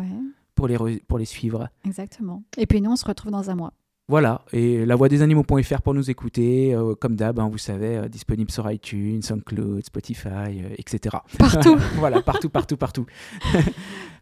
Pour 0.55 0.67
les, 0.67 0.77
pour 1.07 1.19
les 1.19 1.25
suivre. 1.25 1.69
Exactement. 1.85 2.43
Et 2.57 2.65
puis 2.65 2.81
nous, 2.81 2.91
on 2.91 2.95
se 2.95 3.05
retrouve 3.05 3.31
dans 3.31 3.49
un 3.51 3.55
mois. 3.55 3.73
Voilà, 4.09 4.41
et 4.53 4.85
la 4.85 4.95
voix 4.95 5.09
des 5.09 5.21
animaux.fr 5.21 5.81
pour 5.81 5.93
nous 5.93 6.09
écouter, 6.09 6.73
euh, 6.73 6.95
comme 6.95 7.17
d'hab, 7.17 7.39
hein, 7.39 7.49
vous 7.51 7.57
savez, 7.57 8.07
disponible 8.09 8.49
sur 8.49 8.71
iTunes, 8.71 9.21
SoundCloud, 9.21 9.83
Spotify, 9.83 10.63
etc. 10.77 11.17
Partout. 11.37 11.77
voilà, 11.95 12.21
partout, 12.21 12.49
partout, 12.49 12.77
partout. 12.77 13.05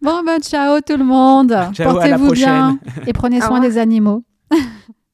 bon, 0.01 0.23
ben 0.25 0.39
ciao 0.41 0.81
tout 0.81 0.97
le 0.97 1.05
monde. 1.05 1.55
Portez-vous 1.77 2.31
bien 2.31 2.79
et 3.05 3.13
prenez 3.13 3.41
soin 3.41 3.59
des 3.59 3.77
animaux. 3.77 4.23